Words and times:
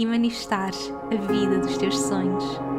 e 0.00 0.06
manifestares 0.06 0.90
a 1.12 1.14
vida 1.30 1.58
dos 1.58 1.76
teus 1.76 1.98
sonhos. 1.98 2.69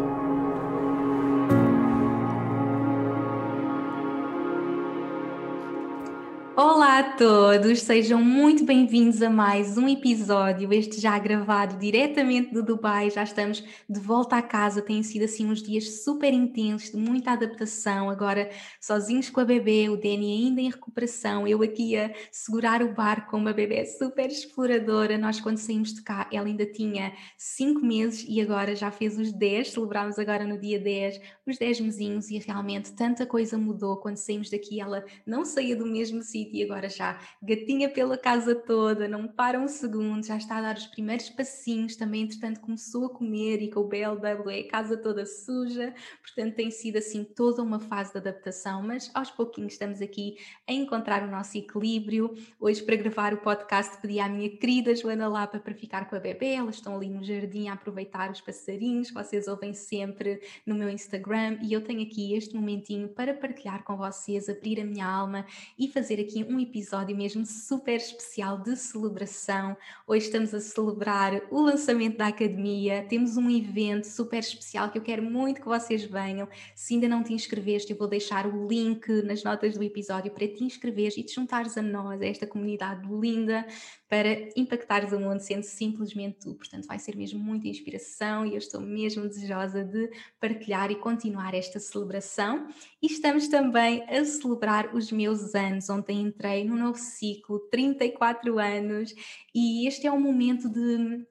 Olá 6.81 6.97
a 6.97 7.13
todos, 7.15 7.81
sejam 7.81 8.23
muito 8.23 8.65
bem-vindos 8.65 9.21
a 9.21 9.29
mais 9.29 9.77
um 9.77 9.87
episódio, 9.87 10.73
este 10.73 10.99
já 10.99 11.19
gravado 11.19 11.77
diretamente 11.77 12.51
do 12.51 12.63
Dubai, 12.63 13.11
já 13.11 13.21
estamos 13.21 13.63
de 13.87 13.99
volta 13.99 14.37
à 14.37 14.41
casa, 14.41 14.81
têm 14.81 15.03
sido 15.03 15.25
assim 15.25 15.45
uns 15.45 15.61
dias 15.61 16.01
super 16.03 16.33
intensos, 16.33 16.89
de 16.89 16.97
muita 16.97 17.33
adaptação, 17.33 18.09
agora 18.09 18.49
sozinhos 18.81 19.29
com 19.29 19.39
a 19.39 19.45
bebê, 19.45 19.89
o 19.89 19.95
Danny 19.95 20.47
ainda 20.47 20.59
em 20.59 20.71
recuperação, 20.71 21.47
eu 21.47 21.61
aqui 21.61 21.95
a 21.95 22.11
segurar 22.31 22.81
o 22.81 22.95
barco 22.95 23.29
com 23.29 23.37
uma 23.37 23.53
bebê 23.53 23.85
super 23.85 24.25
exploradora, 24.31 25.19
nós 25.19 25.39
quando 25.39 25.57
saímos 25.57 25.93
de 25.93 26.01
cá 26.01 26.27
ela 26.33 26.47
ainda 26.47 26.65
tinha 26.65 27.13
5 27.37 27.79
meses 27.85 28.25
e 28.27 28.41
agora 28.41 28.75
já 28.75 28.89
fez 28.89 29.19
os 29.19 29.31
10, 29.31 29.69
celebramos 29.69 30.17
agora 30.17 30.47
no 30.47 30.59
dia 30.59 30.79
10 30.79 31.21
os 31.45 31.59
10 31.59 31.79
mesinhos 31.81 32.31
e 32.31 32.39
realmente 32.39 32.91
tanta 32.93 33.23
coisa 33.23 33.55
mudou, 33.55 33.97
quando 33.97 34.17
saímos 34.17 34.49
daqui 34.49 34.81
ela 34.81 35.05
não 35.27 35.45
saía 35.45 35.75
do 35.75 35.85
mesmo 35.85 36.23
sítio 36.23 36.70
agora 36.71 36.87
já. 36.87 37.19
Gatinha 37.43 37.89
pela 37.89 38.17
casa 38.17 38.55
toda, 38.55 39.07
não 39.07 39.27
para 39.27 39.59
um 39.59 39.67
segundo, 39.67 40.25
já 40.25 40.37
está 40.37 40.57
a 40.57 40.61
dar 40.61 40.77
os 40.77 40.87
primeiros 40.87 41.29
passinhos, 41.29 41.97
também 41.97 42.21
entretanto 42.21 42.61
começou 42.61 43.05
a 43.05 43.09
comer 43.09 43.61
e 43.61 43.69
com 43.69 43.81
o 43.81 43.87
BLW 43.87 44.49
a 44.49 44.71
casa 44.71 44.95
toda 44.95 45.25
suja, 45.25 45.93
portanto 46.21 46.55
tem 46.55 46.71
sido 46.71 46.97
assim 46.97 47.25
toda 47.25 47.61
uma 47.61 47.79
fase 47.79 48.13
de 48.13 48.19
adaptação, 48.19 48.81
mas 48.81 49.11
aos 49.13 49.29
pouquinhos 49.29 49.73
estamos 49.73 50.01
aqui 50.01 50.37
a 50.67 50.71
encontrar 50.71 51.27
o 51.27 51.31
nosso 51.31 51.57
equilíbrio. 51.57 52.33
Hoje 52.59 52.81
para 52.81 52.95
gravar 52.95 53.33
o 53.33 53.37
podcast 53.37 53.99
pedi 54.01 54.19
à 54.19 54.29
minha 54.29 54.49
querida 54.49 54.95
Joana 54.95 55.27
Lapa 55.27 55.59
para 55.59 55.73
ficar 55.73 56.09
com 56.09 56.15
a 56.15 56.19
bebê, 56.19 56.53
elas 56.53 56.75
estão 56.75 56.95
ali 56.95 57.09
no 57.09 57.23
jardim 57.23 57.67
a 57.67 57.73
aproveitar 57.73 58.31
os 58.31 58.39
passarinhos, 58.39 59.11
vocês 59.11 59.47
ouvem 59.47 59.73
sempre 59.73 60.39
no 60.65 60.75
meu 60.75 60.89
Instagram. 60.89 61.57
E 61.61 61.73
eu 61.73 61.81
tenho 61.81 62.01
aqui 62.01 62.33
este 62.33 62.55
momentinho 62.55 63.09
para 63.09 63.33
partilhar 63.33 63.83
com 63.83 63.97
vocês, 63.97 64.47
abrir 64.47 64.79
a 64.79 64.85
minha 64.85 65.05
alma 65.05 65.45
e 65.77 65.87
fazer 65.89 66.19
aqui 66.19 66.43
um 66.43 66.60
episódio 66.63 67.15
mesmo 67.15 67.45
super 67.45 67.97
especial 67.97 68.57
de 68.59 68.75
celebração. 68.75 69.75
Hoje 70.07 70.25
estamos 70.25 70.53
a 70.53 70.59
celebrar 70.59 71.41
o 71.49 71.61
lançamento 71.61 72.17
da 72.17 72.27
academia. 72.27 73.05
Temos 73.09 73.37
um 73.37 73.49
evento 73.49 74.05
super 74.05 74.39
especial 74.39 74.89
que 74.89 74.97
eu 74.97 75.01
quero 75.01 75.23
muito 75.23 75.61
que 75.61 75.67
vocês 75.67 76.03
venham. 76.03 76.47
Se 76.75 76.93
ainda 76.93 77.07
não 77.07 77.23
te 77.23 77.33
inscreveste, 77.33 77.91
eu 77.91 77.97
vou 77.97 78.07
deixar 78.07 78.45
o 78.45 78.67
link 78.67 79.09
nas 79.23 79.43
notas 79.43 79.77
do 79.77 79.83
episódio 79.83 80.31
para 80.31 80.47
te 80.47 80.63
inscreveres 80.63 81.17
e 81.17 81.23
te 81.23 81.35
juntares 81.35 81.77
a 81.77 81.81
nós, 81.81 82.21
a 82.21 82.25
esta 82.25 82.47
comunidade 82.47 83.07
linda 83.09 83.65
para 84.11 84.49
impactares 84.57 85.13
o 85.13 85.19
mundo 85.21 85.39
sendo 85.39 85.63
simplesmente 85.63 86.39
tu. 86.41 86.53
Portanto, 86.53 86.85
vai 86.85 86.99
ser 86.99 87.15
mesmo 87.15 87.39
muita 87.39 87.69
inspiração 87.69 88.45
e 88.45 88.51
eu 88.51 88.57
estou 88.57 88.81
mesmo 88.81 89.25
desejosa 89.25 89.85
de 89.85 90.11
partilhar 90.37 90.91
e 90.91 90.97
continuar 90.97 91.53
esta 91.53 91.79
celebração. 91.79 92.67
E 93.01 93.07
estamos 93.07 93.47
também 93.47 94.03
a 94.09 94.25
celebrar 94.25 94.93
os 94.93 95.13
meus 95.13 95.55
anos. 95.55 95.89
Ontem 95.89 96.19
entrei 96.19 96.65
no 96.65 96.75
novo 96.75 96.97
ciclo, 96.97 97.57
34 97.71 98.59
anos, 98.59 99.15
e 99.55 99.87
este 99.87 100.05
é 100.05 100.11
um 100.11 100.19
momento 100.19 100.67
de 100.67 101.25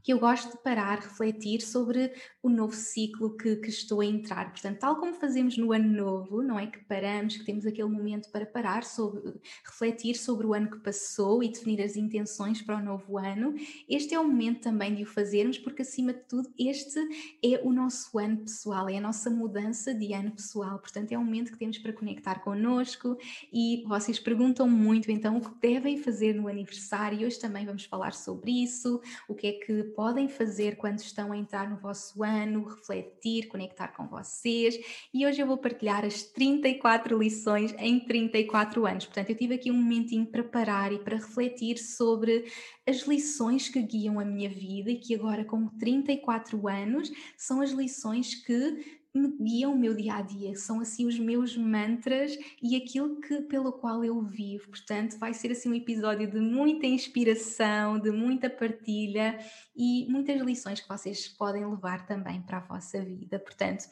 que 0.00 0.12
eu 0.12 0.18
gosto 0.20 0.52
de 0.52 0.62
parar, 0.62 1.00
refletir 1.00 1.62
sobre 1.62 2.12
o 2.44 2.50
novo 2.50 2.74
ciclo 2.74 3.34
que, 3.38 3.56
que, 3.56 3.70
estou 3.70 4.02
a 4.02 4.04
entrar. 4.04 4.50
Portanto, 4.50 4.78
tal 4.78 4.96
como 4.96 5.14
fazemos 5.14 5.56
no 5.56 5.72
ano 5.72 5.90
novo, 5.90 6.42
não 6.42 6.60
é 6.60 6.66
que 6.66 6.78
paramos, 6.84 7.38
que 7.38 7.44
temos 7.44 7.64
aquele 7.64 7.88
momento 7.88 8.30
para 8.30 8.44
parar, 8.44 8.84
sobre, 8.84 9.32
refletir 9.64 10.14
sobre 10.14 10.46
o 10.46 10.52
ano 10.52 10.70
que 10.70 10.78
passou 10.80 11.42
e 11.42 11.48
definir 11.48 11.80
as 11.80 11.96
intenções 11.96 12.60
para 12.60 12.76
o 12.76 12.84
novo 12.84 13.16
ano, 13.16 13.54
este 13.88 14.14
é 14.14 14.20
o 14.20 14.24
momento 14.24 14.60
também 14.60 14.94
de 14.94 15.04
o 15.04 15.06
fazermos, 15.06 15.56
porque 15.56 15.80
acima 15.80 16.12
de 16.12 16.20
tudo, 16.20 16.52
este 16.58 17.00
é 17.42 17.62
o 17.64 17.72
nosso 17.72 18.18
ano 18.18 18.36
pessoal, 18.36 18.90
é 18.90 18.98
a 18.98 19.00
nossa 19.00 19.30
mudança 19.30 19.94
de 19.94 20.12
ano 20.12 20.32
pessoal. 20.32 20.78
Portanto, 20.78 21.12
é 21.12 21.18
um 21.18 21.24
momento 21.24 21.50
que 21.50 21.58
temos 21.58 21.78
para 21.78 21.94
conectar 21.94 22.40
connosco 22.40 23.16
e 23.50 23.82
vocês 23.86 24.18
perguntam 24.18 24.68
muito, 24.68 25.10
então, 25.10 25.38
o 25.38 25.40
que 25.40 25.66
devem 25.66 25.96
fazer 25.96 26.34
no 26.34 26.46
aniversário. 26.46 27.26
Hoje 27.26 27.38
também 27.38 27.64
vamos 27.64 27.84
falar 27.84 28.12
sobre 28.12 28.50
isso, 28.50 29.00
o 29.26 29.34
que 29.34 29.46
é 29.46 29.52
que 29.52 29.82
podem 29.96 30.28
fazer 30.28 30.76
quando 30.76 30.98
estão 30.98 31.32
a 31.32 31.36
entrar 31.38 31.70
no 31.70 31.78
vosso 31.78 32.22
ano, 32.22 32.33
refletir, 32.64 33.48
conectar 33.48 33.88
com 33.88 34.06
vocês. 34.06 34.78
E 35.12 35.26
hoje 35.26 35.40
eu 35.40 35.46
vou 35.46 35.58
partilhar 35.58 36.04
as 36.04 36.22
34 36.22 37.18
lições 37.18 37.74
em 37.78 38.00
34 38.00 38.86
anos. 38.86 39.06
Portanto, 39.06 39.30
eu 39.30 39.36
tive 39.36 39.54
aqui 39.54 39.70
um 39.70 39.80
momentinho 39.80 40.26
para 40.26 40.42
parar 40.42 40.92
e 40.92 40.98
para 40.98 41.16
refletir 41.16 41.78
sobre 41.78 42.44
as 42.86 43.06
lições 43.06 43.68
que 43.68 43.80
guiam 43.82 44.18
a 44.18 44.24
minha 44.24 44.48
vida 44.48 44.90
e 44.90 44.98
que 44.98 45.14
agora, 45.14 45.44
com 45.44 45.68
34 45.78 46.68
anos, 46.68 47.10
são 47.36 47.60
as 47.60 47.70
lições 47.70 48.34
que 48.34 49.02
me 49.14 49.28
guiam 49.38 49.72
o 49.72 49.78
meu 49.78 49.94
dia 49.94 50.14
a 50.14 50.22
dia, 50.22 50.56
são 50.56 50.80
assim 50.80 51.06
os 51.06 51.18
meus 51.18 51.56
mantras 51.56 52.36
e 52.60 52.74
aquilo 52.74 53.20
que 53.20 53.42
pelo 53.42 53.72
qual 53.72 54.04
eu 54.04 54.20
vivo. 54.20 54.68
Portanto, 54.70 55.16
vai 55.18 55.32
ser 55.32 55.52
assim 55.52 55.68
um 55.68 55.74
episódio 55.74 56.28
de 56.28 56.40
muita 56.40 56.86
inspiração, 56.86 57.98
de 57.98 58.10
muita 58.10 58.50
partilha 58.50 59.38
e 59.76 60.04
muitas 60.10 60.40
lições 60.40 60.80
que 60.80 60.88
vocês 60.88 61.28
podem 61.28 61.64
levar 61.64 62.06
também 62.06 62.42
para 62.42 62.58
a 62.58 62.66
vossa 62.66 63.00
vida. 63.04 63.38
Portanto, 63.38 63.84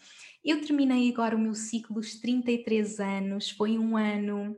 eu 0.45 0.61
terminei 0.61 1.11
agora 1.13 1.37
o 1.37 1.39
meu 1.39 1.55
ciclo 1.55 1.95
dos 1.95 2.17
33 2.17 2.99
anos, 2.99 3.51
foi 3.51 3.79
um 3.79 3.97
ano 3.97 4.57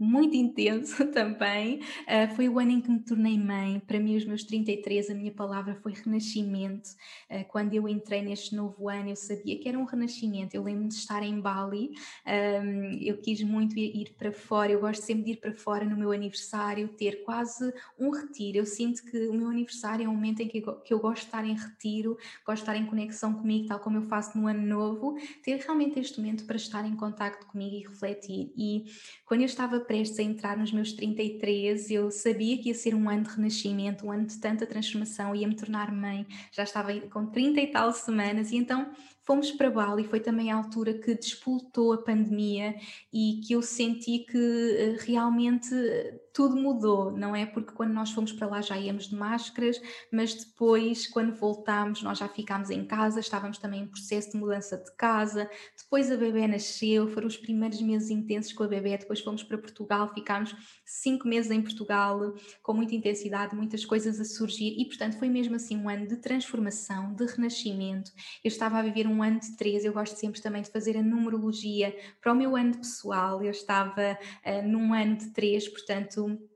muito 0.00 0.34
intenso 0.34 1.04
também. 1.12 1.80
Uh, 2.08 2.34
foi 2.34 2.48
o 2.48 2.58
ano 2.58 2.70
em 2.70 2.80
que 2.80 2.90
me 2.90 3.00
tornei 3.00 3.38
mãe. 3.38 3.78
Para 3.86 4.00
mim, 4.00 4.16
os 4.16 4.24
meus 4.24 4.42
33, 4.44 5.10
a 5.10 5.14
minha 5.14 5.30
palavra 5.30 5.74
foi 5.74 5.92
renascimento. 5.92 6.88
Uh, 7.30 7.44
quando 7.48 7.74
eu 7.74 7.86
entrei 7.86 8.22
neste 8.22 8.56
novo 8.56 8.88
ano, 8.88 9.10
eu 9.10 9.16
sabia 9.16 9.58
que 9.58 9.68
era 9.68 9.78
um 9.78 9.84
renascimento. 9.84 10.54
Eu 10.54 10.62
lembro 10.62 10.88
de 10.88 10.94
estar 10.94 11.22
em 11.22 11.38
Bali, 11.38 11.90
um, 12.26 12.98
eu 13.00 13.18
quis 13.18 13.42
muito 13.42 13.78
ir 13.78 14.14
para 14.16 14.32
fora. 14.32 14.72
Eu 14.72 14.80
gosto 14.80 15.02
sempre 15.02 15.24
de 15.24 15.30
ir 15.32 15.36
para 15.36 15.52
fora 15.52 15.84
no 15.84 15.96
meu 15.96 16.12
aniversário, 16.12 16.88
ter 16.88 17.22
quase 17.22 17.72
um 17.98 18.10
retiro. 18.10 18.58
Eu 18.58 18.66
sinto 18.66 19.04
que 19.04 19.28
o 19.28 19.34
meu 19.34 19.48
aniversário 19.48 20.06
é 20.06 20.08
um 20.08 20.14
momento 20.14 20.40
em 20.40 20.48
que 20.48 20.58
eu, 20.58 20.76
que 20.76 20.94
eu 20.94 20.98
gosto 20.98 21.22
de 21.22 21.26
estar 21.26 21.44
em 21.44 21.54
retiro, 21.54 22.16
gosto 22.46 22.64
de 22.64 22.70
estar 22.70 22.76
em 22.76 22.86
conexão 22.86 23.34
comigo, 23.34 23.68
tal 23.68 23.80
como 23.80 23.98
eu 23.98 24.02
faço 24.02 24.38
no 24.38 24.46
ano 24.46 24.66
novo. 24.66 25.16
Ter 25.42 25.56
realmente 25.56 25.98
este 25.98 26.18
momento 26.18 26.46
para 26.46 26.56
estar 26.56 26.86
em 26.86 26.96
contato 26.96 27.46
comigo 27.46 27.76
e 27.76 27.86
refletir. 27.86 28.52
E 28.56 28.84
quando 29.26 29.40
eu 29.40 29.46
estava 29.46 29.78
prestes 29.90 30.20
a 30.20 30.22
entrar 30.22 30.56
nos 30.56 30.70
meus 30.70 30.92
33, 30.92 31.90
eu 31.90 32.12
sabia 32.12 32.56
que 32.56 32.68
ia 32.68 32.74
ser 32.76 32.94
um 32.94 33.10
ano 33.10 33.24
de 33.24 33.30
renascimento, 33.30 34.06
um 34.06 34.12
ano 34.12 34.24
de 34.24 34.38
tanta 34.38 34.64
transformação, 34.64 35.34
ia 35.34 35.48
me 35.48 35.56
tornar 35.56 35.90
mãe, 35.90 36.24
já 36.52 36.62
estava 36.62 36.92
com 37.08 37.26
30 37.26 37.60
e 37.60 37.66
tal 37.66 37.92
semanas, 37.92 38.52
e 38.52 38.56
então 38.56 38.92
fomos 39.24 39.50
para 39.50 39.68
Bali, 39.68 40.04
foi 40.04 40.20
também 40.20 40.52
a 40.52 40.54
altura 40.54 40.94
que 40.94 41.12
despoltou 41.16 41.92
a 41.92 41.98
pandemia 41.98 42.76
e 43.12 43.40
que 43.44 43.52
eu 43.52 43.62
senti 43.62 44.20
que 44.20 44.38
eh, 44.78 44.96
realmente 45.00 45.74
eh, 45.74 46.19
tudo 46.32 46.56
mudou, 46.56 47.10
não 47.10 47.34
é? 47.34 47.44
Porque 47.44 47.72
quando 47.72 47.92
nós 47.92 48.10
fomos 48.10 48.32
para 48.32 48.46
lá 48.46 48.60
já 48.60 48.78
íamos 48.78 49.08
de 49.08 49.16
máscaras, 49.16 49.80
mas 50.12 50.34
depois, 50.34 51.06
quando 51.06 51.34
voltámos, 51.34 52.02
nós 52.02 52.18
já 52.18 52.28
ficámos 52.28 52.70
em 52.70 52.84
casa, 52.84 53.20
estávamos 53.20 53.58
também 53.58 53.82
em 53.82 53.86
processo 53.86 54.32
de 54.32 54.36
mudança 54.36 54.76
de 54.76 54.94
casa, 54.96 55.50
depois 55.76 56.10
a 56.10 56.16
bebê 56.16 56.46
nasceu, 56.46 57.08
foram 57.08 57.26
os 57.26 57.36
primeiros 57.36 57.80
meses 57.80 58.10
intensos 58.10 58.52
com 58.52 58.62
a 58.62 58.68
bebê, 58.68 58.96
depois 58.96 59.20
fomos 59.20 59.42
para 59.42 59.58
Portugal, 59.58 60.12
ficámos 60.14 60.54
cinco 60.84 61.26
meses 61.26 61.50
em 61.50 61.62
Portugal, 61.62 62.34
com 62.62 62.72
muita 62.72 62.94
intensidade, 62.94 63.54
muitas 63.56 63.84
coisas 63.84 64.20
a 64.20 64.24
surgir, 64.24 64.74
e 64.78 64.84
portanto 64.86 65.18
foi 65.18 65.28
mesmo 65.28 65.56
assim 65.56 65.76
um 65.76 65.88
ano 65.88 66.06
de 66.06 66.16
transformação, 66.16 67.12
de 67.14 67.26
renascimento. 67.26 68.12
Eu 68.44 68.48
estava 68.48 68.78
a 68.78 68.82
viver 68.82 69.06
um 69.06 69.22
ano 69.22 69.40
de 69.40 69.56
três, 69.56 69.84
eu 69.84 69.92
gosto 69.92 70.16
sempre 70.16 70.40
também 70.40 70.62
de 70.62 70.70
fazer 70.70 70.96
a 70.96 71.02
numerologia 71.02 71.96
para 72.20 72.32
o 72.32 72.36
meu 72.36 72.56
ano 72.56 72.76
pessoal, 72.78 73.42
eu 73.42 73.50
estava 73.50 74.18
uh, 74.46 74.68
num 74.68 74.94
ano 74.94 75.16
de 75.16 75.30
três, 75.30 75.68
portanto 75.68 76.19
isso 76.28 76.49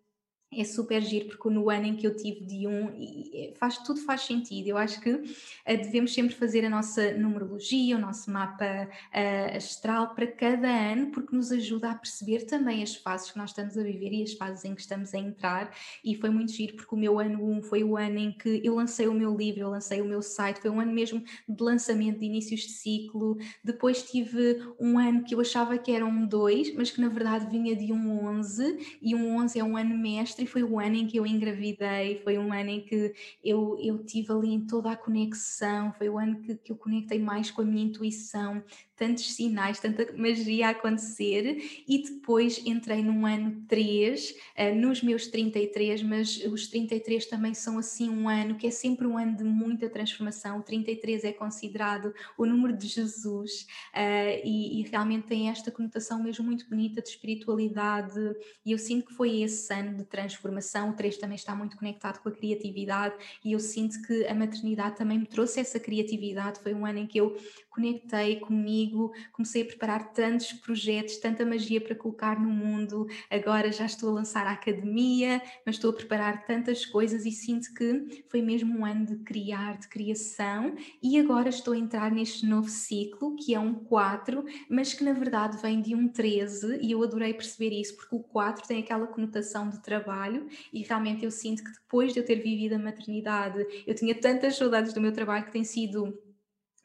é 0.60 0.64
super 0.64 1.02
giro 1.02 1.26
porque 1.26 1.48
no 1.48 1.70
ano 1.70 1.86
em 1.86 1.96
que 1.96 2.06
eu 2.06 2.16
tive 2.16 2.44
de 2.44 2.66
um 2.66 2.90
faz 3.56 3.78
tudo 3.78 4.00
faz 4.00 4.22
sentido. 4.22 4.68
Eu 4.68 4.76
acho 4.76 5.00
que 5.00 5.10
uh, 5.10 5.22
devemos 5.66 6.12
sempre 6.12 6.34
fazer 6.34 6.64
a 6.64 6.70
nossa 6.70 7.12
numerologia 7.12 7.96
o 7.96 8.00
nosso 8.00 8.30
mapa 8.30 8.64
uh, 8.64 9.56
astral 9.56 10.14
para 10.14 10.26
cada 10.26 10.68
ano 10.68 11.10
porque 11.10 11.34
nos 11.34 11.50
ajuda 11.52 11.90
a 11.90 11.94
perceber 11.94 12.46
também 12.46 12.82
as 12.82 12.94
fases 12.94 13.30
que 13.30 13.38
nós 13.38 13.50
estamos 13.50 13.76
a 13.76 13.82
viver 13.82 14.12
e 14.12 14.22
as 14.22 14.32
fases 14.34 14.64
em 14.64 14.74
que 14.74 14.80
estamos 14.80 15.14
a 15.14 15.18
entrar. 15.18 15.74
E 16.04 16.14
foi 16.14 16.30
muito 16.30 16.52
giro 16.52 16.76
porque 16.76 16.94
o 16.94 16.98
meu 16.98 17.18
ano 17.18 17.44
1 17.58 17.62
foi 17.62 17.84
o 17.84 17.96
ano 17.96 18.18
em 18.18 18.32
que 18.32 18.60
eu 18.64 18.76
lancei 18.76 19.08
o 19.08 19.14
meu 19.14 19.34
livro 19.36 19.60
eu 19.60 19.70
lancei 19.70 20.00
o 20.00 20.04
meu 20.04 20.22
site. 20.22 20.60
Foi 20.60 20.70
um 20.70 20.80
ano 20.80 20.92
mesmo 20.92 21.22
de 21.48 21.62
lançamento 21.62 22.20
de 22.20 22.26
inícios 22.26 22.60
de 22.60 22.70
ciclo. 22.70 23.36
Depois 23.62 24.02
tive 24.02 24.62
um 24.78 24.98
ano 24.98 25.24
que 25.24 25.34
eu 25.34 25.40
achava 25.40 25.76
que 25.78 25.92
era 25.92 26.04
um 26.04 26.26
2 26.26 26.74
mas 26.74 26.90
que 26.90 27.00
na 27.00 27.08
verdade 27.08 27.50
vinha 27.50 27.74
de 27.74 27.92
um 27.92 28.24
11 28.26 28.98
e 29.00 29.14
um 29.14 29.36
11 29.36 29.58
é 29.58 29.64
um 29.64 29.76
ano 29.76 29.96
mestre 29.96 30.44
foi 30.46 30.62
o 30.62 30.79
ano 30.79 30.96
em 30.96 31.06
que 31.06 31.17
eu 31.17 31.26
engravidei, 31.26 32.20
foi 32.23 32.38
um 32.38 32.52
ano 32.52 32.70
em 32.70 32.81
que 32.81 33.14
eu, 33.43 33.79
eu 33.81 33.99
tive 34.05 34.32
ali 34.32 34.52
em 34.52 34.61
toda 34.67 34.91
a 34.91 34.96
conexão, 34.96 35.93
foi 35.93 36.08
o 36.08 36.19
ano 36.19 36.41
que, 36.41 36.55
que 36.56 36.73
eu 36.73 36.76
conectei 36.76 37.19
mais 37.19 37.50
com 37.50 37.62
a 37.62 37.64
minha 37.64 37.85
intuição, 37.85 38.62
tantos 38.96 39.32
sinais, 39.35 39.81
tanta 39.81 40.12
magia 40.17 40.69
a 40.69 40.70
acontecer 40.70 41.85
e 41.87 42.02
depois 42.02 42.61
entrei 42.64 43.02
num 43.02 43.26
ano 43.26 43.64
3, 43.69 44.31
uh, 44.31 44.35
eh, 44.55 44.75
nos 44.75 45.02
meus 45.02 45.26
33, 45.26 46.02
mas 46.02 46.37
os 46.44 46.69
33 46.69 47.26
também 47.26 47.55
são 47.55 47.79
assim 47.79 48.08
um 48.08 48.29
ano 48.29 48.55
que 48.55 48.67
é 48.67 48.70
sempre 48.70 49.06
um 49.06 49.19
ano 49.19 49.37
de 49.37 49.44
muita 49.44 49.88
transformação, 49.88 50.58
o 50.58 50.62
33 50.62 51.25
é 51.25 51.32
considerado 51.32 52.14
o 52.38 52.46
número 52.46 52.76
de 52.76 52.87
Jesus 52.87 53.67
uh, 53.93 54.41
e, 54.44 54.81
e, 54.81 54.82
realmente 54.88 55.26
tem 55.26 55.49
esta 55.49 55.70
conotação 55.70 56.23
mesmo 56.23 56.44
muito 56.44 56.69
bonita 56.69 57.02
de 57.02 57.08
espiritualidade 57.08 58.20
e 58.64 58.73
eu 58.73 58.79
sinto 58.79 59.06
que 59.06 59.14
foi 59.14 59.43
esse 59.43 59.73
ano 59.75 59.96
de 59.96 60.05
transformação, 60.05 60.33
o 60.42 60.92
3 60.92 61.16
também 61.19 61.36
está 61.36 61.54
muito 61.54 61.76
conectado 61.76 62.20
com 62.20 62.28
a 62.28 62.32
criatividade 62.32 63.14
e 63.44 63.52
eu 63.52 63.60
sinto 63.60 64.00
que 64.02 64.26
a 64.26 64.34
maternidade 64.34 64.96
também 64.96 65.19
me 65.19 65.26
trouxe 65.26 65.60
essa 65.60 65.78
criatividade, 65.78 66.60
foi 66.60 66.75
um 66.75 66.86
ano 66.86 66.98
em 66.98 67.06
que 67.06 67.19
eu 67.19 67.36
conectei 67.75 68.36
comigo, 68.36 69.12
comecei 69.32 69.62
a 69.62 69.64
preparar 69.64 70.12
tantos 70.12 70.52
projetos, 70.52 71.16
tanta 71.16 71.44
magia 71.44 71.81
para 71.81 71.94
colocar 71.94 72.40
no 72.40 72.48
mundo. 72.48 73.06
Agora 73.28 73.72
já 73.72 73.84
estou 73.84 74.10
a 74.10 74.12
lançar 74.12 74.46
a 74.46 74.52
academia, 74.52 75.42
mas 75.66 75.75
estou 75.75 75.90
a 75.90 75.94
preparar 75.94 76.44
tantas 76.44 76.86
coisas 76.86 77.26
e 77.26 77.32
sinto 77.32 77.75
que 77.75 78.25
foi 78.28 78.40
mesmo 78.40 78.78
um 78.78 78.84
ano 78.84 79.04
de 79.04 79.16
criar, 79.25 79.76
de 79.78 79.88
criação. 79.88 80.76
E 81.02 81.19
agora 81.19 81.48
estou 81.48 81.75
a 81.75 81.78
entrar 81.78 82.12
neste 82.12 82.46
novo 82.46 82.69
ciclo, 82.69 83.34
que 83.34 83.54
é 83.54 83.58
um 83.58 83.75
4, 83.75 84.44
mas 84.70 84.94
que 84.94 85.02
na 85.02 85.12
verdade 85.12 85.60
vem 85.60 85.82
de 85.82 85.94
um 85.96 86.08
13, 86.08 86.78
e 86.81 86.92
eu 86.92 87.02
adorei 87.02 87.34
perceber 87.34 87.70
isso, 87.70 87.96
porque 87.96 88.14
o 88.14 88.20
4 88.20 88.66
tem 88.66 88.81
aquela 88.81 89.06
conotação 89.06 89.69
de 89.69 89.82
trabalho, 89.82 90.13
e 90.72 90.82
realmente 90.82 91.25
eu 91.25 91.31
sinto 91.31 91.62
que 91.64 91.72
depois 91.72 92.12
de 92.12 92.20
eu 92.20 92.25
ter 92.25 92.37
vivido 92.37 92.75
a 92.75 92.78
maternidade, 92.78 93.64
eu 93.87 93.94
tinha 93.94 94.14
tantas 94.14 94.56
saudades 94.56 94.93
do 94.93 95.00
meu 95.00 95.12
trabalho 95.12 95.44
que 95.44 95.52
tem 95.52 95.64
sido 95.64 96.16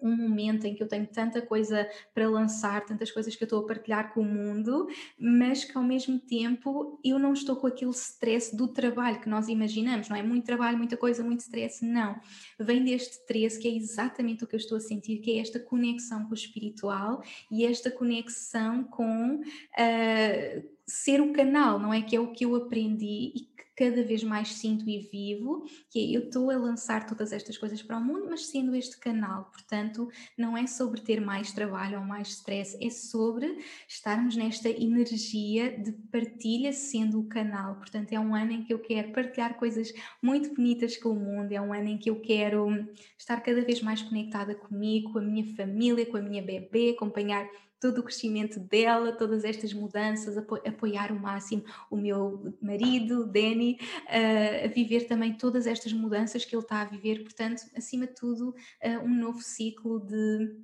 um 0.02 0.16
momento 0.16 0.66
em 0.66 0.74
que 0.74 0.82
eu 0.82 0.88
tenho 0.88 1.06
tanta 1.06 1.42
coisa 1.42 1.88
para 2.14 2.30
lançar, 2.30 2.86
tantas 2.86 3.12
coisas 3.12 3.36
que 3.36 3.44
eu 3.44 3.46
estou 3.46 3.64
a 3.64 3.68
partilhar 3.68 4.14
com 4.14 4.22
o 4.22 4.26
mundo, 4.26 4.88
mas 5.20 5.66
que 5.66 5.78
ao 5.78 5.84
mesmo 5.84 6.20
tempo 6.20 7.00
eu 7.04 7.20
não 7.20 7.34
estou 7.34 7.56
com 7.56 7.68
aquele 7.68 7.92
stress 7.92 8.56
do 8.56 8.68
trabalho 8.68 9.20
que 9.20 9.30
nós 9.30 9.48
imaginamos, 9.48 10.08
não 10.08 10.16
é? 10.16 10.24
Muito 10.24 10.46
trabalho, 10.46 10.78
muita 10.78 10.96
coisa, 10.96 11.24
muito 11.24 11.42
stress, 11.42 11.84
não. 11.84 12.20
Vem 12.58 12.84
deste 12.84 13.12
stress 13.20 13.60
que 13.60 13.68
é 13.68 13.76
exatamente 13.76 14.44
o 14.44 14.48
que 14.48 14.56
eu 14.56 14.60
estou 14.60 14.78
a 14.78 14.82
sentir, 14.82 15.18
que 15.18 15.32
é 15.32 15.40
esta 15.40 15.60
conexão 15.60 16.24
com 16.26 16.32
o 16.32 16.36
espiritual 16.36 17.22
e 17.52 17.66
esta 17.66 17.92
conexão 17.92 18.84
com 18.86 19.36
uh, 19.36 20.79
ser 20.90 21.22
o 21.22 21.32
canal, 21.32 21.80
não 21.80 21.94
é? 21.94 22.02
Que 22.02 22.16
é 22.16 22.20
o 22.20 22.32
que 22.32 22.46
eu 22.46 22.56
aprendi 22.56 23.32
e 23.36 23.50
cada 23.80 24.04
vez 24.04 24.22
mais 24.26 24.56
sinto 24.56 24.90
e 24.90 25.00
vivo, 25.00 25.64
que 25.90 26.00
é 26.00 26.18
eu 26.18 26.26
estou 26.26 26.52
a 26.52 26.58
lançar 26.58 27.06
todas 27.06 27.32
estas 27.32 27.58
coisas 27.58 27.82
para 27.82 27.98
o 27.98 28.04
mundo, 28.04 28.28
mas 28.30 28.48
sendo 28.48 28.76
este 28.76 29.00
canal. 29.00 29.46
Portanto, 29.54 30.10
não 30.38 30.58
é 30.58 30.68
sobre 30.68 31.00
ter 31.00 31.22
mais 31.22 31.54
trabalho 31.54 32.00
ou 32.00 32.06
mais 32.06 32.28
stress, 32.28 32.78
é 32.86 32.90
sobre 32.90 33.58
estarmos 33.88 34.36
nesta 34.36 34.68
energia 34.68 35.80
de 35.80 35.94
partilha 36.12 36.74
sendo 36.74 37.22
o 37.22 37.30
canal. 37.30 37.76
Portanto, 37.76 38.12
é 38.12 38.20
um 38.20 38.36
ano 38.36 38.52
em 38.52 38.64
que 38.66 38.74
eu 38.74 38.80
quero 38.80 39.14
partilhar 39.14 39.58
coisas 39.58 39.94
muito 40.22 40.54
bonitas 40.54 40.98
com 40.98 41.12
o 41.12 41.16
mundo, 41.16 41.54
é 41.54 41.62
um 41.62 41.72
ano 41.72 41.88
em 41.88 41.98
que 41.98 42.10
eu 42.10 42.20
quero 42.20 42.68
estar 43.18 43.40
cada 43.40 43.62
vez 43.62 43.82
mais 43.82 44.02
conectada 44.02 44.56
comigo, 44.56 45.14
com 45.14 45.20
a 45.20 45.22
minha 45.22 45.56
família, 45.56 46.06
com 46.06 46.18
a 46.18 46.22
minha 46.22 46.44
bebê, 46.44 46.90
acompanhar 46.90 47.48
todo 47.80 48.00
o 48.00 48.04
crescimento 48.04 48.60
dela, 48.60 49.12
todas 49.12 49.44
estas 49.44 49.74
mudanças, 49.74 50.38
apo 50.38 50.56
apoiar 50.68 51.12
o 51.12 51.20
máximo 51.20 51.64
o 51.90 51.96
meu 51.96 52.56
marido, 52.62 53.26
Danny, 53.26 53.78
uh, 54.08 54.66
a 54.66 54.68
viver 54.68 55.08
também 55.08 55.34
todas 55.34 55.66
estas 55.66 55.94
mudanças 55.94 56.46
que 56.46 56.56
ele 56.56 56.64
está 56.64 56.82
a 56.82 56.86
viver. 56.86 57.24
Portanto, 57.24 57.64
acima 57.76 58.08
de 58.08 58.16
tudo, 58.16 58.50
uh, 58.50 59.04
um 59.04 59.14
novo 59.14 59.42
ciclo 59.42 60.00
de 60.00 60.56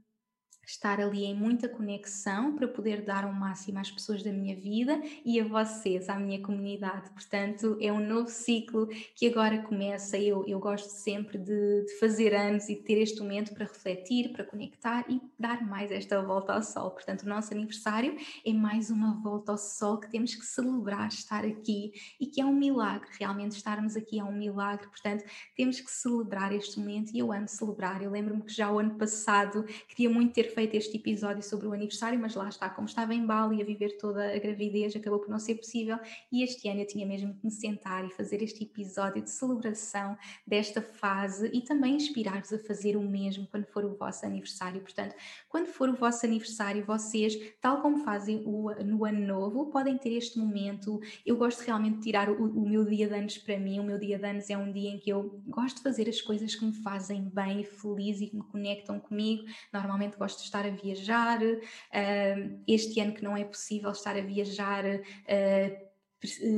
estar 0.65 0.99
ali 0.99 1.25
em 1.25 1.35
muita 1.35 1.69
conexão 1.69 2.55
para 2.55 2.67
poder 2.67 3.01
dar 3.01 3.25
o 3.25 3.29
um 3.29 3.33
máximo 3.33 3.79
às 3.79 3.91
pessoas 3.91 4.23
da 4.23 4.31
minha 4.31 4.55
vida 4.55 5.01
e 5.23 5.39
a 5.39 5.43
vocês, 5.43 6.09
à 6.09 6.17
minha 6.17 6.41
comunidade. 6.41 7.09
Portanto, 7.11 7.77
é 7.79 7.91
um 7.91 8.05
novo 8.05 8.29
ciclo 8.29 8.87
que 9.15 9.27
agora 9.27 9.59
começa. 9.59 10.17
Eu, 10.17 10.45
eu 10.47 10.59
gosto 10.59 10.89
sempre 10.89 11.37
de, 11.37 11.85
de 11.85 11.99
fazer 11.99 12.33
anos 12.33 12.69
e 12.69 12.75
de 12.75 12.81
ter 12.81 12.97
este 12.97 13.19
momento 13.21 13.53
para 13.53 13.65
refletir, 13.65 14.31
para 14.31 14.43
conectar 14.43 15.05
e 15.09 15.21
dar 15.37 15.65
mais 15.65 15.91
esta 15.91 16.21
volta 16.21 16.53
ao 16.53 16.63
sol. 16.63 16.91
Portanto, 16.91 17.23
o 17.23 17.29
nosso 17.29 17.53
aniversário 17.53 18.17
é 18.45 18.53
mais 18.53 18.89
uma 18.89 19.21
volta 19.21 19.51
ao 19.51 19.57
sol 19.57 19.99
que 19.99 20.09
temos 20.09 20.35
que 20.35 20.45
celebrar 20.45 21.07
estar 21.07 21.45
aqui 21.45 21.93
e 22.19 22.25
que 22.25 22.41
é 22.41 22.45
um 22.45 22.53
milagre. 22.53 23.07
Realmente 23.19 23.51
estarmos 23.51 23.95
aqui 23.95 24.19
é 24.19 24.23
um 24.23 24.35
milagre. 24.35 24.87
Portanto, 24.87 25.23
temos 25.55 25.79
que 25.79 25.91
celebrar 25.91 26.53
este 26.53 26.79
momento 26.79 27.11
e 27.13 27.19
eu 27.19 27.31
amo 27.31 27.47
celebrar. 27.47 28.01
Eu 28.01 28.11
lembro-me 28.11 28.41
que 28.41 28.53
já 28.53 28.71
o 28.71 28.79
ano 28.79 28.95
passado 28.95 29.63
queria 29.87 30.09
muito 30.09 30.33
ter 30.33 30.54
feito 30.55 30.73
este 30.75 30.95
episódio 30.95 31.43
sobre 31.43 31.67
o 31.67 31.73
aniversário, 31.73 32.17
mas 32.17 32.33
lá 32.33 32.47
está, 32.47 32.69
como 32.69 32.87
estava 32.87 33.13
em 33.13 33.25
Bali 33.25 33.61
a 33.61 33.65
viver 33.65 33.97
toda 33.97 34.33
a 34.33 34.39
gravidez, 34.39 34.95
acabou 34.95 35.19
por 35.19 35.29
não 35.29 35.37
ser 35.37 35.55
possível. 35.55 35.99
E 36.31 36.43
este 36.43 36.69
ano 36.69 36.79
eu 36.79 36.87
tinha 36.87 37.05
mesmo 37.05 37.35
que 37.35 37.45
me 37.45 37.51
sentar 37.51 38.05
e 38.05 38.09
fazer 38.11 38.41
este 38.41 38.63
episódio 38.63 39.21
de 39.21 39.29
celebração 39.29 40.17
desta 40.47 40.81
fase 40.81 41.49
e 41.53 41.61
também 41.61 41.95
inspirar-vos 41.95 42.53
a 42.53 42.59
fazer 42.59 42.95
o 42.95 43.01
mesmo 43.01 43.47
quando 43.47 43.65
for 43.65 43.83
o 43.83 43.95
vosso 43.95 44.25
aniversário. 44.25 44.79
Portanto, 44.79 45.13
quando 45.49 45.67
for 45.67 45.89
o 45.89 45.95
vosso 45.95 46.25
aniversário, 46.25 46.85
vocês, 46.85 47.37
tal 47.59 47.81
como 47.81 47.97
fazem 47.97 48.41
o, 48.45 48.71
no 48.83 49.03
ano 49.03 49.27
novo, 49.27 49.69
podem 49.69 49.97
ter 49.97 50.13
este 50.13 50.39
momento. 50.39 51.01
Eu 51.25 51.35
gosto 51.35 51.59
realmente 51.61 51.97
de 51.97 52.03
tirar 52.03 52.29
o, 52.29 52.35
o 52.35 52.67
meu 52.67 52.85
dia 52.85 53.07
de 53.07 53.13
anos 53.13 53.37
para 53.37 53.59
mim. 53.59 53.79
O 53.79 53.83
meu 53.83 53.99
dia 53.99 54.17
de 54.17 54.25
anos 54.25 54.49
é 54.49 54.57
um 54.57 54.71
dia 54.71 54.89
em 54.89 54.99
que 54.99 55.09
eu 55.09 55.41
gosto 55.47 55.77
de 55.77 55.83
fazer 55.83 56.07
as 56.07 56.21
coisas 56.21 56.55
que 56.55 56.63
me 56.63 56.73
fazem 56.73 57.29
bem 57.29 57.61
e 57.61 57.65
feliz 57.65 58.21
e 58.21 58.27
que 58.27 58.35
me 58.37 58.43
conectam 58.43 58.99
comigo. 58.99 59.43
Normalmente 59.73 60.17
gosto 60.17 60.37
de 60.37 60.44
estar 60.45 60.65
a 60.65 60.69
viajar, 60.69 61.41
uh, 61.41 62.63
este 62.67 62.99
ano 62.99 63.13
que 63.13 63.23
não 63.23 63.35
é 63.35 63.43
possível 63.43 63.91
estar 63.91 64.15
a 64.15 64.21
viajar, 64.21 64.85
uh, 64.85 65.85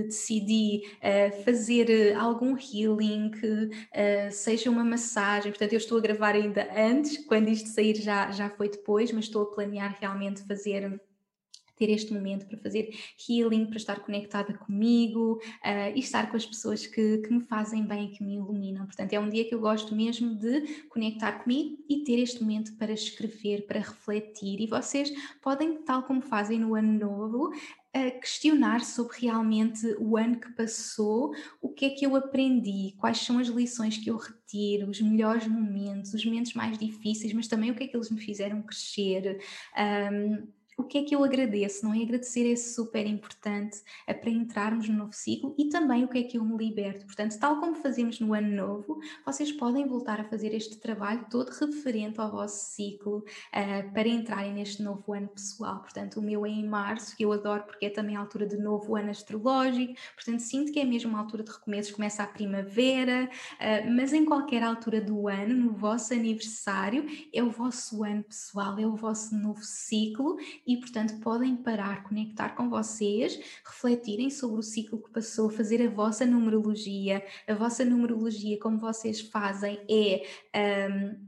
decidi 0.05 0.83
uh, 0.97 1.43
fazer 1.43 2.15
algum 2.15 2.55
healing, 2.55 3.31
uh, 3.31 4.31
seja 4.31 4.69
uma 4.69 4.83
massagem, 4.83 5.51
portanto 5.51 5.73
eu 5.73 5.77
estou 5.77 5.97
a 5.97 6.01
gravar 6.01 6.35
ainda 6.35 6.67
antes, 6.75 7.25
quando 7.25 7.49
isto 7.49 7.69
sair 7.69 7.95
já, 7.95 8.31
já 8.31 8.49
foi 8.49 8.69
depois, 8.69 9.11
mas 9.11 9.25
estou 9.25 9.43
a 9.43 9.51
planear 9.51 9.97
realmente 9.99 10.43
fazer 10.47 10.99
ter 11.77 11.89
este 11.89 12.13
momento 12.13 12.45
para 12.45 12.57
fazer 12.57 12.93
healing, 13.27 13.67
para 13.67 13.77
estar 13.77 13.99
conectada 13.99 14.53
comigo 14.53 15.39
uh, 15.63 15.95
e 15.95 15.99
estar 15.99 16.29
com 16.29 16.37
as 16.37 16.45
pessoas 16.45 16.85
que, 16.85 17.19
que 17.19 17.33
me 17.33 17.41
fazem 17.41 17.85
bem 17.85 18.05
e 18.05 18.17
que 18.17 18.23
me 18.23 18.35
iluminam. 18.35 18.85
Portanto, 18.85 19.13
é 19.13 19.19
um 19.19 19.29
dia 19.29 19.45
que 19.45 19.53
eu 19.53 19.59
gosto 19.59 19.95
mesmo 19.95 20.35
de 20.35 20.61
conectar 20.89 21.43
comigo 21.43 21.77
e 21.87 22.03
ter 22.03 22.19
este 22.19 22.41
momento 22.41 22.75
para 22.77 22.91
escrever, 22.91 23.65
para 23.65 23.79
refletir. 23.79 24.59
E 24.59 24.67
vocês 24.67 25.11
podem, 25.41 25.77
tal 25.83 26.03
como 26.03 26.21
fazem 26.21 26.59
no 26.59 26.75
ano 26.75 26.93
novo, 26.93 27.51
a 27.93 28.11
questionar 28.11 28.83
sobre 28.83 29.17
realmente 29.21 29.95
o 29.99 30.17
ano 30.17 30.39
que 30.39 30.51
passou, 30.51 31.33
o 31.61 31.69
que 31.69 31.85
é 31.85 31.89
que 31.89 32.05
eu 32.05 32.15
aprendi, 32.15 32.93
quais 32.97 33.19
são 33.19 33.39
as 33.39 33.47
lições 33.47 33.97
que 33.97 34.09
eu 34.09 34.17
retiro, 34.17 34.89
os 34.89 35.01
melhores 35.01 35.47
momentos, 35.47 36.13
os 36.13 36.23
momentos 36.23 36.53
mais 36.53 36.77
difíceis, 36.77 37.33
mas 37.33 37.47
também 37.47 37.71
o 37.71 37.75
que 37.75 37.83
é 37.83 37.87
que 37.87 37.95
eles 37.95 38.11
me 38.11 38.19
fizeram 38.19 38.61
crescer. 38.61 39.39
Um, 39.77 40.47
o 40.77 40.83
que 40.83 40.99
é 40.99 41.03
que 41.03 41.15
eu 41.15 41.23
agradeço, 41.23 41.83
não 41.83 41.93
é? 41.93 42.03
Agradecer 42.03 42.51
é 42.51 42.55
super 42.55 43.05
importante 43.07 43.81
para 44.05 44.29
entrarmos 44.29 44.87
no 44.87 44.95
novo 44.95 45.13
ciclo 45.13 45.55
e 45.57 45.69
também 45.69 46.03
o 46.03 46.07
que 46.07 46.19
é 46.19 46.23
que 46.23 46.37
eu 46.37 46.45
me 46.45 46.55
liberto. 46.55 47.03
Portanto, 47.05 47.37
tal 47.39 47.59
como 47.59 47.75
fazemos 47.75 48.19
no 48.19 48.33
ano 48.33 48.55
novo, 48.55 48.99
vocês 49.25 49.51
podem 49.51 49.87
voltar 49.87 50.21
a 50.21 50.23
fazer 50.23 50.53
este 50.53 50.77
trabalho 50.77 51.25
todo 51.31 51.49
referente 51.49 52.21
ao 52.21 52.31
vosso 52.31 52.75
ciclo 52.75 53.17
uh, 53.17 53.91
para 53.91 54.07
entrarem 54.07 54.53
neste 54.53 54.83
novo 54.83 55.13
ano 55.13 55.27
pessoal. 55.29 55.79
Portanto, 55.79 56.19
o 56.19 56.21
meu 56.21 56.45
é 56.45 56.49
em 56.49 56.67
março, 56.67 57.17
que 57.17 57.25
eu 57.25 57.31
adoro 57.31 57.63
porque 57.63 57.87
é 57.87 57.89
também 57.89 58.15
a 58.15 58.19
altura 58.19 58.45
de 58.45 58.57
novo 58.57 58.95
ano 58.95 59.09
astrológico, 59.09 59.95
portanto, 60.13 60.41
sinto 60.41 60.71
que 60.71 60.79
é 60.79 60.85
mesmo 60.85 61.17
a 61.17 61.19
altura 61.19 61.43
de 61.43 61.51
recomeços, 61.51 61.91
começa 61.91 62.21
a 62.21 62.27
primavera, 62.27 63.27
uh, 63.53 63.91
mas 63.91 64.13
em 64.13 64.23
qualquer 64.23 64.61
altura 64.61 65.01
do 65.01 65.27
ano, 65.27 65.55
no 65.55 65.73
vosso 65.73 66.13
aniversário, 66.13 67.03
é 67.33 67.41
o 67.41 67.49
vosso 67.49 68.03
ano 68.03 68.23
pessoal, 68.23 68.77
é 68.77 68.85
o 68.85 68.95
vosso 68.95 69.35
novo 69.35 69.63
ciclo 69.63 70.37
e, 70.67 70.75
portanto, 70.77 71.19
podem 71.21 71.55
parar, 71.55 72.03
conectar 72.03 72.49
com 72.49 72.69
vocês, 72.69 73.39
refletirem 73.63 74.29
sobre 74.29 74.59
o 74.59 74.63
ciclo 74.63 75.01
que 75.01 75.09
passou, 75.09 75.49
fazer 75.49 75.81
a 75.81 75.89
vossa 75.89 76.25
numerologia. 76.25 77.25
A 77.47 77.53
vossa 77.53 77.85
numerologia, 77.85 78.59
como 78.59 78.77
vocês 78.77 79.21
fazem, 79.21 79.79
é. 79.89 80.27
Um, 80.91 81.26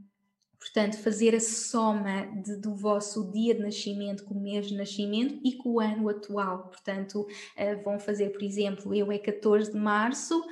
Portanto, 0.74 1.00
fazer 1.00 1.36
a 1.36 1.40
soma 1.40 2.28
de, 2.44 2.56
do 2.58 2.76
vosso 2.76 3.32
dia 3.32 3.56
de 3.56 3.62
nascimento 3.62 4.24
com 4.24 4.36
o 4.36 4.42
mês 4.42 4.68
de 4.68 4.78
nascimento 4.78 5.40
e 5.44 5.54
com 5.54 5.74
o 5.74 5.80
ano 5.80 6.08
atual. 6.08 6.70
Portanto, 6.70 7.22
uh, 7.22 7.84
vão 7.84 8.00
fazer, 8.00 8.30
por 8.30 8.44
exemplo, 8.44 8.94
eu 8.94 9.12
é 9.12 9.18
14 9.18 9.72
de 9.72 9.78
março 9.78 10.40
uh, 10.40 10.46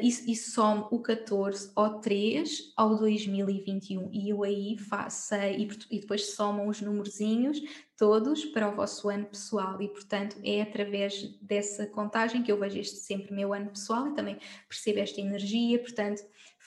e, 0.00 0.08
e 0.08 0.36
somo 0.36 0.86
o 0.92 1.00
14 1.00 1.72
ao 1.74 2.00
3 2.00 2.72
ao 2.76 2.96
2021 2.96 4.08
e 4.12 4.30
eu 4.30 4.44
aí 4.44 4.78
faço 4.78 5.34
e, 5.34 5.68
e 5.90 6.00
depois 6.00 6.34
somam 6.34 6.68
os 6.68 6.80
numerozinhos 6.80 7.60
todos 7.96 8.44
para 8.44 8.68
o 8.68 8.76
vosso 8.76 9.08
ano 9.08 9.26
pessoal. 9.26 9.80
E, 9.80 9.88
portanto, 9.88 10.36
é 10.44 10.62
através 10.62 11.22
dessa 11.40 11.86
contagem 11.86 12.42
que 12.42 12.52
eu 12.52 12.58
vejo 12.58 12.78
este 12.78 12.96
sempre 12.96 13.34
meu 13.34 13.52
ano 13.52 13.70
pessoal 13.70 14.06
e 14.08 14.14
também 14.14 14.38
percebo 14.68 15.00
esta 15.00 15.20
energia, 15.20 15.78
portanto, 15.78 16.22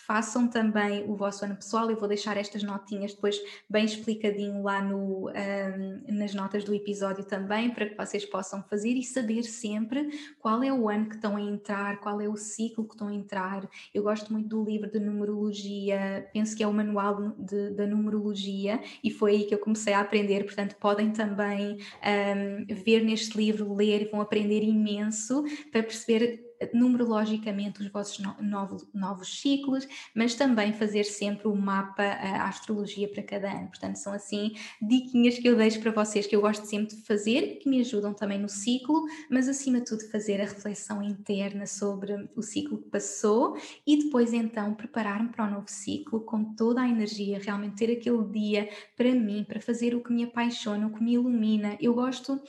façam 0.10 0.48
também 0.48 1.04
o 1.08 1.16
vosso 1.16 1.46
ano 1.46 1.56
pessoal. 1.56 1.88
Eu 1.92 1.96
vou 1.96 2.08
deixar 2.08 2.36
estas 2.36 2.64
notinhas 2.64 3.14
depois 3.14 3.40
bem 3.70 3.86
explicadinho 3.86 4.64
lá 4.64 4.82
no, 4.82 5.30
um, 5.30 6.02
nas 6.08 6.34
notas 6.34 6.64
do 6.64 6.74
episódio 6.74 7.24
também, 7.24 7.70
para 7.70 7.86
que 7.86 7.96
vocês 7.96 8.26
possam 8.26 8.64
fazer 8.64 8.94
e 8.94 9.04
saber 9.04 9.44
sempre 9.44 10.10
qual 10.40 10.64
é 10.64 10.74
o 10.74 10.90
ano 10.90 11.10
que 11.10 11.14
estão 11.14 11.38
a 11.38 11.42
entrar, 11.42 12.00
qual 12.00 12.20
é 12.20 12.28
o 12.28 12.36
ciclo 12.36 12.86
que 12.86 12.96
estão 12.96 13.08
a 13.08 13.14
entrar. 13.14 13.70
Eu 13.94 14.02
gosto 14.02 14.34
muito 14.34 14.50
do 14.50 14.64
livro 14.64 14.90
de 14.90 15.00
numerologia, 15.00 16.28
penso 16.34 16.58
que 16.58 16.64
é 16.64 16.68
o 16.68 16.74
manual 16.74 17.36
da 17.76 17.86
numerologia, 17.86 18.82
e 19.04 19.12
foi 19.12 19.34
aí 19.34 19.44
que 19.44 19.54
eu 19.54 19.60
comecei 19.60 19.94
a 19.94 20.00
aprender. 20.00 20.44
Portanto, 20.44 20.76
podem 20.80 21.12
também 21.12 21.78
um, 22.04 22.66
ver 22.84 23.04
neste 23.04 23.38
livro, 23.38 23.76
ler 23.76 24.02
e 24.02 24.06
vão 24.06 24.22
aprender 24.22 24.64
imenso 24.64 25.44
para 25.72 25.84
perceber 25.84 26.49
numerologicamente 26.74 27.82
os 27.82 27.88
vossos 27.90 28.20
novos, 28.40 28.88
novos 28.94 29.40
ciclos, 29.40 29.88
mas 30.14 30.36
também 30.36 30.74
fazer 30.74 31.04
sempre 31.04 31.48
o 31.48 31.56
mapa, 31.56 32.04
a 32.04 32.48
astrologia 32.48 33.08
para 33.08 33.24
cada 33.24 33.52
ano. 33.52 33.68
Portanto, 33.68 33.96
são 33.96 34.14
assim 34.14 34.54
diquinhas 34.82 35.38
que 35.38 35.48
eu 35.48 35.56
deixo 35.56 35.80
para 35.80 35.92
vocês 35.92 36.28
que 36.28 36.36
eu 36.36 36.42
gosto 36.42 36.66
sempre 36.66 36.96
de 36.96 37.02
fazer, 37.04 37.60
que 37.60 37.70
me 37.70 37.80
ajudam 37.82 38.14
também 38.14 38.40
no 38.40 38.50
ciclo, 38.50 39.06
mas 39.30 39.48
acima 39.48 39.80
de 39.80 39.86
tudo 39.86 40.10
fazer 40.10 40.42
a 40.42 40.46
reflexão 40.46 41.02
interna 41.02 41.66
sobre 41.66 42.30
o 42.36 42.42
ciclo 42.42 42.78
que 42.78 42.90
passou 42.90 43.58
e 43.86 44.04
depois 44.04 44.34
então 44.34 44.74
preparar-me 44.74 45.30
para 45.30 45.46
o 45.46 45.52
novo 45.52 45.70
ciclo 45.70 46.22
com 46.22 46.44
toda 46.56 46.82
a 46.82 46.90
energia, 46.90 47.40
realmente 47.40 47.76
ter 47.76 47.92
aquele 47.92 48.24
dia 48.26 48.70
para 48.96 49.14
mim, 49.14 49.46
para 49.48 49.62
fazer 49.62 49.96
o 49.96 50.02
que 50.02 50.12
me 50.12 50.24
apaixona, 50.24 50.88
o 50.88 50.94
que 50.94 51.04
me 51.04 51.14
ilumina. 51.14 51.78
Eu 51.80 51.94
gosto 51.94 52.42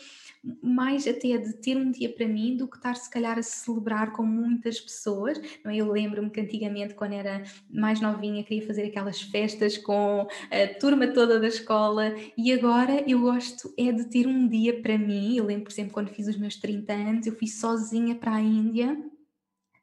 mais 0.63 1.07
até 1.07 1.37
de 1.37 1.53
ter 1.55 1.77
um 1.77 1.91
dia 1.91 2.13
para 2.13 2.27
mim 2.27 2.57
do 2.57 2.67
que 2.69 2.77
estar 2.77 2.95
se 2.95 3.11
calhar 3.11 3.39
a 3.39 3.43
celebrar 3.43 4.13
com 4.13 4.23
muitas 4.23 4.81
pessoas. 4.81 5.41
Não 5.65 5.71
é? 5.71 5.77
Eu 5.77 5.91
lembro-me 5.91 6.31
que 6.31 6.41
antigamente, 6.41 6.95
quando 6.95 7.13
era 7.13 7.43
mais 7.71 8.01
novinha, 8.01 8.43
queria 8.43 8.67
fazer 8.67 8.85
aquelas 8.85 9.21
festas 9.21 9.77
com 9.77 10.27
a 10.51 10.79
turma 10.79 11.09
toda 11.09 11.39
da 11.39 11.49
escola 11.49 12.15
e 12.37 12.53
agora 12.53 13.05
eu 13.07 13.21
gosto 13.21 13.73
é 13.79 13.93
de 13.93 14.05
ter 14.05 14.27
um 14.27 14.49
dia 14.49 14.81
para 14.81 14.97
mim. 14.97 15.37
Eu 15.37 15.45
lembro, 15.45 15.65
por 15.65 15.73
exemplo, 15.73 15.93
quando 15.93 16.09
fiz 16.09 16.27
os 16.27 16.37
meus 16.37 16.57
30 16.57 16.93
anos, 16.93 17.27
eu 17.27 17.35
fui 17.35 17.49
sozinha 17.49 18.15
para 18.15 18.35
a 18.35 18.41
Índia 18.41 18.97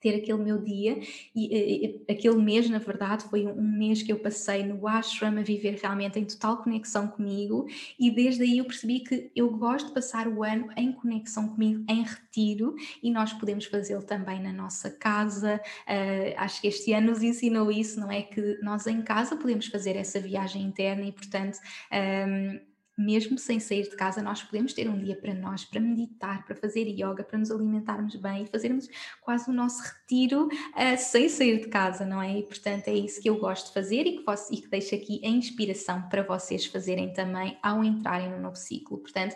ter 0.07 0.17
aquele 0.17 0.43
meu 0.43 0.61
dia. 0.61 0.99
E, 1.35 1.55
e, 1.55 2.11
aquele 2.11 2.37
mês 2.37 2.69
na 2.69 2.79
verdade 2.79 3.23
foi 3.25 3.45
um 3.45 3.61
mês 3.61 4.01
que 4.01 4.11
eu 4.11 4.19
passei 4.19 4.63
no 4.63 4.87
ashram 4.87 5.37
a 5.37 5.41
viver 5.41 5.79
realmente 5.81 6.19
em 6.19 6.25
total 6.25 6.57
conexão 6.57 7.07
comigo. 7.07 7.67
E 7.99 8.09
desde 8.09 8.43
aí 8.43 8.57
eu 8.57 8.65
percebi 8.65 9.01
que 9.01 9.31
eu 9.35 9.49
gosto 9.51 9.87
de 9.87 9.93
passar 9.93 10.27
o 10.27 10.43
ano 10.43 10.69
em 10.75 10.91
conexão 10.91 11.49
comigo 11.49 11.83
em 11.89 12.03
retiro. 12.03 12.75
E 13.01 13.11
nós 13.11 13.33
podemos 13.33 13.65
fazê-lo 13.65 14.03
também 14.03 14.41
na 14.41 14.53
nossa 14.53 14.89
casa. 14.89 15.59
Uh, 15.87 16.33
acho 16.37 16.61
que 16.61 16.67
este 16.67 16.93
ano 16.93 17.07
nos 17.07 17.21
ensinou 17.21 17.71
isso 17.71 17.99
não 17.99 18.11
é? 18.11 18.21
Que 18.21 18.59
nós 18.61 18.87
em 18.87 19.01
casa 19.01 19.35
podemos 19.35 19.67
fazer 19.67 19.95
essa 19.95 20.19
viagem 20.19 20.63
interna 20.63 21.03
e 21.03 21.11
portanto 21.11 21.57
um, 21.91 22.59
mesmo 22.97 23.37
sem 23.37 23.59
sair 23.59 23.83
de 23.83 23.95
casa, 23.95 24.21
nós 24.21 24.41
podemos 24.41 24.73
ter 24.73 24.89
um 24.89 24.97
dia 24.97 25.15
para 25.15 25.33
nós, 25.33 25.63
para 25.63 25.79
meditar, 25.79 26.45
para 26.45 26.55
fazer 26.55 26.87
yoga, 26.87 27.23
para 27.23 27.37
nos 27.37 27.51
alimentarmos 27.51 28.15
bem 28.15 28.43
e 28.43 28.47
fazermos 28.47 28.89
quase 29.21 29.49
o 29.49 29.53
nosso 29.53 29.83
retiro 29.83 30.47
uh, 30.47 30.97
sem 30.97 31.29
sair 31.29 31.61
de 31.61 31.67
casa, 31.67 32.05
não 32.05 32.21
é? 32.21 32.39
E 32.39 32.43
portanto 32.43 32.87
é 32.87 32.93
isso 32.93 33.21
que 33.21 33.29
eu 33.29 33.37
gosto 33.37 33.67
de 33.67 33.73
fazer 33.73 34.07
e 34.07 34.17
que, 34.17 34.23
vos, 34.23 34.49
e 34.49 34.57
que 34.57 34.67
deixo 34.67 34.95
aqui 34.95 35.21
a 35.23 35.27
inspiração 35.27 36.01
para 36.09 36.23
vocês 36.23 36.65
fazerem 36.65 37.13
também 37.13 37.57
ao 37.61 37.83
entrarem 37.83 38.31
no 38.31 38.39
novo 38.39 38.55
ciclo. 38.55 38.97
Portanto, 38.97 39.35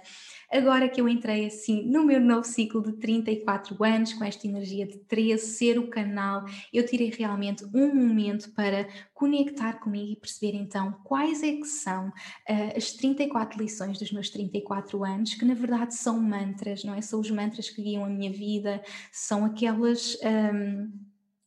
Agora 0.52 0.90
que 0.90 1.00
eu 1.00 1.08
entrei 1.08 1.46
assim 1.46 1.84
no 1.84 2.04
meu 2.04 2.20
novo 2.20 2.44
ciclo 2.44 2.82
de 2.82 2.94
34 2.94 3.84
anos, 3.84 4.14
com 4.14 4.24
esta 4.24 4.46
energia 4.46 4.86
de 4.86 4.98
13, 4.98 5.46
ser 5.46 5.80
o 5.80 5.88
canal, 5.88 6.44
eu 6.74 6.86
tirei 6.86 7.10
realmente 7.10 7.64
um 7.74 7.96
momento 7.96 8.52
para 8.52 8.88
conectar 9.14 9.80
comigo 9.80 10.12
e 10.12 10.16
perceber 10.16 10.58
então 10.58 10.92
quais 11.04 11.42
é 11.42 11.54
que 11.54 11.66
são 11.66 12.10
uh, 12.10 12.78
as 12.78 12.92
34 12.94 13.62
lições 13.62 13.98
dos 13.98 14.12
meus 14.12 14.30
34 14.30 15.04
anos, 15.06 15.36
que 15.36 15.46
na 15.46 15.54
verdade 15.54 15.96
são 15.96 16.20
mantras, 16.20 16.84
não 16.84 16.94
é? 16.94 17.02
São 17.02 17.20
os 17.20 17.32
mantras 17.32 17.70
que 17.70 17.82
guiam 17.82 18.04
a 18.04 18.10
minha 18.10 18.32
vida, 18.32 18.84
são 19.12 19.46
aquelas. 19.46 20.18
Um, 20.24 20.92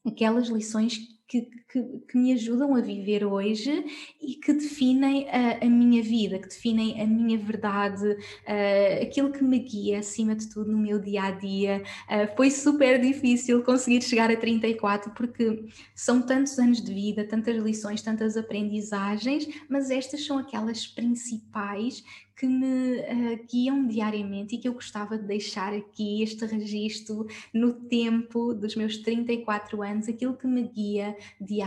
aquelas 0.07 0.49
lições 0.49 0.99
que, 1.27 1.49
que, 1.75 1.83
que, 2.09 2.17
me 2.17 2.33
ajudam 2.33 2.77
a 2.77 2.81
viver 2.81 3.25
hoje 3.25 3.85
e 4.23 4.37
que 4.37 4.53
definem 4.53 5.29
a, 5.29 5.65
a 5.65 5.69
minha 5.69 6.01
vida, 6.01 6.39
que 6.39 6.47
definem 6.47 7.03
a 7.03 7.05
minha 7.05 7.37
verdade, 7.37 8.07
uh, 8.07 9.03
aquilo 9.03 9.33
que 9.33 9.43
me 9.43 9.59
guia 9.59 9.99
acima 9.99 10.37
de 10.37 10.49
tudo 10.49 10.71
no 10.71 10.79
meu 10.79 11.01
dia 11.01 11.25
a 11.25 11.31
dia. 11.33 11.83
Uh, 12.09 12.37
foi 12.37 12.49
super 12.53 13.01
difícil 13.01 13.65
conseguir 13.65 14.03
chegar 14.03 14.31
a 14.31 14.37
34 14.37 15.11
porque 15.15 15.65
são 15.97 16.23
tantos 16.23 16.57
anos 16.61 16.81
de 16.81 16.95
vida, 16.95 17.25
tantas 17.25 17.57
lições, 17.57 18.01
tantas 18.03 18.37
aprendizagens, 18.37 19.49
mas 19.69 19.91
estas 19.91 20.25
são 20.25 20.39
aquelas 20.39 20.87
principais 20.87 22.05
que 22.37 22.47
me 22.47 22.99
uh, 22.99 23.47
guiam 23.51 23.87
diariamente 23.87 24.57
e 24.57 24.59
que 24.59 24.69
eu 24.69 24.75
gostava 24.75 25.17
de 25.17 25.25
deixar 25.25 25.73
aqui 25.73 26.23
este 26.23 26.45
registro 26.45 27.27
no 27.53 27.73
tempo 27.73 28.53
dos 28.53 28.75
meus 28.75 28.99
34 28.99 29.83
anos, 29.83 30.09
aquilo 30.09 30.37
que 30.37 30.47
me 30.47 30.63
guia 30.69 31.17
diariamente. 31.41 31.64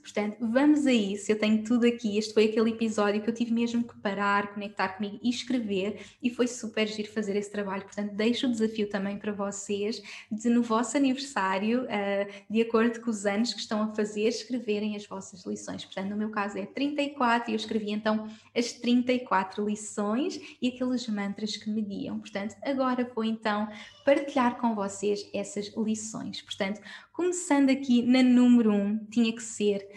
Portanto, 0.00 0.36
vamos 0.40 0.86
a 0.86 0.92
isso. 0.92 1.30
Eu 1.30 1.38
tenho 1.38 1.62
tudo 1.62 1.86
aqui. 1.86 2.18
Este 2.18 2.34
foi 2.34 2.46
aquele 2.46 2.70
episódio 2.70 3.22
que 3.22 3.28
eu 3.28 3.34
tive 3.34 3.52
mesmo 3.52 3.84
que 3.84 3.96
parar, 3.98 4.54
conectar 4.54 4.88
comigo 4.88 5.18
e 5.22 5.30
escrever, 5.30 6.00
e 6.22 6.30
foi 6.30 6.46
super 6.46 6.86
giro 6.86 7.10
fazer 7.10 7.36
esse 7.36 7.50
trabalho. 7.50 7.82
Portanto, 7.82 8.12
deixo 8.14 8.46
o 8.46 8.50
desafio 8.50 8.88
também 8.88 9.18
para 9.18 9.32
vocês 9.32 10.02
de, 10.30 10.48
no 10.48 10.62
vosso 10.62 10.96
aniversário, 10.96 11.84
uh, 11.84 12.32
de 12.50 12.62
acordo 12.62 13.00
com 13.00 13.10
os 13.10 13.26
anos 13.26 13.52
que 13.52 13.60
estão 13.60 13.82
a 13.82 13.94
fazer, 13.94 14.28
escreverem 14.28 14.96
as 14.96 15.06
vossas 15.06 15.44
lições. 15.44 15.84
Portanto, 15.84 16.10
no 16.10 16.16
meu 16.16 16.30
caso 16.30 16.58
é 16.58 16.66
34 16.66 17.50
e 17.50 17.54
eu 17.54 17.56
escrevi 17.56 17.90
então 17.90 18.28
as 18.54 18.72
34 18.72 19.66
lições 19.66 20.40
e 20.60 20.68
aqueles 20.68 21.06
mantras 21.08 21.56
que 21.56 21.70
me 21.70 21.82
guiam. 21.82 22.18
Portanto, 22.18 22.56
agora 22.62 23.10
vou 23.14 23.24
então 23.24 23.68
partilhar 24.04 24.56
com 24.58 24.74
vocês 24.74 25.28
essas 25.34 25.72
lições. 25.76 26.40
Portanto, 26.42 26.80
começando 27.16 27.70
aqui 27.70 28.02
na 28.02 28.22
número 28.22 28.70
1, 28.70 28.74
um, 28.74 28.98
tinha 29.06 29.32
que 29.34 29.42
ser 29.42 29.88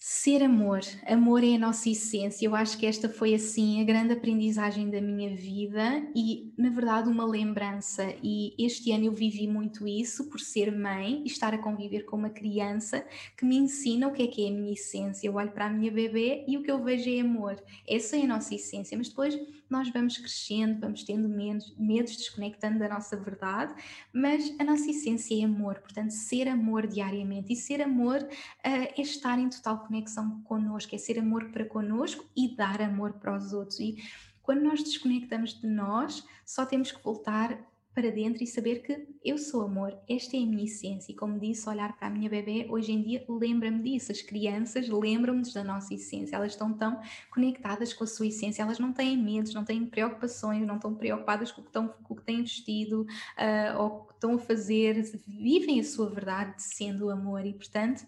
Ser 0.00 0.44
amor, 0.44 0.80
amor 1.08 1.42
é 1.42 1.56
a 1.56 1.58
nossa 1.58 1.90
essência. 1.90 2.46
Eu 2.46 2.54
acho 2.54 2.78
que 2.78 2.86
esta 2.86 3.08
foi 3.08 3.34
assim 3.34 3.82
a 3.82 3.84
grande 3.84 4.12
aprendizagem 4.12 4.88
da 4.88 5.00
minha 5.00 5.34
vida 5.34 6.08
e, 6.14 6.54
na 6.56 6.70
verdade, 6.70 7.10
uma 7.10 7.26
lembrança. 7.26 8.14
E 8.22 8.54
este 8.56 8.92
ano 8.92 9.06
eu 9.06 9.12
vivi 9.12 9.48
muito 9.48 9.88
isso 9.88 10.30
por 10.30 10.38
ser 10.38 10.70
mãe 10.70 11.22
e 11.24 11.26
estar 11.26 11.52
a 11.52 11.58
conviver 11.58 12.04
com 12.04 12.16
uma 12.16 12.30
criança 12.30 13.04
que 13.36 13.44
me 13.44 13.56
ensina 13.56 14.06
o 14.06 14.12
que 14.12 14.22
é 14.22 14.26
que 14.28 14.46
é 14.46 14.48
a 14.48 14.52
minha 14.52 14.72
essência. 14.72 15.26
Eu 15.26 15.34
olho 15.34 15.50
para 15.50 15.66
a 15.66 15.70
minha 15.70 15.90
bebê 15.90 16.44
e 16.46 16.56
o 16.56 16.62
que 16.62 16.70
eu 16.70 16.82
vejo 16.82 17.10
é 17.10 17.20
amor. 17.20 17.60
Essa 17.86 18.16
é 18.16 18.22
a 18.22 18.28
nossa 18.28 18.54
essência, 18.54 18.96
mas 18.96 19.08
depois 19.08 19.36
nós 19.70 19.90
vamos 19.90 20.16
crescendo, 20.16 20.80
vamos 20.80 21.02
tendo 21.02 21.28
medos, 21.28 21.74
medos 21.78 22.16
desconectando 22.16 22.78
da 22.78 22.88
nossa 22.88 23.16
verdade, 23.16 23.74
mas 24.12 24.54
a 24.58 24.64
nossa 24.64 24.90
essência 24.90 25.40
é 25.40 25.44
amor. 25.44 25.80
Portanto, 25.80 26.10
ser 26.10 26.48
amor 26.48 26.86
diariamente 26.86 27.52
e 27.52 27.56
ser 27.56 27.82
amor 27.82 28.22
uh, 28.22 28.28
é 28.62 29.00
estar 29.00 29.38
em 29.38 29.48
total 29.48 29.80
conexão 29.80 30.40
connosco, 30.42 30.94
é 30.94 30.98
ser 30.98 31.18
amor 31.18 31.50
para 31.50 31.64
connosco 31.64 32.24
e 32.36 32.54
dar 32.54 32.80
amor 32.80 33.14
para 33.14 33.36
os 33.36 33.52
outros. 33.52 33.78
E 33.80 33.96
quando 34.42 34.62
nós 34.62 34.82
desconectamos 34.82 35.60
de 35.60 35.66
nós, 35.66 36.24
só 36.44 36.64
temos 36.64 36.90
que 36.90 37.02
voltar 37.02 37.58
para 37.98 38.12
dentro 38.12 38.44
e 38.44 38.46
saber 38.46 38.76
que 38.82 39.08
eu 39.24 39.36
sou 39.36 39.62
amor, 39.62 39.92
esta 40.08 40.36
é 40.36 40.40
a 40.40 40.46
minha 40.46 40.64
essência. 40.64 41.10
E 41.10 41.16
como 41.16 41.40
disse, 41.40 41.68
olhar 41.68 41.96
para 41.96 42.06
a 42.06 42.10
minha 42.10 42.30
bebê 42.30 42.64
hoje 42.70 42.92
em 42.92 43.02
dia 43.02 43.24
lembra-me 43.28 43.82
disso. 43.82 44.12
As 44.12 44.22
crianças 44.22 44.88
lembram-nos 44.88 45.52
da 45.52 45.64
nossa 45.64 45.92
essência, 45.92 46.36
elas 46.36 46.52
estão 46.52 46.72
tão 46.72 47.00
conectadas 47.28 47.92
com 47.92 48.04
a 48.04 48.06
sua 48.06 48.28
essência, 48.28 48.62
elas 48.62 48.78
não 48.78 48.92
têm 48.92 49.16
medos, 49.16 49.52
não 49.52 49.64
têm 49.64 49.84
preocupações, 49.84 50.64
não 50.64 50.76
estão 50.76 50.94
preocupadas 50.94 51.50
com 51.50 51.60
o 51.60 51.64
que, 51.64 51.70
estão, 51.70 51.88
com 51.88 52.14
o 52.14 52.16
que 52.16 52.22
têm 52.22 52.40
vestido 52.42 53.02
uh, 53.02 53.80
ou 53.80 53.86
o 53.86 54.04
que 54.04 54.12
estão 54.12 54.34
a 54.34 54.38
fazer, 54.38 55.02
vivem 55.26 55.80
a 55.80 55.84
sua 55.84 56.08
verdade 56.08 56.62
sendo 56.62 57.10
amor 57.10 57.44
e, 57.44 57.52
portanto 57.52 58.06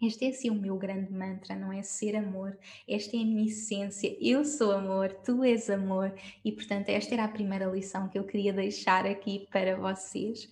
Este 0.00 0.24
é 0.24 0.28
assim 0.30 0.50
o 0.50 0.54
meu 0.54 0.76
grande 0.76 1.12
mantra, 1.12 1.54
não 1.54 1.72
é? 1.72 1.82
Ser 1.82 2.16
amor. 2.16 2.56
Esta 2.88 3.16
é 3.16 3.20
a 3.20 3.24
minha 3.24 3.46
essência. 3.46 4.16
Eu 4.20 4.44
sou 4.44 4.72
amor, 4.72 5.12
tu 5.24 5.44
és 5.44 5.68
amor. 5.68 6.14
E 6.44 6.50
portanto, 6.50 6.88
esta 6.88 7.14
era 7.14 7.24
a 7.24 7.28
primeira 7.28 7.66
lição 7.66 8.08
que 8.08 8.18
eu 8.18 8.24
queria 8.24 8.52
deixar 8.52 9.06
aqui 9.06 9.46
para 9.50 9.76
vocês. 9.76 10.48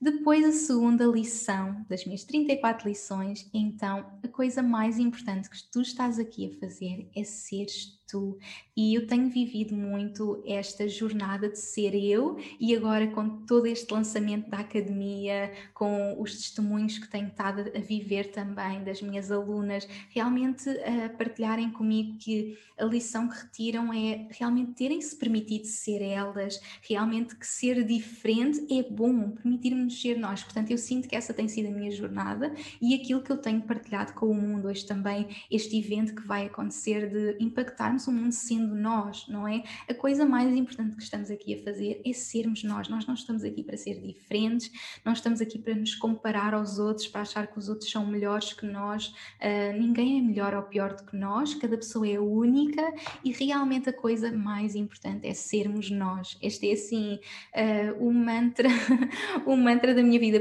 Depois, 0.00 0.44
a 0.44 0.52
segunda 0.52 1.06
lição 1.06 1.84
das 1.88 2.04
minhas 2.04 2.22
34 2.22 2.86
lições, 2.86 3.48
então, 3.52 4.06
a 4.22 4.28
coisa 4.28 4.62
mais 4.62 4.98
importante 4.98 5.48
que 5.48 5.62
tu 5.72 5.80
estás 5.80 6.18
aqui 6.18 6.52
a 6.52 6.60
fazer 6.60 7.08
é 7.16 7.24
seres 7.24 7.95
tu. 8.06 8.38
E 8.76 8.94
eu 8.94 9.06
tenho 9.06 9.28
vivido 9.30 9.74
muito 9.74 10.42
esta 10.46 10.88
jornada 10.88 11.48
de 11.48 11.58
ser 11.58 11.94
eu, 11.94 12.36
e 12.60 12.74
agora 12.76 13.06
com 13.08 13.44
todo 13.44 13.66
este 13.66 13.92
lançamento 13.92 14.50
da 14.50 14.58
academia, 14.58 15.52
com 15.74 16.20
os 16.20 16.36
testemunhos 16.36 16.98
que 16.98 17.08
tenho 17.08 17.28
estado 17.28 17.72
a 17.74 17.80
viver 17.80 18.30
também 18.30 18.84
das 18.84 19.00
minhas 19.00 19.30
alunas, 19.30 19.88
realmente 20.10 20.68
a 20.68 21.08
partilharem 21.10 21.70
comigo 21.70 22.18
que 22.18 22.58
a 22.78 22.84
lição 22.84 23.28
que 23.28 23.36
retiram 23.36 23.92
é 23.92 24.28
realmente 24.30 24.72
terem-se 24.72 25.16
permitido 25.16 25.64
ser 25.64 26.02
elas, 26.02 26.60
realmente 26.82 27.34
que 27.34 27.46
ser 27.46 27.82
diferente 27.84 28.66
é 28.70 28.82
bom, 28.82 29.30
permitirmos 29.30 30.00
ser 30.00 30.18
nós. 30.18 30.42
Portanto, 30.42 30.70
eu 30.70 30.78
sinto 30.78 31.08
que 31.08 31.16
essa 31.16 31.32
tem 31.32 31.48
sido 31.48 31.68
a 31.68 31.70
minha 31.70 31.90
jornada 31.90 32.52
e 32.80 32.94
aquilo 32.94 33.22
que 33.22 33.32
eu 33.32 33.38
tenho 33.38 33.62
partilhado 33.62 34.12
com 34.12 34.26
o 34.26 34.34
mundo 34.34 34.68
hoje 34.68 34.84
também, 34.84 35.26
este 35.50 35.78
evento 35.78 36.14
que 36.14 36.26
vai 36.26 36.46
acontecer 36.46 37.08
de 37.08 37.42
impactar 37.42 37.95
o 38.04 38.12
mundo 38.12 38.32
sendo 38.32 38.74
nós, 38.74 39.26
não 39.28 39.46
é? 39.46 39.62
A 39.88 39.94
coisa 39.94 40.26
mais 40.26 40.54
importante 40.54 40.96
que 40.96 41.02
estamos 41.02 41.30
aqui 41.30 41.54
a 41.54 41.64
fazer 41.64 42.02
é 42.04 42.12
sermos 42.12 42.62
nós. 42.62 42.88
Nós 42.88 43.06
não 43.06 43.14
estamos 43.14 43.44
aqui 43.44 43.62
para 43.62 43.76
ser 43.76 44.00
diferentes, 44.00 44.70
não 45.04 45.12
estamos 45.12 45.40
aqui 45.40 45.58
para 45.58 45.74
nos 45.74 45.94
comparar 45.94 46.52
aos 46.52 46.78
outros, 46.78 47.08
para 47.08 47.22
achar 47.22 47.46
que 47.46 47.58
os 47.58 47.68
outros 47.68 47.90
são 47.90 48.06
melhores 48.06 48.52
que 48.52 48.66
nós. 48.66 49.08
Uh, 49.40 49.78
ninguém 49.78 50.18
é 50.18 50.22
melhor 50.22 50.54
ou 50.54 50.62
pior 50.62 50.94
do 50.94 51.04
que 51.04 51.16
nós, 51.16 51.54
cada 51.54 51.76
pessoa 51.76 52.06
é 52.06 52.18
única 52.18 52.82
e 53.24 53.32
realmente 53.32 53.88
a 53.88 53.92
coisa 53.92 54.30
mais 54.30 54.74
importante 54.74 55.26
é 55.26 55.32
sermos 55.32 55.90
nós. 55.90 56.36
Este 56.42 56.70
é 56.70 56.72
assim 56.74 57.14
uh, 57.54 58.06
o 58.06 58.12
mantra, 58.12 58.68
o 59.46 59.56
mantra 59.56 59.94
da 59.94 60.02
minha 60.02 60.20
vida. 60.20 60.40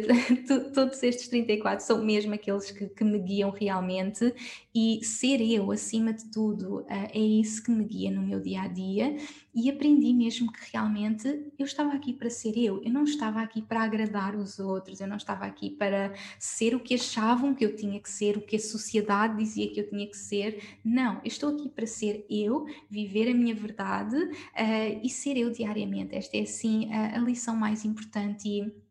Todos 0.73 1.01
estes 1.03 1.27
34 1.27 1.85
são 1.85 2.03
mesmo 2.03 2.33
aqueles 2.33 2.71
que, 2.71 2.87
que 2.87 3.03
me 3.03 3.19
guiam 3.19 3.51
realmente 3.51 4.33
e 4.73 4.99
ser 5.03 5.41
eu 5.41 5.71
acima 5.71 6.11
de 6.11 6.25
tudo 6.31 6.81
uh, 6.81 6.85
é 6.89 7.19
isso 7.19 7.44
que 7.59 7.71
me 7.71 7.83
guia 7.85 8.11
no 8.11 8.21
meu 8.21 8.39
dia 8.39 8.61
a 8.61 8.67
dia 8.67 9.15
e 9.53 9.69
aprendi 9.69 10.13
mesmo 10.13 10.51
que 10.51 10.71
realmente 10.71 11.27
eu 11.57 11.65
estava 11.65 11.93
aqui 11.93 12.11
para 12.13 12.29
ser 12.29 12.57
eu, 12.57 12.83
eu 12.83 12.91
não 12.91 13.03
estava 13.03 13.41
aqui 13.41 13.61
para 13.61 13.83
agradar 13.83 14.35
os 14.35 14.59
outros, 14.59 14.99
eu 14.99 15.07
não 15.07 15.17
estava 15.17 15.45
aqui 15.45 15.69
para 15.69 16.13
ser 16.39 16.75
o 16.75 16.79
que 16.79 16.95
achavam 16.95 17.53
que 17.53 17.63
eu 17.63 17.75
tinha 17.75 17.99
que 17.99 18.09
ser, 18.09 18.37
o 18.37 18.41
que 18.41 18.55
a 18.55 18.59
sociedade 18.59 19.37
dizia 19.37 19.71
que 19.71 19.79
eu 19.79 19.89
tinha 19.89 20.07
que 20.07 20.17
ser. 20.17 20.77
Não, 20.83 21.15
eu 21.15 21.27
estou 21.27 21.55
aqui 21.55 21.69
para 21.69 21.87
ser 21.87 22.25
eu, 22.29 22.65
viver 22.89 23.29
a 23.29 23.33
minha 23.33 23.55
verdade 23.55 24.15
uh, 24.15 24.99
e 25.03 25.09
ser 25.09 25.37
eu 25.37 25.49
diariamente. 25.51 26.15
Esta 26.15 26.37
é 26.37 26.41
assim 26.41 26.91
a, 26.93 27.15
a 27.15 27.19
lição 27.19 27.55
mais 27.55 27.85
importante 27.85 28.47
e 28.47 28.84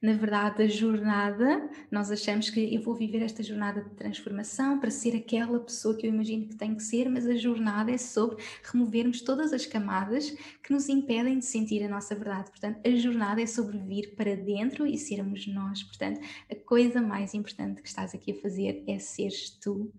na 0.00 0.12
verdade, 0.12 0.62
a 0.62 0.68
jornada, 0.68 1.68
nós 1.90 2.10
achamos 2.10 2.50
que 2.50 2.72
eu 2.72 2.80
vou 2.80 2.94
viver 2.94 3.20
esta 3.20 3.42
jornada 3.42 3.82
de 3.82 3.90
transformação 3.96 4.78
para 4.78 4.90
ser 4.90 5.16
aquela 5.16 5.58
pessoa 5.58 5.96
que 5.96 6.06
eu 6.06 6.12
imagino 6.12 6.46
que 6.46 6.54
tenho 6.54 6.76
que 6.76 6.84
ser, 6.84 7.08
mas 7.08 7.26
a 7.26 7.34
jornada 7.34 7.90
é 7.90 7.98
sobre 7.98 8.36
removermos 8.62 9.20
todas 9.22 9.52
as 9.52 9.66
camadas 9.66 10.30
que 10.62 10.72
nos 10.72 10.88
impedem 10.88 11.40
de 11.40 11.44
sentir 11.44 11.82
a 11.82 11.88
nossa 11.88 12.14
verdade. 12.14 12.48
Portanto, 12.50 12.80
a 12.86 12.90
jornada 12.96 13.42
é 13.42 13.46
sobre 13.46 13.76
vir 13.78 14.14
para 14.14 14.36
dentro 14.36 14.86
e 14.86 14.96
sermos 14.96 15.48
nós. 15.48 15.82
Portanto, 15.82 16.20
a 16.48 16.54
coisa 16.54 17.02
mais 17.02 17.34
importante 17.34 17.82
que 17.82 17.88
estás 17.88 18.14
aqui 18.14 18.30
a 18.30 18.40
fazer 18.40 18.84
é 18.86 19.00
seres 19.00 19.50
tu. 19.50 19.92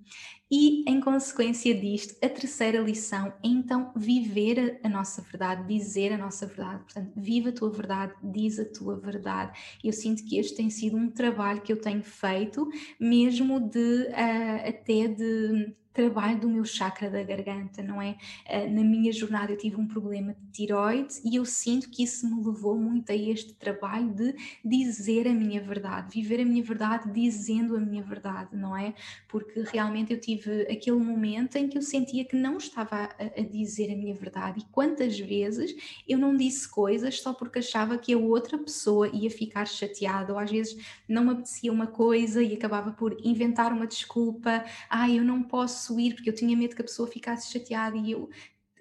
E, 0.52 0.84
em 0.90 1.00
consequência 1.00 1.76
disto, 1.76 2.16
a 2.24 2.28
terceira 2.28 2.80
lição 2.80 3.28
é 3.28 3.34
então 3.44 3.92
viver 3.96 4.80
a, 4.84 4.90
nossa 4.90 5.22
verdade, 5.22 5.68
dizer 5.68 6.12
a 6.12 6.18
nossa 6.18 6.48
verdade. 6.48 6.84
Portanto, 6.84 7.12
viva 7.16 7.50
a 7.50 7.52
tua 7.52 7.70
verdade, 7.70 8.14
diz 8.24 8.58
a 8.60 8.66
tua 8.66 9.00
verdade. 9.00 9.60
Eu 9.84 9.94
sinto 9.94 10.26
que 10.26 10.38
este 10.40 10.56
tem 10.56 10.70
sido 10.70 10.98
um 10.98 11.10
trabalho 11.12 11.62
que 11.62 11.72
eu 11.72 11.80
tenho 11.80 12.04
feito, 12.04 12.68
mesmo 13.00 13.60
de 13.60 14.08
uh, 14.10 14.68
até 14.68 15.08
de 15.08 15.76
trabalho 15.94 16.40
do 16.40 16.50
meu 16.50 16.64
chakra 16.64 17.10
da 17.10 17.24
garganta, 17.24 17.82
não 17.82 18.02
é? 18.02 18.16
Uh, 18.48 18.70
na 18.72 18.84
minha 18.84 19.12
jornada 19.12 19.52
eu 19.52 19.58
tive 19.58 19.76
um 19.76 19.88
problema 19.88 20.34
de 20.34 20.52
tiroide 20.52 21.16
e 21.26 21.36
eu 21.36 21.46
sinto 21.46 21.90
que 21.90 22.04
isso 22.04 22.28
me 22.30 22.44
levou 22.44 22.78
muito 22.78 23.12
a 23.12 23.16
este 23.16 23.54
trabalho 23.54 24.14
de 24.14 24.36
dizer 24.64 25.28
a 25.28 25.34
minha 25.34 25.62
verdade, 25.62 26.14
viver 26.14 26.42
a 26.42 26.46
minha 26.46 26.64
verdade 26.64 27.12
dizendo 27.12 27.76
a 27.76 27.80
minha 27.80 28.04
verdade, 28.04 28.56
não 28.56 28.78
é? 28.78 28.94
Porque 29.28 29.64
realmente 29.72 30.14
eu 30.14 30.20
tive 30.20 30.62
aquele 30.64 30.98
momento 30.98 31.56
em 31.56 31.68
que 31.68 31.78
eu 31.78 31.82
sentia 31.82 32.24
que 32.24 32.36
não 32.36 32.58
estava 32.58 32.96
a, 32.96 33.40
a 33.40 33.44
dizer 33.44 33.92
a 33.92 33.96
minha 33.96 34.14
verdade 34.14 34.60
e 34.60 34.64
quantas 34.72 35.20
vezes 35.20 35.76
eu 36.08 36.18
não 36.18 36.36
disse 36.36 36.70
coisas 36.70 37.20
só 37.20 37.34
porque 37.34 37.60
achava 37.60 37.98
que 37.98 38.14
a 38.14 38.18
outra 38.18 38.58
pessoa 38.58 39.10
ia 39.10 39.30
ficar 39.30 39.66
chateada 39.66 40.34
ou 40.34 40.40
às 40.40 40.52
vezes 40.52 40.78
não 41.08 41.24
me 41.26 41.32
apetecia 41.32 41.72
uma 41.72 41.88
coisa 41.88 42.42
e 42.44 42.54
acabava 42.54 42.92
por 42.92 43.18
inventar 43.24 43.74
uma 43.74 43.88
desculpa, 43.88 44.64
ah, 44.90 45.10
eu 45.10 45.24
não 45.24 45.42
posso 45.44 45.89
porque 46.16 46.30
eu 46.30 46.36
tinha 46.36 46.56
medo 46.56 46.76
que 46.76 46.82
a 46.82 46.86
pessoa 46.86 47.08
ficasse 47.08 47.52
chateada 47.52 47.98
e 47.98 48.12
eu 48.12 48.30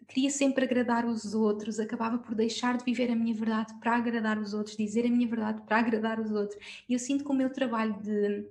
queria 0.08 0.30
sempre 0.30 0.64
agradar 0.64 1.04
os 1.06 1.34
outros, 1.34 1.78
acabava 1.78 2.18
por 2.18 2.34
deixar 2.34 2.78
de 2.78 2.84
viver 2.84 3.10
a 3.10 3.16
minha 3.16 3.34
verdade 3.34 3.74
para 3.78 3.96
agradar 3.96 4.38
os 4.38 4.54
outros, 4.54 4.76
dizer 4.76 5.04
a 5.06 5.10
minha 5.10 5.28
verdade 5.28 5.60
para 5.62 5.78
agradar 5.78 6.18
os 6.18 6.32
outros. 6.32 6.58
E 6.88 6.94
eu 6.94 6.98
sinto 6.98 7.24
que 7.24 7.30
o 7.30 7.34
meu 7.34 7.50
trabalho 7.50 7.94
de 8.02 8.46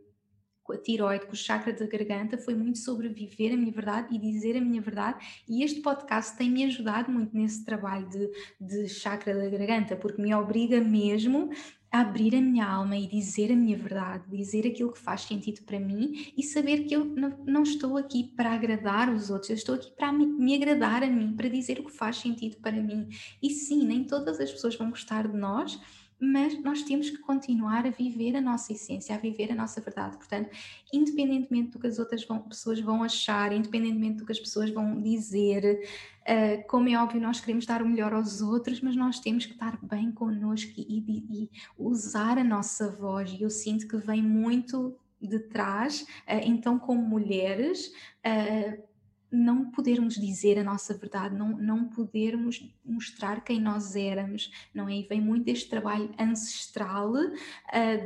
com 0.67 0.73
a 0.73 0.77
tiroide, 0.77 1.25
com 1.25 1.31
o 1.31 1.35
chakra 1.35 1.71
da 1.71 1.85
garganta, 1.87 2.37
foi 2.37 2.53
muito 2.53 2.77
sobre 2.77 3.07
viver 3.07 3.53
a 3.53 3.57
minha 3.57 3.71
verdade 3.71 4.13
e 4.13 4.19
dizer 4.19 4.57
a 4.57 4.61
minha 4.61 4.81
verdade. 4.81 5.43
E 5.47 5.63
este 5.63 5.79
podcast 5.79 6.37
tem 6.37 6.51
me 6.51 6.65
ajudado 6.65 7.09
muito 7.09 7.35
nesse 7.35 7.63
trabalho 7.63 8.07
de, 8.09 8.29
de 8.59 8.89
chakra 8.89 9.33
da 9.33 9.49
garganta, 9.49 9.95
porque 9.95 10.21
me 10.21 10.35
obriga 10.35 10.81
mesmo 10.81 11.49
abrir 11.91 12.35
a 12.35 12.41
minha 12.41 12.65
alma 12.65 12.97
e 12.97 13.07
dizer 13.07 13.51
a 13.51 13.55
minha 13.55 13.77
verdade, 13.77 14.23
dizer 14.29 14.67
aquilo 14.67 14.91
que 14.91 14.99
faz 14.99 15.21
sentido 15.21 15.63
para 15.63 15.79
mim 15.79 16.31
e 16.37 16.43
saber 16.43 16.83
que 16.83 16.95
eu 16.95 17.05
não, 17.05 17.63
estou 17.63 17.97
aqui 17.97 18.23
para 18.35 18.53
agradar 18.53 19.09
os 19.09 19.29
outros, 19.29 19.49
eu 19.49 19.55
estou 19.55 19.75
aqui 19.75 19.91
para 19.91 20.11
me, 20.11 20.25
me, 20.25 20.55
agradar 20.55 21.03
a 21.03 21.07
mim, 21.07 21.33
para 21.35 21.49
dizer 21.49 21.79
o 21.79 21.85
que 21.85 21.91
faz 21.91 22.17
sentido 22.17 22.57
para 22.57 22.73
mim. 22.73 23.07
E 23.41 23.49
sim, 23.49 23.85
nem 23.85 24.03
todas 24.03 24.39
as 24.39 24.51
pessoas 24.51 24.75
vão 24.75 24.89
gostar 24.89 25.27
de 25.27 25.37
nós, 25.37 25.79
mas 26.19 26.61
nós 26.63 26.81
temos 26.81 27.09
que 27.09 27.17
continuar 27.19 27.85
a 27.85 27.91
viver 27.91 28.35
a 28.35 28.41
nossa 28.41 28.73
essência, 28.73 29.15
a 29.15 29.19
viver 29.19 29.51
a 29.51 29.55
nossa 29.55 29.79
verdade. 29.79 30.17
Portanto, 30.17 30.49
independentemente 30.91 31.71
do 31.71 31.79
que 31.79 31.87
as 31.87 31.99
outras 31.99 32.25
vão, 32.25 32.39
pessoas 32.39 32.79
vão 32.79 33.03
achar, 33.03 33.53
independentemente 33.53 34.17
do 34.17 34.25
que 34.25 34.31
as 34.31 34.39
pessoas 34.39 34.71
vão 34.71 34.99
dizer, 34.99 35.87
uh, 36.27 36.67
como 36.67 36.89
é 36.89 37.01
óbvio, 37.01 37.21
nós 37.21 37.39
queremos 37.39 37.65
dar 37.65 37.81
o 37.81 37.87
melhor 37.87 38.13
aos 38.13 38.41
outros, 38.41 38.81
mas 38.81 38.95
nós 38.95 39.19
temos 39.19 39.45
que 39.45 39.53
estar 39.53 39.77
bem 39.81 40.11
connosco 40.11 40.71
e, 40.77 41.03
e, 41.07 41.43
e 41.43 41.49
usar 41.77 42.37
a 42.37 42.43
nossa 42.43 42.89
voz. 42.89 43.31
E 43.31 43.41
eu 43.41 43.49
sinto 43.49 43.87
que 43.87 43.97
vem 43.97 44.21
muito 44.21 44.95
de 45.21 45.39
trás, 45.39 46.01
uh, 46.01 46.41
então, 46.43 46.77
como 46.77 47.01
mulheres. 47.01 47.91
Uh, 48.25 48.86
não 49.31 49.69
podermos 49.71 50.15
dizer 50.15 50.57
a 50.57 50.63
nossa 50.63 50.93
verdade, 50.93 51.35
não, 51.35 51.49
não 51.57 51.85
podermos 51.85 52.73
mostrar 52.85 53.43
quem 53.43 53.59
nós 53.59 53.95
éramos, 53.95 54.51
não 54.73 54.87
é? 54.87 54.95
E 54.95 55.03
vem 55.03 55.19
muito 55.19 55.43
deste 55.43 55.69
trabalho 55.69 56.09
ancestral 56.17 57.11
uh, 57.11 57.27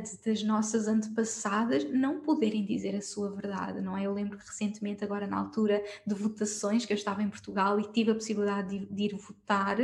de, 0.02 0.24
das 0.24 0.42
nossas 0.42 0.88
antepassadas 0.88 1.84
não 1.84 2.20
poderem 2.20 2.64
dizer 2.64 2.96
a 2.96 3.00
sua 3.00 3.30
verdade, 3.30 3.80
não 3.80 3.96
é? 3.96 4.06
Eu 4.06 4.12
lembro 4.12 4.36
recentemente, 4.36 5.04
agora 5.04 5.26
na 5.26 5.38
altura 5.38 5.82
de 6.04 6.14
votações, 6.14 6.84
que 6.84 6.92
eu 6.92 6.96
estava 6.96 7.22
em 7.22 7.28
Portugal 7.28 7.78
e 7.78 7.84
tive 7.92 8.10
a 8.10 8.14
possibilidade 8.14 8.78
de, 8.78 8.86
de 8.86 9.02
ir 9.04 9.16
votar, 9.16 9.76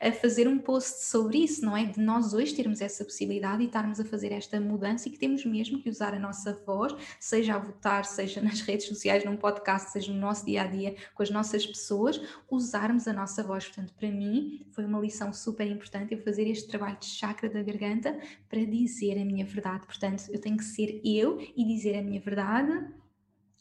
a 0.00 0.12
fazer 0.12 0.48
um 0.48 0.58
post 0.58 1.04
sobre 1.04 1.38
isso, 1.38 1.64
não 1.64 1.76
é? 1.76 1.84
De 1.84 2.00
nós 2.00 2.32
hoje 2.32 2.54
termos 2.54 2.80
essa 2.80 3.04
possibilidade 3.04 3.62
e 3.62 3.66
estarmos 3.66 4.00
a 4.00 4.04
fazer 4.04 4.32
esta 4.32 4.58
mudança 4.58 5.08
e 5.08 5.12
que 5.12 5.18
temos 5.18 5.44
mesmo 5.44 5.82
que 5.82 5.90
usar 5.90 6.14
a 6.14 6.18
nossa 6.18 6.54
voz, 6.64 6.94
seja 7.20 7.54
a 7.54 7.58
votar, 7.58 8.06
seja 8.06 8.40
nas 8.40 8.62
redes 8.62 8.86
sociais, 8.86 9.24
num 9.24 9.36
podcast, 9.36 9.90
seja 9.90 10.12
no 10.12 10.18
nosso 10.18 10.46
dia 10.46 10.62
a 10.62 10.66
dia 10.66 10.85
com 11.14 11.22
as 11.22 11.30
nossas 11.30 11.66
pessoas, 11.66 12.20
usarmos 12.50 13.08
a 13.08 13.12
nossa 13.12 13.42
voz. 13.42 13.66
Portanto, 13.66 13.94
para 13.94 14.10
mim 14.10 14.66
foi 14.72 14.84
uma 14.84 15.00
lição 15.00 15.32
super 15.32 15.66
importante 15.66 16.14
eu 16.14 16.20
fazer 16.22 16.48
este 16.48 16.68
trabalho 16.68 16.98
de 16.98 17.06
chakra 17.06 17.48
da 17.48 17.62
garganta 17.62 18.18
para 18.48 18.64
dizer 18.64 19.20
a 19.20 19.24
minha 19.24 19.44
verdade. 19.44 19.86
Portanto, 19.86 20.24
eu 20.30 20.40
tenho 20.40 20.56
que 20.56 20.64
ser 20.64 21.00
eu 21.04 21.40
e 21.56 21.64
dizer 21.64 21.96
a 21.98 22.02
minha 22.02 22.20
verdade 22.20 22.88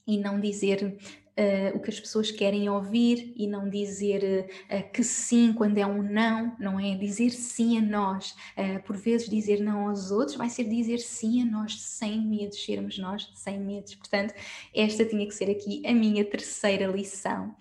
e 0.08 0.18
não 0.18 0.40
dizer 0.40 0.98
Uh, 1.38 1.76
o 1.76 1.82
que 1.82 1.90
as 1.90 2.00
pessoas 2.00 2.32
querem 2.32 2.70
ouvir 2.70 3.34
e 3.36 3.46
não 3.46 3.70
dizer 3.70 4.48
uh, 4.72 4.92
que 4.94 5.04
sim 5.04 5.52
quando 5.52 5.78
é 5.78 5.86
um 5.86 6.02
não, 6.02 6.56
não 6.58 6.80
é? 6.80 6.96
Dizer 6.96 7.32
sim 7.32 7.78
a 7.78 7.82
nós. 7.82 8.32
Uh, 8.58 8.82
por 8.86 8.96
vezes, 8.96 9.30
dizer 9.30 9.60
não 9.60 9.90
aos 9.90 10.12
outros 10.12 10.38
vai 10.38 10.50
ser 10.50 10.64
dizer 10.64 11.00
sim 11.00 11.42
a 11.42 11.46
nós, 11.46 11.82
sem 11.82 12.22
medos, 12.22 12.64
sermos 12.64 12.98
nós 12.98 13.30
sem 13.36 13.60
medos. 13.60 13.96
Portanto, 13.96 14.34
esta 14.74 15.04
tinha 15.04 15.28
que 15.28 15.34
ser 15.34 15.52
aqui 15.52 15.86
a 15.86 15.94
minha 15.94 16.24
terceira 16.24 16.88
lição. 16.88 17.54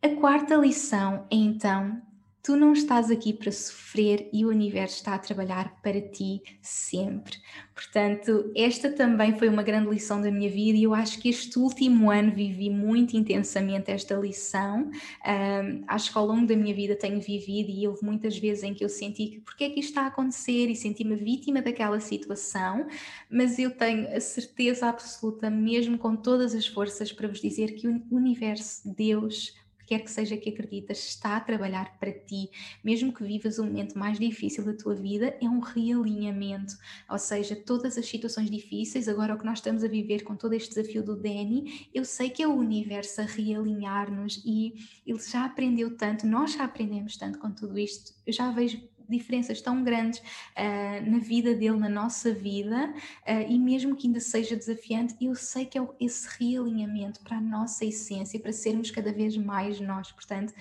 A 0.00 0.08
quarta 0.16 0.56
lição 0.56 1.26
é 1.30 1.36
então 1.36 2.00
Tu 2.44 2.56
não 2.56 2.72
estás 2.72 3.08
aqui 3.08 3.32
para 3.32 3.52
sofrer 3.52 4.28
e 4.32 4.44
o 4.44 4.48
universo 4.48 4.96
está 4.96 5.14
a 5.14 5.18
trabalhar 5.18 5.80
para 5.80 6.00
ti 6.00 6.42
sempre. 6.60 7.36
Portanto, 7.72 8.50
esta 8.56 8.90
também 8.90 9.38
foi 9.38 9.48
uma 9.48 9.62
grande 9.62 9.88
lição 9.88 10.20
da 10.20 10.28
minha 10.28 10.50
vida 10.50 10.76
e 10.76 10.82
eu 10.82 10.92
acho 10.92 11.20
que 11.20 11.28
este 11.28 11.56
último 11.56 12.10
ano 12.10 12.34
vivi 12.34 12.68
muito 12.68 13.16
intensamente 13.16 13.92
esta 13.92 14.16
lição. 14.16 14.90
Um, 15.24 15.84
acho 15.86 16.10
que 16.10 16.18
ao 16.18 16.26
longo 16.26 16.44
da 16.44 16.56
minha 16.56 16.74
vida 16.74 16.96
tenho 16.96 17.20
vivido 17.20 17.70
e 17.70 17.86
houve 17.86 18.04
muitas 18.04 18.36
vezes 18.36 18.64
em 18.64 18.74
que 18.74 18.84
eu 18.84 18.88
senti 18.88 19.26
que 19.26 19.40
porque 19.40 19.62
é 19.62 19.70
que 19.70 19.78
isto 19.78 19.90
está 19.90 20.02
a 20.02 20.06
acontecer 20.08 20.66
e 20.66 20.74
senti-me 20.74 21.14
vítima 21.14 21.62
daquela 21.62 22.00
situação, 22.00 22.88
mas 23.30 23.56
eu 23.56 23.70
tenho 23.70 24.08
a 24.16 24.18
certeza 24.18 24.88
absoluta, 24.88 25.48
mesmo 25.48 25.96
com 25.96 26.16
todas 26.16 26.56
as 26.56 26.66
forças, 26.66 27.12
para 27.12 27.28
vos 27.28 27.40
dizer 27.40 27.76
que 27.76 27.86
o 27.86 28.02
universo, 28.10 28.92
Deus, 28.96 29.54
quer 29.92 30.00
que 30.00 30.10
seja 30.10 30.38
que 30.38 30.48
acreditas, 30.48 30.98
está 31.06 31.36
a 31.36 31.40
trabalhar 31.40 31.98
para 31.98 32.10
ti, 32.10 32.50
mesmo 32.82 33.12
que 33.12 33.22
vivas 33.22 33.58
o 33.58 33.64
momento 33.64 33.98
mais 33.98 34.18
difícil 34.18 34.64
da 34.64 34.72
tua 34.72 34.94
vida, 34.94 35.36
é 35.38 35.44
um 35.44 35.60
realinhamento. 35.60 36.74
Ou 37.10 37.18
seja, 37.18 37.54
todas 37.54 37.98
as 37.98 38.06
situações 38.06 38.50
difíceis, 38.50 39.06
agora 39.06 39.34
o 39.34 39.38
que 39.38 39.44
nós 39.44 39.58
estamos 39.58 39.84
a 39.84 39.88
viver 39.88 40.22
com 40.22 40.34
todo 40.34 40.54
este 40.54 40.74
desafio 40.74 41.02
do 41.02 41.14
Danny, 41.14 41.90
eu 41.92 42.06
sei 42.06 42.30
que 42.30 42.42
é 42.42 42.48
o 42.48 42.54
universo 42.54 43.20
a 43.20 43.24
realinhar-nos 43.24 44.42
e 44.46 44.74
ele 45.06 45.20
já 45.20 45.44
aprendeu 45.44 45.94
tanto, 45.94 46.26
nós 46.26 46.54
já 46.54 46.64
aprendemos 46.64 47.18
tanto 47.18 47.38
com 47.38 47.50
tudo 47.50 47.78
isto. 47.78 48.14
Eu 48.26 48.32
já 48.32 48.50
vejo 48.50 48.80
diferenças 49.12 49.60
tão 49.60 49.84
grandes 49.84 50.18
uh, 50.20 51.10
na 51.10 51.18
vida 51.18 51.54
dele, 51.54 51.76
na 51.76 51.88
nossa 51.88 52.32
vida, 52.32 52.92
uh, 53.28 53.48
e 53.48 53.58
mesmo 53.58 53.94
que 53.94 54.06
ainda 54.08 54.20
seja 54.20 54.56
desafiante, 54.56 55.14
eu 55.20 55.34
sei 55.34 55.64
que 55.66 55.78
é 55.78 55.86
esse 56.00 56.28
realinhamento 56.38 57.20
para 57.20 57.36
a 57.36 57.40
nossa 57.40 57.84
essência, 57.84 58.40
para 58.40 58.52
sermos 58.52 58.90
cada 58.90 59.12
vez 59.12 59.36
mais 59.36 59.80
nós. 59.80 60.10
Portanto, 60.10 60.52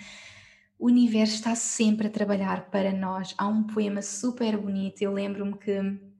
o 0.77 0.87
universo 0.87 1.35
está 1.35 1.55
sempre 1.55 2.07
a 2.07 2.09
trabalhar 2.09 2.69
para 2.69 2.91
nós. 2.91 3.33
Há 3.37 3.47
um 3.47 3.63
poema 3.63 4.01
super 4.01 4.57
bonito, 4.57 5.01
eu 5.01 5.13
lembro-me 5.13 5.57
que 5.57 6.10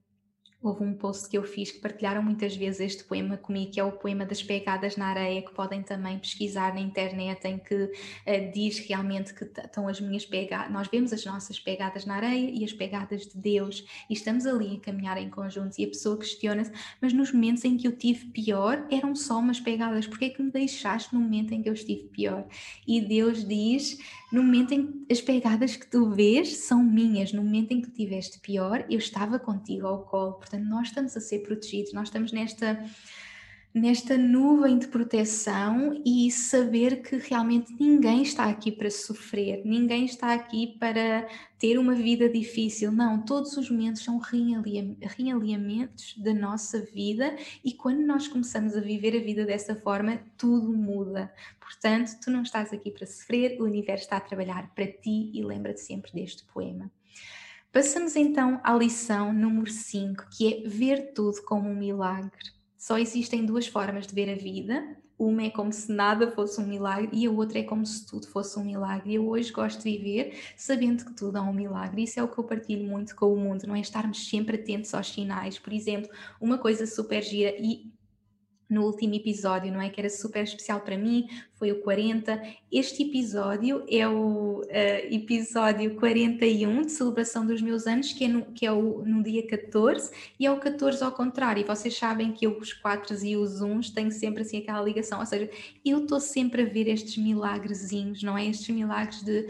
Houve 0.63 0.83
um 0.83 0.93
post 0.93 1.27
que 1.27 1.37
eu 1.37 1.43
fiz 1.43 1.71
que 1.71 1.79
partilharam 1.79 2.21
muitas 2.21 2.55
vezes 2.55 2.79
este 2.81 3.03
poema 3.03 3.35
comigo, 3.35 3.71
que 3.71 3.79
é 3.79 3.83
o 3.83 3.91
poema 3.91 4.25
das 4.25 4.43
pegadas 4.43 4.95
na 4.95 5.07
areia, 5.07 5.41
que 5.41 5.51
podem 5.53 5.81
também 5.81 6.19
pesquisar 6.19 6.73
na 6.73 6.79
internet, 6.79 7.45
em 7.45 7.57
que 7.57 7.75
uh, 7.83 8.51
diz 8.53 8.77
realmente 8.79 9.33
que 9.33 9.43
estão 9.43 9.87
as 9.87 9.99
minhas 9.99 10.25
pegadas. 10.25 10.71
Nós 10.71 10.87
vemos 10.87 11.11
as 11.11 11.25
nossas 11.25 11.59
pegadas 11.59 12.05
na 12.05 12.15
areia 12.15 12.49
e 12.51 12.63
as 12.63 12.73
pegadas 12.73 13.25
de 13.25 13.37
Deus, 13.37 13.83
e 14.09 14.13
estamos 14.13 14.45
ali 14.45 14.75
a 14.75 14.79
caminhar 14.85 15.17
em 15.17 15.29
conjunto. 15.29 15.79
E 15.79 15.85
a 15.85 15.87
pessoa 15.87 16.17
questiona-se, 16.17 16.71
mas 17.01 17.11
nos 17.11 17.31
momentos 17.31 17.65
em 17.65 17.75
que 17.75 17.87
eu 17.87 17.97
tive 17.97 18.27
pior, 18.27 18.85
eram 18.91 19.15
só 19.15 19.39
umas 19.39 19.59
pegadas, 19.59 20.05
porque 20.05 20.25
é 20.25 20.29
que 20.29 20.43
me 20.43 20.51
deixaste 20.51 21.13
no 21.13 21.21
momento 21.21 21.53
em 21.53 21.63
que 21.63 21.69
eu 21.69 21.73
estive 21.73 22.03
pior? 22.09 22.45
E 22.87 23.01
Deus 23.01 23.47
diz 23.47 23.97
no 24.31 24.41
momento 24.43 24.73
em 24.73 24.87
que 24.87 25.13
as 25.13 25.19
pegadas 25.19 25.75
que 25.75 25.85
tu 25.85 26.09
vês 26.09 26.57
são 26.59 26.81
minhas, 26.81 27.33
no 27.33 27.43
momento 27.43 27.73
em 27.73 27.81
que 27.81 27.89
tu 27.89 27.95
tiveste 27.95 28.39
pior, 28.39 28.85
eu 28.89 28.97
estava 28.97 29.37
contigo 29.37 29.87
ao 29.87 30.03
colo. 30.03 30.39
Portanto, 30.51 30.69
nós 30.69 30.89
estamos 30.89 31.15
a 31.15 31.21
ser 31.21 31.39
protegidos, 31.39 31.93
nós 31.93 32.09
estamos 32.09 32.33
nesta 32.33 32.83
nesta 33.73 34.17
nuvem 34.17 34.77
de 34.77 34.87
proteção 34.87 36.01
e 36.05 36.29
saber 36.29 37.01
que 37.01 37.15
realmente 37.15 37.73
ninguém 37.79 38.21
está 38.21 38.49
aqui 38.49 38.69
para 38.69 38.91
sofrer, 38.91 39.61
ninguém 39.63 40.03
está 40.03 40.33
aqui 40.33 40.75
para 40.77 41.25
ter 41.57 41.79
uma 41.79 41.95
vida 41.95 42.27
difícil. 42.27 42.91
Não, 42.91 43.23
todos 43.23 43.55
os 43.55 43.69
momentos 43.71 44.03
são 44.03 44.19
realinhamentos 44.19 46.17
da 46.17 46.33
nossa 46.33 46.81
vida 46.81 47.33
e 47.63 47.71
quando 47.71 48.01
nós 48.01 48.27
começamos 48.27 48.75
a 48.75 48.81
viver 48.81 49.15
a 49.15 49.23
vida 49.23 49.45
dessa 49.45 49.73
forma, 49.73 50.19
tudo 50.37 50.73
muda. 50.73 51.33
Portanto, 51.57 52.19
tu 52.21 52.29
não 52.29 52.41
estás 52.41 52.73
aqui 52.73 52.91
para 52.91 53.07
sofrer, 53.07 53.57
o 53.61 53.63
universo 53.63 54.03
está 54.03 54.17
a 54.17 54.21
trabalhar 54.21 54.69
para 54.75 54.87
ti 54.87 55.31
e 55.33 55.41
lembra-te 55.41 55.79
sempre 55.79 56.11
deste 56.11 56.43
poema. 56.43 56.91
Passamos 57.71 58.17
então 58.17 58.59
à 58.65 58.73
lição 58.73 59.31
número 59.31 59.71
5, 59.71 60.27
que 60.29 60.53
é 60.53 60.67
ver 60.67 61.13
tudo 61.13 61.41
como 61.43 61.69
um 61.69 61.75
milagre. 61.75 62.29
Só 62.77 62.97
existem 62.97 63.45
duas 63.45 63.65
formas 63.65 64.05
de 64.05 64.13
ver 64.13 64.29
a 64.29 64.35
vida. 64.35 64.97
Uma 65.17 65.43
é 65.43 65.49
como 65.49 65.71
se 65.71 65.89
nada 65.89 66.29
fosse 66.31 66.59
um 66.59 66.67
milagre 66.67 67.09
e 67.13 67.25
a 67.25 67.31
outra 67.31 67.59
é 67.59 67.63
como 67.63 67.85
se 67.85 68.05
tudo 68.05 68.27
fosse 68.27 68.59
um 68.59 68.65
milagre. 68.65 69.13
Eu 69.13 69.25
hoje 69.25 69.53
gosto 69.53 69.83
de 69.83 69.97
viver 69.97 70.37
sabendo 70.57 71.05
que 71.05 71.13
tudo 71.13 71.37
é 71.37 71.41
um 71.41 71.53
milagre. 71.53 72.03
Isso 72.03 72.19
é 72.19 72.23
o 72.23 72.27
que 72.27 72.37
eu 72.37 72.43
partilho 72.43 72.83
muito 72.83 73.15
com 73.15 73.33
o 73.33 73.37
mundo, 73.37 73.65
não 73.65 73.75
é 73.75 73.79
estarmos 73.79 74.27
sempre 74.27 74.57
atentos 74.57 74.93
aos 74.93 75.07
sinais. 75.07 75.57
Por 75.57 75.71
exemplo, 75.71 76.09
uma 76.41 76.57
coisa 76.57 76.85
super 76.85 77.23
gira 77.23 77.55
e 77.57 77.89
no 78.71 78.85
último 78.85 79.13
episódio, 79.13 79.69
não 79.69 79.81
é? 79.81 79.89
Que 79.89 79.99
era 79.99 80.09
super 80.09 80.43
especial 80.43 80.79
para 80.79 80.97
mim, 80.97 81.27
foi 81.55 81.73
o 81.73 81.81
40. 81.81 82.41
Este 82.71 83.03
episódio 83.03 83.83
é 83.89 84.07
o 84.07 84.61
uh, 84.61 85.13
episódio 85.13 85.95
41 85.95 86.83
de 86.83 86.91
celebração 86.93 87.45
dos 87.45 87.61
meus 87.61 87.85
anos, 87.85 88.13
que 88.13 88.23
é, 88.23 88.27
no, 88.29 88.45
que 88.45 88.65
é 88.65 88.71
o, 88.71 89.03
no 89.05 89.21
dia 89.21 89.45
14, 89.45 90.09
e 90.39 90.45
é 90.45 90.51
o 90.51 90.57
14 90.57 91.03
ao 91.03 91.11
contrário. 91.11 91.59
E 91.59 91.65
vocês 91.65 91.97
sabem 91.97 92.31
que 92.31 92.47
eu, 92.47 92.57
os 92.57 92.71
4 92.71 93.25
e 93.25 93.35
os 93.35 93.61
1 93.61 93.81
tenho 93.93 94.09
sempre 94.09 94.43
assim 94.43 94.59
aquela 94.59 94.81
ligação, 94.81 95.19
ou 95.19 95.25
seja, 95.25 95.49
eu 95.83 96.03
estou 96.03 96.21
sempre 96.21 96.61
a 96.61 96.65
ver 96.65 96.87
estes 96.87 97.17
milagrezinhos, 97.17 98.23
não 98.23 98.37
é? 98.37 98.47
Estes 98.47 98.73
milagres 98.73 99.21
de 99.21 99.47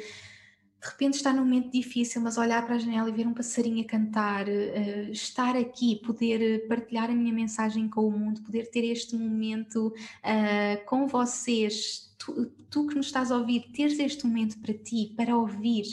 de 0.82 0.88
repente 0.90 1.14
estar 1.14 1.32
num 1.32 1.44
momento 1.44 1.72
difícil, 1.72 2.20
mas 2.22 2.40
olhar 2.40 2.66
para 2.66 2.74
a 2.74 2.80
janela 2.80 3.08
e 3.08 3.12
ver 3.12 3.28
um 3.28 3.36
passarinho 3.36 3.82
a 3.82 3.88
cantar, 3.88 4.48
uh, 4.48 5.12
estar 5.12 5.56
aqui, 5.56 5.98
poder 5.98 6.42
eh, 6.42 6.58
partilhar 6.68 7.08
a 7.08 7.14
minha 7.14 7.32
mensagem 7.32 7.88
com 7.88 8.08
o 8.08 8.12
mundo, 8.12 8.42
poder 8.42 8.66
ter 8.72 8.84
este 8.86 9.16
momento 9.16 9.90
uh, 9.90 10.86
com 10.88 11.08
vocês, 11.08 12.12
tu, 12.18 12.48
tu, 12.68 12.88
que 12.88 12.96
nos 12.96 13.06
estás 13.06 13.32
a 13.32 13.38
ouvir, 13.38 13.72
teres 13.72 14.00
este 14.00 14.26
momento 14.26 14.58
para 14.60 14.74
ti, 14.74 15.14
para 15.16 15.38
ouvir. 15.38 15.86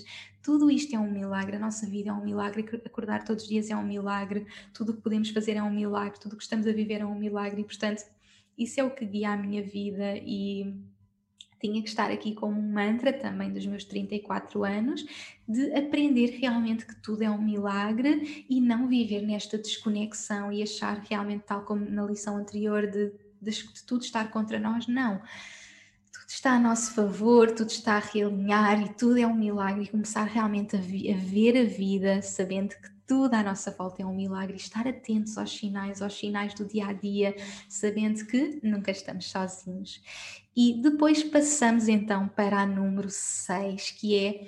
Tudo 0.43 0.71
isto 0.71 0.97
é 0.97 0.99
um 0.99 1.11
milagre, 1.11 1.57
a 1.57 1.61
nossa 1.61 1.87
vida 1.87 2.09
é 2.09 2.13
um 2.13 2.25
milagre, 2.25 2.65
acordar 2.87 3.25
todos 3.25 3.43
os 3.43 3.49
dias 3.49 3.69
é 3.69 3.77
um 3.77 3.87
milagre, 3.87 4.47
tudo 4.73 4.93
o 4.93 4.95
que 4.95 5.03
podemos 5.03 5.29
fazer 5.29 5.57
é 5.57 5.63
um 5.63 5.71
milagre, 5.71 6.19
tudo 6.19 6.33
o 6.33 6.37
que 6.39 6.43
estamos 6.45 6.67
a 6.67 6.73
viver 6.73 7.03
é 7.03 7.07
um 7.07 7.19
milagre 7.19 7.61
e, 7.61 7.65
portanto, 7.65 8.05
isso 8.57 8.81
é 8.81 8.85
o 8.85 8.91
que 8.91 9.05
guia 9.05 9.33
a 9.33 9.37
minha 9.37 9.63
vida 9.63 10.17
e 10.17 10.75
tinha 11.61 11.83
que 11.83 11.89
estar 11.89 12.11
aqui 12.11 12.35
como 12.35 12.59
um 12.59 12.73
mantra 12.73 13.13
também 13.13 13.53
dos 13.53 13.67
meus 13.67 13.85
34 13.85 14.65
anos, 14.65 15.05
de 15.47 15.75
aprender 15.75 16.39
realmente 16.39 16.87
que 16.87 16.95
tudo 16.97 17.23
é 17.23 17.31
um 17.31 17.41
milagre 17.41 18.47
e 18.49 18.61
não 18.61 18.89
viver 18.89 19.23
nesta 19.23 19.59
desconexão 19.59 20.53
e 20.53 20.63
achar 20.63 20.99
realmente, 21.09 21.45
tal 21.47 21.63
como 21.63 21.89
na 21.89 22.05
lição 22.05 22.37
anterior, 22.37 22.87
de, 22.87 23.13
de, 23.41 23.51
de 23.51 23.83
tudo 23.87 24.03
estar 24.03 24.31
contra 24.31 24.59
nós. 24.59 24.87
Não. 24.87 25.21
Tudo 26.13 26.29
está 26.29 26.53
a 26.53 26.61
nosso 26.61 26.95
favor, 26.95 27.51
tudo 27.51 27.71
está 27.71 27.95
a 27.95 28.01
realinhar 28.01 28.83
e 28.83 28.95
tudo 28.95 29.19
é 29.19 29.27
um 29.27 29.35
milagre 29.35 29.85
e 29.85 29.89
começar 29.89 30.25
realmente 30.25 30.77
a, 30.77 30.81
vi, 30.81 31.13
a 31.13 31.17
ver 31.17 31.57
a 31.57 31.65
vida 31.65 32.23
sabendo 32.23 32.75
que 32.77 32.99
tudo 33.09 33.33
à 33.33 33.43
nossa 33.43 33.71
volta 33.71 34.03
é 34.03 34.07
um 34.07 34.15
milagre 34.15 34.57
estar 34.57 34.87
atentos 34.87 35.39
aos 35.39 35.57
sinais, 35.57 36.03
aos 36.03 36.13
sinais 36.13 36.53
do 36.53 36.67
dia 36.67 36.89
a 36.89 36.93
dia, 36.93 37.35
sabendo 37.67 38.27
que 38.27 38.61
nunca 38.63 38.91
estamos 38.91 39.31
sozinhos. 39.31 40.03
E 40.61 40.75
depois 40.75 41.23
passamos 41.23 41.87
então 41.87 42.27
para 42.27 42.63
a 42.63 42.67
número 42.67 43.09
6, 43.09 43.93
que 43.93 44.17
é 44.19 44.45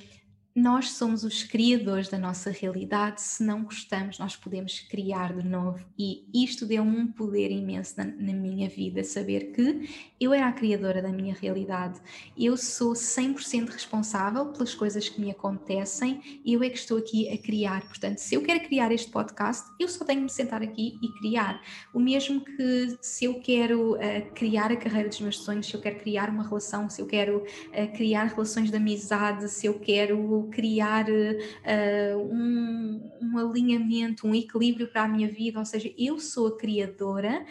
nós 0.54 0.92
somos 0.92 1.24
os 1.24 1.42
criadores 1.42 2.08
da 2.08 2.18
nossa 2.18 2.50
realidade. 2.50 3.22
Se 3.22 3.42
não 3.42 3.62
gostamos, 3.62 4.18
nós 4.18 4.36
podemos 4.36 4.80
criar 4.80 5.32
de 5.36 5.46
novo. 5.46 5.84
E 5.98 6.26
isto 6.34 6.66
deu-me 6.66 6.96
um 6.96 7.06
poder 7.06 7.50
imenso 7.50 7.94
na, 7.96 8.04
na, 8.04 8.32
minha 8.32 8.68
vida, 8.68 9.04
saber 9.04 9.52
que 9.52 9.88
eu 10.18 10.32
era 10.32 10.48
a 10.48 10.52
criadora 10.52 11.00
da 11.00 11.10
minha 11.10 11.34
realidade. 11.34 12.00
Eu 12.36 12.56
sou 12.56 12.92
100% 12.94 13.70
responsável 13.70 14.46
pelas 14.46 14.74
coisas 14.74 15.08
que 15.08 15.20
me 15.20 15.30
acontecem 15.30 16.40
eu 16.44 16.62
é 16.62 16.70
que 16.70 16.78
estou 16.78 16.98
aqui 16.98 17.28
a 17.28 17.38
criar. 17.38 17.86
Portanto, 17.86 18.18
se 18.18 18.34
eu 18.34 18.42
quero 18.42 18.60
criar 18.60 18.92
este 18.92 19.10
podcast, 19.10 19.70
eu 19.78 19.88
só 19.88 20.04
tenho 20.04 20.20
de 20.20 20.24
me 20.24 20.30
sentar 20.30 20.62
aqui 20.62 20.98
e 21.02 21.08
criar. 21.18 21.60
O 21.92 22.00
mesmo 22.00 22.44
que 22.44 22.98
se 23.00 23.24
eu 23.24 23.40
quero 23.40 23.94
uh, 23.94 24.30
criar 24.34 24.72
a 24.72 24.76
carreira 24.76 25.08
dos 25.08 25.20
meus 25.20 25.38
sonhos, 25.38 25.66
se 25.66 25.74
eu 25.74 25.80
quero 25.80 25.98
criar 26.00 26.28
uma 26.30 26.42
relação, 26.42 26.88
se 26.88 27.00
eu 27.00 27.06
quero 27.06 27.38
uh, 27.38 27.92
criar 27.96 28.24
relações 28.24 28.70
de 28.70 28.76
amizade, 28.76 29.48
se 29.48 29.66
eu 29.66 29.78
quero 29.78 30.39
criar 30.48 31.07
uh, 31.09 32.18
um, 32.18 33.11
um 33.20 33.38
alinhamento, 33.38 34.26
um 34.26 34.35
equilíbrio 34.35 34.88
para 34.88 35.03
a 35.03 35.09
minha 35.09 35.29
vida, 35.29 35.59
ou 35.59 35.64
seja, 35.64 35.92
eu 35.98 36.18
sou 36.18 36.48
a 36.48 36.57
criadora 36.57 37.44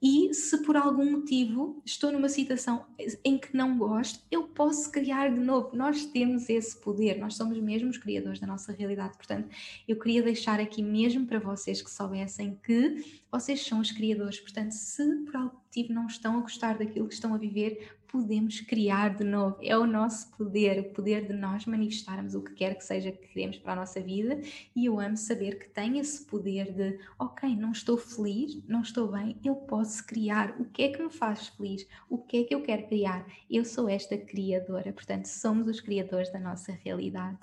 e 0.00 0.34
se 0.34 0.58
por 0.62 0.76
algum 0.76 1.10
motivo 1.12 1.82
estou 1.84 2.12
numa 2.12 2.28
situação 2.28 2.84
em 3.24 3.38
que 3.38 3.56
não 3.56 3.78
gosto, 3.78 4.20
eu 4.30 4.44
posso 4.44 4.90
criar 4.92 5.32
de 5.32 5.40
novo. 5.40 5.74
Nós 5.74 6.04
temos 6.04 6.50
esse 6.50 6.78
poder, 6.78 7.18
nós 7.18 7.34
somos 7.34 7.58
mesmo 7.58 7.88
os 7.88 7.96
criadores 7.96 8.38
da 8.38 8.46
nossa 8.46 8.72
realidade. 8.72 9.16
Portanto, 9.16 9.48
eu 9.88 9.98
queria 9.98 10.22
deixar 10.22 10.60
aqui 10.60 10.82
mesmo 10.82 11.26
para 11.26 11.38
vocês 11.38 11.80
que 11.80 11.90
soubessem 11.90 12.60
que 12.62 13.22
vocês 13.32 13.64
são 13.64 13.80
os 13.80 13.90
criadores. 13.90 14.38
Portanto, 14.38 14.72
se 14.72 15.02
por 15.24 15.36
algum 15.36 15.56
motivo 15.56 15.92
não 15.94 16.06
estão 16.06 16.38
a 16.38 16.40
gostar 16.42 16.76
daquilo 16.76 17.08
que 17.08 17.14
estão 17.14 17.34
a 17.34 17.38
viver, 17.38 17.96
podemos 18.16 18.60
criar 18.60 19.14
de 19.14 19.24
novo. 19.24 19.58
É 19.60 19.76
o 19.76 19.86
nosso 19.86 20.30
poder, 20.30 20.80
o 20.80 20.84
poder 20.94 21.26
de 21.26 21.34
nós 21.34 21.66
manifestarmos 21.66 22.34
o 22.34 22.40
que 22.40 22.54
quer 22.54 22.74
que 22.74 22.82
seja 22.82 23.12
que 23.12 23.28
queremos 23.28 23.58
para 23.58 23.74
a 23.74 23.76
nossa 23.76 24.00
vida. 24.00 24.40
E 24.74 24.86
eu 24.86 24.98
amo 24.98 25.18
saber 25.18 25.58
que 25.58 25.68
tem 25.68 25.98
esse 25.98 26.24
poder 26.24 26.72
de, 26.72 26.98
ok, 27.18 27.54
não 27.54 27.72
estou 27.72 27.98
feliz, 27.98 28.58
não 28.66 28.80
estou 28.80 29.12
bem, 29.12 29.36
eu 29.44 29.54
posso 29.54 30.06
criar. 30.06 30.58
O 30.58 30.64
que 30.64 30.84
é 30.84 30.88
que 30.88 31.02
me 31.02 31.10
faz 31.10 31.48
feliz? 31.48 31.86
O 32.08 32.16
que 32.16 32.38
é 32.38 32.44
que 32.44 32.54
eu 32.54 32.62
quero 32.62 32.86
criar? 32.86 33.26
Eu 33.50 33.66
sou 33.66 33.86
esta 33.86 34.16
criadora, 34.16 34.94
portanto, 34.94 35.26
somos 35.26 35.68
os 35.68 35.82
criadores 35.82 36.32
da 36.32 36.40
nossa 36.40 36.72
realidade. 36.72 37.38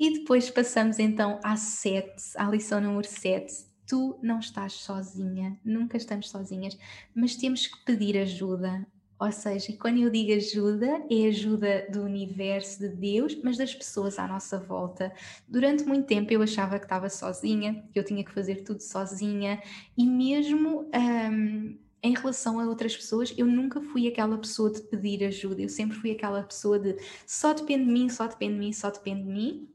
E 0.00 0.20
depois 0.20 0.48
passamos 0.48 0.98
então 0.98 1.38
à 1.44 1.54
7, 1.54 2.32
à 2.36 2.48
lição 2.48 2.80
número 2.80 3.06
7. 3.06 3.66
Tu 3.86 4.18
não 4.22 4.38
estás 4.38 4.72
sozinha, 4.72 5.60
nunca 5.62 5.98
estamos 5.98 6.30
sozinhas, 6.30 6.78
mas 7.14 7.36
temos 7.36 7.66
que 7.66 7.84
pedir 7.84 8.16
ajuda. 8.16 8.86
Ou 9.22 9.30
seja, 9.30 9.72
quando 9.78 10.00
eu 10.00 10.10
digo 10.10 10.32
ajuda, 10.32 11.00
é 11.08 11.28
ajuda 11.28 11.86
do 11.88 12.02
universo, 12.02 12.80
de 12.80 12.88
Deus, 12.88 13.38
mas 13.40 13.56
das 13.56 13.72
pessoas 13.72 14.18
à 14.18 14.26
nossa 14.26 14.58
volta. 14.58 15.14
Durante 15.46 15.84
muito 15.84 16.08
tempo 16.08 16.32
eu 16.32 16.42
achava 16.42 16.76
que 16.76 16.86
estava 16.86 17.08
sozinha, 17.08 17.84
que 17.92 18.00
eu 18.00 18.04
tinha 18.04 18.24
que 18.24 18.32
fazer 18.32 18.64
tudo 18.64 18.80
sozinha, 18.80 19.62
e 19.96 20.04
mesmo 20.04 20.90
um, 20.92 21.78
em 22.02 22.14
relação 22.14 22.58
a 22.58 22.66
outras 22.66 22.96
pessoas, 22.96 23.32
eu 23.38 23.46
nunca 23.46 23.80
fui 23.80 24.08
aquela 24.08 24.36
pessoa 24.36 24.72
de 24.72 24.80
pedir 24.82 25.22
ajuda, 25.22 25.62
eu 25.62 25.68
sempre 25.68 25.96
fui 25.96 26.10
aquela 26.10 26.42
pessoa 26.42 26.76
de 26.76 26.96
só 27.24 27.54
depende 27.54 27.84
de 27.84 27.92
mim, 27.92 28.08
só 28.08 28.26
depende 28.26 28.54
de 28.54 28.58
mim, 28.58 28.72
só 28.72 28.90
depende 28.90 29.22
de 29.22 29.30
mim. 29.30 29.71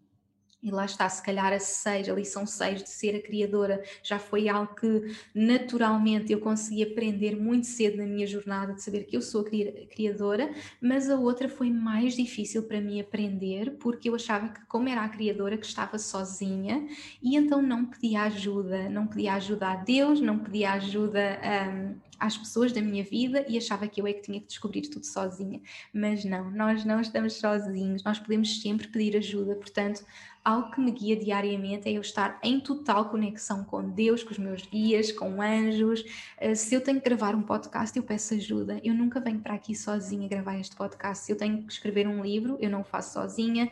E 0.61 0.71
lá 0.71 0.85
está, 0.85 1.07
se 1.07 1.21
calhar 1.21 1.53
a 1.53 1.59
seis, 1.59 2.09
a 2.09 2.13
lição 2.13 2.45
6 2.45 2.83
de 2.83 2.89
ser 2.89 3.15
a 3.15 3.21
criadora 3.21 3.83
já 4.01 4.17
foi 4.17 4.49
algo 4.49 4.73
que 4.73 5.15
naturalmente 5.33 6.33
eu 6.33 6.39
consegui 6.39 6.81
aprender 6.81 7.35
muito 7.35 7.67
cedo 7.67 7.97
na 7.97 8.05
minha 8.05 8.25
jornada 8.25 8.73
de 8.73 8.81
saber 8.81 9.03
que 9.03 9.15
eu 9.15 9.21
sou 9.21 9.41
a 9.41 9.85
criadora, 9.87 10.51
mas 10.81 11.11
a 11.11 11.15
outra 11.15 11.47
foi 11.47 11.69
mais 11.69 12.15
difícil 12.15 12.63
para 12.63 12.81
mim 12.81 12.99
aprender 12.99 13.77
porque 13.79 14.09
eu 14.09 14.15
achava 14.15 14.49
que 14.49 14.65
como 14.65 14.89
era 14.89 15.01
a 15.03 15.09
criadora 15.09 15.57
que 15.57 15.65
estava 15.65 15.99
sozinha 15.99 16.87
e 17.21 17.35
então 17.35 17.61
não 17.61 17.85
pedia 17.85 18.23
ajuda, 18.23 18.89
não 18.89 19.05
pedia 19.05 19.35
ajuda 19.35 19.67
a 19.67 19.75
Deus, 19.75 20.19
não 20.19 20.39
pedia 20.39 20.71
ajuda 20.71 21.39
um, 21.71 21.95
às 22.19 22.35
pessoas 22.35 22.71
da 22.71 22.81
minha 22.81 23.03
vida 23.03 23.45
e 23.47 23.57
achava 23.57 23.87
que 23.87 24.01
eu 24.01 24.07
é 24.07 24.13
que 24.13 24.21
tinha 24.21 24.39
que 24.39 24.47
descobrir 24.47 24.81
tudo 24.89 25.05
sozinha. 25.05 25.61
Mas 25.93 26.25
não, 26.25 26.49
nós 26.51 26.83
não 26.83 26.99
estamos 26.99 27.33
sozinhos, 27.33 28.03
nós 28.03 28.19
podemos 28.19 28.59
sempre 28.61 28.87
pedir 28.87 29.15
ajuda, 29.17 29.55
portanto 29.55 30.03
algo 30.47 30.71
que 30.71 30.79
me 30.79 30.91
guia 30.91 31.13
diariamente 31.17 31.89
é 31.89 31.91
eu 31.91 31.99
estar 31.99 32.39
em 32.41 32.57
total 32.57 33.09
conexão 33.09 33.65
com 33.65 33.89
Deus, 33.89 34.23
com 34.23 34.31
os 34.31 34.37
meus 34.37 34.61
guias, 34.65 35.11
com 35.11 35.41
anjos. 35.41 36.05
Eh, 36.37 36.55
se 36.55 36.73
eu 36.73 36.79
tenho 36.79 37.01
que 37.01 37.09
gravar 37.09 37.35
um 37.35 37.41
podcast, 37.41 37.97
eu 37.97 38.03
peço 38.03 38.33
ajuda. 38.33 38.79
Eu 38.81 38.93
nunca 38.93 39.19
venho 39.19 39.41
para 39.41 39.55
aqui 39.55 39.75
sozinha 39.75 40.25
gravar 40.29 40.57
este 40.57 40.73
podcast. 40.73 41.25
Se 41.25 41.33
eu 41.33 41.35
tenho 41.35 41.63
que 41.63 41.73
escrever 41.73 42.07
um 42.07 42.23
livro, 42.23 42.57
eu 42.61 42.69
não 42.69 42.81
faço 42.81 43.13
sozinha. 43.13 43.69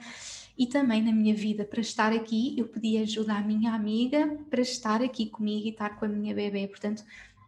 E 0.58 0.68
também 0.68 1.02
na 1.02 1.14
minha 1.14 1.34
vida, 1.34 1.64
para 1.64 1.80
estar 1.80 2.12
aqui, 2.12 2.54
eu 2.60 2.68
pedi 2.68 2.98
ajuda 2.98 3.36
à 3.36 3.42
minha 3.42 3.74
amiga 3.74 4.38
para 4.50 4.60
estar 4.60 5.02
aqui 5.02 5.28
comigo 5.28 5.68
e 5.68 5.70
estar 5.70 5.98
com 5.98 6.04
a 6.04 6.10
minha 6.10 6.36
bebê. 6.36 6.68
Portanto, 6.68 7.06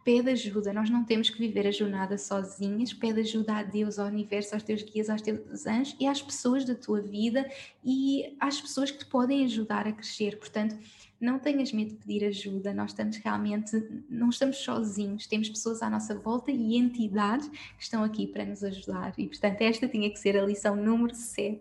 pede 0.08 0.30
ajuda, 0.30 0.72
nós 0.72 0.88
não 0.88 1.04
temos 1.04 1.28
que 1.28 1.38
viver 1.38 1.66
a 1.66 1.70
jornada 1.70 2.16
sozinhas, 2.16 2.94
pede 2.94 3.20
ajuda 3.20 3.56
a 3.56 3.62
Deus, 3.62 3.98
ao 3.98 4.06
universo, 4.06 4.54
aos 4.54 4.62
teus 4.62 4.82
guias, 4.82 5.10
aos 5.10 5.20
teus 5.20 5.66
anjos 5.66 5.94
e 6.00 6.06
às 6.06 6.22
pessoas 6.22 6.64
da 6.64 6.74
tua 6.74 7.02
vida 7.02 7.46
e 7.84 8.34
às 8.40 8.58
pessoas 8.58 8.90
que 8.90 9.00
te 9.00 9.04
podem 9.04 9.44
ajudar 9.44 9.86
a 9.86 9.92
crescer. 9.92 10.38
Portanto, 10.38 10.78
não 11.20 11.38
tenhas 11.38 11.72
medo 11.72 11.90
de 11.90 11.96
pedir 11.96 12.24
ajuda, 12.24 12.72
nós 12.72 12.92
estamos 12.92 13.18
realmente, 13.18 13.86
não 14.08 14.30
estamos 14.30 14.56
sozinhos, 14.56 15.26
temos 15.26 15.50
pessoas 15.50 15.82
à 15.82 15.90
nossa 15.90 16.14
volta 16.14 16.50
e 16.50 16.78
entidades 16.78 17.46
que 17.46 17.82
estão 17.82 18.02
aqui 18.02 18.26
para 18.26 18.46
nos 18.46 18.64
ajudar. 18.64 19.12
E 19.18 19.26
portanto, 19.26 19.60
esta 19.60 19.86
tinha 19.86 20.08
que 20.08 20.18
ser 20.18 20.38
a 20.38 20.46
lição 20.46 20.74
número 20.74 21.14
7. 21.14 21.60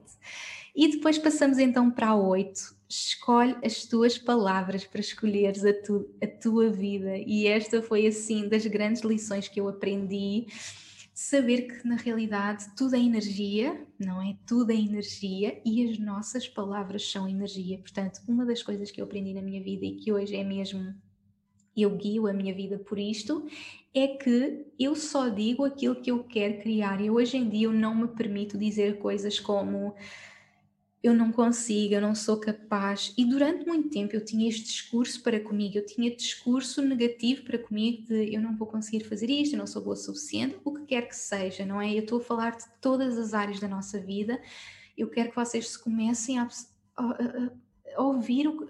E 0.74 0.88
depois 0.88 1.18
passamos 1.18 1.58
então 1.58 1.92
para 1.92 2.12
a 2.12 2.16
8 2.16 2.77
escolhe 2.90 3.56
as 3.64 3.86
tuas 3.86 4.18
palavras 4.18 4.86
para 4.86 5.02
escolheres 5.02 5.66
a, 5.66 5.74
tu, 5.74 6.10
a 6.22 6.28
tua 6.28 6.70
vida. 6.70 7.18
E 7.18 7.48
esta 7.48 7.82
foi, 7.82 8.08
assim, 8.08 8.48
das 8.48 8.66
grandes 8.66 9.02
lições 9.02 9.48
que 9.48 9.60
eu 9.60 9.68
aprendi. 9.68 10.48
Saber 11.14 11.64
que 11.64 11.88
na 11.88 11.96
realidade 11.96 12.66
tudo 12.76 12.96
é 12.96 13.00
energia, 13.00 13.86
não 14.00 14.22
é? 14.22 14.38
Tudo 14.46 14.72
é 14.72 14.76
energia 14.76 15.60
e 15.66 15.90
as 15.90 15.98
nossas 15.98 16.48
palavras 16.48 17.10
são 17.10 17.28
energia. 17.28 17.80
Portanto, 17.80 18.22
uma 18.28 18.46
das 18.46 18.62
coisas 18.62 18.92
que 18.92 19.02
eu 19.02 19.06
aprendi 19.06 19.34
na 19.34 19.42
minha 19.42 19.62
vida 19.62 19.84
e 19.84 19.96
que 19.96 20.14
hoje 20.14 20.36
é 20.36 20.44
mesmo 20.44 20.94
eu 21.76 21.96
guio 21.96 22.28
a 22.28 22.34
minha 22.34 22.54
vida 22.54 22.80
por 22.80 22.98
isto, 22.98 23.48
é 23.94 24.08
que 24.08 24.66
eu 24.80 24.96
só 24.96 25.30
digo 25.30 25.64
aquilo 25.64 25.96
que 25.96 26.12
eu 26.12 26.24
quero 26.24 26.60
criar. 26.60 27.00
E 27.02 27.10
hoje 27.10 27.38
em 27.38 27.48
dia 27.48 27.68
eu 27.68 27.74
não 27.74 27.94
me 27.94 28.08
permito 28.08 28.58
dizer 28.58 28.98
coisas 28.98 29.40
como 29.40 29.94
eu 31.04 31.14
não 31.14 31.32
consigo, 31.32 31.94
eu 31.94 32.02
não 32.02 32.16
sou 32.16 32.40
capaz. 32.40 33.14
E 33.18 33.24
durante 33.24 33.66
muito 33.66 33.90
tempo 33.90 34.16
eu 34.16 34.24
tinha 34.24 34.50
este 34.50 34.64
discurso 34.64 35.22
para 35.22 35.40
comigo, 35.40 35.78
eu 35.78 35.86
tinha 35.86 36.16
discurso 36.16 36.82
negativo 36.82 37.44
para 37.44 37.58
comigo 37.58 38.08
de 38.08 38.34
eu 38.34 38.42
não 38.42 38.56
vou 38.56 38.68
conseguir 38.68 39.04
fazer 39.04 39.30
isto, 39.30 39.54
eu 39.54 39.60
não 39.60 39.68
sou 39.68 39.82
boa 39.82 39.94
o 39.94 39.98
suficiente, 39.98 40.58
o 40.64 40.74
que 40.74 40.86
quer 40.86 41.08
que 41.08 41.16
seja, 41.16 41.66
não 41.66 41.80
é? 41.80 41.94
Eu 41.94 42.00
estou 42.00 42.20
a 42.20 42.24
falar 42.24 42.58
de 42.58 42.66
todas 42.82 43.18
as 43.18 43.34
áreas 43.34 43.60
da 43.60 43.68
nossa 43.68 44.00
vida. 44.00 44.42
Eu 44.98 45.10
quero 45.10 45.30
que 45.30 45.36
vocês 45.36 45.70
se 45.70 45.80
comecem 45.84 46.40
a, 46.40 46.48
a, 46.98 47.04
a, 47.04 47.52
a 47.96 48.02
ouvir 48.02 48.48
o, 48.48 48.68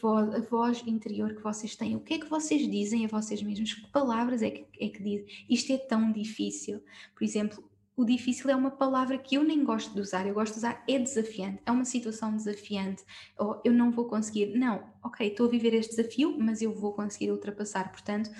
voz, 0.00 0.34
a 0.34 0.40
voz 0.40 0.82
interior 0.86 1.34
que 1.34 1.42
vocês 1.42 1.74
têm. 1.74 1.96
O 1.96 2.00
que 2.00 2.14
é 2.14 2.18
que 2.18 2.30
vocês 2.30 2.70
dizem 2.70 3.04
a 3.04 3.08
vocês 3.08 3.42
mesmos? 3.42 3.74
Que 3.74 3.90
palavras 3.90 4.40
é 4.40 4.50
que, 4.50 4.66
é 4.80 4.88
que 4.88 5.02
dizem? 5.02 5.26
Isto 5.50 5.72
é 5.72 5.78
tão 5.78 6.12
difícil. 6.12 6.80
Por 7.14 7.24
exemplo, 7.24 7.68
o 7.96 8.04
difícil 8.04 8.50
é 8.50 8.54
uma 8.54 8.70
palavra 8.70 9.16
que 9.16 9.36
eu 9.36 9.42
nem 9.42 9.64
gosto 9.64 9.94
de 9.94 10.00
usar, 10.00 10.26
eu 10.26 10.34
gosto 10.34 10.52
de 10.52 10.58
usar 10.58 10.84
é 10.86 10.98
desafiante, 10.98 11.62
é 11.64 11.70
uma 11.70 11.84
situação 11.84 12.36
desafiante, 12.36 13.02
ou 13.38 13.60
eu 13.64 13.72
não 13.72 13.90
vou 13.90 14.04
conseguir. 14.04 14.54
Não, 14.54 14.84
ok, 15.02 15.26
estou 15.26 15.46
a 15.46 15.50
viver 15.50 15.72
este 15.72 15.96
desafio, 15.96 16.36
mas 16.38 16.60
eu 16.60 16.74
vou 16.74 16.92
conseguir 16.92 17.30
ultrapassar. 17.30 17.90
Portanto, 17.90 18.30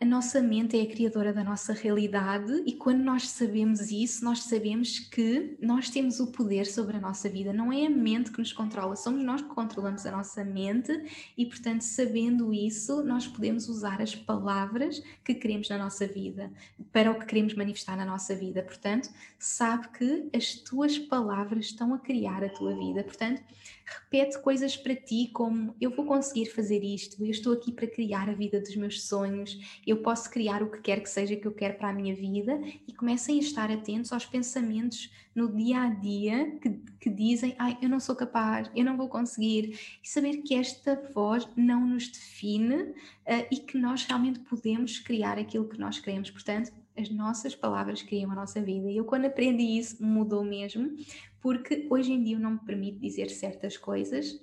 a 0.00 0.04
nossa 0.04 0.40
mente 0.40 0.78
é 0.78 0.82
a 0.82 0.86
criadora 0.86 1.32
da 1.32 1.42
nossa 1.42 1.72
realidade 1.72 2.62
e 2.64 2.72
quando 2.74 3.02
nós 3.02 3.28
sabemos 3.30 3.90
isso, 3.90 4.24
nós 4.24 4.44
sabemos 4.44 5.00
que 5.00 5.56
nós 5.60 5.90
temos 5.90 6.20
o 6.20 6.28
poder 6.30 6.66
sobre 6.66 6.96
a 6.96 7.00
nossa 7.00 7.28
vida. 7.28 7.52
Não 7.52 7.72
é 7.72 7.86
a 7.86 7.90
mente 7.90 8.30
que 8.30 8.38
nos 8.38 8.52
controla, 8.52 8.94
somos 8.94 9.24
nós 9.24 9.42
que 9.42 9.48
controlamos 9.48 10.06
a 10.06 10.12
nossa 10.12 10.44
mente 10.44 10.92
e, 11.36 11.44
portanto, 11.44 11.80
sabendo 11.80 12.54
isso, 12.54 13.02
nós 13.02 13.26
podemos 13.26 13.68
usar 13.68 14.00
as 14.00 14.14
palavras 14.14 15.02
que 15.24 15.34
queremos 15.34 15.68
na 15.68 15.78
nossa 15.78 16.06
vida 16.06 16.52
para 16.92 17.10
o 17.10 17.18
que 17.18 17.26
queremos 17.26 17.54
manifestar 17.54 17.96
na 17.96 18.04
nossa 18.04 18.36
vida. 18.36 18.62
Portanto, 18.62 19.10
sabe 19.36 19.88
que 19.88 20.28
as 20.32 20.54
tuas 20.54 20.96
palavras 20.96 21.66
estão 21.66 21.92
a 21.92 21.98
criar 21.98 22.44
a 22.44 22.48
tua 22.48 22.72
vida. 22.72 23.02
Portanto, 23.02 23.42
repete 23.88 24.38
coisas 24.40 24.76
para 24.76 24.94
ti 24.94 25.30
como 25.32 25.74
eu 25.80 25.90
vou 25.90 26.04
conseguir 26.04 26.46
fazer 26.46 26.82
isto, 26.82 27.22
eu 27.22 27.30
estou 27.30 27.52
aqui 27.52 27.72
para 27.72 27.86
criar 27.86 28.28
a 28.28 28.34
vida 28.34 28.60
dos 28.60 28.74
meus 28.76 29.02
sonhos, 29.02 29.80
eu 29.86 29.98
posso 29.98 30.30
criar 30.30 30.62
o 30.62 30.70
que 30.70 30.80
quer 30.80 31.00
que 31.00 31.10
seja 31.10 31.36
que 31.36 31.46
eu 31.46 31.52
quero 31.52 31.74
para 31.74 31.90
a 31.90 31.92
minha 31.92 32.14
vida 32.14 32.60
e 32.86 32.92
comecem 32.92 33.36
a 33.36 33.42
estar 33.42 33.70
atentos 33.70 34.12
aos 34.12 34.26
pensamentos 34.26 35.10
no 35.34 35.54
dia 35.54 35.82
a 35.82 35.88
dia 35.88 36.58
que, 36.60 36.70
que 37.00 37.10
dizem 37.10 37.54
ai, 37.58 37.78
eu 37.80 37.88
não 37.88 38.00
sou 38.00 38.16
capaz, 38.16 38.70
eu 38.74 38.84
não 38.84 38.96
vou 38.96 39.08
conseguir 39.08 39.78
e 40.02 40.08
saber 40.08 40.38
que 40.38 40.54
esta 40.54 40.96
voz 41.14 41.48
não 41.56 41.86
nos 41.86 42.08
define 42.08 42.82
uh, 42.82 43.46
e 43.50 43.58
que 43.58 43.78
nós 43.78 44.04
realmente 44.04 44.40
podemos 44.40 44.98
criar 44.98 45.38
aquilo 45.38 45.68
que 45.68 45.78
nós 45.78 45.98
queremos. 45.98 46.30
Portanto, 46.30 46.72
as 46.96 47.08
nossas 47.10 47.54
palavras 47.54 48.02
criam 48.02 48.30
a 48.32 48.34
nossa 48.34 48.60
vida. 48.60 48.90
E 48.90 48.96
eu, 48.96 49.04
quando 49.04 49.26
aprendi 49.26 49.78
isso, 49.78 50.04
mudou 50.04 50.44
mesmo, 50.44 50.96
porque 51.40 51.86
hoje 51.90 52.12
em 52.12 52.22
dia 52.22 52.36
eu 52.36 52.40
não 52.40 52.52
me 52.52 52.60
permito 52.60 52.98
dizer 53.00 53.30
certas 53.30 53.76
coisas 53.76 54.40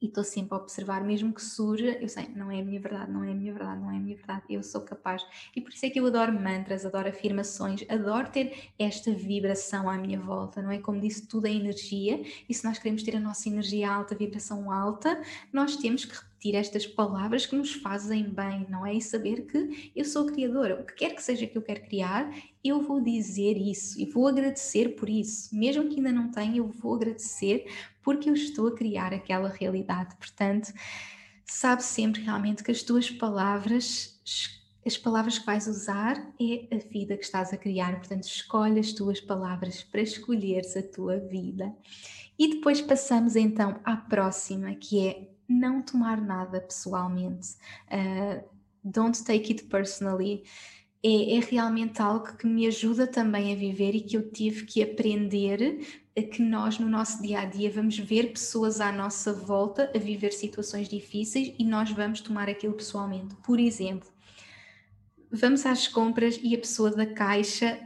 e 0.00 0.06
estou 0.06 0.24
sempre 0.24 0.54
a 0.54 0.56
observar, 0.56 1.04
mesmo 1.04 1.32
que 1.32 1.42
surja, 1.42 1.98
eu 2.00 2.08
sei, 2.08 2.28
não 2.34 2.50
é 2.50 2.60
a 2.60 2.64
minha 2.64 2.80
verdade, 2.80 3.10
não 3.10 3.22
é 3.22 3.30
a 3.30 3.34
minha 3.34 3.52
verdade, 3.52 3.80
não 3.80 3.90
é 3.90 3.96
a 3.96 4.00
minha 4.00 4.16
verdade, 4.16 4.44
eu 4.48 4.62
sou 4.62 4.80
capaz. 4.80 5.24
E 5.54 5.60
por 5.60 5.72
isso 5.72 5.84
é 5.84 5.90
que 5.90 6.00
eu 6.00 6.06
adoro 6.06 6.32
mantras, 6.32 6.86
adoro 6.86 7.08
afirmações, 7.08 7.84
adoro 7.88 8.30
ter 8.30 8.70
esta 8.78 9.12
vibração 9.12 9.90
à 9.90 9.98
minha 9.98 10.18
volta, 10.18 10.62
não 10.62 10.70
é? 10.70 10.78
Como 10.78 11.00
disse, 11.00 11.26
tudo 11.26 11.46
é 11.46 11.52
energia, 11.52 12.22
e 12.48 12.54
se 12.54 12.64
nós 12.64 12.78
queremos 12.78 13.02
ter 13.02 13.16
a 13.16 13.20
nossa 13.20 13.48
energia 13.48 13.92
alta, 13.92 14.14
vibração 14.14 14.72
alta, 14.72 15.20
nós 15.52 15.76
temos 15.76 16.04
que 16.04 16.14
repetir 16.14 16.54
estas 16.54 16.86
palavras 16.86 17.44
que 17.44 17.54
nos 17.54 17.74
fazem 17.74 18.24
bem, 18.24 18.66
não 18.70 18.86
é? 18.86 18.94
E 18.94 19.02
saber 19.02 19.42
que 19.42 19.92
eu 19.94 20.04
sou 20.04 20.24
criadora, 20.26 20.80
o 20.80 20.84
que 20.84 20.94
quer 20.94 21.14
que 21.14 21.22
seja 21.22 21.46
que 21.46 21.56
eu 21.56 21.62
quero 21.62 21.82
criar, 21.82 22.32
eu 22.64 22.80
vou 22.82 23.00
dizer 23.00 23.56
isso 23.56 24.00
e 24.00 24.06
vou 24.06 24.26
agradecer 24.26 24.90
por 24.96 25.08
isso. 25.08 25.54
Mesmo 25.54 25.88
que 25.88 25.96
ainda 25.96 26.12
não 26.12 26.30
tenha, 26.30 26.58
eu 26.58 26.68
vou 26.68 26.94
agradecer 26.94 27.66
porque 28.02 28.28
eu 28.28 28.34
estou 28.34 28.68
a 28.68 28.74
criar 28.74 29.12
aquela 29.12 29.48
realidade. 29.48 30.14
Portanto, 30.16 30.72
sabe 31.44 31.82
sempre 31.82 32.22
realmente 32.22 32.62
que 32.62 32.70
as 32.70 32.82
tuas 32.82 33.10
palavras 33.10 34.18
as 34.84 34.96
palavras 34.96 35.38
que 35.38 35.44
vais 35.44 35.66
usar 35.66 36.16
é 36.40 36.74
a 36.74 36.78
vida 36.78 37.14
que 37.16 37.24
estás 37.24 37.52
a 37.52 37.56
criar, 37.58 37.96
portanto, 37.98 38.24
escolhe 38.24 38.80
as 38.80 38.92
tuas 38.92 39.20
palavras 39.20 39.82
para 39.82 40.00
escolheres 40.00 40.74
a 40.74 40.82
tua 40.82 41.18
vida. 41.18 41.70
E 42.38 42.54
depois 42.54 42.80
passamos 42.80 43.36
então 43.36 43.78
à 43.84 43.94
próxima, 43.96 44.74
que 44.74 45.06
é 45.06 45.28
não 45.46 45.82
tomar 45.82 46.18
nada 46.18 46.62
pessoalmente. 46.62 47.56
Uh, 47.92 48.42
don't 48.82 49.22
take 49.22 49.52
it 49.52 49.64
personally. 49.64 50.44
é, 51.02 51.36
é, 51.36 51.40
realmente 51.40 52.00
algo 52.02 52.36
que 52.36 52.46
me 52.46 52.66
ajuda 52.66 53.06
também 53.06 53.52
a 53.52 53.56
viver 53.56 53.94
e 53.94 54.02
que 54.02 54.16
eu 54.16 54.30
tive 54.30 54.66
que 54.66 54.82
aprender 54.82 55.99
que 56.22 56.42
nós 56.42 56.78
no 56.78 56.88
nosso 56.88 57.22
dia 57.22 57.40
a 57.40 57.44
dia 57.44 57.70
vamos 57.70 57.98
ver 57.98 58.32
pessoas 58.32 58.80
à 58.80 58.90
nossa 58.90 59.32
volta 59.32 59.90
a 59.94 59.98
viver 59.98 60.32
situações 60.32 60.88
difíceis 60.88 61.54
e 61.58 61.64
nós 61.64 61.90
vamos 61.90 62.20
tomar 62.20 62.48
aquilo 62.48 62.74
pessoalmente. 62.74 63.34
Por 63.36 63.60
exemplo, 63.60 64.08
vamos 65.30 65.64
às 65.64 65.86
compras 65.86 66.38
e 66.42 66.54
a 66.54 66.58
pessoa 66.58 66.90
da 66.90 67.06
caixa 67.06 67.78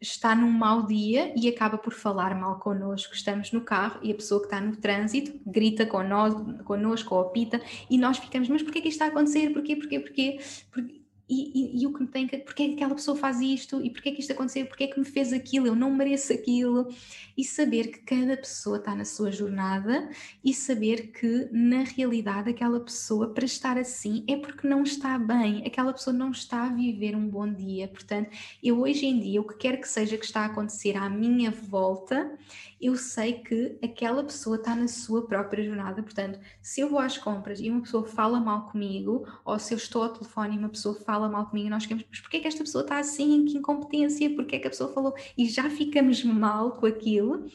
está 0.00 0.34
num 0.34 0.50
mau 0.50 0.86
dia 0.86 1.32
e 1.36 1.48
acaba 1.48 1.78
por 1.78 1.92
falar 1.92 2.38
mal 2.38 2.58
connosco. 2.58 3.14
Estamos 3.14 3.50
no 3.52 3.62
carro 3.62 3.98
e 4.02 4.12
a 4.12 4.14
pessoa 4.14 4.40
que 4.40 4.46
está 4.46 4.60
no 4.60 4.76
trânsito 4.76 5.32
grita 5.46 5.86
connosco, 5.86 6.62
connosco 6.64 7.14
ou 7.14 7.22
apita 7.22 7.60
e 7.90 7.98
nós 7.98 8.18
ficamos, 8.18 8.48
mas 8.48 8.62
porquê 8.62 8.80
que 8.80 8.88
isto 8.88 8.96
está 8.96 9.06
a 9.06 9.08
acontecer? 9.08 9.50
Porquê, 9.52 9.76
porquê, 9.76 10.00
porquê? 10.00 10.38
porquê? 10.70 11.03
E, 11.28 11.78
e, 11.78 11.82
e, 11.82 11.86
o 11.86 11.92
que 11.92 12.02
me 12.02 12.06
tem 12.06 12.26
que. 12.26 12.36
Porquê 12.38 12.64
é 12.64 12.68
que 12.68 12.74
aquela 12.74 12.94
pessoa 12.94 13.16
faz 13.16 13.40
isto? 13.40 13.80
E 13.82 13.90
porquê 13.90 14.10
é 14.10 14.12
que 14.12 14.20
isto 14.20 14.32
aconteceu? 14.32 14.66
Porquê 14.66 14.84
é 14.84 14.86
que 14.88 14.98
me 14.98 15.06
fez 15.06 15.32
aquilo? 15.32 15.66
Eu 15.66 15.74
não 15.74 15.90
mereço 15.90 16.32
aquilo. 16.32 16.88
E 17.36 17.42
saber 17.42 17.88
que 17.88 17.98
cada 18.00 18.36
pessoa 18.36 18.76
está 18.76 18.94
na 18.94 19.04
sua 19.04 19.32
jornada 19.32 20.08
e 20.44 20.52
saber 20.52 21.12
que, 21.12 21.48
na 21.50 21.82
realidade, 21.82 22.50
aquela 22.50 22.78
pessoa, 22.78 23.32
para 23.32 23.44
estar 23.44 23.78
assim, 23.78 24.24
é 24.28 24.36
porque 24.36 24.68
não 24.68 24.82
está 24.82 25.18
bem. 25.18 25.66
Aquela 25.66 25.92
pessoa 25.92 26.14
não 26.14 26.30
está 26.30 26.64
a 26.64 26.68
viver 26.68 27.16
um 27.16 27.26
bom 27.26 27.50
dia. 27.50 27.88
Portanto, 27.88 28.30
eu 28.62 28.80
hoje 28.80 29.06
em 29.06 29.18
dia, 29.18 29.40
o 29.40 29.46
que 29.46 29.56
quer 29.56 29.80
que 29.80 29.88
seja 29.88 30.18
que 30.18 30.24
está 30.26 30.42
a 30.42 30.46
acontecer 30.46 30.96
à 30.96 31.08
minha 31.08 31.50
volta, 31.50 32.38
eu 32.84 32.96
sei 32.96 33.34
que 33.34 33.78
aquela 33.82 34.22
pessoa 34.22 34.56
está 34.56 34.76
na 34.76 34.86
sua 34.86 35.26
própria 35.26 35.64
jornada. 35.64 36.02
Portanto, 36.02 36.38
se 36.60 36.82
eu 36.82 36.90
vou 36.90 36.98
às 36.98 37.16
compras 37.16 37.58
e 37.58 37.70
uma 37.70 37.80
pessoa 37.80 38.04
fala 38.04 38.38
mal 38.38 38.68
comigo, 38.68 39.26
ou 39.42 39.58
se 39.58 39.72
eu 39.72 39.78
estou 39.78 40.02
ao 40.02 40.12
telefone 40.12 40.54
e 40.54 40.58
uma 40.58 40.68
pessoa 40.68 40.94
fala 40.94 41.26
mal 41.26 41.46
comigo, 41.46 41.70
nós 41.70 41.84
ficamos, 41.84 42.04
mas 42.10 42.20
porquê 42.20 42.36
é 42.36 42.40
que 42.40 42.48
esta 42.48 42.62
pessoa 42.62 42.82
está 42.82 42.98
assim? 42.98 43.46
Que 43.46 43.56
incompetência? 43.56 44.28
Porquê 44.34 44.56
é 44.56 44.58
que 44.58 44.66
a 44.66 44.70
pessoa 44.70 44.92
falou? 44.92 45.14
E 45.36 45.48
já 45.48 45.70
ficamos 45.70 46.22
mal 46.24 46.72
com 46.72 46.84
aquilo. 46.84 47.46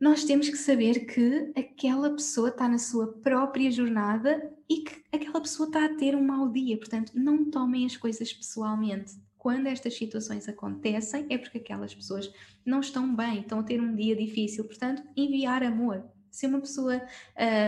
Nós 0.00 0.22
temos 0.22 0.48
que 0.48 0.56
saber 0.56 1.06
que 1.06 1.52
aquela 1.56 2.10
pessoa 2.10 2.50
está 2.50 2.68
na 2.68 2.78
sua 2.78 3.08
própria 3.14 3.72
jornada 3.72 4.52
e 4.70 4.84
que 4.84 5.02
aquela 5.12 5.40
pessoa 5.40 5.66
está 5.66 5.84
a 5.84 5.94
ter 5.96 6.14
um 6.14 6.22
mau 6.22 6.48
dia. 6.48 6.78
Portanto, 6.78 7.10
não 7.12 7.50
tomem 7.50 7.84
as 7.84 7.96
coisas 7.96 8.32
pessoalmente 8.32 9.16
quando 9.48 9.66
estas 9.66 9.96
situações 9.96 10.46
acontecem, 10.46 11.24
é 11.30 11.38
porque 11.38 11.56
aquelas 11.56 11.94
pessoas 11.94 12.30
não 12.66 12.80
estão 12.80 13.16
bem, 13.16 13.40
estão 13.40 13.60
a 13.60 13.62
ter 13.62 13.80
um 13.80 13.96
dia 13.96 14.14
difícil. 14.14 14.62
Portanto, 14.62 15.02
enviar 15.16 15.62
amor. 15.62 16.04
Se 16.30 16.46
uma 16.46 16.60
pessoa 16.60 17.00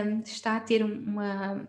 um, 0.05 0.19
está 0.19 0.57
a 0.57 0.59
ter 0.59 0.85
uma, 0.85 1.67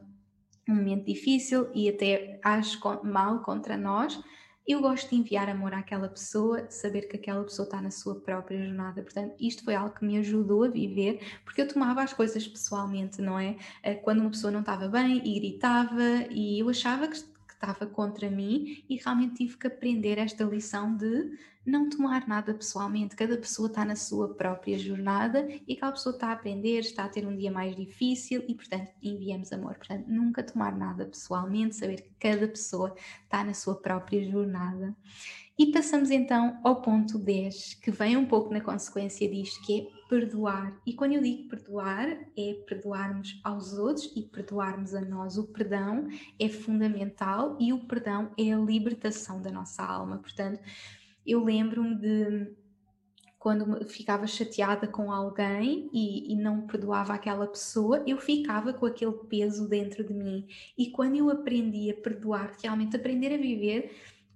um 0.68 0.75
momento 0.75 1.07
difícil 1.07 1.70
e 1.75 1.88
até 1.88 2.38
age 2.44 2.79
mal 3.03 3.40
contra 3.40 3.75
nós, 3.75 4.22
eu 4.68 4.83
gosto 4.83 5.09
de 5.09 5.16
enviar 5.16 5.48
amor 5.48 5.72
àquela 5.72 6.11
pessoa, 6.11 6.70
saber 6.70 7.09
que 7.09 7.16
aquela 7.16 7.42
pessoa 7.42 7.64
está 7.64 7.81
na 7.81 7.90
sua 7.90 8.20
própria 8.20 8.62
jornada. 8.62 9.03
Portanto, 9.03 9.35
isto 9.40 9.64
foi 9.64 9.75
algo 9.75 9.94
que 9.94 10.05
me 10.05 10.18
ajudou 10.18 10.64
a 10.64 10.68
viver, 10.68 11.20
porque 11.42 11.62
eu 11.62 11.68
tomava 11.68 12.03
as 12.03 12.12
coisas 12.12 12.46
pessoalmente, 12.46 13.22
não 13.22 13.38
é? 13.38 13.57
Eh, 13.83 13.94
quando 13.94 14.20
uma 14.20 14.31
pessoa 14.31 14.51
não 14.51 14.61
estava 14.61 14.88
bem 14.88 15.22
e 15.25 15.40
gritava, 15.40 16.27
e 16.31 16.61
eu 16.61 16.68
achava 16.68 17.09
que 17.09 17.31
estava 17.62 17.87
contra 17.87 18.29
mim 18.29 18.85
e 18.88 18.96
realmente 18.96 19.35
tive 19.35 19.57
que 19.57 19.68
aprender 19.68 20.18
esta 20.18 20.42
lição 20.42 20.96
de 20.96 21.38
não 21.64 21.88
tomar 21.88 22.27
nada 22.27 22.53
pessoalmente. 22.53 23.14
Cada 23.14 23.37
pessoa 23.37 23.68
está 23.68 23.85
na 23.85 23.94
sua 23.94 24.35
própria 24.35 24.77
jornada 24.77 25.46
e 25.66 25.75
aquela 25.75 25.92
pessoa 25.92 26.12
está 26.12 26.29
a 26.29 26.33
aprender, 26.33 26.81
está 26.81 27.05
a 27.05 27.09
ter 27.09 27.25
um 27.25 27.37
dia 27.37 27.53
mais 27.53 27.77
difícil 27.77 28.44
e, 28.48 28.55
portanto, 28.55 28.90
enviamos 29.01 29.53
amor. 29.53 29.77
Portanto, 29.77 30.09
nunca 30.09 30.42
tomar 30.42 30.77
nada 30.77 31.07
pessoalmente, 31.07 31.77
saber 31.77 32.03
que 32.03 32.11
cada 32.18 32.48
pessoa 32.48 32.94
está 33.22 33.44
na 33.44 33.55
sua 33.55 33.77
própria 33.77 34.29
jornada. 34.29 34.94
E 35.62 35.70
passamos 35.70 36.11
então 36.11 36.59
ao 36.64 36.83
ponto 36.83 37.16
10, 37.16 37.75
que 37.75 37.92
vem 37.92 38.16
um 38.16 38.27
pouco 38.27 38.53
na 38.53 38.61
consequência 38.61 39.31
disto, 39.31 39.64
que 39.64 39.79
é 39.79 40.09
perdoar. 40.09 40.77
E 40.85 40.92
quando 40.92 41.12
eu 41.12 41.22
digo 41.22 41.48
perdoar, 41.48 42.09
é 42.37 42.55
perdoarmos 42.66 43.40
aos 43.44 43.72
outros 43.75 44.11
e 44.16 44.22
perdoarmos 44.22 44.92
a 44.92 45.01
nós. 45.01 45.38
O 45.38 45.53
perdão 45.53 46.09
é 46.37 46.48
fundamental 46.48 47.57
e 47.61 47.72
o 47.72 47.87
perdão 47.87 48.33
é 48.37 48.53
a 48.53 48.59
libertação 48.59 49.40
da 49.40 49.53
nossa 49.53 49.85
alma. 49.85 50.18
Portanto, 50.18 50.61
eu 51.25 51.44
lembro-me 51.44 51.94
de 51.94 52.57
quando 53.38 53.88
ficava 53.88 54.27
chateada 54.27 54.88
com 54.88 55.12
alguém 55.12 55.88
e, 55.92 56.33
e, 56.33 56.35
não 56.35 56.66
perdoava 56.66 57.14
aquela 57.14 57.46
pessoa, 57.46 58.03
eu 58.05 58.18
ficava 58.18 58.72
com 58.72 58.85
aquele 58.85 59.12
peso 59.29 59.68
dentro 59.68 60.03
de 60.03 60.12
mim. 60.12 60.44
E 60.77 60.90
quando 60.90 61.14
eu 61.14 61.31
aprendi 61.31 61.88
a 61.88 61.94
perdoar, 61.94 62.53
realmente 62.61 62.96
aprender 62.96 63.33
a 63.33 63.37
viver 63.37 63.92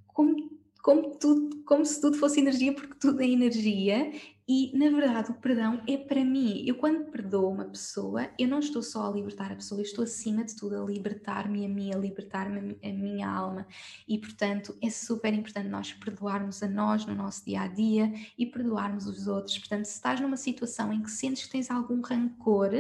como 0.07 0.56
como, 0.87 1.18
tudo, 1.18 1.64
como 1.64 1.85
se 1.85 2.01
tudo 2.01 2.16
fosse 2.16 2.38
energia, 2.38 2.72
porque 2.72 2.94
tudo 2.94 3.20
é 3.20 3.27
energia, 3.27 4.12
e 4.49 4.70
na 4.79 4.88
verdade 4.88 5.33
o 5.33 5.35
perdão 5.35 5.83
é 5.85 5.96
para 5.96 6.25
mim. 6.25 6.62
Eu, 6.64 6.77
quando 6.77 7.11
perdoo 7.11 7.51
uma 7.51 7.64
pessoa, 7.64 8.31
eu 8.38 8.46
não 8.46 8.61
estou 8.61 8.81
só 8.81 9.05
a 9.05 9.12
libertar 9.12 9.51
a 9.51 9.57
pessoa, 9.57 9.81
eu 9.81 9.83
estou 9.83 10.05
acima 10.05 10.44
de 10.44 10.55
tudo 10.55 10.81
a 10.81 10.87
libertar-me 10.87 11.66
a 11.66 11.68
mim, 11.68 11.92
a 11.92 11.99
libertar-me 11.99 12.79
a 12.81 12.92
minha 12.92 13.29
alma. 13.29 13.66
E 14.07 14.16
portanto 14.16 14.79
é 14.81 14.88
super 14.88 15.35
importante 15.35 15.68
nós 15.68 15.92
perdoarmos 15.92 16.62
a 16.62 16.68
nós 16.68 17.05
no 17.05 17.16
nosso 17.16 17.44
dia 17.44 17.62
a 17.62 17.66
dia 17.66 18.12
e 18.38 18.46
perdoarmos 18.46 19.09
os 19.09 19.27
outros. 19.27 19.59
Portanto, 19.59 19.87
se 19.87 19.94
estás 19.94 20.20
numa 20.20 20.37
situação 20.37 20.92
em 20.92 21.03
que 21.03 21.11
sentes 21.11 21.46
que 21.46 21.51
tens 21.51 21.68
algum 21.68 22.01
rancor 22.01 22.70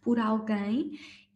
por 0.00 0.20
alguém, 0.20 0.92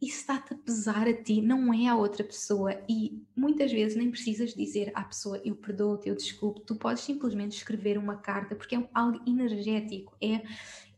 está-te 0.07 0.55
a 0.55 0.57
pesar 0.57 1.07
a 1.07 1.15
ti, 1.15 1.41
não 1.41 1.73
é 1.73 1.87
a 1.87 1.97
outra 1.97 2.25
pessoa. 2.25 2.77
E 2.89 3.23
muitas 3.37 3.71
vezes 3.71 3.97
nem 3.97 4.11
precisas 4.11 4.55
dizer 4.55 4.91
à 4.95 5.05
pessoa 5.05 5.41
eu 5.45 5.55
perdoo-te, 5.55 6.09
eu 6.09 6.15
desculpo. 6.15 6.61
Tu 6.61 6.75
podes 6.77 7.03
simplesmente 7.03 7.57
escrever 7.57 7.99
uma 7.99 8.17
carta, 8.17 8.55
porque 8.57 8.75
é 8.75 8.89
algo 8.93 9.21
energético, 9.27 10.17
é, 10.21 10.43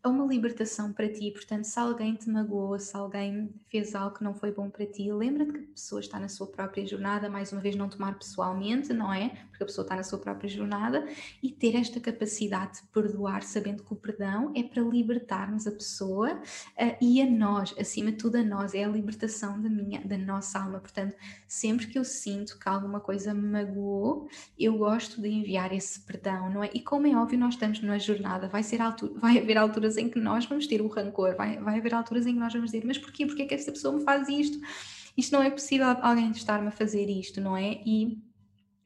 é 0.05 0.09
uma 0.09 0.27
libertação 0.27 0.93
para 0.93 1.09
ti. 1.09 1.31
Portanto, 1.31 1.65
se 1.65 1.79
alguém 1.79 2.15
te 2.15 2.29
magoou, 2.29 2.79
se 2.79 2.95
alguém 2.95 3.49
fez 3.69 3.95
algo 3.95 4.17
que 4.17 4.23
não 4.23 4.35
foi 4.35 4.53
bom 4.53 4.69
para 4.69 4.85
ti, 4.85 5.11
lembra-te 5.11 5.53
que 5.53 5.59
a 5.59 5.73
pessoa 5.73 6.01
está 6.01 6.21
na 6.21 6.29
sua 6.29 6.47
própria 6.47 6.87
jornada, 6.87 7.31
mais 7.31 7.53
uma 7.53 7.61
vez, 7.63 7.75
não 7.75 7.89
tomar 7.89 8.19
pessoalmente, 8.19 8.93
não 8.93 9.13
é? 9.13 9.31
Porque 9.49 9.63
a 9.63 9.67
pessoa 9.67 9.85
está 9.85 9.97
na 9.97 10.03
sua 10.03 10.19
própria 10.19 10.49
jornada 10.49 11.07
e 11.43 11.51
ter 11.51 11.75
esta 11.75 11.99
capacidade 11.99 12.83
de 12.83 12.89
perdoar, 12.89 13.43
sabendo 13.43 13.83
que 13.83 13.95
o 13.95 13.97
perdão 13.97 14.53
é 14.55 14.63
para 14.63 14.83
libertarmos 14.83 15.67
a 15.67 15.73
pessoa 15.73 16.35
uh, 16.35 16.97
e 17.01 17.23
a 17.23 17.31
nós, 17.31 17.75
acima 17.79 18.13
de 18.13 18.19
tudo 18.19 18.37
a 18.37 18.43
nós, 18.43 18.75
é 18.75 18.85
a 18.85 18.89
libertação 18.89 19.61
da, 19.61 19.71
minha, 19.71 20.01
da 20.07 20.19
nossa 20.19 20.59
alma. 20.59 20.81
Portanto, 20.81 21.17
sempre 21.49 21.87
que 21.87 21.99
eu 21.99 22.05
sinto 22.05 22.59
que 22.59 22.69
alguma 22.69 23.01
coisa 23.01 23.33
me 23.33 23.49
magoou, 23.49 24.29
eu 24.59 24.77
gosto 24.77 25.23
de 25.23 25.29
enviar 25.31 25.73
esse 25.73 26.01
perdão, 26.01 26.51
não 26.51 26.63
é? 26.63 26.71
E 26.75 26.81
como 26.81 27.07
é 27.07 27.17
óbvio, 27.17 27.39
nós 27.39 27.55
estamos 27.55 27.81
numa 27.81 27.99
jornada, 27.99 28.49
vai, 28.49 28.63
ser 28.63 28.83
altura, 28.83 29.15
vai 29.19 29.39
haver 29.39 29.57
alturas 29.57 29.94
alturas 29.95 29.97
em 29.97 30.09
que 30.09 30.19
nós 30.19 30.45
vamos 30.47 30.67
ter 30.67 30.81
o 30.81 30.89
rancor, 30.89 31.37
vai, 31.37 31.59
vai 31.59 31.79
haver 31.79 31.95
alturas 31.95 32.27
em 32.27 32.35
que 32.35 32.41
nós 32.41 32.53
vamos 32.53 32.71
dizer, 32.71 32.85
mas 32.87 32.99
porquê? 32.99 33.27
Porquê 33.27 33.43
é 33.43 33.47
que 33.47 33.55
esta 33.55 33.73
pessoa 33.73 33.97
me 33.97 34.05
faz 34.05 34.29
isto? 34.29 34.59
Isto 35.17 35.33
não 35.33 35.43
é 35.43 35.51
possível 35.51 35.87
alguém 36.03 36.31
estar-me 36.33 36.69
a 36.69 36.73
fazer 36.73 37.09
isto, 37.09 37.41
não 37.41 37.57
é? 37.57 37.81
E 37.87 38.19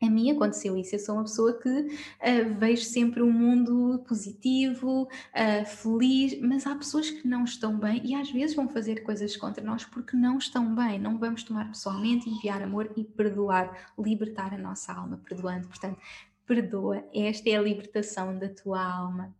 a 0.00 0.08
mim 0.08 0.30
aconteceu 0.30 0.76
isso. 0.76 0.94
Eu 0.94 0.98
sou 0.98 1.14
uma 1.16 1.24
pessoa 1.24 1.58
que 1.58 1.68
uh, 1.68 2.54
vejo 2.58 2.84
sempre 2.84 3.22
um 3.22 3.32
mundo 3.32 4.04
positivo, 4.06 5.04
uh, 5.04 5.66
feliz, 5.66 6.38
mas 6.40 6.66
há 6.66 6.76
pessoas 6.76 7.10
que 7.10 7.26
não 7.26 7.44
estão 7.44 7.78
bem 7.78 8.02
e 8.04 8.14
às 8.14 8.30
vezes 8.30 8.54
vão 8.54 8.68
fazer 8.68 9.02
coisas 9.02 9.36
contra 9.36 9.64
nós 9.64 9.84
porque 9.84 10.16
não 10.16 10.38
estão 10.38 10.74
bem. 10.74 10.98
Não 10.98 11.18
vamos 11.18 11.42
tomar 11.42 11.68
pessoalmente, 11.68 12.28
enviar 12.28 12.62
amor 12.62 12.92
e 12.96 13.04
perdoar, 13.04 13.92
libertar 13.98 14.52
a 14.54 14.58
nossa 14.58 14.92
alma, 14.92 15.20
perdoando. 15.24 15.66
Portanto, 15.66 15.98
perdoa. 16.46 17.04
Esta 17.12 17.48
é 17.48 17.56
a 17.56 17.62
libertação 17.62 18.38
da 18.38 18.48
tua 18.48 18.80
alma. 18.80 19.34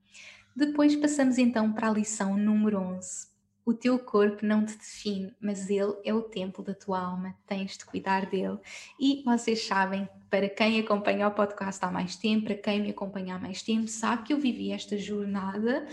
Depois 0.58 0.96
passamos 0.96 1.38
então 1.38 1.72
para 1.72 1.88
a 1.88 1.92
lição 1.92 2.36
número 2.36 2.80
11. 2.80 3.28
O 3.64 3.72
teu 3.72 3.96
corpo 3.96 4.44
não 4.44 4.66
te 4.66 4.76
define, 4.76 5.32
mas 5.40 5.70
ele 5.70 5.94
é 6.04 6.12
o 6.12 6.20
templo 6.20 6.64
da 6.64 6.74
tua 6.74 6.98
alma, 6.98 7.32
tens 7.46 7.78
de 7.78 7.84
cuidar 7.84 8.26
dele. 8.26 8.58
E 8.98 9.22
vocês 9.24 9.64
sabem, 9.64 10.08
para 10.28 10.48
quem 10.48 10.80
acompanha 10.80 11.28
o 11.28 11.30
podcast 11.30 11.84
há 11.84 11.92
mais 11.92 12.16
tempo, 12.16 12.46
para 12.46 12.56
quem 12.56 12.82
me 12.82 12.90
acompanha 12.90 13.36
há 13.36 13.38
mais 13.38 13.62
tempo, 13.62 13.86
sabe 13.86 14.24
que 14.24 14.32
eu 14.32 14.40
vivi 14.40 14.72
esta 14.72 14.98
jornada 14.98 15.86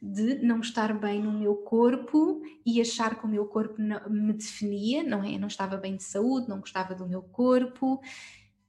de 0.00 0.36
não 0.36 0.60
estar 0.60 0.96
bem 0.96 1.20
no 1.20 1.32
meu 1.32 1.56
corpo 1.56 2.42
e 2.64 2.80
achar 2.80 3.18
que 3.18 3.26
o 3.26 3.28
meu 3.28 3.46
corpo 3.46 3.74
me 4.08 4.32
definia, 4.34 5.02
não 5.02 5.24
é? 5.24 5.34
Eu 5.34 5.40
não 5.40 5.48
estava 5.48 5.76
bem 5.76 5.96
de 5.96 6.04
saúde, 6.04 6.48
não 6.48 6.60
gostava 6.60 6.94
do 6.94 7.08
meu 7.08 7.22
corpo 7.22 8.00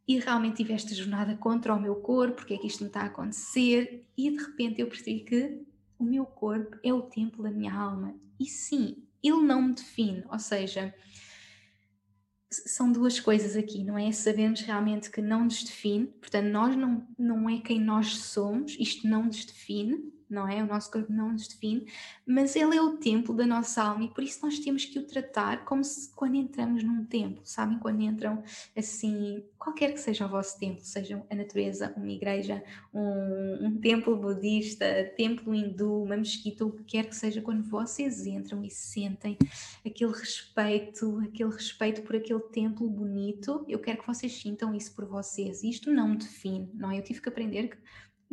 e 0.07 0.19
realmente 0.19 0.57
tive 0.57 0.73
esta 0.73 0.93
jornada 0.93 1.35
contra 1.35 1.73
o 1.73 1.79
meu 1.79 1.95
corpo, 1.95 2.37
porque 2.37 2.55
é 2.55 2.57
que 2.57 2.67
isto 2.67 2.83
me 2.83 2.87
está 2.87 3.01
a 3.01 3.05
acontecer, 3.05 4.05
e 4.17 4.29
de 4.29 4.37
repente 4.37 4.81
eu 4.81 4.87
percebi 4.87 5.21
que 5.21 5.61
o 5.97 6.03
meu 6.03 6.25
corpo 6.25 6.77
é 6.83 6.93
o 6.93 7.03
templo 7.03 7.43
da 7.43 7.51
minha 7.51 7.73
alma. 7.73 8.15
E 8.39 8.45
sim, 8.45 9.03
ele 9.23 9.41
não 9.41 9.61
me 9.61 9.73
define, 9.73 10.23
ou 10.29 10.39
seja, 10.39 10.93
são 12.51 12.91
duas 12.91 13.19
coisas 13.19 13.55
aqui, 13.55 13.83
não 13.83 13.97
é? 13.97 14.11
Sabemos 14.11 14.61
realmente 14.61 15.09
que 15.09 15.21
não 15.21 15.45
nos 15.45 15.63
define, 15.63 16.07
portanto, 16.07 16.47
nós 16.47 16.75
não, 16.75 17.07
não 17.17 17.49
é 17.49 17.59
quem 17.59 17.79
nós 17.79 18.17
somos, 18.17 18.75
isto 18.79 19.07
não 19.07 19.25
nos 19.25 19.45
define, 19.45 20.13
não 20.33 20.47
é? 20.47 20.63
O 20.63 20.67
nosso 20.67 20.91
corpo 20.91 21.11
não 21.13 21.31
nos 21.31 21.47
define, 21.47 21.85
mas 22.25 22.55
ele 22.55 22.75
é 22.75 22.81
o 22.81 22.97
templo 22.97 23.35
da 23.35 23.45
nossa 23.45 23.83
alma 23.83 24.03
e 24.05 24.09
por 24.09 24.23
isso 24.23 24.43
nós 24.43 24.59
temos 24.59 24.85
que 24.85 24.99
o 24.99 25.05
tratar 25.05 25.63
como 25.65 25.83
se 25.83 26.11
quando 26.15 26.35
entramos 26.35 26.83
num 26.83 27.05
templo, 27.05 27.41
sabem? 27.45 27.77
Quando 27.79 28.01
entram 28.01 28.43
assim, 28.75 29.43
qualquer 29.57 29.93
que 29.93 29.99
seja 29.99 30.25
o 30.25 30.29
vosso 30.29 30.59
templo, 30.59 30.83
seja 30.83 31.23
a 31.29 31.35
natureza, 31.35 31.93
uma 31.95 32.11
igreja, 32.11 32.63
um, 32.93 33.67
um 33.67 33.79
templo 33.79 34.15
budista, 34.17 34.85
templo 35.15 35.53
hindu, 35.53 36.03
uma 36.03 36.17
mesquita, 36.17 36.65
o 36.65 36.71
que 36.71 36.83
quer 36.83 37.05
que 37.07 37.15
seja, 37.15 37.41
quando 37.41 37.63
vocês 37.63 38.25
entram 38.25 38.63
e 38.63 38.69
sentem 38.69 39.37
aquele 39.85 40.11
respeito, 40.11 41.19
aquele 41.19 41.51
respeito 41.51 42.01
por 42.01 42.15
aquele 42.15 42.39
templo 42.39 42.89
bonito, 42.89 43.63
eu 43.67 43.79
quero 43.79 43.99
que 43.99 44.07
vocês 44.07 44.33
sintam 44.33 44.73
isso 44.73 44.93
por 44.95 45.05
vocês. 45.05 45.63
Isto 45.63 45.91
não 45.91 46.09
me 46.09 46.17
define, 46.17 46.69
não 46.73 46.91
é? 46.91 46.97
Eu 46.97 47.03
tive 47.03 47.21
que 47.21 47.29
aprender 47.29 47.69
que 47.69 47.77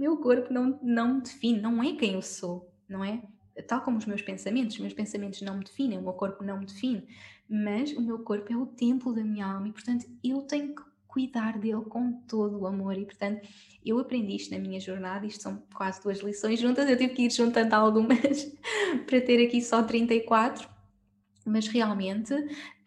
meu 0.01 0.16
corpo 0.16 0.51
não, 0.51 0.80
não 0.82 1.16
me 1.16 1.20
define, 1.20 1.61
não 1.61 1.82
é 1.82 1.94
quem 1.94 2.14
eu 2.14 2.22
sou, 2.22 2.72
não 2.88 3.05
é? 3.05 3.22
Tal 3.68 3.82
como 3.82 3.98
os 3.98 4.07
meus 4.07 4.22
pensamentos, 4.22 4.76
os 4.76 4.80
meus 4.80 4.94
pensamentos 4.94 5.42
não 5.42 5.59
me 5.59 5.64
definem, 5.64 5.98
o 5.98 6.03
meu 6.03 6.14
corpo 6.14 6.42
não 6.42 6.59
me 6.59 6.64
define, 6.64 7.07
mas 7.46 7.92
o 7.92 8.01
meu 8.01 8.20
corpo 8.20 8.51
é 8.51 8.57
o 8.57 8.64
templo 8.64 9.12
da 9.12 9.22
minha 9.22 9.44
alma 9.44 9.68
e, 9.68 9.72
portanto, 9.72 10.07
eu 10.24 10.40
tenho 10.42 10.74
que 10.74 10.82
cuidar 11.07 11.59
dele 11.59 11.82
com 11.82 12.14
todo 12.26 12.61
o 12.61 12.66
amor 12.66 12.96
e, 12.96 13.05
portanto, 13.05 13.46
eu 13.84 13.98
aprendi 13.98 14.36
isto 14.36 14.55
na 14.55 14.59
minha 14.59 14.80
jornada, 14.80 15.26
isto 15.26 15.42
são 15.42 15.62
quase 15.74 16.03
duas 16.03 16.20
lições 16.20 16.59
juntas, 16.59 16.88
eu 16.88 16.96
tive 16.96 17.12
que 17.12 17.22
ir 17.26 17.30
juntando 17.30 17.74
algumas 17.76 18.51
para 19.07 19.20
ter 19.20 19.44
aqui 19.44 19.61
só 19.61 19.82
34 19.82 20.66
mas 21.44 21.66
realmente 21.66 22.34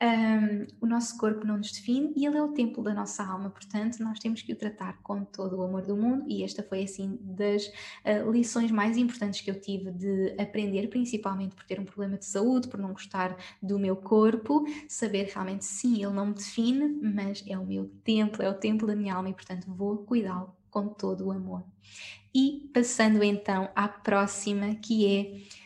um, 0.04 0.68
o 0.82 0.86
nosso 0.86 1.18
corpo 1.18 1.48
não 1.48 1.58
nos 1.58 1.72
define 1.72 2.12
e 2.14 2.26
ele 2.26 2.38
é 2.38 2.44
o 2.44 2.50
templo 2.50 2.84
da 2.84 2.94
nossa 2.94 3.24
alma, 3.24 3.50
portanto, 3.50 4.00
nós 4.04 4.20
temos 4.20 4.42
que 4.42 4.52
o 4.52 4.56
tratar 4.56 5.02
com 5.02 5.24
todo 5.24 5.58
o 5.58 5.64
amor 5.64 5.84
do 5.84 5.96
mundo. 5.96 6.26
E 6.28 6.44
esta 6.44 6.62
foi, 6.62 6.84
assim, 6.84 7.18
das 7.22 7.68
uh, 7.68 8.30
lições 8.30 8.70
mais 8.70 8.98
importantes 8.98 9.40
que 9.40 9.50
eu 9.50 9.60
tive 9.60 9.92
de 9.92 10.36
aprender, 10.38 10.90
principalmente 10.90 11.56
por 11.56 11.64
ter 11.64 11.80
um 11.80 11.86
problema 11.86 12.18
de 12.18 12.26
saúde, 12.26 12.68
por 12.68 12.80
não 12.80 12.92
gostar 12.92 13.38
do 13.62 13.80
meu 13.80 13.96
corpo, 13.96 14.66
saber 14.90 15.32
realmente 15.34 15.64
sim, 15.64 16.04
ele 16.04 16.14
não 16.14 16.26
me 16.28 16.34
define, 16.34 16.90
mas 17.02 17.42
é 17.48 17.58
o 17.58 17.66
meu 17.66 17.90
templo, 18.04 18.44
é 18.44 18.50
o 18.50 18.54
templo 18.54 18.86
da 18.86 18.96
minha 18.96 19.16
alma 19.16 19.30
e, 19.30 19.34
portanto, 19.34 19.66
vou 19.74 20.00
cuidá-lo 20.00 20.54
com 20.70 20.90
todo 20.90 21.28
o 21.28 21.32
amor. 21.32 21.64
E 22.36 22.70
passando 22.74 23.24
então 23.24 23.70
à 23.76 23.88
próxima, 23.88 24.76
que 24.76 25.06
é 25.06 25.63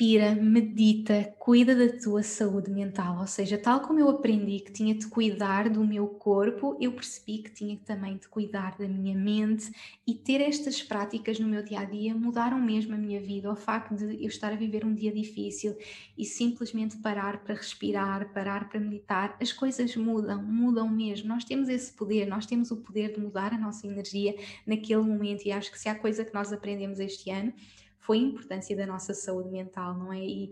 respira, 0.00 0.34
medita, 0.34 1.34
cuida 1.38 1.74
da 1.74 1.98
tua 1.98 2.22
saúde 2.22 2.70
mental. 2.70 3.18
Ou 3.20 3.26
seja, 3.26 3.58
tal 3.58 3.80
como 3.80 4.00
eu 4.00 4.08
aprendi 4.08 4.60
que 4.60 4.72
tinha 4.72 4.94
de 4.94 5.06
cuidar 5.06 5.68
do 5.68 5.84
meu 5.84 6.06
corpo, 6.08 6.74
eu 6.80 6.92
percebi 6.92 7.42
que 7.42 7.50
tinha 7.50 7.76
também 7.84 8.16
de 8.16 8.26
cuidar 8.26 8.78
da 8.78 8.88
minha 8.88 9.14
mente 9.14 9.70
e 10.06 10.14
ter 10.14 10.40
estas 10.40 10.82
práticas 10.82 11.38
no 11.38 11.46
meu 11.46 11.62
dia 11.62 11.80
a 11.80 11.84
dia 11.84 12.14
mudaram 12.14 12.58
mesmo 12.58 12.94
a 12.94 12.98
minha 12.98 13.20
vida. 13.20 13.52
O 13.52 13.56
facto 13.56 13.94
de 13.94 14.24
eu 14.24 14.28
estar 14.28 14.50
a 14.50 14.56
viver 14.56 14.86
um 14.86 14.94
dia 14.94 15.12
difícil 15.12 15.76
e 16.16 16.24
simplesmente 16.24 16.96
parar 16.96 17.44
para 17.44 17.54
respirar, 17.54 18.32
parar 18.32 18.70
para 18.70 18.80
meditar, 18.80 19.36
as 19.38 19.52
coisas 19.52 19.94
mudam, 19.96 20.42
mudam 20.42 20.88
mesmo. 20.88 21.28
Nós 21.28 21.44
temos 21.44 21.68
esse 21.68 21.92
poder, 21.92 22.26
nós 22.26 22.46
temos 22.46 22.70
o 22.70 22.78
poder 22.78 23.12
de 23.12 23.20
mudar 23.20 23.52
a 23.52 23.58
nossa 23.58 23.86
energia 23.86 24.34
naquele 24.66 25.02
momento 25.02 25.44
e 25.44 25.52
acho 25.52 25.70
que 25.70 25.78
se 25.78 25.90
há 25.90 25.94
coisa 25.94 26.24
que 26.24 26.32
nós 26.32 26.50
aprendemos 26.54 26.98
este 26.98 27.30
ano 27.30 27.52
foi 28.10 28.18
a 28.18 28.22
importância 28.22 28.76
da 28.76 28.84
nossa 28.84 29.14
saúde 29.14 29.50
mental, 29.50 29.96
não 29.96 30.12
é? 30.12 30.18
E 30.18 30.50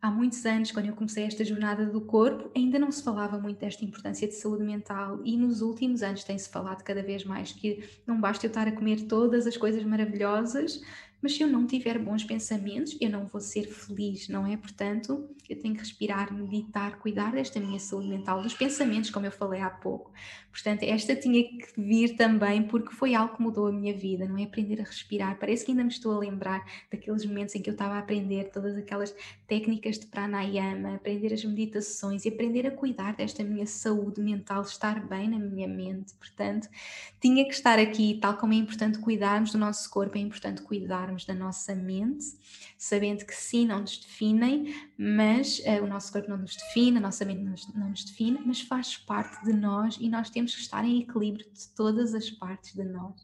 há 0.00 0.10
muitos 0.10 0.46
anos, 0.46 0.72
quando 0.72 0.86
eu 0.86 0.94
comecei 0.94 1.24
esta 1.24 1.44
jornada 1.44 1.84
do 1.84 2.00
corpo, 2.00 2.50
ainda 2.56 2.78
não 2.78 2.90
se 2.90 3.04
falava 3.04 3.38
muito 3.38 3.58
desta 3.58 3.84
importância 3.84 4.26
de 4.26 4.32
saúde 4.32 4.64
mental 4.64 5.20
e 5.22 5.36
nos 5.36 5.60
últimos 5.60 6.02
anos 6.02 6.24
tem-se 6.24 6.48
falado 6.48 6.82
cada 6.82 7.02
vez 7.02 7.22
mais 7.22 7.52
que 7.52 7.86
não 8.06 8.18
basta 8.18 8.46
eu 8.46 8.48
estar 8.48 8.66
a 8.66 8.72
comer 8.72 9.02
todas 9.02 9.46
as 9.46 9.58
coisas 9.58 9.84
maravilhosas, 9.84 10.80
mas 11.20 11.34
se 11.34 11.42
eu 11.42 11.48
não 11.48 11.66
tiver 11.66 11.98
bons 11.98 12.24
pensamentos, 12.24 12.96
eu 12.98 13.10
não 13.10 13.26
vou 13.26 13.42
ser 13.42 13.64
feliz, 13.64 14.26
não 14.30 14.46
é? 14.46 14.56
Portanto, 14.56 15.28
eu 15.52 15.60
tenho 15.60 15.74
que 15.74 15.80
respirar, 15.80 16.32
meditar, 16.32 16.98
cuidar 16.98 17.32
desta 17.32 17.60
minha 17.60 17.78
saúde 17.78 18.08
mental, 18.08 18.42
dos 18.42 18.54
pensamentos, 18.54 19.10
como 19.10 19.26
eu 19.26 19.32
falei 19.32 19.60
há 19.60 19.70
pouco. 19.70 20.12
Portanto, 20.50 20.82
esta 20.84 21.14
tinha 21.14 21.42
que 21.44 21.68
vir 21.76 22.16
também 22.16 22.62
porque 22.62 22.94
foi 22.94 23.14
algo 23.14 23.36
que 23.36 23.42
mudou 23.42 23.66
a 23.66 23.72
minha 23.72 23.94
vida, 23.94 24.26
não 24.26 24.38
é? 24.38 24.44
Aprender 24.44 24.80
a 24.80 24.84
respirar. 24.84 25.38
Parece 25.38 25.64
que 25.64 25.70
ainda 25.70 25.84
me 25.84 25.90
estou 25.90 26.14
a 26.14 26.18
lembrar 26.18 26.64
daqueles 26.90 27.26
momentos 27.26 27.54
em 27.54 27.60
que 27.60 27.68
eu 27.68 27.72
estava 27.72 27.94
a 27.94 27.98
aprender 27.98 28.50
todas 28.50 28.76
aquelas 28.76 29.14
técnicas 29.46 29.98
de 29.98 30.06
pranayama, 30.06 30.94
aprender 30.94 31.32
as 31.34 31.44
meditações 31.44 32.24
e 32.24 32.28
aprender 32.28 32.66
a 32.66 32.70
cuidar 32.70 33.14
desta 33.14 33.44
minha 33.44 33.66
saúde 33.66 34.20
mental, 34.20 34.62
estar 34.62 35.06
bem 35.06 35.28
na 35.28 35.38
minha 35.38 35.68
mente. 35.68 36.14
Portanto, 36.14 36.68
tinha 37.20 37.44
que 37.44 37.52
estar 37.52 37.78
aqui, 37.78 38.18
tal 38.20 38.36
como 38.36 38.54
é 38.54 38.56
importante 38.56 38.98
cuidarmos 38.98 39.52
do 39.52 39.58
nosso 39.58 39.90
corpo, 39.90 40.16
é 40.16 40.20
importante 40.20 40.62
cuidarmos 40.62 41.26
da 41.26 41.34
nossa 41.34 41.74
mente, 41.74 42.24
sabendo 42.76 43.24
que 43.24 43.34
sim, 43.34 43.66
não 43.66 43.80
nos 43.80 43.98
definem, 43.98 44.74
mas 44.98 45.58
uh, 45.60 45.82
o 45.82 45.86
nosso 45.86 46.12
corpo 46.12 46.28
não 46.28 46.38
nos 46.38 46.56
define, 46.56 46.98
a 46.98 47.00
nossa 47.00 47.24
mente 47.24 47.42
não 47.42 47.52
nos, 47.52 47.74
não 47.74 47.90
nos 47.90 48.04
define, 48.04 48.40
mas 48.44 48.60
faz 48.60 48.96
parte 48.96 49.44
de 49.44 49.52
nós 49.52 49.96
e 50.00 50.08
nós 50.08 50.30
temos 50.30 50.54
que 50.54 50.60
estar 50.60 50.84
em 50.84 51.00
equilíbrio 51.00 51.46
de 51.52 51.68
todas 51.74 52.14
as 52.14 52.30
partes 52.30 52.74
de 52.74 52.84
nós. 52.84 53.14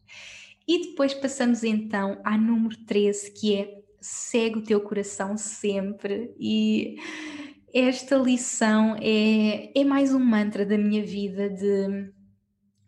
E 0.66 0.88
depois 0.88 1.12
passamos 1.12 1.64
então 1.64 2.20
à 2.24 2.38
número 2.38 2.76
13, 2.84 3.32
que 3.32 3.54
é 3.54 3.82
segue 4.00 4.58
o 4.58 4.64
teu 4.64 4.80
coração 4.80 5.36
sempre 5.36 6.34
e 6.38 6.96
esta 7.72 8.16
lição 8.16 8.96
é, 9.00 9.70
é 9.74 9.84
mais 9.84 10.12
um 10.12 10.18
mantra 10.18 10.66
da 10.66 10.76
minha 10.76 11.04
vida 11.04 11.48
de 11.48 12.12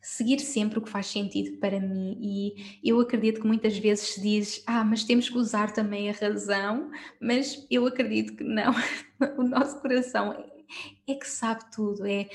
seguir 0.05 0.39
sempre 0.39 0.79
o 0.79 0.83
que 0.83 0.91
faz 0.91 1.07
sentido 1.07 1.57
para 1.59 1.81
mim. 1.81 2.19
E 2.21 2.81
eu 2.85 3.01
acredito 3.01 3.41
que 3.41 3.47
muitas 3.47 3.77
vezes 3.79 4.09
se 4.11 4.21
diz 4.21 4.63
ah, 4.67 4.85
mas 4.85 5.03
temos 5.03 5.31
que 5.31 5.39
usar 5.39 5.73
também 5.73 6.11
a 6.11 6.13
razão, 6.13 6.91
mas 7.19 7.67
eu 7.71 7.87
acredito 7.87 8.37
que 8.37 8.45
não, 8.45 8.73
o 9.39 9.43
nosso 9.43 9.81
coração 9.81 10.33
é 11.09 11.15
que 11.15 11.27
sabe 11.27 11.65
tudo, 11.75 12.07
é 12.07 12.29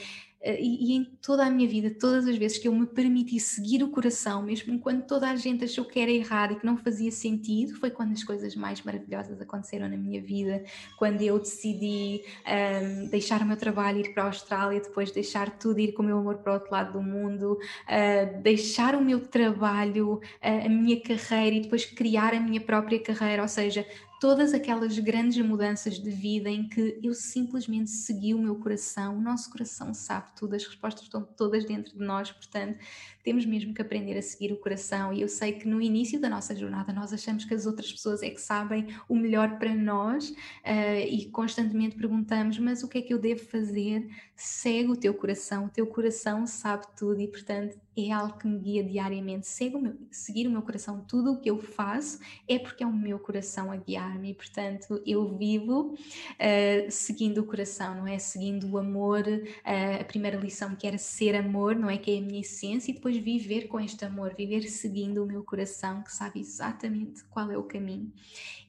e, 0.43 0.93
e, 0.93 0.95
em 0.95 1.03
toda 1.21 1.45
a 1.45 1.49
minha 1.49 1.67
vida, 1.67 1.93
todas 1.99 2.25
as 2.27 2.37
vezes 2.37 2.57
que 2.57 2.67
eu 2.67 2.73
me 2.73 2.85
permiti 2.85 3.39
seguir 3.39 3.83
o 3.83 3.89
coração, 3.89 4.41
mesmo 4.41 4.79
quando 4.79 5.05
toda 5.05 5.29
a 5.29 5.35
gente 5.35 5.65
achou 5.65 5.83
que 5.83 5.99
era 5.99 6.11
errado 6.11 6.53
e 6.53 6.55
que 6.55 6.65
não 6.65 6.77
fazia 6.77 7.11
sentido, 7.11 7.75
foi 7.75 7.89
quando 7.89 8.13
as 8.13 8.23
coisas 8.23 8.55
mais 8.55 8.81
maravilhosas 8.81 9.41
aconteceram 9.41 9.89
na 9.89 9.97
minha 9.97 10.21
vida. 10.21 10.63
Quando 10.97 11.21
eu 11.21 11.37
decidi 11.39 12.21
um, 12.45 12.51
ehm, 12.51 13.05
deixar 13.07 13.41
o 13.41 13.45
meu 13.45 13.57
trabalho, 13.57 13.99
ir 13.99 14.13
para 14.13 14.23
a 14.23 14.27
Austrália, 14.27 14.79
depois 14.79 15.11
deixar 15.11 15.49
tudo, 15.57 15.79
ir 15.79 15.91
com 15.91 16.03
o 16.03 16.05
meu 16.05 16.19
amor 16.19 16.37
para 16.37 16.51
o 16.51 16.55
outro 16.55 16.71
lado 16.71 16.93
do 16.93 17.01
mundo, 17.01 17.53
uh, 17.53 18.41
deixar 18.41 18.95
o 18.95 19.01
meu 19.01 19.19
trabalho, 19.19 20.13
uh, 20.15 20.65
a 20.65 20.69
minha 20.69 20.99
carreira 21.01 21.55
e 21.57 21.61
depois 21.61 21.85
criar 21.85 22.33
a 22.33 22.39
minha 22.39 22.61
própria 22.61 22.99
carreira, 22.99 23.41
ou 23.41 23.47
seja, 23.47 23.85
todas 24.19 24.53
aquelas 24.53 24.99
grandes 24.99 25.43
mudanças 25.45 25.99
de 25.99 26.09
vida 26.09 26.49
em 26.49 26.67
que 26.67 26.99
eu 27.01 27.13
simplesmente 27.13 27.89
segui 27.89 28.33
o 28.33 28.39
meu 28.39 28.55
coração, 28.55 29.17
o 29.17 29.21
nosso 29.21 29.49
coração 29.49 29.93
sabe 29.93 30.27
tudo, 30.35 30.55
as 30.55 30.65
respostas 30.65 31.03
estão 31.03 31.23
todas 31.23 31.63
dentro 31.65 31.97
de 31.97 32.03
nós, 32.03 32.31
portanto, 32.31 32.77
temos 33.23 33.45
mesmo 33.45 33.73
que 33.73 33.81
aprender 33.81 34.17
a 34.17 34.21
seguir 34.21 34.51
o 34.51 34.57
coração. 34.57 35.13
E 35.13 35.21
eu 35.21 35.27
sei 35.27 35.53
que 35.53 35.67
no 35.67 35.81
início 35.81 36.19
da 36.19 36.29
nossa 36.29 36.55
jornada 36.55 36.91
nós 36.91 37.13
achamos 37.13 37.45
que 37.45 37.53
as 37.53 37.65
outras 37.65 37.91
pessoas 37.91 38.23
é 38.23 38.29
que 38.29 38.41
sabem 38.41 38.87
o 39.07 39.15
melhor 39.15 39.57
para 39.57 39.73
nós 39.73 40.29
uh, 40.29 41.07
e 41.07 41.29
constantemente 41.31 41.95
perguntamos: 41.95 42.57
mas 42.59 42.83
o 42.83 42.87
que 42.87 42.97
é 42.97 43.01
que 43.01 43.13
eu 43.13 43.19
devo 43.19 43.45
fazer? 43.45 44.09
Segue 44.35 44.89
o 44.89 44.97
teu 44.97 45.13
coração, 45.13 45.65
o 45.65 45.69
teu 45.69 45.85
coração 45.87 46.47
sabe 46.47 46.85
tudo 46.97 47.21
e, 47.21 47.27
portanto, 47.27 47.77
é 48.07 48.11
algo 48.11 48.37
que 48.37 48.47
me 48.47 48.59
guia 48.59 48.83
diariamente. 48.83 49.47
O 49.73 49.79
meu, 49.79 49.95
seguir 50.11 50.47
o 50.47 50.51
meu 50.51 50.61
coração, 50.61 51.03
tudo 51.07 51.33
o 51.33 51.39
que 51.39 51.49
eu 51.49 51.57
faço 51.59 52.19
é 52.47 52.57
porque 52.57 52.83
é 52.83 52.87
o 52.87 52.93
meu 52.93 53.19
coração 53.19 53.71
a 53.71 53.75
guiar-me, 53.75 54.33
portanto 54.33 55.01
eu 55.05 55.37
vivo 55.37 55.93
uh, 55.93 56.91
seguindo 56.91 57.39
o 57.39 57.45
coração, 57.45 57.95
não 57.95 58.07
é? 58.07 58.17
Seguindo 58.19 58.69
o 58.69 58.77
amor, 58.77 59.23
uh, 59.27 60.01
a 60.01 60.03
primeira 60.03 60.37
lição 60.37 60.75
que 60.75 60.87
era 60.87 60.97
ser 60.97 61.35
amor, 61.35 61.75
não 61.75 61.89
é? 61.89 61.97
Que 61.97 62.11
é 62.11 62.17
a 62.19 62.21
minha 62.21 62.41
essência, 62.41 62.91
e 62.91 62.93
depois 62.93 63.17
viver 63.17 63.67
com 63.67 63.79
este 63.79 64.05
amor, 64.05 64.33
viver 64.35 64.63
seguindo 64.63 65.23
o 65.23 65.27
meu 65.27 65.43
coração, 65.43 66.01
que 66.03 66.13
sabe 66.13 66.39
exatamente 66.39 67.23
qual 67.25 67.51
é 67.51 67.57
o 67.57 67.63
caminho. 67.63 68.11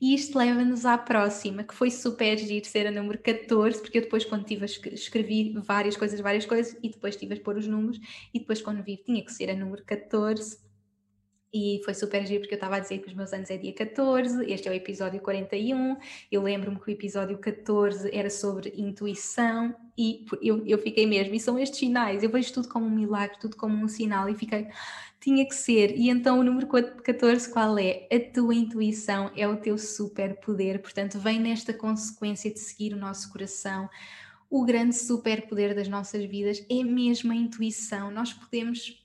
E 0.01 0.15
isto 0.15 0.39
leva-nos 0.39 0.87
à 0.87 0.97
próxima, 0.97 1.63
que 1.63 1.75
foi 1.75 1.91
super 1.91 2.39
giro 2.39 2.65
ser 2.65 2.87
a 2.87 2.91
número 2.91 3.19
14, 3.19 3.81
porque 3.81 3.99
eu 3.99 4.03
depois, 4.03 4.25
quando 4.25 4.45
tive 4.45 4.65
escrever 4.65 5.53
várias 5.61 5.95
coisas, 5.95 6.19
várias 6.21 6.47
coisas, 6.47 6.75
e 6.83 6.89
depois 6.89 7.17
tive 7.17 7.35
a 7.35 7.41
pôr 7.41 7.59
os 7.59 7.67
números, 7.67 8.01
e 8.33 8.39
depois, 8.39 8.63
quando 8.63 8.83
vi, 8.83 8.97
tinha 8.97 9.20
que 9.25 9.33
ser 9.33 9.51
a 9.51 9.55
número 9.55 9.85
14. 9.85 10.71
E 11.53 11.81
foi 11.85 11.95
super 11.95 12.25
giro 12.25 12.43
porque 12.43 12.55
eu 12.55 12.59
estava 12.59 12.77
a 12.77 12.79
dizer 12.79 12.99
que 12.99 13.09
os 13.09 13.15
meus 13.15 13.33
anos 13.33 13.51
é 13.51 13.57
dia 13.57 13.75
14, 13.75 14.45
este 14.49 14.69
é 14.69 14.71
o 14.71 14.75
episódio 14.75 15.21
41. 15.21 15.97
Eu 16.31 16.43
lembro-me 16.43 16.79
que 16.79 16.89
o 16.89 16.93
episódio 16.93 17.37
14 17.39 18.09
era 18.15 18.31
sobre 18.31 18.73
intuição 18.77 19.75
e 19.99 20.25
eu, 20.41 20.65
eu 20.65 20.79
fiquei 20.79 21.09
mesmo. 21.09 21.35
E 21.35 21.41
são 21.41 21.59
estes 21.59 21.81
sinais, 21.81 22.23
eu 22.23 22.31
vejo 22.31 22.53
tudo 22.53 22.69
como 22.69 22.87
um 22.87 22.91
milagre, 22.91 23.37
tudo 23.41 23.57
como 23.57 23.75
um 23.75 23.89
sinal 23.89 24.29
e 24.29 24.35
fiquei, 24.37 24.69
tinha 25.19 25.45
que 25.45 25.55
ser. 25.55 25.91
E 25.97 26.09
então 26.09 26.39
o 26.39 26.45
número 26.45 26.69
14 26.69 27.53
qual 27.53 27.77
é? 27.79 28.07
A 28.13 28.33
tua 28.33 28.55
intuição 28.55 29.33
é 29.37 29.49
o 29.49 29.57
teu 29.57 29.77
superpoder, 29.77 30.81
portanto, 30.81 31.19
vem 31.19 31.41
nesta 31.41 31.75
consequência 31.75 32.53
de 32.53 32.61
seguir 32.61 32.95
o 32.95 32.97
nosso 32.97 33.29
coração. 33.33 33.91
O 34.49 34.65
grande 34.65 34.95
superpoder 34.95 35.75
das 35.75 35.89
nossas 35.89 36.25
vidas 36.25 36.65
é 36.71 36.85
mesmo 36.85 37.33
a 37.33 37.37
intuição. 37.37 38.11
Nós 38.11 38.33
podemos 38.33 39.00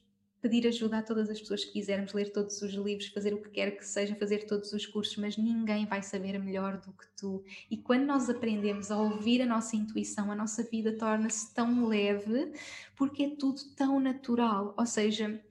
pedir 0.46 0.68
ajuda 0.68 1.00
a 1.00 1.02
todas 1.02 1.28
as 1.28 1.40
pessoas 1.40 1.66
que 1.66 1.72
quisermos, 1.72 2.14
ler 2.14 2.32
todos 2.32 2.62
os 2.62 2.72
livros, 2.76 3.08
fazer 3.08 3.34
o 3.34 3.42
que 3.42 3.50
quer 3.50 3.72
que 3.72 3.84
seja, 3.84 4.14
fazer 4.14 4.46
todos 4.46 4.72
os 4.74 4.86
cursos, 4.86 5.18
mas 5.18 5.36
ninguém 5.38 5.88
vai 5.88 6.04
saber 6.04 6.38
melhor 6.38 6.78
do 6.78 6.92
que 6.92 7.08
tu. 7.18 7.44
E 7.70 7.76
quando 7.76 8.06
nós 8.06 8.30
aprendemos 8.30 8.92
a 8.92 9.02
ouvir 9.02 9.42
a 9.42 9.46
nossa 9.48 9.76
intuição, 9.76 10.32
a 10.32 10.36
nossa 10.36 10.62
vida 10.62 10.96
torna-se 10.96 11.52
tão 11.52 11.88
leve 11.88 12.54
porque 12.96 13.24
é 13.24 13.30
tudo 13.32 13.60
tão 13.76 14.00
natural. 14.00 14.76
Ou 14.78 14.86
seja, 14.86 15.44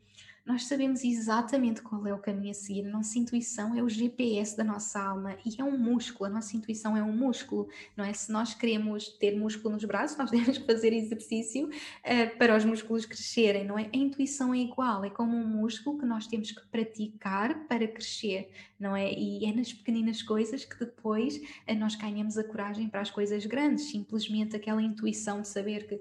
nós 0.47 0.67
sabemos 0.67 1.03
exatamente 1.03 1.81
qual 1.81 2.07
é 2.07 2.13
o 2.13 2.19
caminho 2.19 2.51
a 2.51 2.55
seguir. 2.55 2.87
A 2.87 2.91
nossa 2.91 3.19
intuição 3.19 3.75
é 3.75 3.83
o 3.83 3.89
GPS 3.89 4.55
da 4.55 4.63
nossa 4.63 5.01
alma 5.01 5.39
e 5.45 5.59
é 5.59 5.65
um 5.65 5.79
músculo. 5.79 6.29
A 6.29 6.33
nossa 6.33 6.55
intuição 6.55 6.95
é 6.95 7.03
um 7.03 7.13
músculo, 7.13 7.67
não 7.97 8.05
é? 8.05 8.13
Se 8.13 8.31
nós 8.31 8.53
queremos 8.53 9.09
ter 9.09 9.35
músculo 9.39 9.73
nos 9.73 9.85
braços, 9.85 10.19
nós 10.19 10.29
temos 10.31 10.59
que 10.59 10.67
fazer 10.67 10.93
exercício 10.93 11.69
uh, 11.69 12.39
para 12.39 12.55
os 12.55 12.65
músculos 12.65 13.07
crescerem, 13.07 13.65
não 13.65 13.79
é? 13.79 13.89
A 13.93 13.97
intuição 13.97 14.53
é 14.53 14.59
igual, 14.59 15.03
é 15.03 15.09
como 15.09 15.35
um 15.35 15.47
músculo 15.47 15.99
que 15.99 16.05
nós 16.05 16.27
temos 16.27 16.53
que 16.53 16.67
praticar 16.67 17.67
para 17.67 17.89
crescer, 17.89 18.51
não 18.79 18.95
é? 18.95 19.11
E 19.15 19.47
é 19.47 19.53
nas 19.53 19.73
pequeninas 19.73 20.23
coisas 20.23 20.63
que 20.63 20.79
depois 20.79 21.37
uh, 21.37 21.75
nós 21.75 21.95
ganhamos 21.95 22.37
a 22.37 22.45
coragem 22.45 22.87
para 22.91 23.01
as 23.01 23.11
coisas 23.11 23.47
grandes. 23.47 23.91
Simplesmente 23.91 24.55
aquela 24.55 24.83
intuição 24.83 25.41
de 25.41 25.49
saber 25.49 25.87
que 25.87 25.99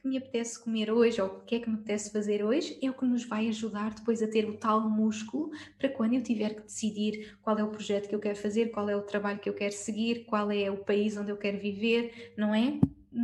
que 0.00 0.08
me 0.08 0.16
apetece 0.16 0.58
comer 0.58 0.90
hoje 0.90 1.20
ou 1.20 1.28
o 1.28 1.40
que 1.40 1.56
é 1.56 1.60
que 1.60 1.68
me 1.68 1.76
apetece 1.76 2.10
fazer 2.10 2.42
hoje 2.42 2.78
é 2.82 2.90
o 2.90 2.94
que 2.94 3.04
nos 3.04 3.24
vai 3.24 3.48
ajudar 3.48 3.92
depois 3.92 4.22
a 4.22 4.26
ter 4.26 4.48
o 4.48 4.56
tal 4.56 4.88
músculo 4.88 5.50
para 5.78 5.88
quando 5.88 6.14
eu 6.14 6.22
tiver 6.22 6.54
que 6.54 6.62
decidir 6.62 7.36
qual 7.42 7.58
é 7.58 7.64
o 7.64 7.68
projeto 7.68 8.08
que 8.08 8.14
eu 8.14 8.20
quero 8.20 8.36
fazer, 8.36 8.70
qual 8.70 8.88
é 8.88 8.96
o 8.96 9.02
trabalho 9.02 9.38
que 9.38 9.48
eu 9.48 9.54
quero 9.54 9.72
seguir, 9.72 10.24
qual 10.24 10.50
é 10.50 10.70
o 10.70 10.78
país 10.78 11.16
onde 11.16 11.30
eu 11.30 11.36
quero 11.36 11.58
viver, 11.58 12.32
não 12.36 12.54
é? 12.54 12.78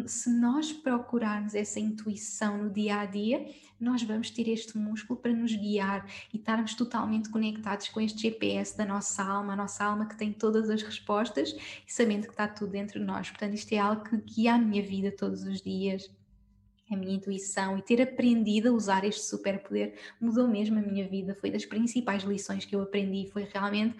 Se 0.06 0.28
nós 0.28 0.72
procurarmos 0.72 1.54
essa 1.54 1.78
intuição 1.78 2.58
no 2.58 2.70
dia 2.70 2.96
a 2.96 3.06
dia, 3.06 3.46
nós 3.80 4.02
vamos 4.02 4.30
ter 4.30 4.48
este 4.48 4.76
músculo 4.76 5.20
para 5.20 5.32
nos 5.32 5.54
guiar 5.54 6.04
e 6.34 6.38
estarmos 6.38 6.74
totalmente 6.74 7.30
conectados 7.30 7.88
com 7.88 8.00
este 8.00 8.22
GPS 8.22 8.76
da 8.76 8.84
nossa 8.84 9.22
alma, 9.22 9.52
a 9.52 9.56
nossa 9.56 9.84
alma 9.84 10.06
que 10.06 10.16
tem 10.16 10.32
todas 10.32 10.68
as 10.68 10.82
respostas 10.82 11.54
e 11.86 11.92
sabendo 11.92 12.24
que 12.24 12.32
está 12.32 12.48
tudo 12.48 12.72
dentro 12.72 12.98
de 12.98 13.06
nós. 13.06 13.30
Portanto, 13.30 13.54
isto 13.54 13.72
é 13.72 13.78
algo 13.78 14.02
que 14.02 14.16
guia 14.16 14.54
a 14.54 14.58
minha 14.58 14.82
vida 14.82 15.12
todos 15.12 15.44
os 15.44 15.62
dias 15.62 16.10
a 16.90 16.96
minha 16.96 17.14
intuição 17.14 17.76
e 17.76 17.82
ter 17.82 18.00
aprendido 18.00 18.68
a 18.68 18.72
usar 18.72 19.04
este 19.04 19.22
superpoder 19.22 19.94
mudou 20.20 20.46
mesmo 20.46 20.78
a 20.78 20.82
minha 20.82 21.06
vida. 21.08 21.34
Foi 21.34 21.50
das 21.50 21.64
principais 21.64 22.22
lições 22.22 22.64
que 22.64 22.76
eu 22.76 22.82
aprendi. 22.82 23.28
Foi 23.32 23.44
realmente 23.44 23.96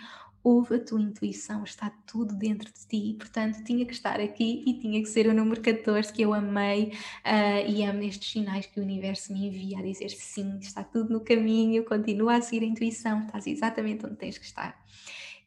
ouve 0.47 0.77
a 0.77 0.79
tua 0.79 1.01
intuição, 1.01 1.65
está 1.65 1.91
tudo 2.07 2.33
dentro 2.33 2.73
de 2.73 2.87
ti, 2.87 3.17
portanto 3.19 3.65
tinha 3.65 3.85
que 3.85 3.93
estar 3.93 4.21
aqui 4.21 4.63
e 4.65 4.75
tinha 4.75 5.03
que 5.03 5.09
ser 5.09 5.27
o 5.27 5.35
número 5.35 5.61
14 5.61 6.13
que 6.13 6.23
eu 6.23 6.33
amei 6.33 6.93
uh, 7.25 7.69
e 7.69 7.83
amo 7.83 8.05
estes 8.05 8.31
sinais 8.31 8.65
que 8.65 8.79
o 8.79 8.83
universo 8.85 9.33
me 9.33 9.49
envia 9.49 9.81
a 9.81 9.83
dizer 9.83 10.09
sim, 10.11 10.57
está 10.61 10.85
tudo 10.85 11.13
no 11.13 11.21
caminho, 11.21 11.85
continua 11.85 12.37
a 12.37 12.41
seguir 12.41 12.65
a 12.65 12.69
intuição, 12.69 13.27
estás 13.27 13.45
exatamente 13.45 14.07
onde 14.07 14.15
tens 14.15 14.39
que 14.39 14.45
estar. 14.45 14.81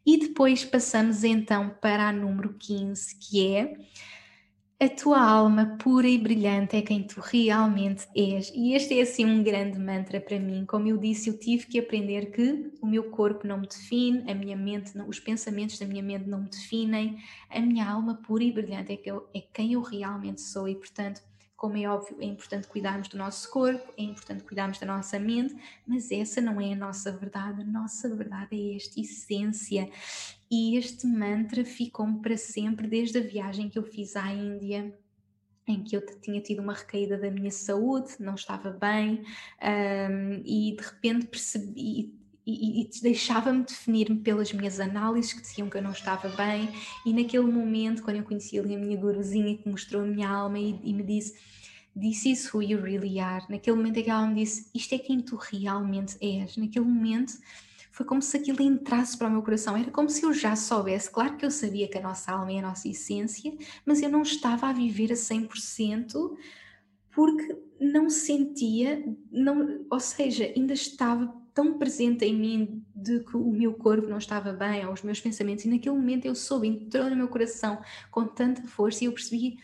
E 0.06 0.18
depois 0.18 0.66
passamos 0.66 1.24
então 1.24 1.70
para 1.82 2.10
a 2.10 2.12
número 2.12 2.54
15, 2.60 3.16
que 3.16 3.48
é 3.48 3.78
a 4.82 4.88
tua 4.88 5.22
alma 5.22 5.76
pura 5.78 6.08
e 6.08 6.18
brilhante 6.18 6.78
é 6.78 6.82
quem 6.82 7.04
tu 7.04 7.20
realmente 7.20 8.08
és. 8.16 8.50
E 8.56 8.74
este 8.74 8.98
é 8.98 9.02
assim 9.02 9.26
um 9.26 9.44
grande 9.44 9.78
mantra 9.78 10.22
para 10.22 10.40
mim. 10.40 10.66
Como 10.66 10.88
eu 10.88 10.98
disse, 10.98 11.30
eu 11.30 11.38
tive 11.38 11.66
que 11.68 11.78
aprender 11.78 12.32
que 12.32 12.72
o 12.82 12.88
meu 12.88 13.12
corpo 13.12 13.46
não 13.46 13.58
me 13.58 13.68
define, 13.68 14.32
a 14.32 14.34
minha 14.34 14.56
mente, 14.56 14.98
não, 14.98 15.10
os 15.10 15.20
pensamentos 15.20 15.78
da 15.78 15.86
minha 15.86 16.02
mente 16.02 16.30
não 16.30 16.44
me 16.44 16.50
definem. 16.50 17.18
A 17.50 17.60
minha 17.60 17.90
alma 17.90 18.22
pura 18.26 18.42
e 18.42 18.54
brilhante 18.54 18.94
é, 18.94 18.96
que 18.96 19.12
eu, 19.12 19.28
é 19.36 19.42
quem 19.42 19.74
eu 19.74 19.82
realmente 19.82 20.40
sou 20.40 20.66
e, 20.66 20.76
portanto, 20.76 21.22
como 21.58 21.76
é 21.76 21.86
óbvio, 21.86 22.16
é 22.22 22.26
importante 22.26 22.70
cuidarmos 22.70 23.10
do 23.10 23.18
nosso 23.18 23.52
corpo, 23.52 23.94
é 23.98 24.04
importante 24.04 24.46
cuidarmos 24.46 24.80
da 24.80 24.86
nossa 24.86 25.20
mente, 25.20 25.54
mas 25.86 26.10
essa 26.10 26.40
não 26.40 26.62
é 26.62 26.72
a 26.72 26.76
nossa 26.78 27.12
verdade. 27.12 27.64
A 27.64 27.66
nossa 27.66 28.16
verdade 28.16 28.48
é 28.54 28.78
esta 28.78 28.98
essência. 28.98 29.90
E 30.52 30.78
este 30.78 31.06
mantra 31.06 31.64
ficou-me 31.64 32.22
para 32.22 32.38
sempre 32.38 32.88
desde 32.88 33.20
a 33.20 33.22
viagem 33.22 33.70
que 33.70 33.78
eu 33.78 33.84
fiz 33.84 34.16
à 34.16 34.32
Índia 34.32 34.94
em 35.70 35.84
que 35.84 35.96
eu 35.96 36.04
tinha 36.20 36.42
tido 36.42 36.62
uma 36.62 36.74
recaída 36.74 37.16
da 37.16 37.30
minha 37.30 37.52
saúde, 37.52 38.16
não 38.20 38.34
estava 38.34 38.72
bem, 38.72 39.24
um, 39.62 40.42
e 40.44 40.76
de 40.76 40.84
repente 40.84 41.28
percebi, 41.28 42.12
e, 42.46 42.82
e 42.82 42.90
deixava-me 43.04 43.64
definir-me 43.64 44.20
pelas 44.20 44.52
minhas 44.52 44.80
análises 44.80 45.34
que 45.34 45.42
diziam 45.42 45.70
que 45.70 45.78
eu 45.78 45.84
não 45.84 45.92
estava 45.92 46.28
bem, 46.30 46.70
e 47.06 47.14
naquele 47.14 47.46
momento, 47.46 48.02
quando 48.02 48.18
eu 48.18 48.24
conheci 48.24 48.58
ali 48.58 48.76
a 48.76 48.80
minha 48.80 48.98
guruzinha 48.98 49.56
que 49.58 49.70
mostrou 49.70 50.02
a 50.02 50.08
minha 50.08 50.28
alma 50.28 50.58
e, 50.58 50.80
e 50.84 50.92
me 50.92 51.04
disse 51.04 51.38
This 52.00 52.26
is 52.26 52.54
who 52.54 52.62
you 52.62 52.80
really 52.80 53.20
are. 53.20 53.46
Naquele 53.50 53.76
momento 53.76 53.98
é 53.98 54.04
que 54.04 54.10
ela 54.10 54.26
me 54.26 54.36
disse: 54.36 54.70
Isto 54.74 54.96
é 54.96 55.00
quem 55.00 55.20
tu 55.20 55.36
realmente 55.36 56.18
és. 56.22 56.56
Naquele 56.56 56.86
momento 56.86 57.34
foi 58.00 58.06
como 58.06 58.22
se 58.22 58.38
aquilo 58.38 58.62
entrasse 58.62 59.18
para 59.18 59.28
o 59.28 59.32
meu 59.32 59.42
coração. 59.42 59.76
Era 59.76 59.92
como 59.92 60.10
se 60.10 60.24
eu 60.24 60.34
já 60.34 60.56
soubesse. 60.56 61.12
Claro 61.12 61.36
que 61.36 61.46
eu 61.46 61.52
sabia 61.52 61.86
que 61.86 61.98
a 61.98 62.02
nossa 62.02 62.32
alma 62.32 62.50
é 62.54 62.60
a 62.60 62.62
nossa 62.62 62.88
essência, 62.88 63.54
mas 63.86 64.02
eu 64.02 64.10
não 64.10 64.22
estava 64.22 64.70
a 64.70 64.72
viver 64.72 65.12
a 65.12 65.16
100% 65.16 66.38
porque 67.12 67.58
não 67.78 68.10
sentia, 68.10 69.04
não, 69.30 69.86
ou 69.92 70.00
seja, 70.00 70.46
ainda 70.46 70.72
estava 70.72 71.28
tão 71.54 71.78
presente 71.78 72.24
em 72.24 72.34
mim 72.34 72.86
de 72.96 73.20
que 73.20 73.36
o 73.36 73.52
meu 73.52 73.74
corpo 73.74 74.08
não 74.08 74.18
estava 74.18 74.54
bem, 74.54 74.88
os 74.88 75.02
meus 75.02 75.20
pensamentos, 75.20 75.66
e 75.66 75.70
naquele 75.70 75.94
momento 75.94 76.24
eu 76.24 76.36
soube, 76.36 76.70
entrou 76.70 77.10
no 77.10 77.18
meu 77.18 77.28
coração 77.28 77.82
com 78.10 78.26
tanta 78.26 78.66
força 78.66 79.04
e 79.04 79.08
eu 79.08 79.12
percebi 79.12 79.58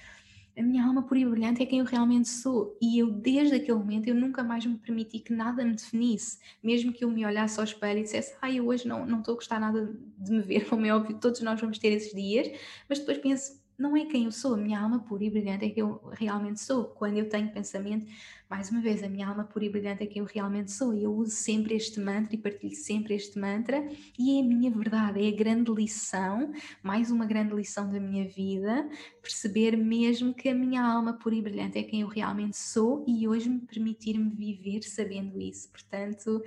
a 0.57 0.61
minha 0.61 0.85
alma 0.85 1.03
pura 1.03 1.19
e 1.19 1.25
brilhante 1.25 1.61
é 1.61 1.65
quem 1.65 1.79
eu 1.79 1.85
realmente 1.85 2.29
sou. 2.29 2.77
E 2.81 2.97
eu, 2.97 3.11
desde 3.11 3.55
aquele 3.55 3.77
momento, 3.77 4.07
eu 4.07 4.15
nunca 4.15 4.43
mais 4.43 4.65
me 4.65 4.77
permiti 4.77 5.19
que 5.19 5.33
nada 5.33 5.65
me 5.65 5.73
definisse. 5.73 6.39
Mesmo 6.63 6.93
que 6.93 7.03
eu 7.03 7.09
me 7.11 7.25
olhasse 7.25 7.59
ao 7.59 7.65
espelho 7.65 7.99
e 7.99 8.03
dissesse, 8.03 8.35
ai, 8.41 8.53
ah, 8.53 8.55
eu 8.55 8.67
hoje 8.67 8.87
não, 8.87 9.05
não 9.05 9.19
estou 9.19 9.33
a 9.33 9.35
gostar 9.35 9.59
nada 9.59 9.93
de 10.17 10.31
me 10.31 10.41
ver, 10.41 10.67
como 10.69 10.85
é 10.85 10.95
óbvio, 10.95 11.19
todos 11.19 11.41
nós 11.41 11.59
vamos 11.59 11.77
ter 11.77 11.89
esses 11.89 12.13
dias, 12.13 12.49
mas 12.87 12.99
depois 12.99 13.17
penso, 13.17 13.59
não 13.77 13.95
é 13.95 14.05
quem 14.05 14.25
eu 14.25 14.31
sou, 14.31 14.53
a 14.53 14.57
minha 14.57 14.79
alma 14.79 14.99
pura 14.99 15.23
e 15.23 15.29
brilhante 15.29 15.65
é 15.65 15.69
quem 15.69 15.81
eu 15.81 16.01
realmente 16.13 16.59
sou. 16.61 16.85
Quando 16.85 17.17
eu 17.17 17.27
tenho 17.27 17.51
pensamento, 17.51 18.05
mais 18.49 18.69
uma 18.69 18.79
vez, 18.81 19.03
a 19.03 19.09
minha 19.09 19.27
alma 19.27 19.43
pura 19.43 19.65
e 19.65 19.69
brilhante 19.69 20.03
é 20.03 20.05
quem 20.05 20.21
eu 20.21 20.25
realmente 20.25 20.71
sou. 20.71 20.93
E 20.93 21.03
eu 21.03 21.13
uso 21.13 21.31
sempre 21.31 21.75
este 21.75 21.99
mantra 21.99 22.35
e 22.35 22.37
partilho 22.37 22.75
sempre 22.75 23.15
este 23.15 23.39
mantra, 23.39 23.85
e 24.17 24.37
é 24.37 24.43
a 24.43 24.45
minha 24.45 24.71
verdade, 24.71 25.25
é 25.25 25.27
a 25.27 25.35
grande 25.35 25.71
lição, 25.71 26.51
mais 26.81 27.11
uma 27.11 27.25
grande 27.25 27.53
lição 27.53 27.89
da 27.89 27.99
minha 27.99 28.27
vida, 28.27 28.87
perceber 29.21 29.75
mesmo 29.75 30.33
que 30.33 30.49
a 30.49 30.55
minha 30.55 30.83
alma 30.83 31.13
pura 31.13 31.35
e 31.35 31.41
brilhante 31.41 31.77
é 31.77 31.83
quem 31.83 32.01
eu 32.01 32.07
realmente 32.07 32.57
sou 32.57 33.03
e 33.07 33.27
hoje 33.27 33.49
me 33.49 33.59
permitir-me 33.59 34.29
viver 34.29 34.83
sabendo 34.83 35.41
isso. 35.41 35.69
Portanto, 35.69 36.41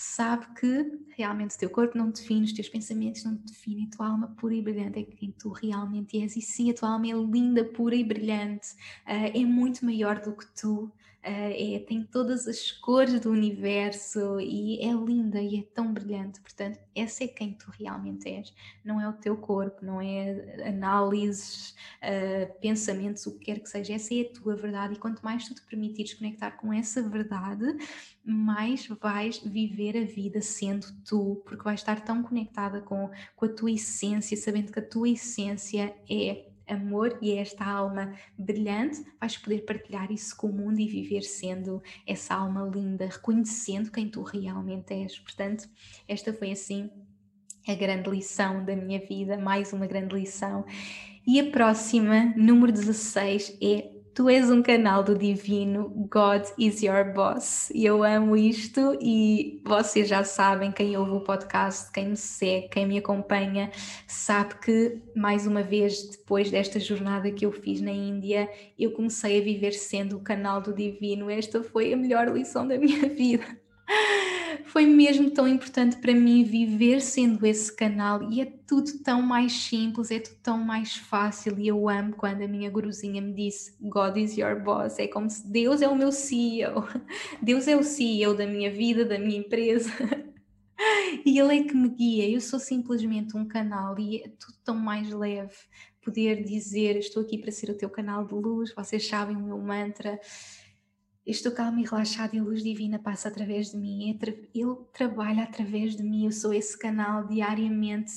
sabe 0.00 0.46
que 0.54 0.96
realmente 1.16 1.56
o 1.56 1.58
teu 1.58 1.68
corpo 1.68 1.98
não 1.98 2.12
te 2.12 2.20
define, 2.20 2.44
os 2.44 2.52
teus 2.52 2.68
pensamentos 2.68 3.24
não 3.24 3.36
te 3.36 3.46
definem, 3.46 3.88
a 3.92 3.96
tua 3.96 4.06
alma 4.06 4.28
pura 4.38 4.54
e 4.54 4.62
brilhante 4.62 5.00
é 5.00 5.02
quem 5.02 5.32
tu 5.32 5.50
realmente 5.50 6.16
és. 6.22 6.36
E 6.36 6.40
sim, 6.40 6.70
a 6.70 6.74
tua 6.74 6.90
alma 6.90 7.08
é 7.08 7.12
linda, 7.14 7.64
pura 7.64 7.96
e 7.96 8.04
brilhante, 8.04 8.74
uh, 9.04 9.36
é 9.36 9.44
muito 9.44 9.84
maior 9.84 10.20
do 10.20 10.36
que 10.36 10.46
tu. 10.54 10.92
Uh, 11.28 11.76
é, 11.76 11.78
tem 11.80 12.02
todas 12.02 12.48
as 12.48 12.72
cores 12.72 13.20
do 13.20 13.30
universo 13.30 14.40
e 14.40 14.80
é 14.80 14.90
linda 14.92 15.38
e 15.38 15.58
é 15.58 15.62
tão 15.74 15.92
brilhante. 15.92 16.40
Portanto, 16.40 16.80
essa 16.94 17.22
é 17.22 17.28
quem 17.28 17.52
tu 17.52 17.70
realmente 17.70 18.26
és. 18.26 18.54
Não 18.82 18.98
é 18.98 19.06
o 19.06 19.12
teu 19.12 19.36
corpo, 19.36 19.84
não 19.84 20.00
é 20.00 20.66
análises, 20.66 21.74
uh, 22.02 22.60
pensamentos, 22.60 23.26
o 23.26 23.38
que 23.38 23.44
quer 23.44 23.60
que 23.60 23.68
seja. 23.68 23.92
Essa 23.92 24.14
é 24.14 24.22
a 24.22 24.32
tua 24.32 24.56
verdade. 24.56 24.94
E 24.94 24.98
quanto 24.98 25.20
mais 25.20 25.46
tu 25.46 25.54
te 25.54 25.60
permitires 25.66 26.14
conectar 26.14 26.52
com 26.52 26.72
essa 26.72 27.02
verdade, 27.06 27.76
mais 28.24 28.86
vais 28.86 29.38
viver 29.38 29.98
a 29.98 30.06
vida 30.06 30.40
sendo 30.40 30.86
tu, 31.04 31.42
porque 31.44 31.62
vais 31.62 31.80
estar 31.80 32.00
tão 32.00 32.22
conectada 32.22 32.80
com, 32.80 33.10
com 33.36 33.44
a 33.44 33.48
tua 33.50 33.70
essência, 33.70 34.34
sabendo 34.34 34.72
que 34.72 34.78
a 34.78 34.88
tua 34.88 35.10
essência 35.10 35.94
é 36.08 36.47
amor 36.68 37.18
e 37.20 37.32
é 37.32 37.40
esta 37.40 37.64
alma 37.64 38.14
brilhante, 38.36 39.04
vais 39.20 39.36
poder 39.36 39.64
partilhar 39.64 40.10
isso 40.12 40.36
com 40.36 40.48
o 40.48 40.52
mundo 40.52 40.80
e 40.80 40.88
viver 40.88 41.22
sendo 41.22 41.82
essa 42.06 42.34
alma 42.34 42.62
linda, 42.62 43.06
reconhecendo 43.06 43.90
quem 43.90 44.08
tu 44.08 44.22
realmente 44.22 44.92
és. 44.92 45.18
Portanto, 45.18 45.68
esta 46.06 46.32
foi 46.32 46.52
assim 46.52 46.90
a 47.66 47.74
grande 47.74 48.08
lição 48.08 48.64
da 48.64 48.74
minha 48.74 48.98
vida, 48.98 49.36
mais 49.36 49.72
uma 49.72 49.86
grande 49.86 50.14
lição. 50.14 50.64
E 51.26 51.38
a 51.38 51.50
próxima, 51.50 52.32
número 52.36 52.72
16, 52.72 53.58
é 53.60 53.97
Tu 54.18 54.28
és 54.28 54.50
um 54.50 54.60
canal 54.60 55.04
do 55.04 55.16
divino, 55.16 55.90
God 56.10 56.42
is 56.58 56.82
your 56.82 57.04
boss. 57.14 57.70
E 57.72 57.86
eu 57.86 58.02
amo 58.02 58.36
isto 58.36 58.98
e 59.00 59.62
vocês 59.64 60.08
já 60.08 60.24
sabem, 60.24 60.72
quem 60.72 60.96
ouve 60.96 61.12
o 61.12 61.20
podcast, 61.20 61.92
quem 61.92 62.08
me 62.08 62.16
segue, 62.16 62.66
quem 62.66 62.84
me 62.84 62.98
acompanha, 62.98 63.70
sabe 64.08 64.56
que, 64.56 64.98
mais 65.14 65.46
uma 65.46 65.62
vez, 65.62 66.02
depois 66.10 66.50
desta 66.50 66.80
jornada 66.80 67.30
que 67.30 67.46
eu 67.46 67.52
fiz 67.52 67.80
na 67.80 67.92
Índia, 67.92 68.50
eu 68.76 68.90
comecei 68.90 69.38
a 69.38 69.44
viver 69.44 69.70
sendo 69.70 70.16
o 70.16 70.20
canal 70.20 70.60
do 70.60 70.72
divino. 70.74 71.30
Esta 71.30 71.62
foi 71.62 71.92
a 71.92 71.96
melhor 71.96 72.26
lição 72.26 72.66
da 72.66 72.76
minha 72.76 73.06
vida 73.14 73.56
Foi 74.66 74.84
mesmo 74.84 75.30
tão 75.30 75.48
importante 75.48 75.96
para 75.96 76.14
mim 76.14 76.44
viver 76.44 77.00
sendo 77.00 77.46
esse 77.46 77.74
canal 77.74 78.30
e 78.30 78.40
é 78.40 78.44
tudo 78.44 78.98
tão 79.02 79.22
mais 79.22 79.52
simples, 79.52 80.10
é 80.10 80.18
tudo 80.18 80.36
tão 80.42 80.58
mais 80.58 80.94
fácil 80.94 81.58
e 81.58 81.68
eu 81.68 81.88
amo 81.88 82.14
quando 82.14 82.42
a 82.42 82.48
minha 82.48 82.70
guruzinha 82.70 83.22
me 83.22 83.32
disse 83.32 83.74
God 83.80 84.16
is 84.18 84.36
your 84.36 84.62
boss, 84.62 84.98
é 84.98 85.06
como 85.06 85.30
se 85.30 85.50
Deus 85.50 85.80
é 85.80 85.88
o 85.88 85.96
meu 85.96 86.12
CEO, 86.12 86.86
Deus 87.40 87.66
é 87.66 87.76
o 87.76 87.82
CEO 87.82 88.34
da 88.34 88.46
minha 88.46 88.70
vida, 88.70 89.04
da 89.04 89.18
minha 89.18 89.38
empresa 89.38 89.90
e 91.24 91.38
Ele 91.38 91.58
é 91.58 91.62
que 91.62 91.74
me 91.74 91.88
guia, 91.88 92.28
eu 92.28 92.40
sou 92.40 92.58
simplesmente 92.58 93.36
um 93.36 93.48
canal 93.48 93.98
e 93.98 94.18
é 94.18 94.28
tudo 94.28 94.58
tão 94.64 94.76
mais 94.76 95.10
leve 95.10 95.56
poder 96.04 96.42
dizer 96.44 96.96
estou 96.96 97.22
aqui 97.22 97.38
para 97.38 97.50
ser 97.50 97.70
o 97.70 97.76
teu 97.76 97.88
canal 97.88 98.26
de 98.26 98.34
luz, 98.34 98.74
vocês 98.74 99.06
sabem 99.06 99.36
o 99.36 99.42
meu 99.42 99.58
mantra 99.58 100.20
estou 101.30 101.52
calmo 101.52 101.78
e 101.78 101.84
relaxado 101.84 102.34
e 102.34 102.38
a 102.38 102.42
luz 102.42 102.62
divina 102.62 102.98
passa 102.98 103.28
através 103.28 103.70
de 103.70 103.76
mim, 103.76 104.08
ele 104.08 104.46
trabalha 104.92 105.42
através 105.42 105.94
de 105.94 106.02
mim, 106.02 106.24
eu 106.24 106.32
sou 106.32 106.52
esse 106.52 106.78
canal 106.78 107.26
diariamente, 107.26 108.12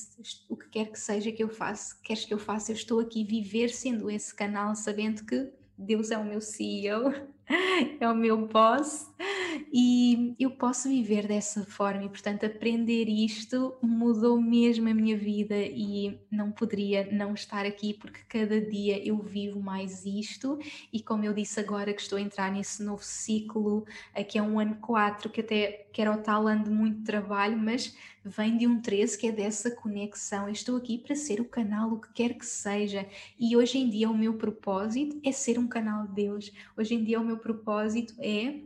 o 0.47 0.55
que 0.55 0.70
quer 0.70 0.91
que 0.91 0.99
seja 0.99 1.32
que 1.32 1.43
eu 1.43 1.49
faça, 1.49 1.95
queres 2.03 2.26
que 2.26 2.34
eu 2.34 2.39
faça, 2.39 2.72
eu 2.72 2.76
estou 2.76 2.99
aqui 2.99 3.24
viver 3.24 3.70
sendo 3.70 4.09
esse 4.09 4.34
canal, 4.34 4.76
sabendo 4.76 5.26
que 5.26 5.51
Deus 5.78 6.12
é 6.12 6.18
o 6.18 6.24
meu 6.24 6.39
CEO, 6.39 7.14
é 7.99 8.09
o 8.09 8.16
meu 8.16 8.47
boss 8.47 9.12
e 9.72 10.36
eu 10.39 10.52
posso 10.52 10.89
viver 10.89 11.28
dessa 11.28 11.66
forma 11.66 12.04
e 12.04 12.10
portanto 12.10 12.45
aprender 12.45 13.08
isto 13.08 13.76
mudou 13.82 14.39
mesmo 14.41 14.89
a 14.89 14.93
minha 14.93 15.18
vida 15.18 15.56
e 15.56 16.20
não 16.30 16.52
poderia 16.52 17.10
não 17.12 17.34
estar 17.34 17.66
aqui 17.66 17.93
porque 17.93 18.20
cada 18.28 18.60
dia 18.62 19.06
eu 19.06 19.18
vivo 19.20 19.62
mais 19.62 20.06
isto 20.06 20.60
e 20.91 21.02
como 21.02 21.26
eu 21.26 21.34
disse 21.34 21.60
agora 21.60 21.93
que 21.93 22.02
estou 22.02 22.18
a 22.18 22.22
entrar 22.22 22.52
nesse 22.52 22.84
novo 22.84 23.04
ciclo, 23.04 23.86
aqui 24.14 24.38
é 24.38 24.41
um 24.41 24.60
ano 24.60 24.76
4 24.76 25.30
que 25.30 25.41
até 25.41 25.88
que 25.91 26.02
era 26.02 26.12
o 26.12 26.18
tal 26.18 26.47
ano 26.47 26.64
de 26.64 26.70
muito 26.70 27.04
trabalho, 27.04 27.58
mas 27.58 27.95
vem 28.24 28.58
de 28.58 28.66
um 28.68 28.82
13 28.82 29.18
que 29.18 29.28
é 29.28 29.32
dessa 29.32 29.72
conexão. 29.72 30.47
Eu 30.47 30.54
estou 30.54 30.78
aqui 30.78 30.97
para 30.97 31.16
ser 31.16 31.41
o 31.41 31.45
canal, 31.45 31.91
o 31.91 31.99
que 31.99 32.14
quer 32.14 32.34
que 32.34 32.45
seja. 32.45 33.08
E 33.39 33.56
hoje 33.56 33.78
em 33.78 33.89
dia 33.89 34.10
o 34.10 34.18
meu 34.18 34.36
propósito 34.36 35.20
é 35.24 35.32
ser 35.32 35.60
um 35.60 35.68
canal 35.68 36.08
de 36.08 36.14
Deus. 36.14 36.52
Hoje 36.78 36.95
em 36.95 37.04
dia 37.04 37.20
o 37.20 37.26
meu 37.26 37.38
propósito 37.38 38.14
é 38.20 38.62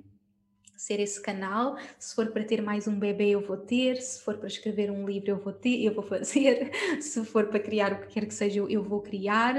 ser 0.76 1.00
esse 1.00 1.22
canal. 1.22 1.78
Se 2.00 2.16
for 2.16 2.28
para 2.32 2.44
ter 2.44 2.62
mais 2.62 2.88
um 2.88 2.98
bebê, 2.98 3.30
eu 3.30 3.46
vou 3.46 3.58
ter. 3.58 3.98
Se 3.98 4.22
for 4.22 4.38
para 4.38 4.48
escrever 4.48 4.92
um 4.92 5.06
livro, 5.06 5.30
eu 5.32 5.38
vou 5.38 5.54
ter, 5.54 5.84
eu 5.84 5.94
vou 5.94 6.04
fazer. 6.04 6.72
Se 7.02 7.24
for 7.26 7.48
para 7.48 7.60
criar 7.60 7.94
o 7.94 8.02
que 8.02 8.14
quer 8.14 8.26
que 8.26 8.34
seja, 8.34 8.60
eu 8.60 8.84
vou 8.84 9.02
criar. 9.02 9.56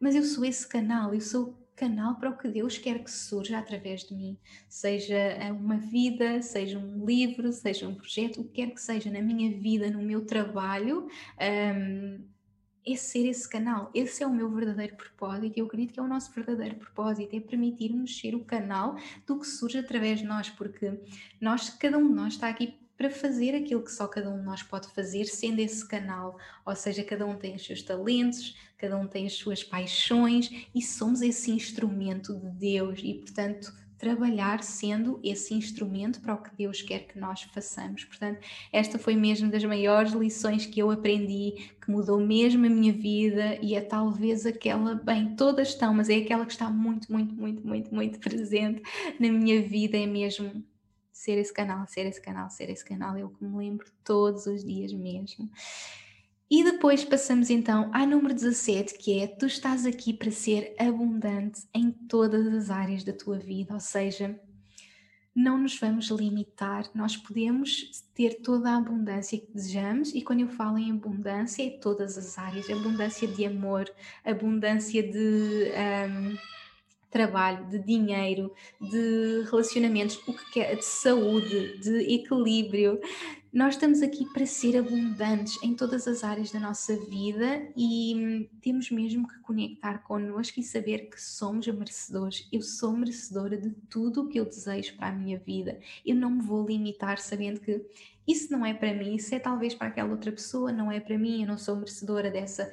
Mas 0.00 0.14
eu 0.14 0.22
sou 0.22 0.44
esse 0.44 0.66
canal, 0.66 1.14
eu 1.14 1.20
sou 1.20 1.54
canal 1.74 2.14
para 2.16 2.30
o 2.30 2.36
que 2.36 2.48
Deus 2.48 2.78
quer 2.78 3.02
que 3.02 3.10
surja 3.10 3.58
através 3.58 4.04
de 4.04 4.14
mim. 4.14 4.38
Seja 4.68 5.16
uma 5.52 5.76
vida, 5.76 6.40
seja 6.42 6.78
um 6.78 7.04
livro, 7.04 7.52
seja 7.52 7.88
um 7.88 7.94
projeto, 7.94 8.40
o 8.40 8.44
que 8.44 8.62
quer 8.62 8.70
que 8.72 8.80
seja 8.80 9.10
na 9.10 9.20
minha 9.20 9.50
vida, 9.58 9.90
no 9.90 10.02
meu 10.02 10.24
trabalho. 10.24 11.08
Um, 11.40 12.33
é 12.86 12.96
ser 12.96 13.26
esse 13.26 13.48
canal. 13.48 13.90
Esse 13.94 14.22
é 14.22 14.26
o 14.26 14.32
meu 14.32 14.50
verdadeiro 14.50 14.96
propósito 14.96 15.56
e 15.56 15.60
eu 15.60 15.66
acredito 15.66 15.94
que 15.94 16.00
é 16.00 16.02
o 16.02 16.08
nosso 16.08 16.32
verdadeiro 16.32 16.76
propósito, 16.76 17.34
é 17.34 17.40
permitirmos 17.40 18.18
ser 18.18 18.34
o 18.34 18.44
canal 18.44 18.96
do 19.26 19.38
que 19.38 19.46
surge 19.46 19.78
através 19.78 20.20
de 20.20 20.26
nós, 20.26 20.50
porque 20.50 20.92
nós, 21.40 21.70
cada 21.70 21.98
um 21.98 22.08
de 22.08 22.14
nós 22.14 22.34
está 22.34 22.48
aqui 22.48 22.78
para 22.96 23.10
fazer 23.10 23.54
aquilo 23.54 23.82
que 23.82 23.90
só 23.90 24.06
cada 24.06 24.30
um 24.30 24.38
de 24.38 24.44
nós 24.44 24.62
pode 24.62 24.88
fazer, 24.88 25.24
sendo 25.24 25.58
esse 25.58 25.86
canal. 25.86 26.38
Ou 26.64 26.76
seja, 26.76 27.02
cada 27.02 27.26
um 27.26 27.36
tem 27.36 27.56
os 27.56 27.64
seus 27.64 27.82
talentos, 27.82 28.56
cada 28.78 28.96
um 28.96 29.06
tem 29.06 29.26
as 29.26 29.34
suas 29.34 29.64
paixões 29.64 30.50
e 30.74 30.80
somos 30.80 31.20
esse 31.20 31.50
instrumento 31.50 32.34
de 32.34 32.50
Deus 32.50 33.00
e, 33.02 33.14
portanto, 33.14 33.72
trabalhar 34.04 34.62
sendo 34.62 35.18
esse 35.24 35.54
instrumento 35.54 36.20
para 36.20 36.34
o 36.34 36.42
que 36.42 36.54
Deus 36.54 36.82
quer 36.82 37.06
que 37.06 37.18
nós 37.18 37.42
façamos. 37.44 38.04
Portanto, 38.04 38.38
esta 38.70 38.98
foi 38.98 39.16
mesmo 39.16 39.50
das 39.50 39.64
maiores 39.64 40.12
lições 40.12 40.66
que 40.66 40.78
eu 40.78 40.90
aprendi, 40.90 41.70
que 41.80 41.90
mudou 41.90 42.20
mesmo 42.20 42.66
a 42.66 42.68
minha 42.68 42.92
vida 42.92 43.58
e 43.62 43.74
é 43.74 43.80
talvez 43.80 44.44
aquela, 44.44 44.94
bem, 44.94 45.34
todas 45.34 45.68
estão, 45.68 45.94
mas 45.94 46.10
é 46.10 46.16
aquela 46.16 46.44
que 46.44 46.52
está 46.52 46.68
muito, 46.68 47.10
muito, 47.10 47.34
muito, 47.34 47.66
muito, 47.66 47.94
muito 47.94 48.18
presente 48.20 48.82
na 49.18 49.32
minha 49.32 49.62
vida, 49.62 49.96
é 49.96 50.06
mesmo 50.06 50.62
ser 51.10 51.38
esse 51.38 51.52
canal, 51.52 51.86
ser 51.86 52.04
esse 52.04 52.20
canal, 52.20 52.50
ser 52.50 52.68
esse 52.68 52.84
canal, 52.84 53.16
é 53.16 53.24
o 53.24 53.30
que 53.30 53.42
me 53.42 53.56
lembro 53.56 53.86
todos 54.04 54.44
os 54.44 54.62
dias 54.62 54.92
mesmo. 54.92 55.48
E 56.56 56.62
depois 56.62 57.04
passamos 57.04 57.50
então 57.50 57.90
ao 57.92 58.06
número 58.06 58.32
17, 58.32 58.96
que 58.96 59.18
é 59.18 59.26
tu 59.26 59.44
estás 59.44 59.84
aqui 59.84 60.12
para 60.12 60.30
ser 60.30 60.72
abundante 60.78 61.62
em 61.74 61.90
todas 61.90 62.46
as 62.46 62.70
áreas 62.70 63.02
da 63.02 63.12
tua 63.12 63.36
vida, 63.36 63.74
ou 63.74 63.80
seja, 63.80 64.38
não 65.34 65.58
nos 65.58 65.76
vamos 65.76 66.10
limitar, 66.10 66.88
nós 66.94 67.16
podemos 67.16 68.04
ter 68.14 68.34
toda 68.34 68.70
a 68.70 68.76
abundância 68.76 69.36
que 69.36 69.52
desejamos, 69.52 70.14
e 70.14 70.22
quando 70.22 70.42
eu 70.42 70.48
falo 70.48 70.78
em 70.78 70.92
abundância, 70.92 71.66
é 71.66 71.70
todas 71.70 72.16
as 72.16 72.38
áreas: 72.38 72.70
abundância 72.70 73.26
de 73.26 73.44
amor, 73.44 73.92
abundância 74.24 75.02
de. 75.02 75.72
Um, 76.08 76.53
trabalho, 77.14 77.64
de 77.68 77.78
dinheiro, 77.78 78.52
de 78.80 79.44
relacionamentos, 79.48 80.20
o 80.26 80.34
que 80.34 80.50
quer, 80.50 80.74
de 80.74 80.84
saúde, 80.84 81.78
de 81.78 82.12
equilíbrio, 82.12 83.00
nós 83.52 83.74
estamos 83.74 84.02
aqui 84.02 84.26
para 84.32 84.44
ser 84.44 84.76
abundantes 84.76 85.62
em 85.62 85.76
todas 85.76 86.08
as 86.08 86.24
áreas 86.24 86.50
da 86.50 86.58
nossa 86.58 86.96
vida 87.06 87.68
e 87.76 88.12
hum, 88.16 88.48
temos 88.60 88.90
mesmo 88.90 89.28
que 89.28 89.38
conectar 89.38 89.98
connosco 89.98 90.58
e 90.58 90.62
saber 90.64 91.08
que 91.08 91.22
somos 91.22 91.64
merecedores. 91.68 92.48
Eu 92.52 92.62
sou 92.62 92.92
merecedora 92.92 93.56
de 93.56 93.70
tudo 93.88 94.22
o 94.22 94.28
que 94.28 94.40
eu 94.40 94.44
desejo 94.44 94.96
para 94.96 95.06
a 95.06 95.12
minha 95.12 95.38
vida. 95.38 95.78
Eu 96.04 96.16
não 96.16 96.32
me 96.32 96.42
vou 96.42 96.66
limitar 96.66 97.18
sabendo 97.18 97.60
que 97.60 97.80
isso 98.26 98.50
não 98.50 98.66
é 98.66 98.74
para 98.74 98.92
mim, 98.92 99.14
isso 99.14 99.32
é 99.32 99.38
talvez 99.38 99.72
para 99.72 99.86
aquela 99.86 100.10
outra 100.10 100.32
pessoa, 100.32 100.72
não 100.72 100.90
é 100.90 100.98
para 100.98 101.16
mim, 101.16 101.42
eu 101.42 101.46
não 101.46 101.58
sou 101.58 101.76
merecedora 101.76 102.32
dessa 102.32 102.68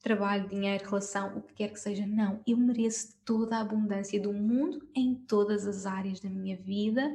trabalho, 0.00 0.48
dinheiro, 0.48 0.84
relação, 0.84 1.36
o 1.36 1.42
que 1.42 1.54
quer 1.54 1.72
que 1.72 1.80
seja. 1.80 2.06
Não, 2.06 2.40
eu 2.46 2.56
mereço 2.56 3.14
toda 3.24 3.56
a 3.56 3.60
abundância 3.60 4.20
do 4.20 4.32
mundo 4.32 4.86
em 4.94 5.14
todas 5.14 5.66
as 5.66 5.86
áreas 5.86 6.20
da 6.20 6.28
minha 6.28 6.56
vida 6.56 7.14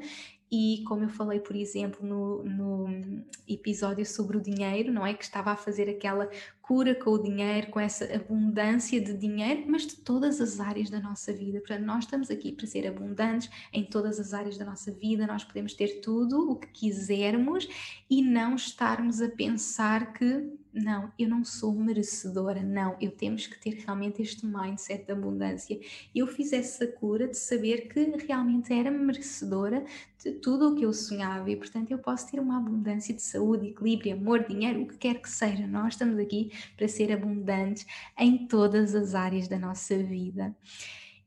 e 0.55 0.83
como 0.87 1.03
eu 1.03 1.09
falei, 1.09 1.39
por 1.39 1.55
exemplo, 1.55 2.05
no, 2.05 2.43
no, 2.43 3.25
episódio 3.47 4.05
sobre 4.05 4.37
o 4.37 4.39
dinheiro, 4.39 4.93
não 4.93 5.03
é? 5.03 5.15
Que 5.15 5.23
estava 5.23 5.49
a 5.49 5.55
fazer 5.55 5.89
aquela 5.89 6.29
cura 6.61 6.93
com 6.93 7.09
o 7.09 7.17
dinheiro, 7.17 7.71
com 7.71 7.79
essa 7.79 8.05
abundância 8.13 9.01
de 9.01 9.17
dinheiro, 9.17 9.63
mas 9.67 9.87
de 9.87 9.95
todas 9.95 10.39
as 10.39 10.59
áreas 10.59 10.91
da 10.91 10.99
nossa 10.99 11.33
vida. 11.33 11.57
Portanto, 11.57 11.83
nós 11.83 12.03
estamos 12.03 12.29
aqui 12.29 12.51
para 12.51 12.67
ser 12.67 12.85
abundantes 12.85 13.49
em 13.73 13.83
todas 13.83 14.19
as 14.19 14.31
áreas 14.31 14.55
da 14.55 14.63
nossa 14.63 14.91
vida, 14.91 15.25
nós 15.25 15.43
podemos 15.43 15.73
ter 15.73 16.01
tudo 16.01 16.51
o 16.51 16.55
que 16.55 16.67
quisermos 16.67 17.67
e 18.07 18.21
não 18.21 18.53
estarmos 18.53 19.23
a 19.23 19.29
pensar 19.29 20.13
que 20.13 20.53
não, 20.73 21.11
eu 21.19 21.29
não 21.29 21.45
sou 21.45 21.73
merecedora, 21.73 22.63
não, 22.63 22.95
eu 22.99 23.11
temos 23.11 23.45
que 23.45 23.59
ter 23.59 23.83
realmente 23.85 24.21
este 24.21 24.45
mindset 24.45 25.05
de 25.05 25.11
abundância. 25.11 25.79
Eu 26.13 26.25
fiz 26.25 26.51
essa 26.51 26.87
cura 26.87 27.27
de 27.27 27.37
saber 27.37 27.87
que 27.87 28.03
realmente 28.25 28.73
era 28.73 28.89
merecedora 28.89 29.85
de 30.17 30.31
tudo 30.31 30.69
o 30.69 30.75
que 30.75 30.83
eu 30.83 30.91
sonhava 30.91 31.49
e, 31.51 31.55
portanto, 31.55 31.91
eu 31.91 31.99
posso 31.99 32.29
ter 32.31 32.39
uma 32.39 32.57
abundância 32.57 33.13
de 33.13 33.21
saúde, 33.21 33.67
equilíbrio, 33.67 34.13
amor, 34.13 34.45
dinheiro, 34.47 34.81
o 34.81 34.87
que 34.87 34.97
quer 34.97 35.21
que 35.21 35.29
seja. 35.29 35.67
Nós 35.67 35.93
estamos 35.93 36.17
aqui 36.17 36.51
para 36.75 36.87
ser 36.87 37.11
abundantes 37.11 37.85
em 38.17 38.47
todas 38.47 38.95
as 38.95 39.13
áreas 39.13 39.47
da 39.47 39.59
nossa 39.59 39.95
vida. 39.97 40.55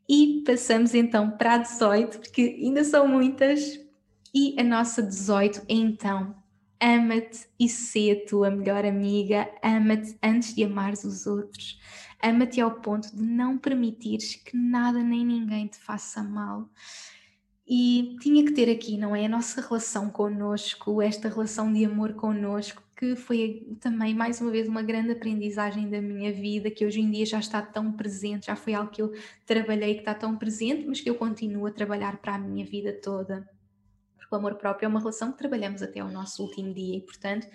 E 0.08 0.42
passamos 0.44 0.94
então 0.94 1.30
para 1.30 1.54
a 1.54 1.58
18, 1.58 2.18
porque 2.18 2.58
ainda 2.62 2.84
são 2.84 3.06
muitas, 3.06 3.80
e 4.34 4.54
a 4.58 4.62
nossa 4.62 5.02
18 5.02 5.60
é 5.60 5.74
então 5.74 6.34
Ama-te 6.80 7.46
e 7.58 7.68
sê 7.68 8.10
a 8.10 8.28
tua 8.28 8.50
melhor 8.50 8.84
amiga, 8.84 9.50
ama-te 9.62 10.18
antes 10.22 10.54
de 10.54 10.64
amares 10.64 11.04
os 11.04 11.26
outros. 11.26 11.80
Ama-te 12.22 12.60
ao 12.60 12.80
ponto 12.80 13.14
de 13.14 13.22
não 13.22 13.56
permitires 13.56 14.34
que 14.34 14.56
nada 14.56 15.02
nem 15.02 15.24
ninguém 15.24 15.66
te 15.66 15.78
faça 15.78 16.22
mal. 16.22 16.68
E 17.68 18.16
tinha 18.20 18.44
que 18.44 18.52
ter 18.52 18.70
aqui, 18.70 18.96
não 18.96 19.16
é? 19.16 19.26
A 19.26 19.28
nossa 19.28 19.60
relação 19.60 20.10
connosco, 20.10 21.02
esta 21.02 21.28
relação 21.28 21.72
de 21.72 21.84
amor 21.84 22.14
connosco, 22.14 22.82
que 22.96 23.16
foi 23.16 23.66
também, 23.80 24.14
mais 24.14 24.40
uma 24.40 24.50
vez, 24.50 24.68
uma 24.68 24.82
grande 24.82 25.12
aprendizagem 25.12 25.90
da 25.90 26.00
minha 26.00 26.32
vida, 26.32 26.70
que 26.70 26.86
hoje 26.86 27.00
em 27.00 27.10
dia 27.10 27.26
já 27.26 27.38
está 27.40 27.60
tão 27.62 27.92
presente, 27.92 28.46
já 28.46 28.56
foi 28.56 28.74
algo 28.74 28.90
que 28.90 29.02
eu 29.02 29.12
trabalhei 29.44 29.94
que 29.94 30.00
está 30.00 30.14
tão 30.14 30.36
presente, 30.36 30.86
mas 30.86 31.00
que 31.00 31.10
eu 31.10 31.16
continuo 31.16 31.66
a 31.66 31.72
trabalhar 31.72 32.18
para 32.18 32.34
a 32.36 32.38
minha 32.38 32.64
vida 32.64 32.92
toda 32.92 33.48
porque 34.26 34.34
o 34.34 34.38
amor 34.38 34.56
próprio 34.56 34.86
é 34.86 34.88
uma 34.88 34.98
relação 34.98 35.30
que 35.30 35.38
trabalhamos 35.38 35.82
até 35.82 36.02
o 36.02 36.10
nosso 36.10 36.42
último 36.42 36.74
dia 36.74 36.96
e, 36.96 37.00
portanto, 37.00 37.46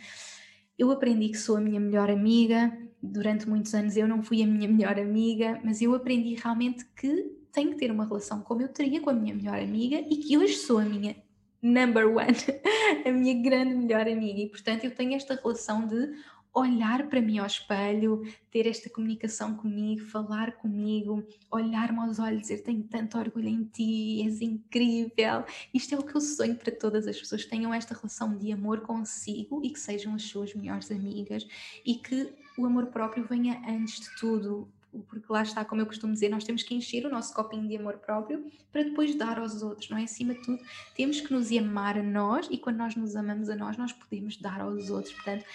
eu 0.80 0.90
aprendi 0.90 1.30
que 1.30 1.38
sou 1.38 1.58
a 1.58 1.62
minha 1.62 1.80
melhor 1.80 2.10
amiga. 2.10 2.76
Durante 3.04 3.48
muitos 3.48 3.74
anos 3.74 3.98
eu 3.98 4.08
não 4.08 4.24
fui 4.24 4.42
a 4.42 4.48
minha 4.48 4.70
melhor 4.70 4.98
amiga, 4.98 5.60
mas 5.64 5.82
eu 5.82 5.94
aprendi 5.94 6.36
realmente 6.36 6.86
que 6.96 7.38
tenho 7.52 7.72
que 7.72 7.78
ter 7.78 7.92
uma 7.92 8.06
relação 8.06 8.42
como 8.42 8.62
eu 8.62 8.70
teria 8.70 9.02
com 9.02 9.10
a 9.10 9.14
minha 9.14 9.36
melhor 9.36 9.60
amiga 9.60 9.98
e 9.98 10.16
que 10.18 10.38
hoje 10.38 10.56
sou 10.56 10.80
a 10.80 10.86
minha 10.86 11.16
number 11.62 12.08
one, 12.08 12.36
a 13.06 13.12
minha 13.12 13.44
grande 13.44 13.76
melhor 13.76 14.08
amiga. 14.08 14.40
E 14.40 14.50
portanto 14.50 14.86
eu 14.86 14.92
tenho 14.92 15.14
esta 15.14 15.36
relação 15.36 15.86
de 15.86 16.14
olhar 16.54 17.08
para 17.08 17.22
mim 17.22 17.40
ao 17.40 17.46
espelho, 17.46 18.22
ter 18.52 18.68
esta 18.68 18.90
comunicação 18.90 19.56
comigo, 19.56 20.06
falar 20.06 20.54
comigo, 20.58 21.26
olhar-me 21.50 22.00
aos 22.00 22.20
olhos, 22.20 22.42
dizer 22.42 22.64
tenho 22.64 22.84
tanto 22.84 23.18
orgulho 23.18 23.48
em 23.48 23.64
ti, 23.64 24.22
és 24.24 24.42
incrível. 24.42 25.46
Isto 25.74 25.96
é 25.96 25.98
o 25.98 26.04
que 26.04 26.16
eu 26.16 26.22
sonho 26.22 26.56
para 26.56 26.72
todas 26.76 27.08
as 27.08 27.18
pessoas, 27.18 27.46
tenham 27.46 27.74
esta 27.74 27.94
relação 27.94 28.38
de 28.38 28.52
amor 28.52 28.82
consigo 28.82 29.62
e 29.64 29.70
que 29.70 29.80
sejam 29.80 30.14
as 30.14 30.24
suas 30.24 30.54
melhores 30.54 30.92
amigas 30.92 31.48
e 31.86 31.96
que 31.96 32.34
o 32.58 32.66
amor 32.66 32.88
próprio 32.88 33.26
venha 33.26 33.62
antes 33.68 34.02
de 34.02 34.16
tudo 34.18 34.68
porque 35.08 35.32
lá 35.32 35.42
está, 35.42 35.64
como 35.64 35.82
eu 35.82 35.86
costumo 35.86 36.14
dizer, 36.14 36.30
nós 36.30 36.44
temos 36.44 36.64
que 36.64 36.76
encher 36.76 37.06
o 37.06 37.10
nosso 37.10 37.34
copinho 37.34 37.68
de 37.68 37.78
amor 37.78 37.98
próprio 38.00 38.52
para 38.72 38.84
depois 38.84 39.16
dar 39.16 39.40
aos 39.40 39.64
outros, 39.64 39.90
não 39.90 39.98
é? 39.98 40.04
Acima 40.04 40.34
de 40.34 40.42
tudo, 40.42 40.62
temos 40.96 41.22
que 41.22 41.32
nos 41.32 41.50
amar 41.52 41.98
a 41.98 42.04
nós 42.04 42.48
e 42.52 42.58
quando 42.58 42.78
nós 42.78 42.96
nos 42.96 43.16
amamos 43.16 43.50
a 43.50 43.56
nós, 43.56 43.78
nós 43.78 43.94
podemos 43.94 44.36
dar 44.38 44.60
aos 44.60 44.90
outros. 44.90 45.14
Portanto, 45.14 45.46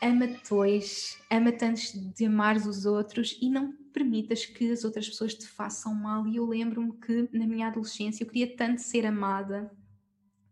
ama-te 0.00 0.54
ama-te 1.30 1.64
antes 1.64 1.92
de 2.14 2.26
amares 2.26 2.66
os 2.66 2.86
outros 2.86 3.38
e 3.40 3.50
não 3.50 3.72
permitas 3.92 4.46
que 4.46 4.70
as 4.70 4.84
outras 4.84 5.08
pessoas 5.08 5.34
te 5.34 5.46
façam 5.48 5.94
mal. 5.94 6.26
E 6.26 6.36
eu 6.36 6.46
lembro-me 6.46 6.92
que 6.98 7.28
na 7.32 7.46
minha 7.46 7.68
adolescência 7.68 8.24
eu 8.24 8.28
queria 8.28 8.56
tanto 8.56 8.80
ser 8.80 9.06
amada 9.06 9.70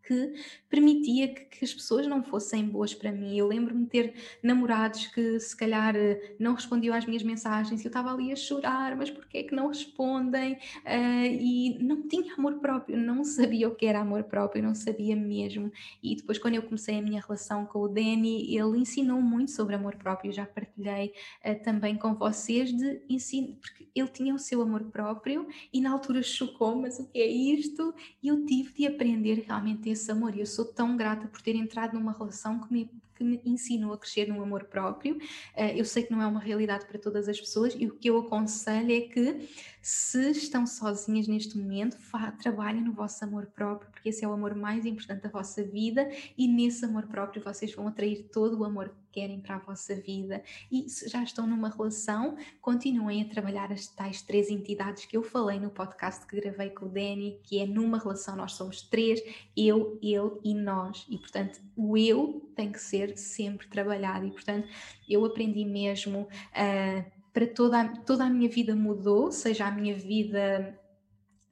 que 0.07 0.35
permitia 0.71 1.29
que, 1.29 1.45
que, 1.45 1.65
as 1.65 1.75
pessoas 1.75 2.07
não 2.07 2.23
fossem 2.23 2.65
boas 2.65 2.95
para 2.95 3.11
mim. 3.11 3.37
Eu 3.37 3.49
lembro-me 3.49 3.85
de 3.85 3.91
ter 3.91 4.15
namorados 4.43 5.09
que 5.09 5.41
se 5.41 5.57
calhar 5.57 5.97
eh, 5.97 6.35
não 6.39 6.55
respondiam 6.55 6.95
às 6.95 7.05
minhas 7.05 7.23
mensagens 7.23 7.81
e 7.81 7.85
eu 7.85 7.89
estava 7.89 8.13
ali 8.13 8.31
a 8.31 8.37
chorar, 8.37 8.97
mas 8.97 9.11
porquê 9.11 9.39
é 9.39 9.43
que 9.43 9.55
não 9.55 9.69
respondem? 9.69 10.55
Uh, 10.85 11.27
e 11.41 11.79
não 11.81 12.07
tinha 12.07 12.35
amor 12.35 12.55
próprio, 12.61 12.97
não 12.97 13.25
sabia 13.25 13.69
o 13.69 13.75
que 13.75 13.87
era 13.87 14.01
amor 14.01 14.25
próprio, 14.25 14.63
não 14.63 14.75
sabia 14.75 15.17
mesmo. 15.17 15.73
E 16.03 16.15
depois, 16.15 16.39
quando 16.39 16.55
eu 16.55 16.63
comecei 16.63 16.99
a 16.99 17.03
minha 17.03 17.21
relação 17.21 17.67
com 17.67 17.81
o 17.81 17.89
Danny, 17.89 18.55
ele 18.57 18.79
ensinou 18.79 19.21
muito 19.21 19.51
sobre 19.51 19.75
amor 19.75 19.97
próprio, 19.97 20.33
já 20.33 20.47
partilhei 20.47 21.13
uh, 21.45 21.63
também 21.65 21.97
com 21.97 22.15
vocês 22.15 22.73
de 22.73 23.03
ensino, 23.09 23.57
porque 23.57 23.89
ele 23.95 24.09
tinha 24.09 24.35
o 24.35 24.39
seu 24.39 24.63
amor 24.63 24.85
próprio 24.85 25.49
e 25.73 25.81
na 25.81 25.91
altura 25.91 26.23
chocou, 26.23 26.77
mas 26.77 26.99
o 26.99 27.07
que 27.07 27.19
é 27.19 27.27
isto? 27.27 27.95
E 28.23 28.29
eu 28.29 28.45
tive 28.45 28.73
de 28.73 28.87
aprender 28.87 29.45
realmente 29.47 29.96
amor. 30.11 30.35
E 30.35 30.41
eu 30.41 30.47
sou 30.47 30.65
tão 30.65 30.97
grata 30.97 31.27
por 31.29 31.41
ter 31.41 31.57
entrado 31.57 31.95
numa 31.95 32.13
relação 32.13 32.61
que 32.61 32.73
me, 32.73 32.91
que 33.17 33.25
me 33.25 33.41
ensinou 33.45 33.93
a 33.93 33.99
crescer 33.99 34.29
no 34.29 34.43
amor 34.43 34.65
próprio. 34.65 35.17
Uh, 35.17 35.73
eu 35.75 35.85
sei 35.85 36.03
que 36.03 36.13
não 36.13 36.23
é 36.23 36.27
uma 36.27 36.41
realidade 36.41 36.87
para 36.87 36.99
todas 36.99 37.29
as 37.29 37.41
pessoas 37.41 37.75
e 37.79 37.87
o 37.87 37.95
que 37.97 38.09
eu 38.09 38.19
aconselho 38.19 38.93
é 38.93 39.01
que, 39.01 39.49
se 39.83 40.31
estão 40.31 40.67
sozinhas 40.67 41.27
neste 41.27 41.57
momento, 41.57 41.97
trabalhem 42.43 42.83
no 42.83 42.93
vosso 42.93 43.25
amor 43.25 43.47
próprio, 43.47 43.91
porque 43.91 44.09
esse 44.09 44.25
é 44.25 44.29
o 44.29 44.33
amor 44.33 44.55
mais 44.55 44.85
importante 44.85 45.23
da 45.23 45.29
vossa 45.29 45.63
vida 45.63 46.11
e 46.37 46.47
nesse 46.49 46.85
amor 46.85 47.07
próprio 47.07 47.43
vocês 47.43 47.75
vão 47.75 47.89
atrair 47.89 48.29
todo 48.33 48.61
o 48.61 48.65
amor 48.65 48.89
que 48.89 49.21
querem 49.21 49.41
para 49.41 49.57
a 49.57 49.59
vossa 49.59 49.95
vida. 49.95 50.43
E 50.71 50.89
se 50.91 51.09
já 51.09 51.23
estão 51.23 51.47
numa 51.47 51.71
relação, 51.71 52.37
continuem 52.61 53.23
a 53.23 53.29
trabalhar 53.29 53.73
as 53.73 53.87
tais 53.87 54.21
três 54.21 54.51
entidades 54.51 55.07
que 55.07 55.17
eu 55.17 55.23
falei 55.23 55.59
no 55.59 55.71
podcast 55.71 56.27
que 56.27 56.39
gravei 56.39 56.71
com 56.71 56.87
o 56.87 56.89
Danny, 56.89 57.41
que 57.43 57.59
é 57.59 57.67
numa 57.67 57.99
relação 57.99 58.37
nós 58.37 58.53
somos 58.53 58.83
três, 58.83 59.23
eu, 59.57 59.99
ele 60.03 60.33
e 60.45 60.53
nós. 60.53 61.07
E 61.09 61.17
portanto, 61.17 61.61
o 61.75 61.97
eu 61.97 62.51
tem 62.55 62.73
que 62.73 62.81
ser 62.81 63.06
ser 63.09 63.17
sempre 63.17 63.67
trabalhado 63.69 64.27
e, 64.27 64.31
portanto, 64.31 64.69
eu 65.09 65.25
aprendi 65.25 65.65
mesmo 65.65 66.23
uh, 66.23 67.11
para 67.33 67.47
toda 67.47 67.81
a, 67.81 67.89
toda 67.89 68.25
a 68.25 68.31
minha 68.31 68.49
vida 68.49 68.75
mudou, 68.75 69.31
seja 69.31 69.67
a 69.67 69.71
minha 69.71 69.95
vida 69.95 70.79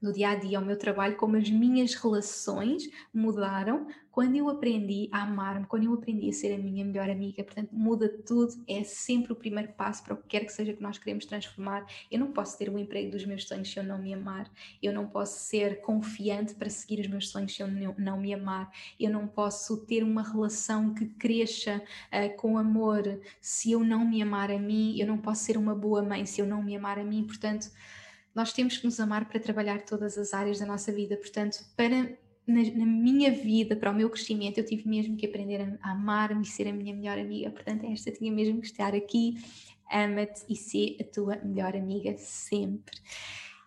no 0.05 0.13
dia 0.13 0.29
a 0.29 0.35
dia, 0.35 0.59
ao 0.59 0.65
meu 0.65 0.77
trabalho, 0.77 1.17
como 1.17 1.35
as 1.35 1.49
minhas 1.49 1.95
relações 1.95 2.83
mudaram 3.13 3.87
quando 4.11 4.37
eu 4.37 4.51
aprendi 4.51 5.09
a 5.11 5.23
amar-me, 5.23 5.67
quando 5.67 5.85
eu 5.85 5.95
aprendi 5.95 6.29
a 6.29 6.33
ser 6.33 6.55
a 6.55 6.59
minha 6.59 6.85
melhor 6.85 7.09
amiga. 7.09 7.43
Portanto, 7.43 7.71
muda 7.73 8.07
tudo, 8.07 8.53
é 8.69 8.85
sempre 8.85 9.33
o 9.33 9.37
primeiro 9.37 9.73
passo 9.73 10.05
para 10.05 10.13
o 10.13 10.19
que 10.19 10.29
quer 10.29 10.45
que 10.45 10.53
seja 10.53 10.75
que 10.75 10.83
nós 10.83 10.99
queremos 10.99 11.25
transformar. 11.25 11.87
Eu 12.11 12.21
não 12.21 12.33
posso 12.33 12.59
ter 12.59 12.69
o 12.69 12.79
emprego 12.79 13.11
dos 13.11 13.25
meus 13.25 13.49
sonhos 13.49 13.73
se 13.73 13.79
eu 13.79 13.83
não 13.83 13.99
me 13.99 14.13
amar, 14.13 14.49
eu 14.83 14.93
não 14.93 15.07
posso 15.07 15.41
ser 15.41 15.81
confiante 15.81 16.55
para 16.55 16.69
seguir 16.69 17.01
os 17.01 17.09
meus 17.09 17.31
sonhos 17.31 17.57
se 17.57 17.63
eu 17.63 17.67
não, 17.67 18.21
me 18.21 18.35
amar, 18.35 18.71
eu 19.01 19.11
não 19.11 19.27
posso 19.27 19.87
ter 19.87 20.05
uma 20.05 20.23
relação 20.23 20.93
que 20.93 21.07
cresça 21.07 21.83
uh, 22.13 22.37
com 22.37 22.59
amor 22.59 23.03
se 23.41 23.73
eu 23.73 23.81
não 23.81 24.07
me 24.07 24.21
amar 24.21 24.51
a 24.51 24.59
mim, 24.59 25.01
eu 25.01 25.07
não 25.07 25.17
posso 25.17 25.45
ser 25.45 25.57
uma 25.57 25.75
boa 25.75 26.03
mãe 26.03 26.27
se 26.27 26.43
eu 26.43 26.47
não 26.47 26.63
me 26.63 26.77
amar 26.77 26.99
a 26.99 27.05
mim. 27.05 27.27
Portanto, 27.27 27.71
nós 28.35 28.53
temos 28.53 28.77
que 28.77 28.85
nos 28.85 28.99
amar 28.99 29.27
para 29.27 29.41
trabalhar 29.41 29.83
todas 29.83 30.19
as 30.19 30.35
áreas 30.35 30.59
da 30.59 30.67
nossa 30.67 30.93
vida. 30.93 31.17
Portanto, 31.17 31.65
para 31.77 32.17
na, 32.47 32.63
na 32.63 32.87
minha 32.87 33.31
vida, 33.31 33.75
para 33.75 33.91
o 33.91 33.95
meu 33.95 34.11
crescimento, 34.11 34.59
eu 34.59 34.67
tive 34.67 34.89
mesmo 34.89 35.17
que 35.17 35.27
aprender 35.27 35.61
a, 35.61 35.89
a 35.89 35.93
amar-me 35.93 36.43
e 36.43 36.47
ser 36.47 36.69
a 36.69 36.73
minha 36.73 36.95
melhor 36.95 37.19
amiga. 37.19 37.51
Portanto, 37.51 37.87
esta 37.87 38.11
tinha 38.11 38.33
mesmo 38.33 38.61
que 38.61 38.67
estar 38.67 38.95
aqui. 38.95 39.37
Ama-te 39.91 40.45
e 40.49 40.57
ser 40.57 40.97
a 41.01 41.05
tua 41.05 41.37
melhor 41.45 41.77
amiga 41.77 42.17
sempre. 42.17 42.97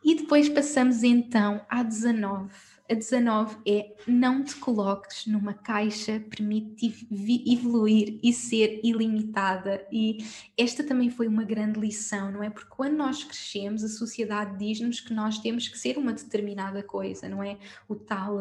E 0.03 0.15
depois 0.15 0.49
passamos 0.49 1.03
então 1.03 1.61
à 1.69 1.83
19 1.83 2.76
a 2.89 2.93
19 2.93 3.57
é 3.67 3.95
não 4.07 4.43
te 4.43 4.55
coloques 4.55 5.25
numa 5.25 5.53
caixa, 5.53 6.23
permite 6.29 7.07
evoluir 7.45 8.19
e 8.23 8.31
ser 8.31 8.79
ilimitada. 8.83 9.85
E 9.91 10.17
esta 10.57 10.83
também 10.83 11.09
foi 11.09 11.27
uma 11.27 11.43
grande 11.43 11.79
lição, 11.79 12.31
não 12.31 12.43
é? 12.43 12.49
Porque 12.49 12.69
quando 12.69 12.95
nós 12.95 13.23
crescemos, 13.23 13.83
a 13.83 13.89
sociedade 13.89 14.57
diz-nos 14.57 14.99
que 15.01 15.13
nós 15.13 15.39
temos 15.39 15.67
que 15.67 15.77
ser 15.77 15.97
uma 15.97 16.13
determinada 16.13 16.81
coisa, 16.81 17.27
não 17.27 17.43
é? 17.43 17.57
O 17.87 17.95
tal 17.95 18.39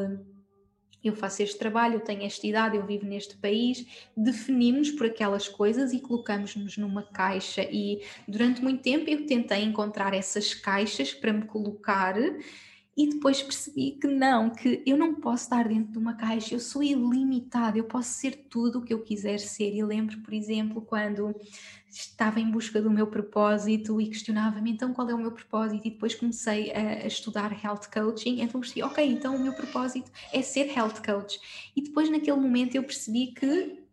eu 1.03 1.15
faço 1.15 1.43
este 1.43 1.59
trabalho, 1.59 1.95
eu 1.95 2.01
tenho 2.01 2.23
esta 2.23 2.47
idade, 2.47 2.77
eu 2.77 2.85
vivo 2.85 3.07
neste 3.07 3.37
país, 3.37 3.87
definimos 4.17 4.91
por 4.91 5.07
aquelas 5.07 5.47
coisas 5.47 5.93
e 5.93 6.01
colocamos-nos 6.01 6.77
numa 6.77 7.03
caixa. 7.03 7.63
E 7.63 8.03
durante 8.27 8.63
muito 8.63 8.83
tempo 8.83 9.09
eu 9.09 9.25
tentei 9.25 9.63
encontrar 9.63 10.13
essas 10.15 10.53
caixas 10.55 11.15
para 11.15 11.33
me 11.33 11.45
colocar 11.45 12.17
e 12.97 13.11
depois 13.11 13.43
percebi 13.43 13.93
que 13.93 14.07
não, 14.07 14.49
que 14.49 14.83
eu 14.87 14.97
não 14.97 15.15
posso 15.15 15.45
estar 15.45 15.69
dentro 15.69 15.93
de 15.93 15.99
uma 15.99 16.15
caixa, 16.15 16.55
eu 16.55 16.61
sou 16.61 16.83
ilimitada, 16.83 17.77
eu 17.77 17.85
posso 17.85 18.09
ser 18.09 18.47
tudo 18.49 18.79
o 18.79 18.83
que 18.83 18.95
eu 18.95 19.03
quiser 19.03 19.39
ser. 19.39 19.75
E 19.75 19.85
lembro, 19.85 20.19
por 20.21 20.33
exemplo, 20.33 20.81
quando 20.81 21.35
estava 21.91 22.41
em 22.41 22.51
busca 22.51 22.81
do 22.81 22.91
meu 22.91 23.07
propósito 23.07 24.01
e 24.01 24.09
questionava-me 24.09 24.71
então 24.71 24.95
qual 24.95 25.09
é 25.11 25.15
o 25.15 25.19
meu 25.19 25.33
propósito 25.33 25.87
e 25.87 25.91
depois 25.91 26.15
comecei 26.15 26.73
a, 26.73 27.05
a, 27.05 27.07
estudar 27.07 27.53
health 27.63 27.91
coaching, 27.93 28.41
então 28.41 28.61
percebi, 28.61 28.83
ok, 28.83 29.05
então 29.07 29.37
o 29.37 29.43
meu 29.43 29.53
propósito 29.53 30.11
é 30.33 30.41
ser 30.41 30.67
health 30.75 31.03
coach. 31.05 31.39
E 31.77 31.83
depois 31.83 32.11
naquele 32.11 32.39
momento 32.39 32.75
eu 32.77 32.83
percebi 32.83 33.29
que 33.29 33.86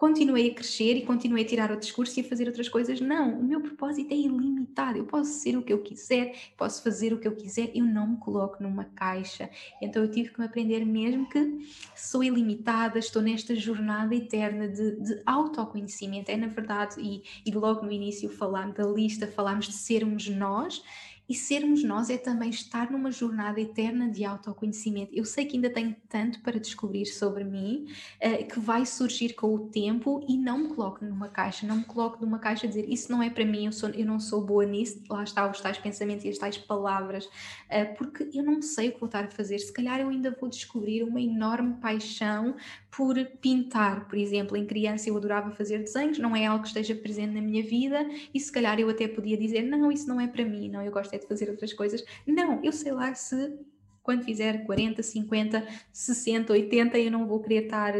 continuei 0.00 0.50
a 0.50 0.54
crescer 0.54 0.96
e 0.96 1.02
continuei 1.02 1.44
a 1.44 1.46
tirar 1.46 1.70
outros 1.70 1.92
cursos 1.92 2.16
e 2.16 2.22
a 2.22 2.24
fazer 2.24 2.46
outras 2.46 2.70
coisas. 2.70 3.02
Não, 3.02 3.38
o 3.38 3.44
meu 3.44 3.60
propósito 3.60 4.10
é 4.10 4.16
ilimitado. 4.16 4.96
Eu 4.96 5.04
posso 5.04 5.30
ser 5.30 5.58
o 5.58 5.62
que 5.62 5.70
eu 5.70 5.82
quiser, 5.82 6.34
posso 6.56 6.82
fazer 6.82 7.12
o 7.12 7.18
que 7.18 7.28
eu 7.28 7.36
quiser, 7.36 7.70
eu 7.74 7.84
não 7.84 8.12
me 8.12 8.16
coloco 8.16 8.62
numa 8.62 8.84
caixa. 8.84 9.50
Então 9.78 10.02
eu 10.02 10.10
tive 10.10 10.30
que 10.30 10.40
me 10.40 10.46
aprender 10.46 10.86
mesmo 10.86 11.28
que 11.28 11.68
sou 11.94 12.24
ilimitada, 12.24 12.98
estou 12.98 13.20
nesta 13.20 13.54
jornada 13.54 14.14
eterna 14.14 14.68
de, 14.68 14.92
de 15.02 15.22
autoconhecimento. 15.26 16.30
É 16.30 16.36
na 16.38 16.46
verdade, 16.46 16.94
e, 16.98 17.22
e 17.44 17.52
logo 17.52 17.84
no 17.84 17.92
início 17.92 18.30
falámos 18.30 18.76
da 18.76 18.86
lista, 18.86 19.26
falámos 19.26 19.66
de 19.66 19.74
sermos 19.74 20.26
nós 20.30 20.82
e 21.30 21.34
sermos 21.34 21.84
nós 21.84 22.10
é 22.10 22.18
também 22.18 22.50
estar 22.50 22.90
numa 22.90 23.12
jornada 23.12 23.60
eterna 23.60 24.10
de 24.10 24.24
autoconhecimento. 24.24 25.14
Eu 25.14 25.24
sei 25.24 25.46
que 25.46 25.54
ainda 25.54 25.70
tenho 25.70 25.94
tanto 26.08 26.40
para 26.40 26.58
descobrir 26.58 27.06
sobre 27.06 27.44
mim, 27.44 27.86
uh, 28.20 28.44
que 28.48 28.58
vai 28.58 28.84
surgir 28.84 29.34
com 29.34 29.54
o 29.54 29.68
tempo 29.68 30.26
e 30.28 30.36
não 30.36 30.58
me 30.58 30.74
coloco 30.74 31.04
numa 31.04 31.28
caixa, 31.28 31.64
não 31.64 31.76
me 31.76 31.84
coloco 31.84 32.20
numa 32.20 32.40
caixa 32.40 32.66
a 32.66 32.68
dizer 32.68 32.84
isso 32.88 33.12
não 33.12 33.22
é 33.22 33.30
para 33.30 33.44
mim, 33.44 33.66
eu, 33.66 33.72
sou, 33.72 33.90
eu 33.90 34.04
não 34.04 34.18
sou 34.18 34.44
boa 34.44 34.66
nisso, 34.66 35.04
lá 35.08 35.22
está 35.22 35.48
os 35.48 35.60
tais 35.60 35.78
pensamentos 35.78 36.24
e 36.24 36.30
as 36.30 36.36
tais 36.36 36.58
palavras, 36.58 37.26
uh, 37.26 37.94
porque 37.96 38.28
eu 38.34 38.42
não 38.42 38.60
sei 38.60 38.88
o 38.88 38.94
que 38.94 38.98
vou 38.98 39.06
estar 39.06 39.22
a 39.22 39.30
fazer. 39.30 39.60
Se 39.60 39.72
calhar 39.72 40.00
eu 40.00 40.08
ainda 40.08 40.36
vou 40.40 40.50
descobrir 40.50 41.04
uma 41.04 41.20
enorme 41.20 41.74
paixão 41.74 42.56
por 42.90 43.14
pintar, 43.40 44.08
por 44.08 44.18
exemplo. 44.18 44.56
Em 44.56 44.66
criança 44.66 45.08
eu 45.08 45.16
adorava 45.16 45.52
fazer 45.52 45.78
desenhos, 45.78 46.18
não 46.18 46.34
é 46.34 46.46
algo 46.46 46.62
que 46.62 46.68
esteja 46.68 46.94
presente 46.96 47.34
na 47.34 47.40
minha 47.40 47.62
vida 47.62 48.04
e 48.34 48.40
se 48.40 48.50
calhar 48.50 48.80
eu 48.80 48.90
até 48.90 49.06
podia 49.06 49.36
dizer: 49.36 49.62
não, 49.62 49.92
isso 49.92 50.08
não 50.08 50.20
é 50.20 50.26
para 50.26 50.44
mim, 50.44 50.68
não, 50.68 50.82
eu 50.82 50.90
gosto 50.90 51.14
é 51.14 51.19
de 51.20 51.26
fazer 51.26 51.50
outras 51.50 51.72
coisas. 51.72 52.04
Não, 52.26 52.62
eu 52.64 52.72
sei 52.72 52.92
lá 52.92 53.14
se 53.14 53.58
quando 54.02 54.24
fizer 54.24 54.64
40, 54.64 55.02
50, 55.02 55.66
60, 55.92 56.52
80, 56.52 56.98
eu 56.98 57.10
não 57.10 57.26
vou 57.26 57.40
querer 57.40 57.64
estar 57.64 57.94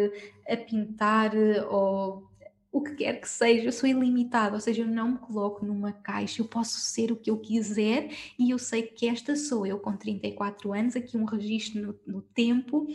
a 0.49 0.57
pintar 0.57 1.33
ou 1.71 2.29
o 2.73 2.81
que 2.83 2.95
quer 2.95 3.21
que 3.21 3.29
seja, 3.29 3.65
eu 3.65 3.73
sou 3.73 3.89
ilimitada, 3.89 4.55
ou 4.55 4.61
seja, 4.61 4.83
eu 4.83 4.87
não 4.87 5.13
me 5.13 5.19
coloco 5.19 5.65
numa 5.65 5.93
caixa, 5.93 6.41
eu 6.41 6.47
posso 6.47 6.79
ser 6.79 7.11
o 7.11 7.17
que 7.17 7.31
eu 7.31 7.37
quiser 7.37 8.11
e 8.39 8.51
eu 8.51 8.59
sei 8.59 8.83
que 8.83 9.09
esta 9.09 9.35
sou 9.35 9.67
eu 9.67 9.79
com 9.79 9.97
34 9.97 10.73
anos, 10.73 10.95
aqui 10.95 11.17
um 11.17 11.25
registro 11.25 11.81
no, 12.07 12.15
no 12.15 12.23
tempo 12.23 12.87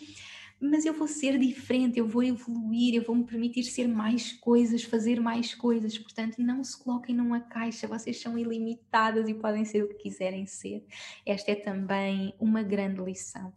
mas 0.69 0.85
eu 0.85 0.93
vou 0.93 1.07
ser 1.07 1.37
diferente, 1.37 1.99
eu 1.99 2.07
vou 2.07 2.23
evoluir, 2.23 2.95
eu 2.95 3.03
vou 3.03 3.15
me 3.15 3.25
permitir 3.25 3.63
ser 3.63 3.87
mais 3.87 4.33
coisas, 4.33 4.83
fazer 4.83 5.19
mais 5.19 5.53
coisas. 5.53 5.97
Portanto, 5.97 6.37
não 6.39 6.63
se 6.63 6.81
coloquem 6.81 7.15
numa 7.15 7.39
caixa, 7.39 7.87
vocês 7.87 8.21
são 8.21 8.37
ilimitadas 8.37 9.27
e 9.29 9.33
podem 9.33 9.65
ser 9.65 9.83
o 9.83 9.89
que 9.89 9.95
quiserem 9.95 10.45
ser. 10.45 10.85
Esta 11.25 11.51
é 11.51 11.55
também 11.55 12.33
uma 12.39 12.63
grande 12.63 13.01
lição. 13.01 13.53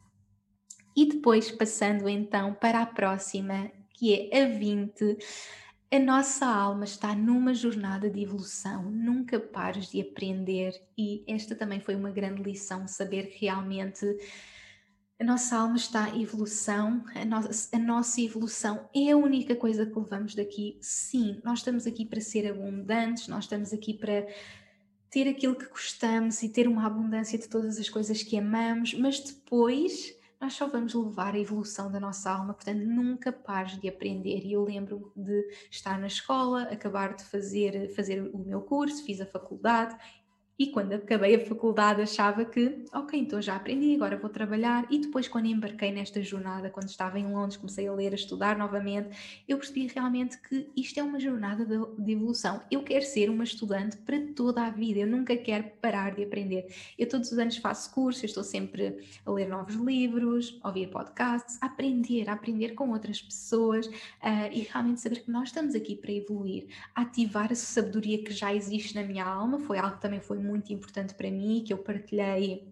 E 0.96 1.06
depois, 1.06 1.50
passando 1.50 2.08
então 2.08 2.54
para 2.54 2.82
a 2.82 2.86
próxima, 2.86 3.70
que 3.94 4.28
é 4.32 4.42
a 4.42 4.48
20, 4.48 5.16
A 5.90 5.98
nossa 5.98 6.44
alma 6.44 6.84
está 6.84 7.14
numa 7.14 7.54
jornada 7.54 8.10
de 8.10 8.20
evolução, 8.20 8.90
nunca 8.90 9.40
pares 9.40 9.90
de 9.90 10.02
aprender, 10.02 10.74
e 10.98 11.24
esta 11.26 11.54
também 11.54 11.80
foi 11.80 11.96
uma 11.96 12.10
grande 12.10 12.42
lição, 12.42 12.86
saber 12.86 13.34
realmente 13.40 14.04
a 15.20 15.24
nossa 15.24 15.56
alma 15.56 15.76
está 15.76 16.10
em 16.10 16.22
evolução, 16.22 17.04
a 17.14 17.24
nossa, 17.24 17.76
a 17.76 17.78
nossa 17.78 18.20
evolução 18.20 18.88
é 18.94 19.10
a 19.10 19.16
única 19.16 19.56
coisa 19.56 19.84
que 19.84 19.98
levamos 19.98 20.34
daqui. 20.34 20.78
Sim, 20.80 21.40
nós 21.44 21.58
estamos 21.58 21.86
aqui 21.88 22.04
para 22.04 22.20
ser 22.20 22.48
abundantes, 22.48 23.26
nós 23.26 23.44
estamos 23.44 23.72
aqui 23.72 23.94
para 23.94 24.26
ter 25.10 25.28
aquilo 25.28 25.56
que 25.56 25.66
gostamos 25.66 26.42
e 26.42 26.48
ter 26.48 26.68
uma 26.68 26.86
abundância 26.86 27.36
de 27.36 27.48
todas 27.48 27.78
as 27.78 27.88
coisas 27.88 28.22
que 28.22 28.38
amamos, 28.38 28.94
mas 28.94 29.18
depois 29.18 30.16
nós 30.40 30.54
só 30.54 30.68
vamos 30.68 30.94
levar 30.94 31.34
a 31.34 31.38
evolução 31.38 31.90
da 31.90 31.98
nossa 31.98 32.30
alma, 32.30 32.54
portanto, 32.54 32.84
nunca 32.84 33.32
pares 33.32 33.76
de 33.80 33.88
aprender. 33.88 34.44
E 34.44 34.52
eu 34.52 34.62
lembro 34.62 35.12
de 35.16 35.48
estar 35.68 35.98
na 35.98 36.06
escola, 36.06 36.62
acabar 36.64 37.16
de 37.16 37.24
fazer, 37.24 37.92
fazer 37.96 38.22
o 38.32 38.38
meu 38.38 38.60
curso, 38.60 39.04
fiz 39.04 39.20
a 39.20 39.26
faculdade 39.26 39.96
e 40.58 40.66
quando 40.66 40.92
acabei 40.92 41.36
a 41.36 41.46
faculdade 41.46 42.02
achava 42.02 42.44
que, 42.44 42.84
ok, 42.92 43.18
então 43.18 43.40
já 43.40 43.54
aprendi, 43.54 43.94
agora 43.94 44.16
vou 44.16 44.28
trabalhar. 44.28 44.86
E 44.90 44.98
depois, 44.98 45.28
quando 45.28 45.46
embarquei 45.46 45.92
nesta 45.92 46.20
jornada, 46.20 46.68
quando 46.68 46.88
estava 46.88 47.16
em 47.16 47.32
Londres, 47.32 47.56
comecei 47.56 47.86
a 47.86 47.92
ler, 47.92 48.10
a 48.12 48.16
estudar 48.16 48.58
novamente, 48.58 49.08
eu 49.46 49.56
percebi 49.56 49.86
realmente 49.86 50.36
que 50.38 50.68
isto 50.76 50.98
é 50.98 51.02
uma 51.02 51.20
jornada 51.20 51.64
de, 51.64 51.78
de 52.04 52.12
evolução. 52.12 52.60
Eu 52.72 52.82
quero 52.82 53.04
ser 53.04 53.30
uma 53.30 53.44
estudante 53.44 53.96
para 53.98 54.18
toda 54.34 54.64
a 54.64 54.70
vida, 54.70 54.98
eu 54.98 55.06
nunca 55.06 55.36
quero 55.36 55.64
parar 55.80 56.16
de 56.16 56.24
aprender. 56.24 56.66
Eu 56.98 57.08
todos 57.08 57.30
os 57.30 57.38
anos 57.38 57.56
faço 57.58 57.94
cursos, 57.94 58.24
estou 58.24 58.42
sempre 58.42 58.98
a 59.24 59.30
ler 59.30 59.48
novos 59.48 59.76
livros, 59.76 60.58
a 60.62 60.68
ouvir 60.68 60.88
podcasts, 60.88 61.56
a 61.60 61.66
aprender, 61.66 62.28
a 62.28 62.32
aprender 62.32 62.70
com 62.70 62.90
outras 62.90 63.22
pessoas 63.22 63.86
uh, 63.86 64.50
e 64.52 64.66
realmente 64.68 65.00
saber 65.00 65.20
que 65.20 65.30
nós 65.30 65.50
estamos 65.50 65.76
aqui 65.76 65.94
para 65.94 66.10
evoluir, 66.10 66.66
ativar 66.96 67.52
a 67.52 67.54
sabedoria 67.54 68.24
que 68.24 68.32
já 68.32 68.52
existe 68.52 68.96
na 68.96 69.04
minha 69.04 69.24
alma, 69.24 69.60
foi 69.60 69.78
algo 69.78 69.94
que 69.94 70.02
também 70.02 70.20
foi 70.20 70.47
muito 70.48 70.72
importante 70.72 71.14
para 71.14 71.30
mim, 71.30 71.62
que 71.64 71.72
eu 71.72 71.78
partilhei 71.78 72.66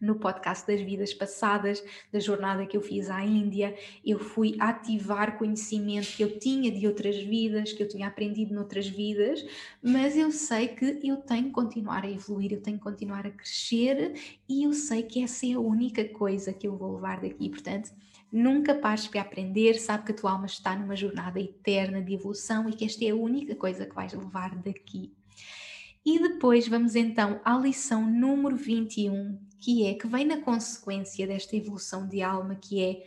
no 0.00 0.16
podcast 0.16 0.66
das 0.66 0.80
vidas 0.80 1.12
passadas, 1.12 1.82
da 2.12 2.20
jornada 2.20 2.66
que 2.66 2.76
eu 2.76 2.80
fiz 2.80 3.10
à 3.10 3.24
Índia, 3.24 3.74
eu 4.04 4.18
fui 4.18 4.56
ativar 4.58 5.36
conhecimento 5.36 6.16
que 6.16 6.22
eu 6.22 6.38
tinha 6.38 6.70
de 6.70 6.86
outras 6.86 7.16
vidas, 7.16 7.72
que 7.72 7.82
eu 7.82 7.88
tinha 7.88 8.06
aprendido 8.06 8.54
noutras 8.54 8.86
vidas, 8.86 9.44
mas 9.82 10.16
eu 10.16 10.30
sei 10.30 10.68
que 10.68 11.00
eu 11.02 11.16
tenho 11.16 11.46
que 11.46 11.50
continuar 11.50 12.04
a 12.04 12.10
evoluir, 12.10 12.52
eu 12.52 12.60
tenho 12.60 12.78
que 12.78 12.84
continuar 12.84 13.26
a 13.26 13.30
crescer 13.30 14.14
e 14.48 14.64
eu 14.64 14.72
sei 14.72 15.02
que 15.02 15.22
essa 15.22 15.46
é 15.46 15.52
a 15.52 15.60
única 15.60 16.04
coisa 16.04 16.52
que 16.52 16.68
eu 16.68 16.76
vou 16.76 16.94
levar 16.94 17.20
daqui. 17.20 17.48
Portanto, 17.48 17.90
nunca 18.30 18.74
pares 18.74 19.08
para 19.08 19.22
aprender, 19.22 19.74
sabe 19.74 20.04
que 20.04 20.12
a 20.12 20.14
tua 20.14 20.32
alma 20.32 20.46
está 20.46 20.76
numa 20.76 20.94
jornada 20.94 21.40
eterna 21.40 22.00
de 22.00 22.14
evolução 22.14 22.68
e 22.68 22.72
que 22.72 22.84
esta 22.84 23.04
é 23.04 23.10
a 23.10 23.16
única 23.16 23.54
coisa 23.56 23.84
que 23.84 23.94
vais 23.94 24.12
levar 24.12 24.54
daqui. 24.56 25.17
E 26.04 26.18
depois 26.18 26.66
vamos 26.68 26.94
então 26.94 27.40
à 27.44 27.56
lição 27.56 28.08
número 28.08 28.56
21, 28.56 29.38
que 29.60 29.86
é 29.86 29.94
que 29.94 30.06
vem 30.06 30.24
na 30.24 30.40
consequência 30.40 31.26
desta 31.26 31.56
evolução 31.56 32.08
de 32.08 32.22
alma, 32.22 32.54
que 32.54 32.82
é 32.82 33.04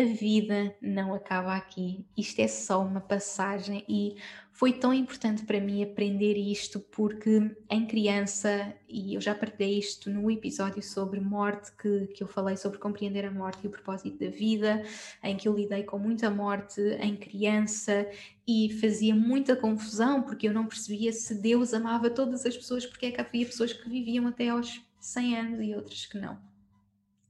a 0.00 0.04
vida 0.04 0.76
não 0.80 1.14
acaba 1.14 1.56
aqui. 1.56 2.04
Isto 2.16 2.40
é 2.40 2.48
só 2.48 2.82
uma 2.82 3.00
passagem 3.00 3.84
e 3.88 4.16
foi 4.56 4.72
tão 4.72 4.92
importante 4.92 5.44
para 5.44 5.60
mim 5.60 5.82
aprender 5.82 6.38
isto 6.38 6.80
porque 6.80 7.54
em 7.70 7.86
criança, 7.86 8.74
e 8.88 9.14
eu 9.14 9.20
já 9.20 9.34
partilhei 9.34 9.78
isto 9.78 10.08
no 10.08 10.30
episódio 10.30 10.82
sobre 10.82 11.20
morte, 11.20 11.72
que, 11.76 12.06
que 12.06 12.22
eu 12.22 12.26
falei 12.26 12.56
sobre 12.56 12.78
compreender 12.78 13.26
a 13.26 13.30
morte 13.30 13.64
e 13.64 13.66
o 13.66 13.70
propósito 13.70 14.18
da 14.18 14.30
vida, 14.30 14.82
em 15.22 15.36
que 15.36 15.46
eu 15.46 15.54
lidei 15.54 15.82
com 15.82 15.98
muita 15.98 16.30
morte 16.30 16.80
em 16.80 17.14
criança 17.14 18.08
e 18.48 18.72
fazia 18.80 19.14
muita 19.14 19.54
confusão 19.54 20.22
porque 20.22 20.48
eu 20.48 20.54
não 20.54 20.66
percebia 20.66 21.12
se 21.12 21.34
Deus 21.34 21.74
amava 21.74 22.08
todas 22.08 22.46
as 22.46 22.56
pessoas, 22.56 22.86
porque 22.86 23.04
é 23.04 23.10
que 23.10 23.20
havia 23.20 23.44
pessoas 23.44 23.74
que 23.74 23.86
viviam 23.90 24.26
até 24.26 24.48
aos 24.48 24.82
100 24.98 25.36
anos 25.36 25.60
e 25.60 25.74
outras 25.74 26.06
que 26.06 26.16
não 26.16 26.38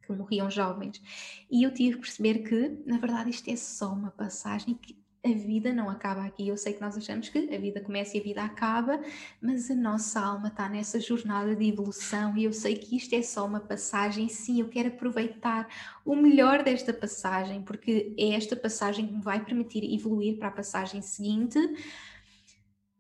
que 0.01 0.13
morriam 0.13 0.49
jovens. 0.49 1.03
E 1.51 1.65
eu 1.65 1.75
tive 1.75 1.97
que 1.97 2.03
perceber 2.03 2.45
que, 2.45 2.81
na 2.87 2.97
verdade, 2.99 3.31
isto 3.31 3.51
é 3.51 3.57
só 3.57 3.93
uma 3.93 4.13
passagem 4.13 4.73
que 4.75 4.97
a 5.27 5.35
vida 5.35 5.73
não 5.73 5.91
acaba 5.91 6.25
aqui. 6.25 6.49
Eu 6.49 6.57
sei 6.57 6.73
que 6.73 6.81
nós 6.81 6.97
achamos 6.97 7.29
que 7.29 7.55
a 7.55 7.59
vida 7.59 7.81
começa 7.81 8.17
e 8.17 8.21
a 8.21 8.23
vida 8.23 8.43
acaba, 8.43 9.01
mas 9.41 9.71
a 9.71 9.75
nossa 9.75 10.21
alma 10.21 10.49
está 10.49 10.69
nessa 10.69 11.01
jornada 11.01 11.55
de 11.55 11.69
evolução 11.69 12.37
e 12.37 12.45
eu 12.45 12.53
sei 12.53 12.77
que 12.77 12.97
isto 12.97 13.15
é 13.15 13.23
só 13.23 13.47
uma 13.47 13.61
passagem. 13.61 14.29
Sim, 14.29 14.61
eu 14.61 14.69
quero 14.69 14.89
aproveitar 14.89 15.69
o 16.05 16.15
melhor 16.15 16.63
desta 16.63 16.93
passagem, 16.93 17.63
porque 17.63 18.15
é 18.17 18.35
esta 18.35 18.55
passagem 18.55 19.07
que 19.07 19.15
me 19.15 19.23
vai 19.23 19.45
permitir 19.45 19.85
evoluir 19.93 20.39
para 20.39 20.49
a 20.49 20.53
passagem 20.53 21.03
seguinte 21.03 21.59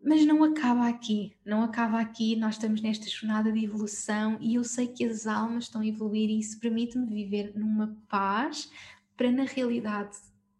mas 0.07 0.25
não 0.25 0.45
acaba 0.45 0.87
aqui, 0.87 1.33
não 1.45 1.63
acaba 1.63 1.99
aqui. 2.01 2.37
Nós 2.37 2.55
estamos 2.55 2.81
nesta 2.81 3.09
jornada 3.09 3.51
de 3.51 3.65
evolução 3.65 4.39
e 4.41 4.55
eu 4.55 4.63
sei 4.63 4.87
que 4.87 5.05
as 5.05 5.27
almas 5.27 5.65
estão 5.65 5.81
a 5.81 5.87
evoluir 5.87 6.31
e 6.31 6.39
isso 6.39 6.61
permite-me 6.61 7.07
viver 7.07 7.53
numa 7.57 7.97
paz 8.09 8.71
para, 9.17 9.33
na 9.33 9.43
realidade, 9.43 10.17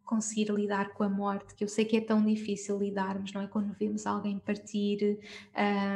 conseguir 0.07 0.51
lidar 0.53 0.95
com 0.95 1.03
a 1.03 1.09
morte, 1.09 1.55
que 1.55 1.65
eu 1.65 1.69
sei 1.69 1.85
que 1.85 1.97
é 1.97 2.01
tão 2.01 2.25
difícil 2.25 2.79
lidarmos, 2.79 3.33
não 3.33 3.43
é? 3.43 3.47
Quando 3.49 3.75
vemos 3.75 4.07
alguém 4.07 4.39
partir, 4.39 5.19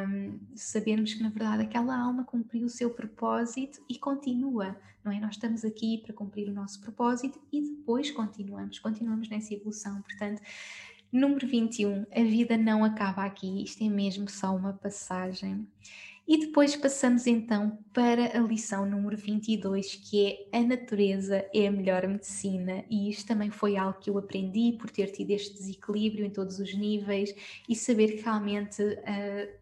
um, 0.08 0.38
sabermos 0.54 1.14
que 1.14 1.22
na 1.22 1.30
verdade 1.30 1.62
aquela 1.62 1.96
alma 1.96 2.24
cumpriu 2.24 2.66
o 2.66 2.68
seu 2.68 2.90
propósito 2.90 3.80
e 3.88 3.96
continua, 3.96 4.76
não 5.04 5.12
é? 5.12 5.20
Nós 5.20 5.36
estamos 5.36 5.64
aqui 5.64 5.98
para 5.98 6.12
cumprir 6.12 6.48
o 6.48 6.52
nosso 6.52 6.80
propósito 6.80 7.40
e 7.52 7.62
depois 7.62 8.10
continuamos, 8.10 8.80
continuamos 8.80 9.28
nessa 9.28 9.54
evolução. 9.54 10.02
Portanto, 10.02 10.42
Número 11.12 11.44
21. 11.44 12.06
A 12.14 12.22
vida 12.22 12.56
não 12.56 12.84
acaba 12.84 13.24
aqui, 13.24 13.64
isto 13.64 13.82
é 13.82 13.88
mesmo 13.88 14.30
só 14.30 14.54
uma 14.54 14.72
passagem. 14.72 15.66
E 16.30 16.38
depois 16.38 16.76
passamos 16.76 17.26
então 17.26 17.76
para 17.92 18.38
a 18.38 18.40
lição 18.40 18.86
número 18.88 19.16
22, 19.16 19.96
que 19.96 20.48
é 20.52 20.58
a 20.58 20.62
natureza 20.62 21.44
é 21.52 21.66
a 21.66 21.72
melhor 21.72 22.06
medicina. 22.06 22.84
E 22.88 23.10
isto 23.10 23.26
também 23.26 23.50
foi 23.50 23.76
algo 23.76 23.98
que 23.98 24.08
eu 24.08 24.16
aprendi 24.16 24.76
por 24.78 24.90
ter 24.90 25.08
tido 25.08 25.32
este 25.32 25.54
desequilíbrio 25.54 26.24
em 26.24 26.30
todos 26.30 26.60
os 26.60 26.72
níveis 26.72 27.34
e 27.68 27.74
saber 27.74 28.12
que 28.12 28.22
realmente 28.22 28.80
uh, 28.80 29.59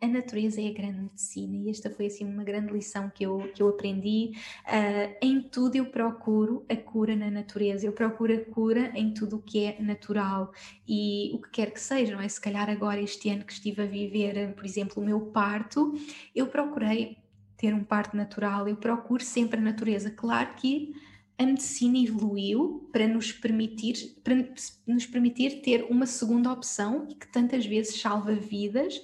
a 0.00 0.06
natureza 0.06 0.62
é 0.62 0.68
a 0.68 0.72
grande 0.72 1.00
medicina 1.00 1.56
e 1.56 1.68
esta 1.68 1.90
foi 1.90 2.06
assim 2.06 2.24
uma 2.24 2.42
grande 2.42 2.72
lição 2.72 3.10
que 3.10 3.24
eu, 3.24 3.50
que 3.54 3.62
eu 3.62 3.68
aprendi. 3.68 4.32
Uh, 4.64 5.16
em 5.20 5.42
tudo 5.42 5.76
eu 5.76 5.86
procuro 5.86 6.64
a 6.70 6.76
cura 6.76 7.14
na 7.14 7.30
natureza, 7.30 7.86
eu 7.86 7.92
procuro 7.92 8.34
a 8.34 8.40
cura 8.40 8.90
em 8.94 9.12
tudo 9.12 9.36
o 9.36 9.42
que 9.42 9.64
é 9.64 9.76
natural 9.80 10.52
e 10.88 11.30
o 11.34 11.38
que 11.38 11.50
quer 11.50 11.70
que 11.70 11.80
seja, 11.80 12.14
não 12.14 12.22
é? 12.22 12.28
Se 12.28 12.40
calhar 12.40 12.70
agora 12.70 13.00
este 13.00 13.28
ano 13.28 13.44
que 13.44 13.52
estive 13.52 13.82
a 13.82 13.86
viver, 13.86 14.54
por 14.54 14.64
exemplo, 14.64 15.02
o 15.02 15.04
meu 15.06 15.20
parto, 15.20 15.92
eu 16.34 16.46
procurei 16.46 17.18
ter 17.58 17.74
um 17.74 17.84
parto 17.84 18.16
natural, 18.16 18.66
eu 18.66 18.76
procuro 18.76 19.22
sempre 19.22 19.58
a 19.58 19.62
natureza. 19.62 20.10
Claro 20.10 20.54
que 20.54 20.94
a 21.40 21.46
medicina 21.46 21.96
evoluiu 21.96 22.86
para 22.92 23.08
nos 23.08 23.32
permitir, 23.32 24.14
para 24.22 24.34
nos 24.86 25.06
permitir 25.06 25.62
ter 25.62 25.86
uma 25.88 26.04
segunda 26.04 26.52
opção 26.52 27.06
que 27.06 27.26
tantas 27.26 27.64
vezes 27.64 27.98
salva 27.98 28.34
vidas, 28.34 29.00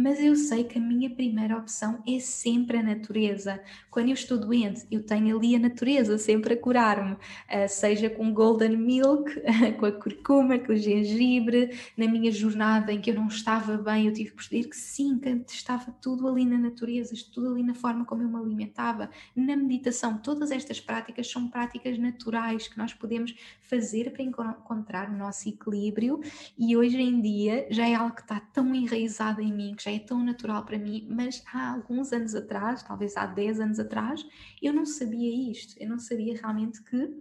mas 0.00 0.18
eu 0.18 0.34
sei 0.34 0.64
que 0.64 0.78
a 0.78 0.80
minha 0.80 1.10
primeira 1.10 1.56
opção 1.56 2.02
é 2.08 2.18
sempre 2.18 2.78
a 2.78 2.82
natureza. 2.82 3.60
Quando 3.90 4.08
eu 4.08 4.14
estou 4.14 4.38
doente, 4.38 4.86
eu 4.90 5.04
tenho 5.04 5.36
ali 5.36 5.54
a 5.54 5.58
natureza 5.58 6.16
sempre 6.16 6.54
a 6.54 6.56
curar-me, 6.56 7.12
uh, 7.12 7.68
seja 7.68 8.08
com 8.08 8.32
golden 8.32 8.76
milk, 8.76 9.30
com 9.78 9.86
a 9.86 9.92
curcuma, 9.92 10.58
com 10.58 10.72
o 10.72 10.76
gengibre. 10.76 11.76
Na 11.96 12.08
minha 12.08 12.32
jornada 12.32 12.92
em 12.92 13.00
que 13.00 13.10
eu 13.10 13.14
não 13.14 13.26
estava 13.26 13.76
bem, 13.76 14.06
eu 14.06 14.12
tive 14.12 14.30
que 14.30 14.36
perceber 14.36 14.68
que 14.68 14.76
sim, 14.76 15.18
que 15.18 15.52
estava 15.52 15.92
tudo 16.00 16.26
ali 16.26 16.46
na 16.46 16.56
natureza, 16.56 17.14
tudo 17.32 17.50
ali 17.50 17.62
na 17.62 17.74
forma 17.74 18.04
como 18.06 18.22
eu 18.22 18.28
me 18.28 18.36
alimentava. 18.36 19.10
Na 19.36 19.54
meditação, 19.54 20.16
todas 20.16 20.50
estas 20.50 20.80
práticas 20.80 21.30
são 21.30 21.48
práticas 21.48 21.98
naturais 21.98 22.68
que 22.68 22.78
nós 22.78 22.94
podemos 22.94 23.34
fazer 23.60 24.10
para 24.12 24.22
encontrar 24.22 25.10
o 25.10 25.16
nosso 25.16 25.48
equilíbrio 25.48 26.20
e 26.58 26.76
hoje 26.76 27.00
em 27.00 27.20
dia 27.20 27.66
já 27.70 27.86
é 27.86 27.94
algo 27.94 28.14
que 28.14 28.22
está 28.22 28.40
tão 28.40 28.74
enraizado 28.74 29.40
em 29.40 29.52
mim, 29.52 29.74
que 29.74 29.84
já 29.84 29.89
é 29.90 29.98
tão 29.98 30.22
natural 30.24 30.64
para 30.64 30.78
mim, 30.78 31.06
mas 31.10 31.42
há 31.52 31.72
alguns 31.72 32.12
anos 32.12 32.34
atrás, 32.34 32.82
talvez 32.82 33.16
há 33.16 33.26
10 33.26 33.60
anos 33.60 33.78
atrás, 33.78 34.24
eu 34.62 34.72
não 34.72 34.86
sabia 34.86 35.50
isto, 35.50 35.74
eu 35.78 35.88
não 35.88 35.98
sabia 35.98 36.36
realmente 36.36 36.82
que 36.82 37.20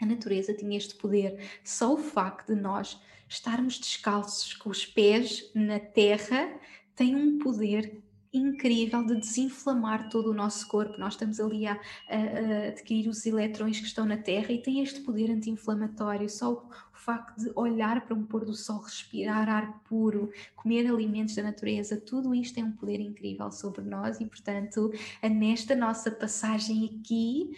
a 0.00 0.06
natureza 0.06 0.52
tinha 0.52 0.76
este 0.76 0.94
poder. 0.94 1.40
Só 1.64 1.94
o 1.94 1.98
facto 1.98 2.54
de 2.54 2.60
nós 2.60 3.00
estarmos 3.28 3.78
descalços 3.78 4.54
com 4.54 4.70
os 4.70 4.84
pés 4.84 5.50
na 5.54 5.80
terra 5.80 6.60
tem 6.94 7.16
um 7.16 7.38
poder 7.38 8.03
incrível 8.34 9.04
de 9.04 9.16
desinflamar 9.16 10.08
todo 10.08 10.30
o 10.30 10.34
nosso 10.34 10.66
corpo. 10.66 10.98
Nós 10.98 11.14
estamos 11.14 11.38
ali 11.40 11.66
a, 11.66 11.72
a, 11.72 12.16
a 12.16 12.68
adquirir 12.68 13.08
os 13.08 13.24
eletrões 13.24 13.78
que 13.78 13.86
estão 13.86 14.04
na 14.04 14.16
Terra 14.16 14.52
e 14.52 14.60
tem 14.60 14.80
este 14.80 15.00
poder 15.00 15.30
anti-inflamatório. 15.30 16.28
Só 16.28 16.52
o 16.52 16.68
facto 16.92 17.38
de 17.38 17.52
olhar 17.54 18.04
para 18.04 18.14
um 18.14 18.24
pôr 18.24 18.44
do 18.44 18.54
sol, 18.54 18.80
respirar 18.80 19.48
ar 19.48 19.80
puro, 19.84 20.30
comer 20.56 20.86
alimentos 20.86 21.34
da 21.34 21.42
natureza, 21.42 22.00
tudo 22.00 22.34
isto 22.34 22.54
tem 22.54 22.64
um 22.64 22.72
poder 22.72 23.00
incrível 23.00 23.50
sobre 23.52 23.82
nós 23.82 24.20
e, 24.20 24.26
portanto, 24.26 24.92
nesta 25.22 25.76
nossa 25.76 26.10
passagem 26.10 26.98
aqui 27.00 27.52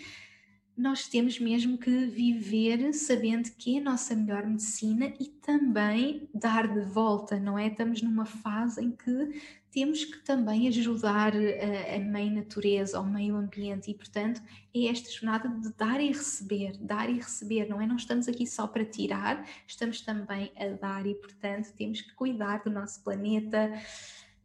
nós 0.77 1.09
temos 1.09 1.41
mesmo 1.41 1.79
que 1.79 2.05
viver 2.07 2.93
sabendo 2.93 3.51
que 3.53 3.77
é 3.77 3.81
a 3.81 3.85
nossa 3.85 4.15
melhor 4.15 4.47
medicina 4.47 5.11
e 5.19 5.25
também 5.25 6.29
dar 6.35 6.69
de 6.69 6.81
volta, 6.81 7.41
não 7.41 7.59
é? 7.59 7.69
Estamos 7.69 8.03
numa 8.03 8.27
fase 8.27 8.85
em 8.85 8.91
que 8.91 9.41
temos 9.77 10.07
que 10.07 10.17
também 10.21 10.67
ajudar 10.69 11.35
a, 11.37 11.97
a 11.97 12.01
mãe 12.01 12.31
natureza, 12.31 12.97
ao 12.97 13.05
meio 13.05 13.37
ambiente, 13.37 13.91
e 13.91 13.95
portanto 13.95 14.41
é 14.75 14.87
esta 14.87 15.11
jornada 15.11 15.51
de 15.51 15.71
dar 15.75 16.01
e 16.01 16.09
receber, 16.09 16.79
dar 16.79 17.11
e 17.11 17.17
receber, 17.17 17.69
não 17.69 17.79
é? 17.79 17.87
Não 17.87 17.97
estamos 17.97 18.27
aqui 18.27 18.47
só 18.47 18.67
para 18.67 18.87
tirar, 18.87 19.47
estamos 19.67 20.01
também 20.01 20.51
a 20.57 20.69
dar, 20.69 21.07
e 21.07 21.15
portanto 21.15 21.75
temos 21.77 22.01
que 22.01 22.15
cuidar 22.15 22.63
do 22.63 22.71
nosso 22.71 23.05
planeta 23.05 23.71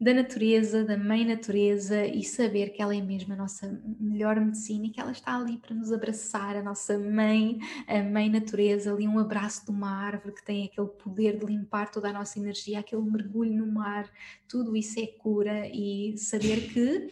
da 0.01 0.15
natureza, 0.15 0.83
da 0.83 0.97
mãe 0.97 1.23
natureza 1.23 2.03
e 2.07 2.23
saber 2.23 2.71
que 2.71 2.81
ela 2.81 2.95
é 2.95 2.99
mesmo 2.99 3.33
a 3.33 3.35
nossa 3.35 3.79
melhor 3.99 4.39
medicina 4.39 4.87
e 4.87 4.89
que 4.89 4.99
ela 4.99 5.11
está 5.11 5.37
ali 5.37 5.59
para 5.59 5.75
nos 5.75 5.91
abraçar, 5.91 6.55
a 6.55 6.63
nossa 6.63 6.97
mãe, 6.97 7.59
a 7.87 8.01
mãe 8.01 8.27
natureza, 8.27 8.91
ali 8.91 9.07
um 9.07 9.19
abraço 9.19 9.63
de 9.63 9.69
uma 9.69 9.91
árvore 9.91 10.33
que 10.33 10.43
tem 10.43 10.65
aquele 10.65 10.87
poder 10.87 11.37
de 11.37 11.45
limpar 11.45 11.91
toda 11.91 12.09
a 12.09 12.13
nossa 12.13 12.39
energia, 12.39 12.79
aquele 12.79 13.03
mergulho 13.03 13.53
no 13.53 13.71
mar, 13.71 14.09
tudo 14.47 14.75
isso 14.75 14.99
é 14.99 15.05
cura 15.05 15.67
e 15.67 16.17
saber 16.17 16.73
que 16.73 17.07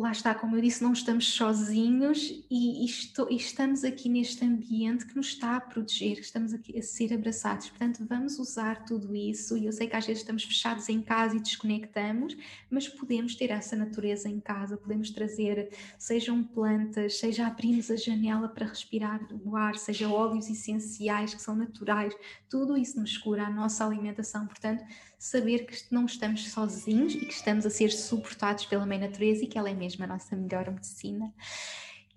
lá 0.00 0.12
está, 0.12 0.34
como 0.34 0.56
eu 0.56 0.62
disse, 0.62 0.82
não 0.82 0.92
estamos 0.92 1.28
sozinhos 1.34 2.32
e, 2.50 2.84
estou, 2.84 3.30
e, 3.30 3.36
estamos 3.36 3.84
aqui 3.84 4.08
neste 4.08 4.44
ambiente 4.44 5.04
que 5.06 5.14
nos 5.14 5.28
está 5.28 5.56
a 5.56 5.60
proteger, 5.60 6.18
estamos 6.18 6.54
aqui 6.54 6.78
a 6.78 6.82
ser 6.82 7.12
abraçados. 7.12 7.68
Portanto, 7.68 8.04
vamos 8.08 8.38
usar 8.38 8.84
tudo 8.84 9.14
isso. 9.14 9.56
E 9.56 9.66
eu 9.66 9.72
sei 9.72 9.86
que 9.86 9.96
às 9.96 10.06
vezes 10.06 10.22
estamos 10.22 10.44
fechados 10.44 10.88
em 10.88 11.02
casa 11.02 11.36
e 11.36 11.40
desconectamos, 11.40 12.36
mas 12.70 12.88
podemos 12.88 13.34
ter 13.34 13.50
essa 13.50 13.76
natureza 13.76 14.28
em 14.28 14.40
casa, 14.40 14.76
podemos 14.76 15.10
trazer, 15.10 15.70
sejam 15.98 16.42
plantas, 16.42 17.18
seja 17.18 17.46
abrirmos 17.46 17.90
a 17.90 17.96
janela 17.96 18.48
para 18.48 18.66
respirar 18.66 19.20
o 19.44 19.56
ar, 19.56 19.76
seja 19.76 20.08
óleos 20.08 20.48
essenciais 20.48 21.34
que 21.34 21.42
são 21.42 21.54
naturais, 21.54 22.14
tudo 22.48 22.76
isso 22.76 22.98
nos 22.98 23.16
cura 23.18 23.46
a 23.46 23.50
nossa 23.50 23.84
alimentação. 23.84 24.46
Portanto, 24.46 24.84
saber 25.20 25.66
que 25.66 25.76
não 25.90 26.06
estamos 26.06 26.48
sozinhos 26.48 27.14
e 27.14 27.26
que 27.26 27.34
estamos 27.34 27.66
a 27.66 27.70
ser 27.70 27.90
suportados 27.92 28.64
pela 28.64 28.86
mãe 28.86 28.98
natureza 28.98 29.44
e 29.44 29.46
que 29.46 29.58
ela 29.58 29.68
é 29.68 29.74
mesmo 29.74 30.02
a 30.02 30.06
nossa 30.06 30.34
melhor 30.34 30.70
medicina. 30.70 31.30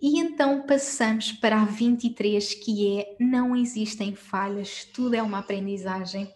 E 0.02 0.20
então 0.20 0.66
passamos 0.66 1.34
para 1.34 1.62
a 1.62 1.66
23, 1.66 2.54
que 2.54 2.98
é 2.98 3.18
não 3.20 3.54
existem 3.56 4.16
falhas, 4.16 4.86
tudo 4.86 5.16
é 5.16 5.22
uma 5.22 5.40
aprendizagem. 5.40 6.34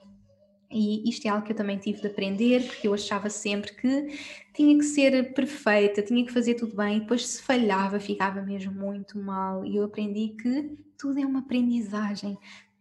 E 0.69 1.09
isto 1.09 1.25
é 1.25 1.29
algo 1.29 1.45
que 1.45 1.53
eu 1.53 1.55
também 1.55 1.77
tive 1.77 2.01
de 2.01 2.07
aprender, 2.07 2.65
porque 2.65 2.89
eu 2.89 2.93
achava 2.93 3.29
sempre 3.29 3.73
que 3.73 4.19
tinha 4.53 4.77
que 4.77 4.83
ser 4.83 5.33
perfeita, 5.33 6.01
tinha 6.01 6.25
que 6.25 6.33
fazer 6.33 6.55
tudo 6.55 6.75
bem, 6.75 6.97
e 6.97 6.99
depois 6.99 7.25
se 7.25 7.41
falhava 7.41 7.97
ficava 7.97 8.41
mesmo 8.41 8.73
muito 8.73 9.17
mal. 9.17 9.65
E 9.65 9.77
eu 9.77 9.85
aprendi 9.85 10.35
que 10.41 10.77
tudo 10.97 11.17
é 11.17 11.25
uma 11.25 11.39
aprendizagem 11.39 12.37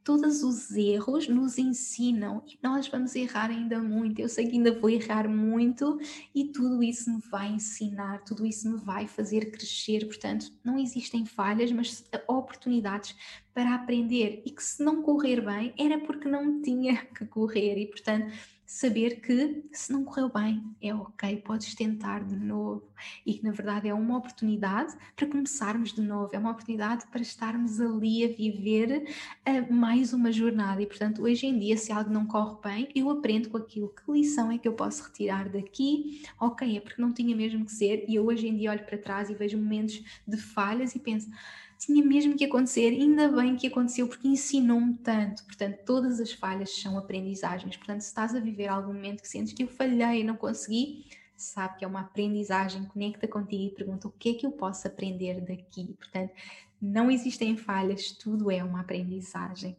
todos 0.06 0.44
os 0.44 0.70
erros 0.70 1.26
nos 1.26 1.58
ensinam 1.58 2.40
e 2.46 2.56
nós 2.62 2.86
vamos 2.86 3.16
errar 3.16 3.50
ainda 3.50 3.80
muito. 3.80 4.20
Eu 4.20 4.28
sei 4.28 4.46
que 4.46 4.52
ainda 4.52 4.70
vou 4.78 4.88
errar 4.88 5.28
muito 5.28 5.98
e 6.32 6.44
tudo 6.44 6.80
isso 6.80 7.12
me 7.12 7.20
vai 7.28 7.48
ensinar, 7.48 8.22
tudo 8.22 8.46
isso 8.46 8.70
me 8.70 8.76
vai 8.76 9.08
fazer 9.08 9.50
crescer. 9.50 10.06
Portanto, 10.06 10.52
não 10.62 10.78
existem 10.78 11.26
falhas, 11.26 11.72
mas 11.72 12.04
oportunidades 12.28 13.16
para 13.52 13.74
aprender 13.74 14.42
e 14.46 14.50
que 14.52 14.62
se 14.62 14.80
não 14.80 15.02
correr 15.02 15.40
bem 15.40 15.74
era 15.76 15.98
porque 15.98 16.28
não 16.28 16.62
tinha 16.62 17.04
que 17.12 17.26
correr 17.26 17.76
e, 17.76 17.86
portanto, 17.86 18.32
saber 18.66 19.20
que 19.20 19.64
se 19.72 19.92
não 19.92 20.04
correu 20.04 20.28
bem, 20.28 20.62
é 20.82 20.92
ok, 20.92 21.36
podes 21.38 21.74
tentar 21.74 22.24
de 22.24 22.36
novo. 22.36 22.82
E 23.24 23.34
que 23.34 23.44
na 23.44 23.52
verdade 23.52 23.88
é 23.88 23.94
uma 23.94 24.18
oportunidade 24.18 24.94
para 25.14 25.26
começarmos 25.26 25.92
de 25.92 26.00
novo, 26.00 26.30
é 26.34 26.38
uma 26.38 26.50
oportunidade 26.50 27.06
para 27.06 27.20
estarmos 27.20 27.80
ali 27.80 28.24
a 28.24 28.28
viver 28.28 29.06
uh, 29.46 29.72
mais 29.72 30.12
uma 30.12 30.32
jornada. 30.32 30.82
E 30.82 30.86
portanto 30.86 31.22
hoje 31.22 31.46
em 31.46 31.58
dia 31.58 31.76
se 31.76 31.92
algo 31.92 32.10
não 32.10 32.26
corre 32.26 32.56
bem, 32.62 32.88
eu 32.94 33.08
aprendo 33.10 33.48
com 33.50 33.56
aquilo, 33.56 33.88
que 33.88 34.10
lição 34.10 34.50
é 34.50 34.58
que 34.58 34.66
eu 34.66 34.72
posso 34.72 35.04
retirar 35.04 35.48
daqui? 35.48 36.22
Ok, 36.40 36.76
é 36.76 36.80
porque 36.80 37.00
não 37.00 37.12
tinha 37.12 37.36
mesmo 37.36 37.64
que 37.64 37.72
ser. 37.72 38.04
E 38.08 38.16
eu 38.16 38.26
hoje 38.26 38.48
em 38.48 38.56
dia 38.56 38.70
olho 38.72 38.84
para 38.84 38.98
trás 38.98 39.30
e 39.30 39.34
vejo 39.34 39.56
momentos 39.56 40.02
de 40.26 40.36
falhas 40.36 40.94
e 40.94 40.98
penso 40.98 41.30
tinha 41.78 42.04
mesmo 42.04 42.36
que 42.36 42.44
acontecer, 42.44 42.88
ainda 42.88 43.28
bem 43.28 43.56
que 43.56 43.66
aconteceu, 43.66 44.08
porque 44.08 44.28
ensinou-me 44.28 44.94
tanto. 44.94 45.44
Portanto, 45.44 45.78
todas 45.84 46.20
as 46.20 46.32
falhas 46.32 46.70
são 46.80 46.98
aprendizagens. 46.98 47.76
Portanto, 47.76 48.00
se 48.00 48.08
estás 48.08 48.34
a 48.34 48.40
viver 48.40 48.68
algum 48.68 48.92
momento 48.92 49.22
que 49.22 49.28
sentes 49.28 49.52
que 49.52 49.62
eu 49.62 49.68
falhei 49.68 50.20
e 50.20 50.24
não 50.24 50.36
consegui, 50.36 51.04
sabe 51.36 51.78
que 51.78 51.84
é 51.84 51.88
uma 51.88 52.00
aprendizagem, 52.00 52.84
conecta 52.84 53.28
contigo 53.28 53.64
e 53.64 53.74
pergunta 53.74 54.08
o 54.08 54.12
que 54.12 54.30
é 54.30 54.34
que 54.34 54.46
eu 54.46 54.52
posso 54.52 54.86
aprender 54.86 55.40
daqui. 55.40 55.94
Portanto, 55.98 56.32
não 56.80 57.10
existem 57.10 57.56
falhas, 57.56 58.12
tudo 58.12 58.50
é 58.50 58.62
uma 58.64 58.80
aprendizagem. 58.80 59.76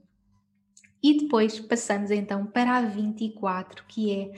E 1.02 1.20
depois 1.20 1.60
passamos 1.60 2.12
então 2.12 2.46
para 2.46 2.78
a 2.78 2.82
24, 2.82 3.86
que 3.88 4.12
é 4.12 4.32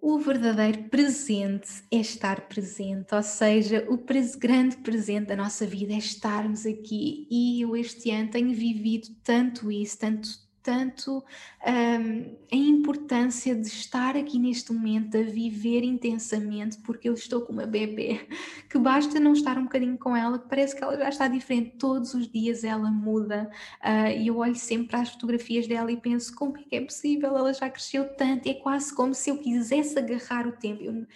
o 0.00 0.18
verdadeiro 0.18 0.84
presente 0.84 1.82
é 1.90 1.96
estar 1.96 2.48
presente, 2.48 3.14
ou 3.14 3.22
seja, 3.22 3.84
o 3.88 3.98
grande 4.38 4.76
presente 4.78 5.26
da 5.26 5.36
nossa 5.36 5.66
vida 5.66 5.92
é 5.92 5.98
estarmos 5.98 6.64
aqui. 6.64 7.26
E 7.30 7.62
eu 7.62 7.76
este 7.76 8.10
ano 8.10 8.30
tenho 8.30 8.54
vivido 8.54 9.08
tanto 9.24 9.70
isso, 9.70 9.98
tanto 9.98 10.28
tanto 10.68 11.24
um, 11.66 12.36
a 12.52 12.54
importância 12.54 13.54
de 13.54 13.66
estar 13.66 14.18
aqui 14.18 14.38
neste 14.38 14.70
momento, 14.70 15.16
a 15.16 15.22
viver 15.22 15.82
intensamente, 15.82 16.76
porque 16.82 17.08
eu 17.08 17.14
estou 17.14 17.40
com 17.40 17.54
uma 17.54 17.64
bebê 17.64 18.28
que 18.68 18.78
basta 18.78 19.18
não 19.18 19.32
estar 19.32 19.56
um 19.56 19.62
bocadinho 19.62 19.96
com 19.96 20.14
ela, 20.14 20.38
que 20.38 20.46
parece 20.46 20.76
que 20.76 20.84
ela 20.84 20.94
já 20.98 21.08
está 21.08 21.26
diferente. 21.26 21.78
Todos 21.78 22.12
os 22.12 22.30
dias 22.30 22.64
ela 22.64 22.90
muda 22.90 23.50
uh, 23.82 24.10
e 24.14 24.26
eu 24.26 24.36
olho 24.36 24.56
sempre 24.56 24.88
para 24.88 25.00
as 25.00 25.08
fotografias 25.08 25.66
dela 25.66 25.90
e 25.90 25.96
penso 25.96 26.34
como 26.34 26.58
é 26.58 26.62
que 26.62 26.76
é 26.76 26.82
possível, 26.82 27.34
ela 27.34 27.54
já 27.54 27.70
cresceu 27.70 28.06
tanto, 28.14 28.46
é 28.46 28.52
quase 28.52 28.94
como 28.94 29.14
se 29.14 29.30
eu 29.30 29.38
quisesse 29.38 29.98
agarrar 29.98 30.46
o 30.46 30.52
tempo. 30.52 30.82
Eu, 30.82 31.06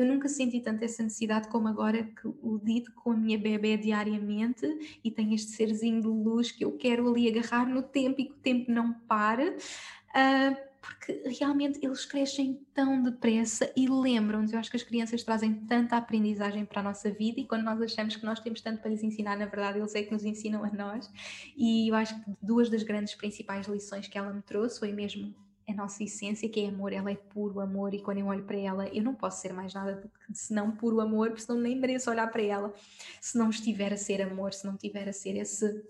eu 0.00 0.06
nunca 0.06 0.28
senti 0.28 0.60
tanto 0.60 0.82
essa 0.82 1.02
necessidade 1.02 1.48
como 1.48 1.68
agora 1.68 2.02
que 2.02 2.26
o 2.26 2.58
lido 2.64 2.90
com 2.92 3.12
a 3.12 3.16
minha 3.16 3.38
bebê 3.38 3.76
diariamente 3.76 4.66
e 5.04 5.10
tenho 5.10 5.34
este 5.34 5.50
serzinho 5.50 6.00
de 6.00 6.08
luz 6.08 6.50
que 6.50 6.64
eu 6.64 6.72
quero 6.72 7.06
ali 7.06 7.28
agarrar 7.28 7.66
no 7.66 7.82
tempo 7.82 8.20
e 8.20 8.24
que 8.24 8.32
o 8.32 8.36
tempo 8.36 8.72
não 8.72 8.94
pare. 8.94 9.50
Uh, 9.50 10.70
porque 10.80 11.22
realmente 11.38 11.78
eles 11.82 12.06
crescem 12.06 12.58
tão 12.72 13.02
depressa 13.02 13.70
e 13.76 13.86
lembram-nos. 13.86 14.52
Eu 14.52 14.58
acho 14.58 14.70
que 14.70 14.78
as 14.78 14.82
crianças 14.82 15.22
trazem 15.22 15.54
tanta 15.66 15.98
aprendizagem 15.98 16.64
para 16.64 16.80
a 16.80 16.84
nossa 16.84 17.10
vida 17.10 17.38
e 17.38 17.46
quando 17.46 17.64
nós 17.64 17.82
achamos 17.82 18.16
que 18.16 18.24
nós 18.24 18.40
temos 18.40 18.62
tanto 18.62 18.80
para 18.80 18.90
lhes 18.90 19.02
ensinar, 19.02 19.36
na 19.36 19.44
verdade, 19.44 19.78
eles 19.78 19.94
é 19.94 20.02
que 20.02 20.12
nos 20.12 20.24
ensinam 20.24 20.64
a 20.64 20.70
nós. 20.70 21.10
E 21.54 21.90
eu 21.90 21.94
acho 21.94 22.18
que 22.24 22.30
duas 22.40 22.70
das 22.70 22.82
grandes 22.82 23.14
principais 23.14 23.66
lições 23.66 24.08
que 24.08 24.16
ela 24.16 24.32
me 24.32 24.40
trouxe 24.40 24.78
foi 24.78 24.92
mesmo 24.92 25.34
a 25.70 25.74
nossa 25.74 26.02
essência, 26.02 26.48
que 26.48 26.60
é 26.60 26.68
amor, 26.68 26.92
ela 26.92 27.10
é 27.10 27.16
puro 27.16 27.60
amor, 27.60 27.94
e 27.94 28.00
quando 28.00 28.18
eu 28.18 28.26
olho 28.26 28.44
para 28.44 28.56
ela, 28.56 28.88
eu 28.88 29.02
não 29.02 29.14
posso 29.14 29.40
ser 29.40 29.52
mais 29.52 29.74
nada 29.74 30.02
senão 30.32 30.70
puro 30.70 31.00
amor, 31.00 31.28
porque 31.28 31.42
senão 31.42 31.60
nem 31.60 31.78
mereço 31.78 32.10
olhar 32.10 32.30
para 32.30 32.42
ela. 32.42 32.74
Se 33.20 33.36
não 33.36 33.50
estiver 33.50 33.92
a 33.92 33.96
ser 33.96 34.22
amor, 34.22 34.52
se 34.52 34.66
não 34.66 34.74
estiver 34.74 35.08
a 35.08 35.12
ser 35.12 35.36
essa 35.36 35.82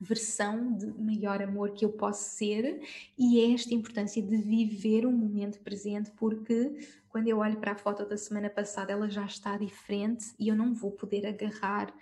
versão 0.00 0.76
de 0.76 0.86
maior 0.86 1.42
amor 1.42 1.72
que 1.72 1.84
eu 1.84 1.92
posso 1.92 2.36
ser, 2.36 2.82
e 3.18 3.40
é 3.40 3.54
esta 3.54 3.74
importância 3.74 4.22
de 4.22 4.36
viver 4.36 5.06
o 5.06 5.12
momento 5.12 5.60
presente, 5.60 6.10
porque 6.16 6.78
quando 7.08 7.28
eu 7.28 7.38
olho 7.38 7.58
para 7.58 7.72
a 7.72 7.76
foto 7.76 8.04
da 8.04 8.16
semana 8.16 8.50
passada, 8.50 8.92
ela 8.92 9.08
já 9.08 9.24
está 9.24 9.56
diferente 9.56 10.34
e 10.38 10.48
eu 10.48 10.56
não 10.56 10.74
vou 10.74 10.90
poder 10.90 11.26
agarrar 11.26 11.94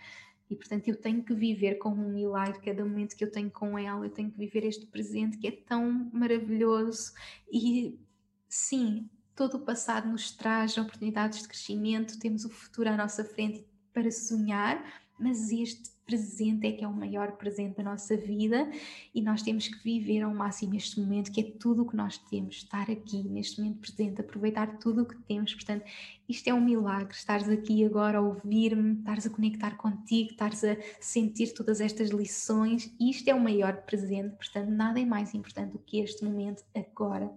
e 0.53 0.57
portanto 0.57 0.87
eu 0.87 0.97
tenho 0.97 1.23
que 1.23 1.33
viver 1.33 1.77
como 1.77 2.05
um 2.07 2.13
milagre 2.13 2.61
cada 2.61 2.85
momento 2.85 3.17
que 3.17 3.25
eu 3.25 3.31
tenho 3.31 3.51
com 3.51 3.79
ela, 3.79 4.05
eu 4.05 4.11
tenho 4.11 4.31
que 4.31 4.37
viver 4.37 4.67
este 4.67 4.87
presente 4.87 5.39
que 5.39 5.49
é 5.49 5.51
tão 5.51 6.11
maravilhoso. 6.13 7.13
E 7.51 7.99
sim, 8.47 9.09
todo 9.35 9.57
o 9.57 9.61
passado 9.61 10.11
nos 10.11 10.31
traz 10.31 10.77
oportunidades 10.77 11.41
de 11.41 11.49
crescimento, 11.49 12.19
temos 12.19 12.45
o 12.45 12.51
futuro 12.51 12.91
à 12.91 12.97
nossa 12.99 13.25
frente 13.25 13.65
para 13.95 14.11
sonhar, 14.11 15.03
mas 15.19 15.51
este 15.51 15.91
presente 16.07 16.67
é 16.67 16.73
que 16.73 16.85
é 16.85 16.89
o 16.89 16.93
maior 16.93 17.33
presente 17.33 17.77
da 17.77 17.83
nossa 17.83 18.17
vida 18.17 18.71
e 19.15 19.21
nós 19.21 19.43
temos 19.43 19.69
que 19.69 19.83
viver 19.83 20.23
ao 20.23 20.35
máximo 20.35 20.75
este 20.75 21.01
momento, 21.01 21.31
que 21.31 21.41
é 21.41 21.45
tudo 21.45 21.83
o 21.83 21.89
que 21.89 21.97
nós 21.97 22.19
temos, 22.19 22.57
estar 22.57 22.91
aqui 22.91 23.23
neste 23.29 23.61
momento 23.61 23.81
presente, 23.81 24.21
aproveitar 24.21 24.79
tudo 24.79 25.03
o 25.03 25.07
que 25.07 25.17
temos. 25.23 25.55
Portanto, 25.55 25.85
isto 26.29 26.49
é 26.49 26.55
um 26.55 26.61
milagre, 26.61 27.15
estares 27.15 27.49
aqui 27.49 27.85
agora 27.85 28.19
a 28.19 28.21
ouvir-me, 28.21 28.99
estares 28.99 29.27
a 29.27 29.31
conectar 29.31 29.77
contigo, 29.77 30.31
estares 30.31 30.65
a 30.65 30.77
sentir 31.01 31.53
todas 31.55 31.81
estas 31.81 32.11
lições. 32.11 32.95
Isto 33.01 33.29
é 33.29 33.35
o 33.35 33.41
maior 33.41 33.77
presente, 33.83 34.37
portanto, 34.37 34.71
nada 34.71 35.01
é 35.01 35.05
mais 35.05 35.35
importante 35.35 35.73
do 35.73 35.79
que 35.79 36.01
este 36.01 36.25
momento 36.25 36.63
agora. 36.75 37.31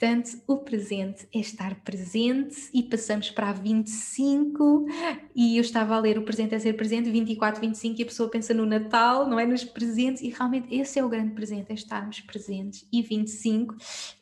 Portanto, 0.00 0.40
o 0.46 0.56
presente 0.56 1.28
é 1.30 1.40
estar 1.40 1.74
presente 1.82 2.70
e 2.72 2.82
passamos 2.82 3.28
para 3.28 3.50
a 3.50 3.52
25 3.52 4.86
e 5.36 5.58
eu 5.58 5.60
estava 5.60 5.94
a 5.94 6.00
ler 6.00 6.16
o 6.16 6.22
presente 6.22 6.54
é 6.54 6.58
ser 6.58 6.72
presente, 6.72 7.10
24, 7.10 7.60
25 7.60 8.00
e 8.00 8.02
a 8.02 8.06
pessoa 8.06 8.30
pensa 8.30 8.54
no 8.54 8.64
Natal, 8.64 9.28
não 9.28 9.38
é? 9.38 9.44
Nos 9.44 9.62
presentes 9.62 10.22
e 10.22 10.30
realmente 10.30 10.74
esse 10.74 10.98
é 10.98 11.04
o 11.04 11.08
grande 11.10 11.34
presente, 11.34 11.70
é 11.70 11.74
estarmos 11.74 12.18
presentes. 12.20 12.88
E 12.90 13.02
25, 13.02 13.76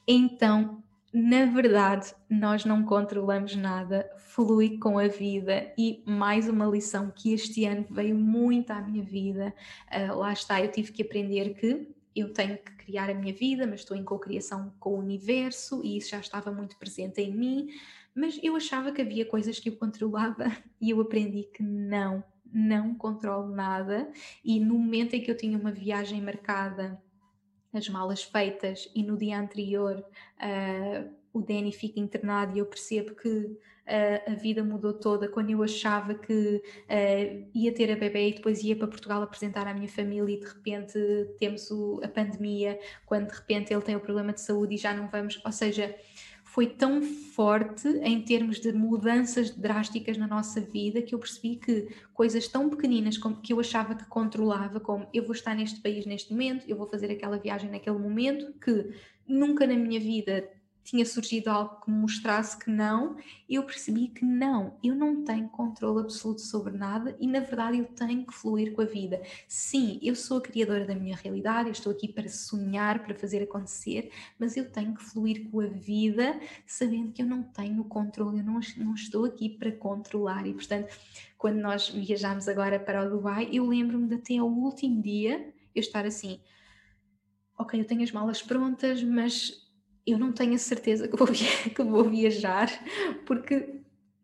então 0.05 0.83
na 1.15 1.47
verdade, 1.47 2.13
nós 2.29 2.65
não 2.65 2.85
controlamos 2.85 3.55
nada, 3.55 4.11
flui 4.19 4.79
com 4.79 4.99
a 4.99 5.07
vida 5.07 5.73
e 5.79 6.03
mais 6.05 6.49
uma 6.49 6.67
lição 6.67 7.11
que 7.15 7.33
este 7.33 7.65
ano 7.65 7.87
veio 7.89 8.17
muito 8.17 8.73
à 8.73 8.83
minha 8.83 9.03
vida. 9.03 9.55
Uh, 9.91 10.19
lá 10.19 10.33
está, 10.33 10.61
eu 10.61 10.71
tive 10.71 10.93
que 10.93 11.03
aprender 11.03 11.55
que 11.55 11.89
eu 12.15 12.33
tenho 12.33 12.59
que 12.59 12.73
criar 12.77 13.11
a 13.11 13.15
minha 13.15 13.33
vida, 13.33 13.67
mas 13.67 13.81
estou 13.81 13.97
em 13.97 14.05
cocriação 14.05 14.73
com 14.79 14.91
o 14.91 14.99
universo 14.99 15.83
e 15.85 15.97
isso 15.97 16.11
já 16.11 16.21
estava 16.21 16.51
muito 16.51 16.77
presente 16.77 17.21
em 17.21 17.35
mim. 17.35 17.69
Mas 18.15 18.39
eu 18.43 18.57
achava 18.57 18.91
que 18.93 19.03
havia 19.03 19.25
coisas 19.25 19.61
que 19.61 19.69
eu 19.69 19.77
controlava 19.77 20.47
e 20.81 20.91
eu 20.91 21.01
aprendi 21.01 21.45
que 21.45 21.63
não, 21.63 22.25
não 22.53 22.95
controlo 22.95 23.55
nada. 23.55 24.11
E 24.45 24.59
no 24.59 24.79
momento 24.79 25.15
em 25.15 25.21
que 25.21 25.31
eu 25.31 25.37
tinha 25.37 25.59
uma 25.59 25.73
viagem 25.73 26.21
marcada 26.21 27.01
as 27.73 27.89
malas 27.89 28.23
feitas 28.23 28.91
e 28.95 29.03
no 29.03 29.17
dia 29.17 29.39
anterior 29.39 30.05
uh, 30.41 31.15
o 31.33 31.43
Danny 31.43 31.73
fica 31.73 32.01
internado 32.01 32.57
e 32.57 32.61
eu 32.61 32.67
percebo 32.67 33.15
que 33.15 33.57
uh, 33.89 34.33
a 34.33 34.35
vida 34.35 34.63
mudou 34.63 34.93
toda 34.93 35.29
quando 35.29 35.51
eu 35.51 35.63
achava 35.63 36.15
que 36.15 36.63
uh, 36.63 37.49
ia 37.55 37.73
ter 37.73 37.91
a 37.91 37.97
bebê 37.97 38.29
e 38.29 38.35
depois 38.35 38.63
ia 38.63 38.77
para 38.77 38.87
Portugal 38.87 39.23
apresentar 39.23 39.67
à 39.67 39.75
minha 39.75 39.89
família 39.89 40.35
e 40.35 40.39
de 40.39 40.47
repente 40.47 40.99
temos 41.39 41.71
o, 41.71 42.01
a 42.05 42.09
pandemia, 42.09 42.79
quando 43.07 43.29
de 43.29 43.35
repente 43.35 43.73
ele 43.73 43.83
tem 43.83 43.97
o 43.97 44.01
problema 44.01 44.33
de 44.33 44.41
saúde 44.41 44.75
e 44.75 44.79
já 44.79 44.93
não 44.95 45.09
vamos, 45.09 45.41
ou 45.45 45.53
seja, 45.53 45.95
foi 46.45 46.67
tão 46.67 47.03
forte 47.03 47.87
em 48.03 48.23
termos 48.23 48.59
de 48.59 48.73
mudanças 48.73 49.51
drásticas 49.51 50.17
na 50.17 50.27
nossa 50.27 50.61
vida 50.61 51.03
que 51.03 51.15
eu 51.15 51.19
percebi 51.19 51.57
que 51.57 51.89
coisas 52.13 52.49
tão 52.49 52.69
pequeninas 52.69 53.19
como 53.19 53.37
que 53.37 53.53
eu 53.53 53.61
achava 53.61 53.95
que 53.95 54.07
controlava, 54.07 54.81
como 54.81 55.07
eu 55.13 55.23
vou 55.25 55.33
estar 55.33 55.55
neste 55.55 55.81
país 55.81 56.07
neste 56.07 56.33
momento, 56.33 56.65
eu 56.67 56.77
vou 56.77 56.87
fazer 56.87 57.11
aquela 57.13 57.39
viagem 57.39 57.71
naquele 57.71 57.99
momento, 57.99 58.53
que 58.59 58.93
nunca 59.27 59.67
na 59.67 59.77
minha 59.77 60.01
vida 60.01 60.49
tinha 60.85 61.05
surgido 61.05 61.51
algo 61.51 61.81
que 61.83 61.91
me 61.91 61.99
mostrasse 61.99 62.59
que 62.59 62.71
não, 62.71 63.17
eu 63.49 63.63
percebi 63.65 64.09
que 64.09 64.25
não, 64.25 64.79
eu 64.83 64.95
não 64.95 65.23
tenho 65.23 65.49
controle 65.49 66.01
absoluto 66.01 66.41
sobre 66.41 66.77
nada 66.77 67.17
e 67.21 67.27
na 67.27 67.41
verdade 67.41 67.79
eu 67.79 67.85
tenho 67.85 68.27
que 68.27 68.33
fluir 68.33 68.73
com 68.73 68.81
a 68.81 68.87
vida. 68.87 69.21
Sim, 69.47 69.99
eu 70.03 70.15
sou 70.15 70.39
a 70.39 70.41
criadora 70.41 70.87
da 70.87 70.95
minha 70.95 71.17
realidade, 71.17 71.69
eu 71.69 71.73
estou 71.73 71.93
aqui 71.93 72.09
para 72.09 72.29
sonhar, 72.29 73.03
para 73.03 73.15
fazer 73.15 73.43
acontecer, 73.43 74.11
mas 74.39 74.57
eu 74.57 74.71
tenho 74.71 74.95
que 74.95 75.03
fluir 75.03 75.51
com 75.51 75.61
a 75.61 75.67
vida 75.67 76.41
sabendo 76.67 77.13
que 77.13 77.23
eu 77.23 77.27
não 77.27 77.43
tenho 77.43 77.85
controle, 77.85 78.39
eu 78.39 78.45
não, 78.45 78.61
não 78.79 78.95
estou 78.95 79.25
aqui 79.25 79.49
para 79.51 79.73
controlar 79.73 80.47
e 80.47 80.55
portanto, 80.55 80.97
quando 81.37 81.57
nós 81.57 81.89
viajamos 81.91 82.49
agora 82.49 82.81
para 82.81 83.07
o 83.07 83.11
Dubai, 83.11 83.49
eu 83.53 83.67
lembro-me 83.67 84.09
de 84.09 84.15
até 84.15 84.39
ao 84.39 84.49
último 84.49 85.03
dia 85.03 85.53
eu 85.75 85.81
estar 85.81 86.07
assim, 86.07 86.41
ok, 87.59 87.79
eu 87.79 87.85
tenho 87.85 88.03
as 88.03 88.11
malas 88.11 88.41
prontas, 88.41 89.03
mas 89.03 89.68
eu 90.11 90.19
não 90.19 90.33
tenho 90.33 90.55
a 90.55 90.59
certeza 90.59 91.09
que 91.09 91.17
vou, 91.17 91.29
que 91.75 91.83
vou 91.83 92.05
viajar 92.09 92.69
porque 93.27 93.79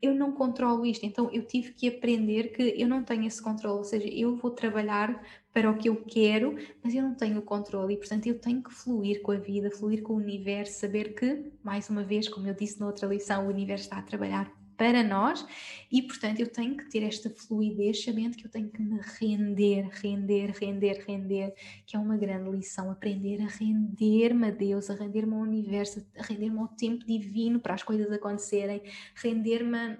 eu 0.04 0.14
não 0.14 0.32
controlo 0.32 0.84
isto. 0.84 1.04
Então 1.06 1.30
eu 1.32 1.46
tive 1.46 1.72
que 1.72 1.88
aprender 1.88 2.52
que 2.52 2.74
eu 2.76 2.86
não 2.86 3.02
tenho 3.02 3.26
esse 3.26 3.42
controle, 3.42 3.78
ou 3.78 3.84
seja, 3.84 4.06
eu 4.08 4.36
vou 4.36 4.50
trabalhar 4.50 5.22
para 5.52 5.70
o 5.70 5.76
que 5.78 5.88
eu 5.88 5.96
quero, 5.96 6.56
mas 6.82 6.94
eu 6.94 7.02
não 7.02 7.14
tenho 7.14 7.38
o 7.38 7.42
controle. 7.42 7.94
E 7.94 7.96
portanto 7.96 8.26
eu 8.26 8.38
tenho 8.38 8.62
que 8.62 8.72
fluir 8.72 9.22
com 9.22 9.32
a 9.32 9.36
vida, 9.36 9.70
fluir 9.70 10.02
com 10.02 10.14
o 10.14 10.16
universo, 10.16 10.80
saber 10.80 11.14
que, 11.14 11.52
mais 11.62 11.88
uma 11.88 12.02
vez, 12.02 12.28
como 12.28 12.46
eu 12.46 12.54
disse 12.54 12.78
na 12.80 12.86
outra 12.86 13.08
lição, 13.08 13.46
o 13.46 13.50
universo 13.50 13.84
está 13.84 13.98
a 13.98 14.02
trabalhar 14.02 14.63
para 14.76 15.02
nós 15.02 15.46
e, 15.90 16.02
portanto, 16.02 16.40
eu 16.40 16.46
tenho 16.46 16.76
que 16.76 16.88
ter 16.88 17.02
esta 17.02 17.30
fluidez, 17.30 18.02
sabendo 18.02 18.36
que 18.36 18.46
eu 18.46 18.50
tenho 18.50 18.70
que 18.70 18.82
me 18.82 19.00
render, 19.18 19.88
render, 19.92 20.50
render, 20.50 21.04
render, 21.06 21.54
que 21.86 21.96
é 21.96 21.98
uma 21.98 22.16
grande 22.16 22.50
lição, 22.50 22.90
aprender 22.90 23.40
a 23.42 23.46
render-me 23.46 24.48
a 24.48 24.50
Deus, 24.50 24.90
a 24.90 24.94
render-me 24.94 25.34
ao 25.34 25.40
universo, 25.40 26.04
a 26.18 26.22
render-me 26.22 26.58
ao 26.58 26.68
tempo 26.68 27.04
divino 27.06 27.60
para 27.60 27.74
as 27.74 27.82
coisas 27.82 28.10
acontecerem, 28.10 28.82
render-me 29.14 29.76
a 29.78 29.98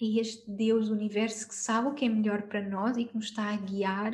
este 0.00 0.48
Deus 0.48 0.88
do 0.88 0.94
universo 0.94 1.48
que 1.48 1.54
sabe 1.54 1.88
o 1.88 1.94
que 1.94 2.04
é 2.04 2.08
melhor 2.08 2.42
para 2.42 2.62
nós 2.62 2.96
e 2.96 3.04
que 3.04 3.16
nos 3.16 3.26
está 3.26 3.52
a 3.52 3.56
guiar 3.56 4.12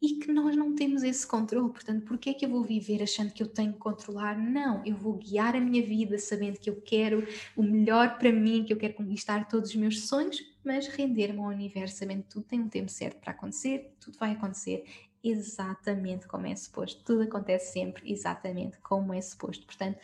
e 0.00 0.14
que 0.14 0.30
nós 0.30 0.54
não 0.56 0.74
temos 0.74 1.02
esse 1.02 1.26
controle. 1.26 1.70
Portanto, 1.70 2.04
por 2.04 2.18
que 2.18 2.30
é 2.30 2.34
que 2.34 2.44
eu 2.44 2.50
vou 2.50 2.62
viver 2.62 3.02
achando 3.02 3.32
que 3.32 3.42
eu 3.42 3.46
tenho 3.46 3.72
que 3.72 3.78
controlar? 3.78 4.38
Não, 4.38 4.84
eu 4.84 4.96
vou 4.96 5.14
guiar 5.14 5.56
a 5.56 5.60
minha 5.60 5.84
vida 5.84 6.18
sabendo 6.18 6.58
que 6.58 6.68
eu 6.68 6.80
quero 6.80 7.26
o 7.56 7.62
melhor 7.62 8.18
para 8.18 8.32
mim, 8.32 8.64
que 8.64 8.72
eu 8.72 8.76
quero 8.76 8.94
conquistar 8.94 9.48
todos 9.48 9.70
os 9.70 9.76
meus 9.76 10.06
sonhos, 10.06 10.42
mas 10.64 10.86
render-me 10.88 11.38
ao 11.38 11.46
universo 11.46 11.98
sabendo 11.98 12.22
que 12.24 12.30
tudo 12.30 12.46
tem 12.46 12.60
um 12.60 12.68
tempo 12.68 12.90
certo 12.90 13.20
para 13.20 13.32
acontecer, 13.32 13.94
tudo 14.00 14.18
vai 14.18 14.32
acontecer 14.32 14.84
exatamente 15.22 16.26
como 16.26 16.46
é 16.46 16.54
suposto. 16.54 17.02
Tudo 17.04 17.22
acontece 17.22 17.72
sempre 17.72 18.10
exatamente 18.10 18.78
como 18.78 19.12
é 19.12 19.20
suposto. 19.20 19.66
Portanto, 19.66 19.98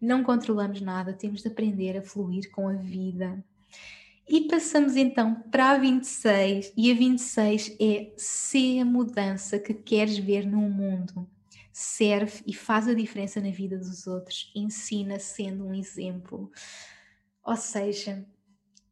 não 0.00 0.22
controlamos 0.22 0.80
nada, 0.80 1.12
temos 1.12 1.42
de 1.42 1.48
aprender 1.48 1.96
a 1.96 2.02
fluir 2.02 2.50
com 2.50 2.68
a 2.68 2.74
vida. 2.74 3.42
E 4.28 4.46
passamos 4.46 4.94
então 4.94 5.34
para 5.50 5.70
a 5.70 5.78
26, 5.78 6.72
e 6.76 6.90
a 6.90 6.94
26 6.94 7.76
é 7.80 8.12
ser 8.16 8.80
a 8.80 8.84
mudança 8.84 9.58
que 9.58 9.72
queres 9.72 10.18
ver 10.18 10.46
no 10.46 10.60
mundo. 10.60 11.26
Serve 11.72 12.42
e 12.46 12.52
faz 12.52 12.86
a 12.88 12.94
diferença 12.94 13.40
na 13.40 13.50
vida 13.50 13.78
dos 13.78 14.06
outros, 14.06 14.52
ensina 14.54 15.18
sendo 15.18 15.64
um 15.64 15.74
exemplo. 15.74 16.50
Ou 17.42 17.56
seja, 17.56 18.26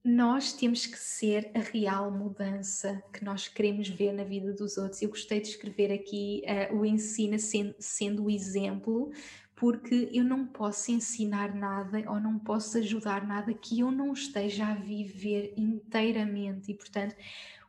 nós 0.03 0.53
temos 0.53 0.87
que 0.87 0.97
ser 0.97 1.51
a 1.53 1.59
real 1.59 2.11
mudança 2.13 3.03
que 3.13 3.25
nós 3.25 3.49
queremos 3.49 3.89
ver 3.89 4.13
na 4.13 4.25
vida 4.25 4.55
dos 4.55 4.79
outros. 4.79 5.03
Eu 5.03 5.11
gostei 5.11 5.41
de 5.41 5.49
escrever 5.49 5.93
aqui 5.93 6.43
uh, 6.47 6.77
o 6.77 6.87
ensina 6.87 7.39
sendo, 7.39 7.75
sendo 7.79 8.25
o 8.25 8.31
exemplo, 8.31 9.11
porque 9.57 10.11
eu 10.13 10.23
não 10.23 10.47
posso 10.47 10.93
ensinar 10.93 11.55
nada 11.55 12.05
ou 12.11 12.21
não 12.21 12.39
posso 12.39 12.77
ajudar 12.77 13.27
nada 13.27 13.53
que 13.55 13.81
eu 13.81 13.91
não 13.91 14.13
esteja 14.13 14.67
a 14.67 14.75
viver 14.75 15.55
inteiramente 15.57 16.71
e, 16.71 16.75
portanto, 16.75 17.17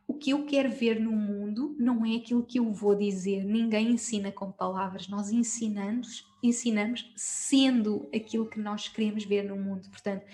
o 0.06 0.14
que 0.14 0.30
eu 0.30 0.44
quero 0.46 0.70
ver 0.70 1.00
no 1.00 1.12
mundo 1.12 1.74
não 1.78 2.04
é 2.04 2.16
aquilo 2.16 2.42
que 2.42 2.58
eu 2.58 2.72
vou 2.72 2.94
dizer. 2.94 3.44
Ninguém 3.44 3.90
ensina 3.90 4.30
com 4.30 4.50
palavras, 4.50 5.08
nós 5.08 5.30
ensinamos, 5.30 6.26
ensinamos 6.42 7.12
sendo 7.16 8.08
aquilo 8.14 8.46
que 8.46 8.58
nós 8.58 8.88
queremos 8.88 9.24
ver 9.24 9.42
no 9.42 9.56
mundo. 9.56 9.88
Portanto, 9.90 10.24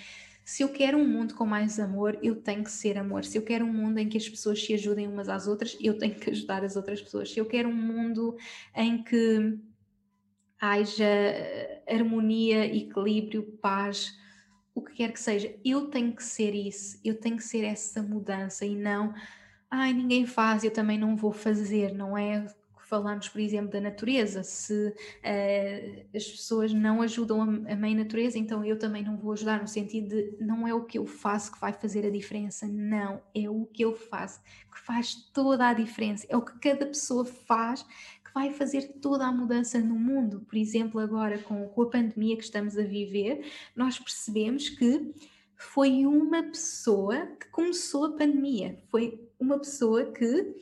se 0.45 0.63
eu 0.63 0.69
quero 0.69 0.99
um 0.99 1.09
mundo 1.09 1.35
com 1.35 1.47
mais 1.47 1.81
amor, 1.81 2.19
eu 2.23 2.37
tenho 2.37 2.63
que 2.63 2.71
ser 2.71 2.99
amor. 2.99 3.25
Se 3.25 3.39
eu 3.39 3.43
quero 3.43 3.65
um 3.65 3.73
mundo 3.73 3.99
em 3.99 4.09
que 4.09 4.19
as 4.19 4.29
pessoas 4.29 4.63
se 4.63 4.75
ajudem 4.75 5.09
umas 5.09 5.29
às 5.29 5.49
outras, 5.49 5.77
eu 5.81 5.99
tenho 5.99 6.15
que 6.15 6.31
ajudar 6.31 6.65
as 6.65 6.77
outras 6.77 7.01
pessoas. 7.01 7.33
Se 7.33 7.41
eu 7.41 7.47
quero 7.47 7.69
um 7.69 7.75
mundo 7.75 8.37
em 8.77 9.03
que 9.03 9.59
haja 10.61 11.05
harmonia, 11.89 12.65
equilíbrio, 12.67 13.43
paz, 13.61 14.17
o 14.75 14.83
que 14.83 14.95
quer 14.95 15.13
que 15.13 15.21
seja. 15.21 15.55
Eu 15.65 15.89
tenho 15.89 16.13
que 16.15 16.25
ser 16.25 16.55
isso, 16.55 16.99
eu 17.05 17.15
tenho 17.15 17.37
que 17.37 17.45
ser 17.45 17.65
essa 17.65 18.03
mudança 18.03 18.67
e 18.67 18.75
não, 18.75 19.15
ai, 19.71 19.93
ninguém 19.93 20.27
faz, 20.27 20.65
eu 20.65 20.71
também 20.71 20.99
não 20.99 21.17
vou 21.17 21.33
fazer, 21.33 21.95
não 21.95 22.17
é? 22.17 22.47
Falamos, 22.87 23.29
por 23.29 23.41
exemplo, 23.41 23.71
da 23.71 23.81
natureza. 23.81 24.43
Se 24.43 24.89
uh, 24.89 26.07
as 26.15 26.25
pessoas 26.25 26.73
não 26.73 27.01
ajudam 27.01 27.41
a, 27.41 27.73
a 27.73 27.77
mãe 27.77 27.95
natureza, 27.95 28.39
então 28.39 28.65
eu 28.65 28.79
também 28.79 29.03
não 29.03 29.17
vou 29.17 29.33
ajudar, 29.33 29.61
no 29.61 29.67
sentido 29.67 30.09
de 30.09 30.37
não 30.39 30.69
é 30.69 30.75
o 30.75 30.85
que 30.85 30.99
eu 30.99 31.07
faço 31.07 31.53
que 31.53 31.61
vai 31.61 31.73
fazer 31.73 32.07
a 32.07 32.11
diferença, 32.11 32.67
não, 32.69 33.23
é 33.35 33.49
o 33.49 33.65
que 33.67 33.85
eu 33.85 33.97
faço 33.97 34.41
que 34.71 34.81
faz 34.81 35.15
toda 35.33 35.69
a 35.69 35.75
diferença, 35.75 36.27
é 36.29 36.37
o 36.37 36.43
que 36.43 36.59
cada 36.59 36.85
pessoa 36.85 37.25
faz 37.25 37.87
vai 38.35 38.53
fazer 38.53 38.95
toda 39.01 39.25
a 39.25 39.33
mudança 39.33 39.79
no 39.79 39.95
mundo. 39.95 40.41
Por 40.41 40.59
exemplo, 40.59 41.01
agora 41.01 41.39
com, 41.39 41.69
com 41.69 41.83
a 41.83 41.91
pandemia 41.91 42.37
que 42.37 42.43
estamos 42.43 42.77
a 42.77 42.83
viver, 42.83 43.47
nós 43.77 43.99
percebemos 43.99 44.69
que 44.69 45.15
foi 45.57 46.05
uma 46.05 46.43
pessoa 46.43 47.27
que 47.41 47.49
começou 47.51 48.07
a 48.07 48.13
pandemia, 48.13 48.79
foi 48.91 49.21
uma 49.39 49.59
pessoa 49.59 50.11
que 50.13 50.53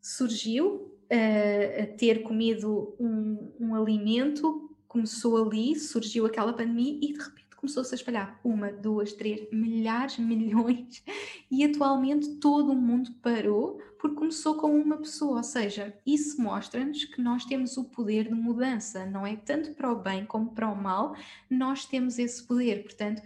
surgiu 0.00 0.94
uh, 1.10 1.82
a 1.82 1.86
ter 1.96 2.22
comido 2.22 2.94
um, 3.00 3.52
um 3.58 3.74
alimento, 3.74 4.70
começou 4.86 5.44
ali, 5.44 5.74
surgiu 5.76 6.26
aquela 6.26 6.52
pandemia 6.52 6.98
e 7.02 7.12
de 7.12 7.18
repente 7.18 7.43
começou-se 7.64 7.94
a 7.94 7.96
espalhar 7.96 8.40
uma, 8.44 8.70
duas, 8.70 9.14
três, 9.14 9.48
milhares, 9.50 10.18
milhões, 10.18 11.02
e 11.50 11.64
atualmente 11.64 12.36
todo 12.36 12.72
o 12.72 12.76
mundo 12.76 13.10
parou 13.22 13.80
porque 13.98 14.16
começou 14.16 14.56
com 14.56 14.78
uma 14.78 14.98
pessoa. 14.98 15.38
Ou 15.38 15.42
seja, 15.42 15.96
isso 16.06 16.40
mostra-nos 16.40 17.06
que 17.06 17.22
nós 17.22 17.46
temos 17.46 17.78
o 17.78 17.84
poder 17.84 18.28
de 18.28 18.34
mudança, 18.34 19.06
não 19.06 19.26
é? 19.26 19.34
Tanto 19.34 19.72
para 19.72 19.90
o 19.90 19.96
bem 19.96 20.26
como 20.26 20.50
para 20.50 20.70
o 20.70 20.76
mal, 20.76 21.16
nós 21.48 21.86
temos 21.86 22.18
esse 22.18 22.46
poder. 22.46 22.82
Portanto, 22.82 23.22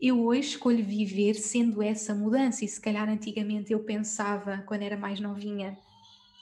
eu 0.00 0.24
hoje 0.24 0.50
escolho 0.50 0.84
viver 0.84 1.34
sendo 1.34 1.82
essa 1.82 2.14
mudança, 2.14 2.64
e 2.64 2.68
se 2.68 2.80
calhar 2.80 3.08
antigamente 3.08 3.72
eu 3.72 3.80
pensava, 3.80 4.62
quando 4.66 4.82
era 4.82 4.96
mais 4.96 5.18
novinha, 5.18 5.76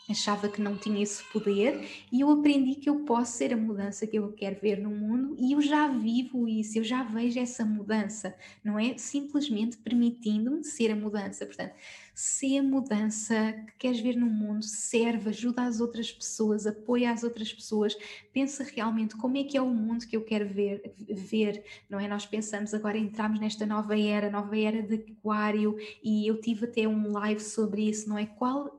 achava 0.09 0.49
que 0.49 0.61
não 0.61 0.77
tinha 0.77 1.03
esse 1.03 1.23
poder 1.33 1.87
e 2.11 2.21
eu 2.21 2.31
aprendi 2.31 2.77
que 2.77 2.89
eu 2.89 3.01
posso 3.01 3.33
ser 3.33 3.53
a 3.53 3.57
mudança 3.57 4.07
que 4.07 4.19
eu 4.19 4.33
quero 4.33 4.59
ver 4.61 4.81
no 4.81 4.91
mundo 4.91 5.37
e 5.39 5.53
eu 5.53 5.61
já 5.61 5.89
vivo 5.89 6.49
isso, 6.49 6.79
eu 6.79 6.85
já 6.85 7.03
vejo 7.03 7.39
essa 7.39 7.65
mudança, 7.65 8.35
não 8.65 8.79
é 8.79 8.97
simplesmente 8.97 9.77
permitindo-me 9.77 10.65
ser 10.65 10.91
a 10.91 10.97
mudança. 10.97 11.45
Portanto, 11.45 11.75
ser 12.15 12.59
a 12.59 12.63
mudança 12.63 13.53
que 13.67 13.73
queres 13.79 14.01
ver 14.01 14.17
no 14.17 14.27
mundo, 14.27 14.65
serve, 14.65 15.29
ajuda 15.29 15.63
as 15.63 15.81
outras 15.81 16.11
pessoas, 16.11 16.67
apoia 16.67 17.13
as 17.13 17.23
outras 17.23 17.53
pessoas, 17.53 17.97
pensa 18.33 18.65
realmente 18.65 19.17
como 19.17 19.37
é 19.37 19.45
que 19.45 19.57
é 19.57 19.63
o 19.63 19.69
mundo 19.69 20.07
que 20.07 20.17
eu 20.17 20.25
quero 20.25 20.49
ver, 20.49 20.95
ver 20.99 21.63
não 21.89 22.01
é? 22.01 22.09
Nós 22.09 22.27
pensamos 22.27 22.75
agora 22.75 22.99
entramos 22.99 23.39
nesta 23.39 23.65
nova 23.65 23.99
era, 23.99 24.31
nova 24.31 24.59
era 24.59 24.83
de 24.83 24.95
aquário 24.95 25.77
e 26.03 26.27
eu 26.27 26.41
tive 26.41 26.65
até 26.65 26.89
um 26.89 27.13
live 27.13 27.41
sobre 27.41 27.89
isso, 27.89 28.09
não 28.09 28.19
é? 28.19 28.27
Qual 28.27 28.79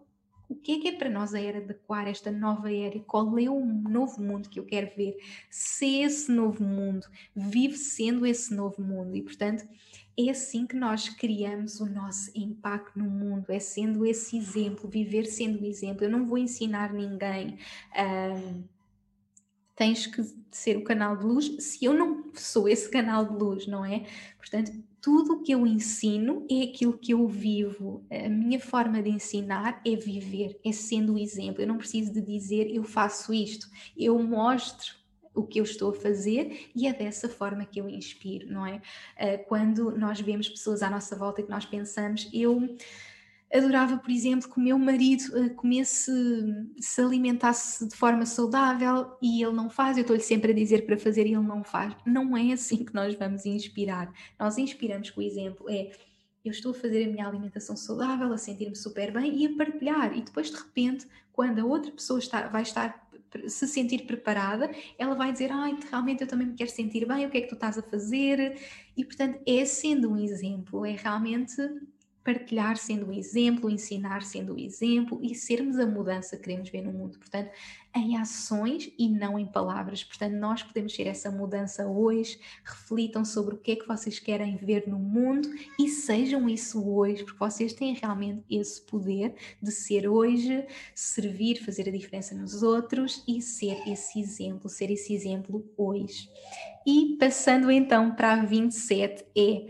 o 0.49 0.55
que 0.55 0.73
é 0.73 0.79
que 0.79 0.87
é 0.87 0.97
para 0.97 1.09
nós 1.09 1.35
a 1.35 1.39
era 1.39 1.61
de 1.61 1.75
esta 2.07 2.31
nova 2.31 2.73
era? 2.73 2.99
Qual 3.01 3.37
é 3.37 3.47
o 3.47 3.63
novo 3.63 4.19
mundo 4.21 4.49
que 4.49 4.59
eu 4.59 4.65
quero 4.65 4.91
ver? 4.97 5.15
Se 5.49 6.01
esse 6.01 6.31
novo 6.31 6.63
mundo 6.63 7.05
vive 7.35 7.77
sendo 7.77 8.25
esse 8.25 8.53
novo 8.53 8.81
mundo 8.81 9.15
e, 9.15 9.21
portanto, 9.21 9.63
é 10.17 10.31
assim 10.31 10.65
que 10.65 10.75
nós 10.75 11.07
criamos 11.07 11.79
o 11.79 11.85
nosso 11.85 12.31
impacto 12.35 12.97
no 12.97 13.05
mundo, 13.05 13.51
é 13.51 13.59
sendo 13.59 14.03
esse 14.03 14.37
exemplo, 14.37 14.89
viver 14.89 15.25
sendo 15.25 15.61
o 15.61 15.65
exemplo. 15.65 16.03
Eu 16.03 16.09
não 16.09 16.25
vou 16.25 16.39
ensinar 16.39 16.91
ninguém. 16.91 17.59
Um, 17.95 18.63
tens 19.75 20.07
que 20.07 20.21
ser 20.51 20.77
o 20.77 20.83
canal 20.83 21.15
de 21.15 21.25
luz 21.25 21.63
se 21.63 21.85
eu 21.85 21.93
não 21.93 22.31
sou 22.33 22.67
esse 22.67 22.89
canal 22.89 23.23
de 23.23 23.33
luz, 23.33 23.67
não 23.67 23.85
é? 23.85 24.05
Portanto, 24.37 24.73
tudo 25.01 25.33
o 25.33 25.43
que 25.43 25.53
eu 25.53 25.65
ensino 25.65 26.45
é 26.49 26.63
aquilo 26.63 26.97
que 26.97 27.13
eu 27.13 27.27
vivo. 27.27 28.05
A 28.11 28.29
minha 28.29 28.59
forma 28.59 29.01
de 29.01 29.09
ensinar 29.09 29.81
é 29.85 29.95
viver, 29.95 30.59
é 30.65 30.71
sendo 30.71 31.13
o 31.13 31.17
exemplo. 31.17 31.61
Eu 31.61 31.67
não 31.67 31.77
preciso 31.77 32.11
de 32.11 32.21
dizer 32.21 32.73
eu 32.73 32.83
faço 32.83 33.33
isto, 33.33 33.67
eu 33.97 34.17
mostro 34.21 34.99
o 35.33 35.43
que 35.43 35.59
eu 35.59 35.63
estou 35.63 35.91
a 35.91 35.93
fazer 35.93 36.69
e 36.75 36.87
é 36.87 36.93
dessa 36.93 37.29
forma 37.29 37.65
que 37.65 37.79
eu 37.79 37.87
inspiro, 37.87 38.51
não 38.51 38.65
é? 38.65 38.81
Ah, 39.17 39.37
quando 39.47 39.91
nós 39.97 40.19
vemos 40.19 40.49
pessoas 40.49 40.81
à 40.81 40.89
nossa 40.89 41.15
volta 41.15 41.41
que 41.41 41.49
nós 41.49 41.65
pensamos, 41.65 42.29
eu 42.33 42.75
adorava, 43.53 43.97
por 43.97 44.11
exemplo, 44.11 44.49
que 44.49 44.57
o 44.57 44.61
meu 44.61 44.77
marido 44.77 45.23
uh, 45.33 45.49
comesse, 45.55 46.11
se 46.79 47.01
alimentasse 47.01 47.87
de 47.87 47.95
forma 47.95 48.25
saudável 48.25 49.17
e 49.21 49.43
ele 49.43 49.53
não 49.53 49.69
faz, 49.69 49.97
eu 49.97 50.01
estou-lhe 50.01 50.21
sempre 50.21 50.51
a 50.51 50.55
dizer 50.55 50.85
para 50.85 50.97
fazer 50.97 51.25
e 51.25 51.33
ele 51.33 51.47
não 51.47 51.63
faz. 51.63 51.95
Não 52.05 52.37
é 52.37 52.53
assim 52.53 52.85
que 52.85 52.93
nós 52.93 53.15
vamos 53.15 53.45
inspirar. 53.45 54.13
Nós 54.39 54.57
inspiramos 54.57 55.09
com 55.09 55.21
o 55.21 55.23
exemplo, 55.23 55.69
é 55.69 55.91
eu 56.43 56.51
estou 56.51 56.71
a 56.71 56.75
fazer 56.75 57.05
a 57.05 57.11
minha 57.11 57.27
alimentação 57.27 57.75
saudável, 57.75 58.31
a 58.31 58.37
sentir-me 58.37 58.75
super 58.75 59.11
bem 59.11 59.43
e 59.43 59.47
a 59.47 59.57
partilhar. 59.57 60.17
E 60.17 60.21
depois, 60.21 60.49
de 60.49 60.57
repente, 60.57 61.05
quando 61.33 61.59
a 61.59 61.65
outra 61.65 61.91
pessoa 61.91 62.19
está, 62.19 62.47
vai 62.47 62.61
estar 62.61 63.09
se 63.47 63.67
sentir 63.67 64.05
preparada, 64.05 64.71
ela 64.97 65.15
vai 65.15 65.31
dizer: 65.31 65.51
Ai, 65.51 65.77
realmente 65.89 66.21
eu 66.21 66.27
também 66.27 66.47
me 66.47 66.55
quero 66.55 66.69
sentir 66.69 67.05
bem, 67.05 67.25
o 67.25 67.29
que 67.29 67.37
é 67.37 67.41
que 67.41 67.47
tu 67.47 67.55
estás 67.55 67.77
a 67.77 67.81
fazer? 67.81 68.57
E 68.95 69.03
portanto, 69.03 69.39
é 69.45 69.65
sendo 69.65 70.11
um 70.11 70.17
exemplo, 70.17 70.85
é 70.85 70.93
realmente 70.93 71.55
partilhar 72.23 72.77
sendo 72.77 73.07
o 73.07 73.13
exemplo, 73.13 73.69
ensinar 73.69 74.21
sendo 74.23 74.53
o 74.53 74.59
exemplo 74.59 75.19
e 75.21 75.33
sermos 75.33 75.79
a 75.79 75.85
mudança 75.85 76.35
que 76.37 76.43
queremos 76.43 76.69
ver 76.69 76.81
no 76.81 76.91
mundo. 76.91 77.17
Portanto, 77.17 77.51
em 77.95 78.17
ações 78.17 78.91
e 78.97 79.09
não 79.09 79.39
em 79.39 79.45
palavras. 79.45 80.03
Portanto, 80.03 80.33
nós 80.33 80.61
podemos 80.61 80.93
ser 80.93 81.07
essa 81.07 81.31
mudança 81.31 81.87
hoje. 81.87 82.39
Reflitam 82.63 83.25
sobre 83.25 83.55
o 83.55 83.57
que 83.57 83.71
é 83.71 83.75
que 83.75 83.87
vocês 83.87 84.19
querem 84.19 84.57
ver 84.57 84.87
no 84.87 84.99
mundo 84.99 85.49
e 85.79 85.89
sejam 85.89 86.47
isso 86.47 86.87
hoje, 86.87 87.23
porque 87.23 87.39
vocês 87.39 87.73
têm 87.73 87.93
realmente 87.93 88.43
esse 88.49 88.81
poder 88.81 89.33
de 89.61 89.71
ser 89.71 90.07
hoje, 90.07 90.65
servir, 90.93 91.63
fazer 91.63 91.89
a 91.89 91.91
diferença 91.91 92.35
nos 92.35 92.61
outros 92.61 93.23
e 93.27 93.41
ser 93.41 93.87
esse 93.87 94.19
exemplo, 94.19 94.69
ser 94.69 94.91
esse 94.91 95.13
exemplo 95.13 95.65
hoje. 95.75 96.29
E 96.85 97.17
passando 97.19 97.71
então 97.71 98.15
para 98.15 98.33
a 98.33 98.45
27 98.45 99.25
é 99.35 99.67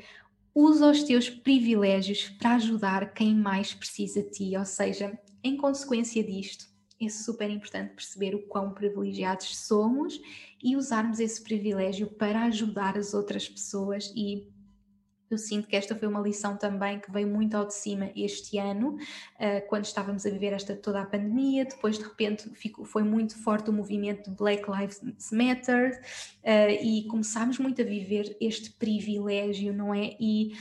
usa 0.53 0.89
os 0.89 1.03
teus 1.03 1.29
privilégios 1.29 2.29
para 2.29 2.55
ajudar 2.55 3.13
quem 3.13 3.35
mais 3.35 3.73
precisa 3.73 4.21
de 4.23 4.31
ti, 4.31 4.57
ou 4.57 4.65
seja, 4.65 5.17
em 5.43 5.55
consequência 5.55 6.23
disto, 6.23 6.65
é 7.01 7.07
super 7.07 7.49
importante 7.49 7.93
perceber 7.93 8.35
o 8.35 8.45
quão 8.47 8.73
privilegiados 8.73 9.57
somos 9.57 10.19
e 10.61 10.75
usarmos 10.75 11.19
esse 11.19 11.41
privilégio 11.41 12.07
para 12.07 12.43
ajudar 12.45 12.97
as 12.97 13.13
outras 13.13 13.47
pessoas 13.47 14.11
e 14.15 14.47
eu 15.29 15.37
sinto 15.37 15.67
que 15.67 15.75
esta 15.75 15.95
foi 15.95 16.07
uma 16.07 16.19
lição 16.19 16.57
também 16.57 16.99
que 16.99 17.11
veio 17.11 17.27
muito 17.27 17.55
ao 17.55 17.65
de 17.65 17.73
cima 17.73 18.11
este 18.15 18.57
ano, 18.57 18.95
uh, 18.95 19.67
quando 19.67 19.85
estávamos 19.85 20.25
a 20.25 20.29
viver 20.29 20.53
esta 20.53 20.75
toda 20.75 21.01
a 21.01 21.05
pandemia. 21.05 21.65
Depois, 21.65 21.97
de 21.97 22.03
repente, 22.03 22.49
ficou, 22.49 22.85
foi 22.85 23.03
muito 23.03 23.37
forte 23.41 23.69
o 23.69 23.73
movimento 23.73 24.31
Black 24.31 24.63
Lives 24.69 25.01
Matter 25.31 26.01
uh, 26.43 26.83
e 26.83 27.05
começámos 27.07 27.59
muito 27.59 27.81
a 27.81 27.85
viver 27.85 28.35
este 28.41 28.71
privilégio, 28.71 29.73
não 29.73 29.93
é? 29.93 30.15
E 30.19 30.53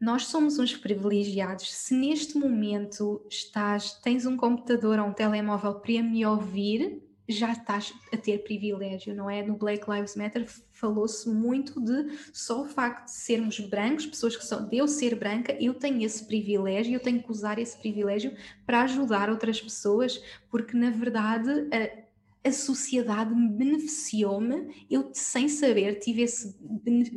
nós 0.00 0.26
somos 0.26 0.58
uns 0.58 0.76
privilegiados. 0.76 1.72
Se 1.72 1.94
neste 1.94 2.36
momento 2.36 3.24
estás, 3.30 3.94
tens 3.94 4.26
um 4.26 4.36
computador 4.36 4.98
ou 4.98 5.06
um 5.06 5.12
telemóvel 5.12 5.74
para 5.76 6.02
me 6.02 6.26
ouvir, 6.26 7.02
já 7.28 7.52
estás 7.52 7.94
a 8.12 8.16
ter 8.16 8.44
privilégio, 8.44 9.14
não 9.14 9.30
é? 9.30 9.42
No 9.42 9.56
Black 9.56 9.90
Lives 9.90 10.14
Matter 10.14 10.46
falou-se 10.84 11.26
muito 11.30 11.80
de 11.80 12.14
só 12.30 12.62
o 12.62 12.66
facto 12.66 13.06
de 13.06 13.12
sermos 13.12 13.58
brancos, 13.58 14.04
pessoas 14.04 14.36
que 14.36 14.44
são 14.44 14.68
de 14.68 14.76
eu 14.76 14.86
ser 14.86 15.14
branca, 15.14 15.56
eu 15.58 15.72
tenho 15.72 16.02
esse 16.02 16.26
privilégio, 16.26 16.92
eu 16.92 17.00
tenho 17.00 17.22
que 17.22 17.30
usar 17.30 17.58
esse 17.58 17.78
privilégio 17.78 18.36
para 18.66 18.82
ajudar 18.82 19.30
outras 19.30 19.58
pessoas, 19.58 20.22
porque 20.50 20.76
na 20.76 20.90
verdade 20.90 21.50
a, 21.72 22.48
a 22.48 22.52
sociedade 22.52 23.34
beneficiou-me, 23.34 24.84
eu 24.90 25.08
sem 25.14 25.48
saber 25.48 25.94
tive 26.00 26.20
esse, 26.20 26.54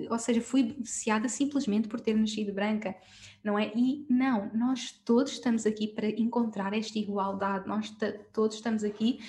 ou 0.09 0.17
seja, 0.17 0.39
fui 0.39 0.63
beneficiada 0.63 1.27
simplesmente 1.27 1.89
por 1.89 1.99
ter 1.99 2.15
nascido 2.15 2.53
branca 2.53 2.95
não 3.43 3.57
é? 3.57 3.71
E 3.73 4.05
não, 4.09 4.51
nós 4.53 4.91
todos 5.05 5.31
estamos 5.31 5.65
aqui 5.65 5.87
para 5.87 6.09
encontrar 6.09 6.73
esta 6.73 6.99
igualdade, 6.99 7.65
nós 7.65 7.95
todos 8.33 8.57
estamos 8.57 8.83
aqui 8.83 9.19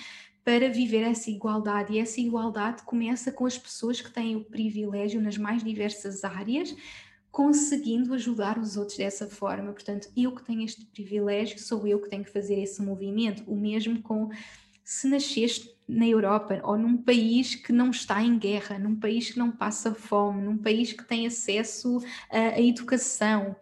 para 0.49 0.67
viver 0.67 1.03
essa 1.03 1.29
igualdade. 1.29 1.93
E 1.93 1.99
essa 1.99 2.19
igualdade 2.19 2.81
começa 2.81 3.31
com 3.31 3.45
as 3.45 3.55
pessoas 3.55 4.01
que 4.01 4.09
têm 4.09 4.35
o 4.35 4.43
privilégio 4.43 5.21
nas 5.21 5.37
mais 5.37 5.63
diversas 5.63 6.23
áreas, 6.23 6.75
conseguindo 7.31 8.15
ajudar 8.15 8.57
os 8.57 8.75
outros 8.75 8.97
dessa 8.97 9.27
forma. 9.27 9.71
Portanto, 9.71 10.09
eu 10.17 10.33
que 10.33 10.43
tenho 10.43 10.63
este 10.63 10.83
privilégio, 10.87 11.59
sou 11.59 11.85
eu 11.85 12.01
que 12.01 12.09
tenho 12.09 12.23
que 12.23 12.33
fazer 12.33 12.59
esse 12.59 12.81
movimento. 12.81 13.43
O 13.45 13.55
mesmo 13.55 14.01
com 14.01 14.31
se 14.83 15.07
nasceste 15.07 15.69
na 15.87 16.07
Europa 16.07 16.59
ou 16.63 16.75
num 16.75 16.97
país 16.97 17.53
que 17.53 17.71
não 17.71 17.91
está 17.91 18.23
em 18.23 18.39
guerra, 18.39 18.79
num 18.79 18.95
país 18.95 19.29
que 19.29 19.37
não 19.37 19.51
passa 19.51 19.93
fome, 19.93 20.41
num 20.41 20.57
país 20.57 20.93
que 20.93 21.03
tem 21.03 21.27
acesso 21.27 21.99
à 22.27 22.59
educação 22.59 23.55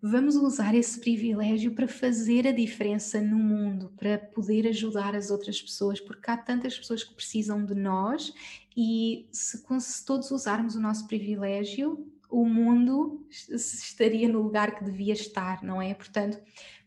vamos 0.00 0.36
usar 0.36 0.74
esse 0.74 1.00
privilégio 1.00 1.72
para 1.72 1.88
fazer 1.88 2.46
a 2.46 2.52
diferença 2.52 3.20
no 3.20 3.36
mundo, 3.36 3.92
para 3.96 4.18
poder 4.18 4.66
ajudar 4.68 5.14
as 5.14 5.30
outras 5.30 5.60
pessoas, 5.60 6.00
porque 6.00 6.30
há 6.30 6.36
tantas 6.36 6.78
pessoas 6.78 7.02
que 7.02 7.14
precisam 7.14 7.64
de 7.64 7.74
nós 7.74 8.32
e 8.76 9.28
se, 9.32 9.62
se 9.80 10.04
todos 10.04 10.30
usarmos 10.30 10.76
o 10.76 10.80
nosso 10.80 11.06
privilégio, 11.06 12.06
o 12.30 12.44
mundo 12.44 13.26
estaria 13.30 14.28
no 14.28 14.42
lugar 14.42 14.76
que 14.76 14.84
devia 14.84 15.14
estar, 15.14 15.62
não 15.62 15.80
é? 15.80 15.94
Portanto, 15.94 16.38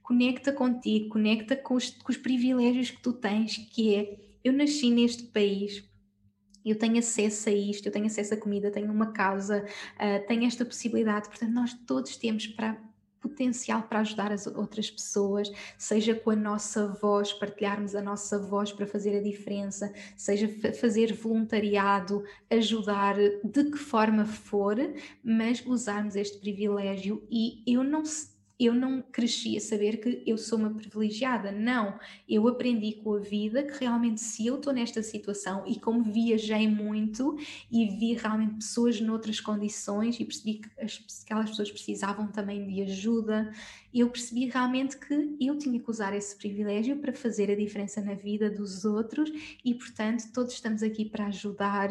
conecta 0.02 0.54
contigo, 0.54 1.10
conecta 1.10 1.56
com 1.56 1.76
os, 1.76 1.90
com 1.90 2.12
os 2.12 2.18
privilégios 2.18 2.92
que 2.92 3.02
tu 3.02 3.12
tens, 3.12 3.58
que 3.58 3.96
é 3.96 4.20
eu 4.44 4.54
nasci 4.54 4.90
neste 4.90 5.24
país, 5.24 5.84
eu 6.64 6.78
tenho 6.78 7.00
acesso 7.00 7.50
a 7.50 7.52
isto, 7.52 7.88
eu 7.88 7.92
tenho 7.92 8.06
acesso 8.06 8.34
a 8.34 8.38
comida, 8.38 8.72
tenho 8.72 8.92
uma 8.92 9.12
casa, 9.12 9.66
uh, 9.96 10.28
tenho 10.28 10.46
esta 10.46 10.64
possibilidade, 10.64 11.28
portanto, 11.28 11.52
nós 11.52 11.74
todos 11.74 12.16
temos 12.18 12.48
para 12.48 12.78
potencial 13.22 13.84
para 13.84 14.00
ajudar 14.00 14.32
as 14.32 14.48
outras 14.48 14.90
pessoas, 14.90 15.52
seja 15.78 16.16
com 16.16 16.32
a 16.32 16.36
nossa 16.36 16.88
voz, 16.88 17.32
partilharmos 17.32 17.96
a 17.96 18.02
nossa 18.02 18.40
voz 18.40 18.72
para 18.72 18.88
fazer 18.88 19.16
a 19.16 19.22
diferença, 19.22 19.94
seja 20.18 20.50
fazer 20.74 21.14
voluntariado, 21.14 22.24
ajudar 22.50 23.16
de 23.44 23.64
que 23.72 23.78
forma 23.78 24.26
for, 24.26 24.76
mas 25.24 25.64
usarmos 25.66 26.16
este 26.16 26.40
privilégio. 26.40 27.24
E 27.30 27.64
eu 27.68 27.84
não 27.84 28.04
eu 28.66 28.74
não 28.74 29.02
cresci 29.02 29.58
a 29.58 29.62
saber 29.62 29.98
que 29.98 30.22
eu 30.26 30.38
sou 30.38 30.60
uma 30.60 30.70
privilegiada, 30.70 31.52
não. 31.52 32.00
Eu 32.30 32.48
aprendi 32.48 32.94
com 32.94 33.16
a 33.16 33.20
vida 33.20 33.64
que 33.64 33.80
realmente 33.80 34.22
se 34.22 34.46
eu 34.46 34.56
estou 34.56 34.72
nesta 34.72 35.02
situação 35.02 35.64
e 35.66 35.80
como 35.80 36.04
viajei 36.04 36.68
muito 36.68 37.38
e 37.72 37.88
vi 37.88 38.14
realmente 38.14 38.56
pessoas 38.56 39.02
noutras 39.02 39.40
condições 39.40 40.20
e 40.20 40.26
percebi 40.26 40.56
que 40.56 40.70
as, 40.80 41.24
aquelas 41.24 41.50
pessoas 41.50 41.72
precisavam 41.72 42.28
também 42.28 42.68
de 42.68 42.82
ajuda, 42.84 43.52
eu 43.94 44.10
percebi 44.10 44.46
realmente 44.46 44.98
que 44.98 45.36
eu 45.40 45.58
tinha 45.58 45.80
que 45.80 45.90
usar 45.90 46.16
esse 46.16 46.36
privilégio 46.36 46.98
para 46.98 47.14
fazer 47.14 47.52
a 47.52 47.56
diferença 47.56 48.00
na 48.02 48.14
vida 48.14 48.50
dos 48.50 48.86
outros 48.86 49.30
e, 49.66 49.74
portanto, 49.74 50.32
todos 50.34 50.54
estamos 50.54 50.82
aqui 50.82 51.06
para 51.06 51.28
ajudar 51.28 51.90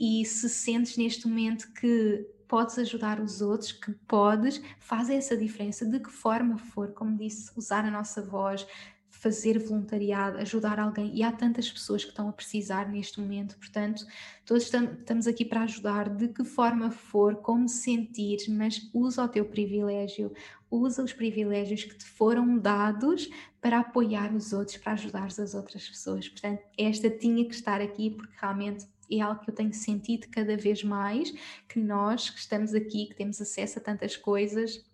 e 0.00 0.24
se 0.24 0.48
sentes 0.48 0.96
neste 0.96 1.28
momento 1.28 1.72
que 1.72 2.26
podes 2.48 2.78
ajudar 2.78 3.20
os 3.20 3.40
outros, 3.40 3.72
que 3.72 3.92
podes, 4.06 4.60
faz 4.78 5.10
essa 5.10 5.36
diferença 5.36 5.84
de 5.84 6.00
que 6.00 6.10
forma 6.10 6.58
for, 6.58 6.92
como 6.92 7.16
disse, 7.16 7.50
usar 7.56 7.84
a 7.84 7.90
nossa 7.90 8.22
voz, 8.22 8.66
fazer 9.08 9.58
voluntariado, 9.58 10.38
ajudar 10.38 10.78
alguém, 10.78 11.10
e 11.14 11.22
há 11.22 11.32
tantas 11.32 11.70
pessoas 11.70 12.04
que 12.04 12.10
estão 12.10 12.28
a 12.28 12.32
precisar 12.32 12.88
neste 12.88 13.20
momento, 13.20 13.56
portanto, 13.56 14.06
todos 14.44 14.64
estamos 14.64 15.26
aqui 15.26 15.44
para 15.44 15.62
ajudar 15.62 16.08
de 16.08 16.28
que 16.28 16.44
forma 16.44 16.90
for, 16.90 17.36
como 17.36 17.68
sentir, 17.68 18.38
mas 18.50 18.88
usa 18.92 19.24
o 19.24 19.28
teu 19.28 19.44
privilégio, 19.44 20.32
usa 20.70 21.02
os 21.02 21.12
privilégios 21.12 21.84
que 21.84 21.96
te 21.96 22.04
foram 22.04 22.58
dados 22.58 23.28
para 23.60 23.80
apoiar 23.80 24.34
os 24.34 24.52
outros, 24.52 24.76
para 24.76 24.92
ajudar 24.92 25.26
as 25.26 25.54
outras 25.54 25.88
pessoas. 25.88 26.28
Portanto, 26.28 26.62
esta 26.78 27.08
tinha 27.10 27.44
que 27.44 27.54
estar 27.54 27.80
aqui 27.80 28.10
porque 28.10 28.34
realmente 28.40 28.86
é 29.10 29.20
algo 29.20 29.40
que 29.40 29.50
eu 29.50 29.54
tenho 29.54 29.72
sentido 29.72 30.28
cada 30.30 30.56
vez 30.56 30.82
mais, 30.82 31.32
que 31.68 31.78
nós 31.78 32.30
que 32.30 32.38
estamos 32.38 32.74
aqui, 32.74 33.06
que 33.06 33.14
temos 33.14 33.40
acesso 33.40 33.78
a 33.78 33.82
tantas 33.82 34.16
coisas, 34.16 34.84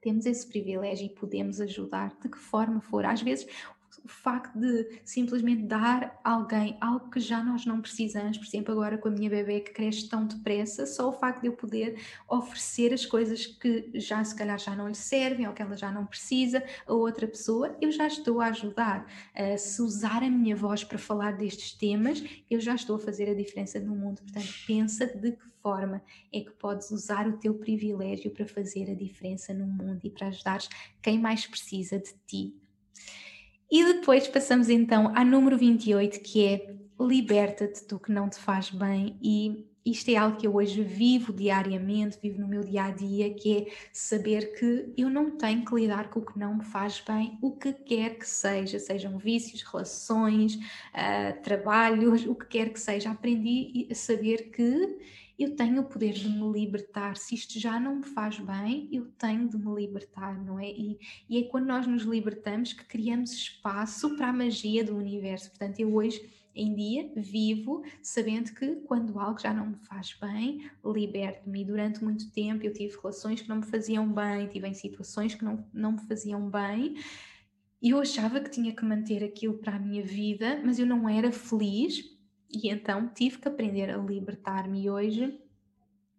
temos 0.00 0.26
esse 0.26 0.46
privilégio 0.46 1.06
e 1.06 1.14
podemos 1.14 1.60
ajudar 1.60 2.16
de 2.20 2.28
que 2.28 2.38
forma 2.38 2.80
for. 2.80 3.04
Às 3.04 3.22
vezes 3.22 3.46
o 4.04 4.08
facto 4.08 4.58
de 4.58 5.00
simplesmente 5.04 5.62
dar 5.62 6.18
a 6.22 6.32
alguém 6.32 6.76
algo 6.80 7.10
que 7.10 7.20
já 7.20 7.42
nós 7.42 7.66
não 7.66 7.80
precisamos, 7.80 8.38
por 8.38 8.46
exemplo, 8.46 8.72
agora 8.72 8.96
com 8.96 9.08
a 9.08 9.10
minha 9.10 9.28
bebê 9.28 9.60
que 9.60 9.72
cresce 9.72 10.08
tão 10.08 10.26
depressa, 10.26 10.86
só 10.86 11.08
o 11.08 11.12
facto 11.12 11.42
de 11.42 11.48
eu 11.48 11.52
poder 11.52 12.00
oferecer 12.28 12.92
as 12.92 13.04
coisas 13.04 13.46
que 13.46 13.90
já 13.94 14.22
se 14.24 14.34
calhar 14.34 14.58
já 14.58 14.76
não 14.76 14.88
lhe 14.88 14.94
servem 14.94 15.46
ou 15.46 15.52
que 15.52 15.62
ela 15.62 15.76
já 15.76 15.90
não 15.90 16.06
precisa 16.06 16.62
a 16.86 16.92
outra 16.92 17.26
pessoa, 17.26 17.76
eu 17.80 17.90
já 17.90 18.06
estou 18.06 18.40
a 18.40 18.46
ajudar. 18.46 19.06
Uh, 19.34 19.58
se 19.58 19.82
usar 19.82 20.22
a 20.22 20.30
minha 20.30 20.54
voz 20.54 20.84
para 20.84 20.98
falar 20.98 21.32
destes 21.32 21.72
temas, 21.72 22.22
eu 22.50 22.60
já 22.60 22.74
estou 22.74 22.96
a 22.96 22.98
fazer 22.98 23.28
a 23.28 23.34
diferença 23.34 23.80
no 23.80 23.94
mundo. 23.94 24.22
Portanto, 24.22 24.52
pensa 24.66 25.06
de 25.06 25.32
que 25.32 25.50
forma 25.62 26.02
é 26.32 26.40
que 26.40 26.50
podes 26.52 26.90
usar 26.90 27.28
o 27.28 27.36
teu 27.38 27.54
privilégio 27.54 28.30
para 28.30 28.46
fazer 28.46 28.90
a 28.90 28.94
diferença 28.94 29.52
no 29.52 29.66
mundo 29.66 30.00
e 30.04 30.10
para 30.10 30.28
ajudar 30.28 30.60
quem 31.02 31.18
mais 31.18 31.46
precisa 31.46 31.98
de 31.98 32.14
ti. 32.26 32.59
E 33.70 33.84
depois 33.84 34.26
passamos 34.26 34.68
então 34.68 35.12
à 35.14 35.24
número 35.24 35.56
28, 35.56 36.20
que 36.20 36.44
é 36.44 36.74
liberta-te 36.98 37.86
do 37.86 37.98
que 37.98 38.10
não 38.10 38.28
te 38.28 38.38
faz 38.38 38.70
bem 38.70 39.18
e 39.22 39.70
isto 39.84 40.10
é 40.10 40.16
algo 40.16 40.36
que 40.36 40.46
eu 40.46 40.54
hoje 40.54 40.82
vivo 40.82 41.32
diariamente, 41.32 42.18
vivo 42.20 42.40
no 42.40 42.46
meu 42.46 42.62
dia 42.62 42.84
a 42.84 42.90
dia, 42.90 43.32
que 43.32 43.56
é 43.56 43.66
saber 43.92 44.52
que 44.58 44.92
eu 44.96 45.08
não 45.08 45.38
tenho 45.38 45.64
que 45.64 45.74
lidar 45.74 46.10
com 46.10 46.20
o 46.20 46.26
que 46.26 46.38
não 46.38 46.58
me 46.58 46.64
faz 46.64 47.02
bem, 47.06 47.38
o 47.40 47.56
que 47.56 47.72
quer 47.72 48.18
que 48.18 48.28
seja, 48.28 48.78
sejam 48.78 49.16
vícios, 49.16 49.62
relações, 49.62 50.56
uh, 50.56 51.40
trabalhos, 51.42 52.26
o 52.26 52.34
que 52.34 52.46
quer 52.46 52.70
que 52.70 52.78
seja. 52.78 53.10
Aprendi 53.10 53.88
a 53.90 53.94
saber 53.94 54.50
que 54.50 54.98
eu 55.40 55.56
tenho 55.56 55.80
o 55.80 55.84
poder 55.84 56.12
de 56.12 56.28
me 56.28 56.52
libertar. 56.52 57.16
Se 57.16 57.34
isto 57.34 57.58
já 57.58 57.80
não 57.80 57.96
me 57.96 58.04
faz 58.04 58.38
bem, 58.38 58.88
eu 58.92 59.06
tenho 59.12 59.48
de 59.48 59.56
me 59.56 59.74
libertar, 59.74 60.38
não 60.44 60.60
é? 60.60 60.70
E, 60.70 60.98
e 61.30 61.38
é 61.38 61.44
quando 61.44 61.66
nós 61.66 61.86
nos 61.86 62.02
libertamos 62.02 62.74
que 62.74 62.84
criamos 62.84 63.32
espaço 63.32 64.16
para 64.16 64.28
a 64.28 64.32
magia 64.34 64.84
do 64.84 64.94
universo. 64.94 65.48
Portanto, 65.48 65.80
eu 65.80 65.94
hoje 65.94 66.30
em 66.54 66.74
dia 66.74 67.10
vivo 67.16 67.82
sabendo 68.02 68.52
que 68.52 68.76
quando 68.86 69.18
algo 69.18 69.40
já 69.40 69.54
não 69.54 69.68
me 69.68 69.76
faz 69.76 70.14
bem, 70.20 70.70
liberto-me. 70.84 71.64
Durante 71.64 72.04
muito 72.04 72.30
tempo 72.30 72.66
eu 72.66 72.72
tive 72.74 72.94
relações 72.96 73.40
que 73.40 73.48
não 73.48 73.56
me 73.56 73.66
faziam 73.66 74.12
bem, 74.12 74.46
tive 74.46 74.68
em 74.68 74.74
situações 74.74 75.34
que 75.34 75.44
não, 75.44 75.64
não 75.72 75.92
me 75.92 76.00
faziam 76.06 76.50
bem. 76.50 76.96
Eu 77.82 77.98
achava 77.98 78.40
que 78.40 78.50
tinha 78.50 78.76
que 78.76 78.84
manter 78.84 79.24
aquilo 79.24 79.54
para 79.54 79.76
a 79.76 79.78
minha 79.78 80.02
vida, 80.02 80.60
mas 80.62 80.78
eu 80.78 80.84
não 80.84 81.08
era 81.08 81.32
feliz 81.32 82.19
e 82.52 82.68
então 82.68 83.08
tive 83.08 83.38
que 83.38 83.48
aprender 83.48 83.90
a 83.90 83.96
libertar-me 83.96 84.82
e 84.82 84.90
hoje 84.90 85.38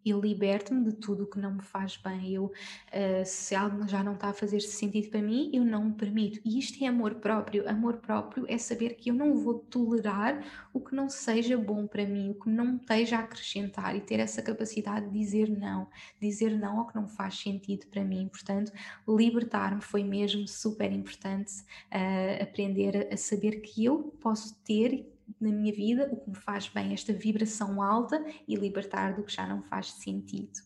eu 0.05 0.19
liberto-me 0.19 0.83
de 0.83 0.95
tudo 0.95 1.23
o 1.23 1.27
que 1.27 1.39
não 1.39 1.53
me 1.53 1.61
faz 1.61 1.95
bem. 1.97 2.33
Eu, 2.33 2.45
uh, 2.45 3.25
se 3.25 3.53
algo 3.55 3.87
já 3.87 4.03
não 4.03 4.13
está 4.13 4.29
a 4.29 4.33
fazer 4.33 4.59
sentido 4.59 5.09
para 5.09 5.21
mim, 5.21 5.51
eu 5.53 5.63
não 5.63 5.85
me 5.85 5.93
permito. 5.93 6.39
E 6.43 6.57
isto 6.57 6.83
é 6.83 6.87
amor 6.87 7.15
próprio. 7.15 7.69
Amor 7.69 7.97
próprio 7.97 8.45
é 8.47 8.57
saber 8.57 8.95
que 8.95 9.11
eu 9.11 9.13
não 9.13 9.37
vou 9.37 9.59
tolerar 9.59 10.43
o 10.73 10.79
que 10.79 10.95
não 10.95 11.09
seja 11.09 11.57
bom 11.57 11.85
para 11.85 12.05
mim, 12.05 12.31
o 12.31 12.35
que 12.35 12.49
não 12.49 12.77
esteja 12.77 13.17
a 13.17 13.19
acrescentar 13.19 13.95
e 13.95 14.01
ter 14.01 14.19
essa 14.19 14.41
capacidade 14.41 15.07
de 15.07 15.19
dizer 15.19 15.49
não, 15.49 15.87
dizer 16.19 16.57
não 16.57 16.79
ao 16.79 16.87
que 16.87 16.95
não 16.95 17.07
faz 17.07 17.35
sentido 17.35 17.85
para 17.87 18.03
mim. 18.03 18.27
Portanto, 18.27 18.71
libertar-me 19.07 19.81
foi 19.81 20.03
mesmo 20.03 20.47
super 20.47 20.91
importante 20.91 21.61
uh, 21.91 22.41
aprender 22.41 23.07
a 23.11 23.17
saber 23.17 23.61
que 23.61 23.85
eu 23.85 24.15
posso 24.19 24.55
ter 24.63 25.07
na 25.39 25.51
minha 25.51 25.73
vida 25.73 26.09
o 26.11 26.17
que 26.17 26.29
me 26.29 26.35
faz 26.35 26.67
bem, 26.67 26.93
esta 26.93 27.13
vibração 27.13 27.81
alta 27.81 28.23
e 28.47 28.55
libertar 28.55 29.15
do 29.15 29.23
que 29.23 29.33
já 29.33 29.47
não 29.47 29.61
faz 29.63 29.91
sentido. 29.93 30.59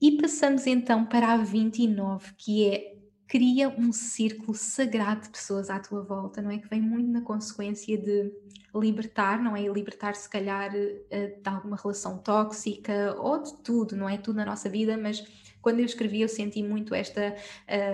E 0.00 0.20
passamos 0.20 0.66
então 0.66 1.04
para 1.04 1.32
a 1.32 1.36
29, 1.36 2.34
que 2.36 2.68
é 2.68 2.92
cria 3.32 3.70
um 3.70 3.92
círculo 3.92 4.54
sagrado 4.54 5.22
de 5.22 5.30
pessoas 5.30 5.70
à 5.70 5.80
tua 5.80 6.02
volta, 6.02 6.42
não 6.42 6.50
é? 6.50 6.58
Que 6.58 6.68
vem 6.68 6.82
muito 6.82 7.10
na 7.10 7.22
consequência 7.22 7.96
de 7.96 8.30
libertar, 8.74 9.42
não 9.42 9.56
é? 9.56 9.62
Libertar, 9.68 10.14
se 10.14 10.28
calhar, 10.28 10.70
eh, 10.74 11.38
de 11.42 11.48
alguma 11.48 11.76
relação 11.76 12.18
tóxica 12.18 13.16
ou 13.18 13.42
de 13.42 13.56
tudo, 13.62 13.96
não 13.96 14.06
é? 14.06 14.18
Tudo 14.18 14.36
na 14.36 14.44
nossa 14.44 14.68
vida, 14.68 14.98
mas 14.98 15.24
quando 15.62 15.78
eu 15.78 15.86
escrevi, 15.86 16.20
eu 16.20 16.28
senti 16.28 16.62
muito 16.62 16.94
esta. 16.94 17.34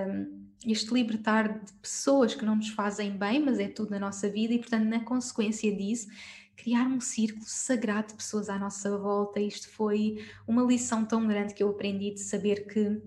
Um, 0.09 0.47
este 0.66 0.93
libertar 0.93 1.60
de 1.64 1.72
pessoas 1.74 2.35
que 2.35 2.44
não 2.44 2.56
nos 2.56 2.68
fazem 2.70 3.16
bem, 3.16 3.43
mas 3.44 3.59
é 3.59 3.68
tudo 3.68 3.90
na 3.90 3.98
nossa 3.98 4.28
vida, 4.28 4.55
e 4.55 4.59
portanto, 4.59 4.85
na 4.85 5.05
consequência 5.05 5.74
disso, 5.74 6.09
criar 6.56 6.86
um 6.86 7.01
círculo 7.01 7.44
sagrado 7.47 8.09
de 8.09 8.14
pessoas 8.14 8.48
à 8.48 8.59
nossa 8.59 8.97
volta. 8.98 9.40
Isto 9.40 9.68
foi 9.70 10.24
uma 10.47 10.62
lição 10.62 11.05
tão 11.05 11.26
grande 11.26 11.55
que 11.55 11.62
eu 11.62 11.70
aprendi 11.70 12.12
de 12.12 12.20
saber 12.20 12.66
que 12.66 13.01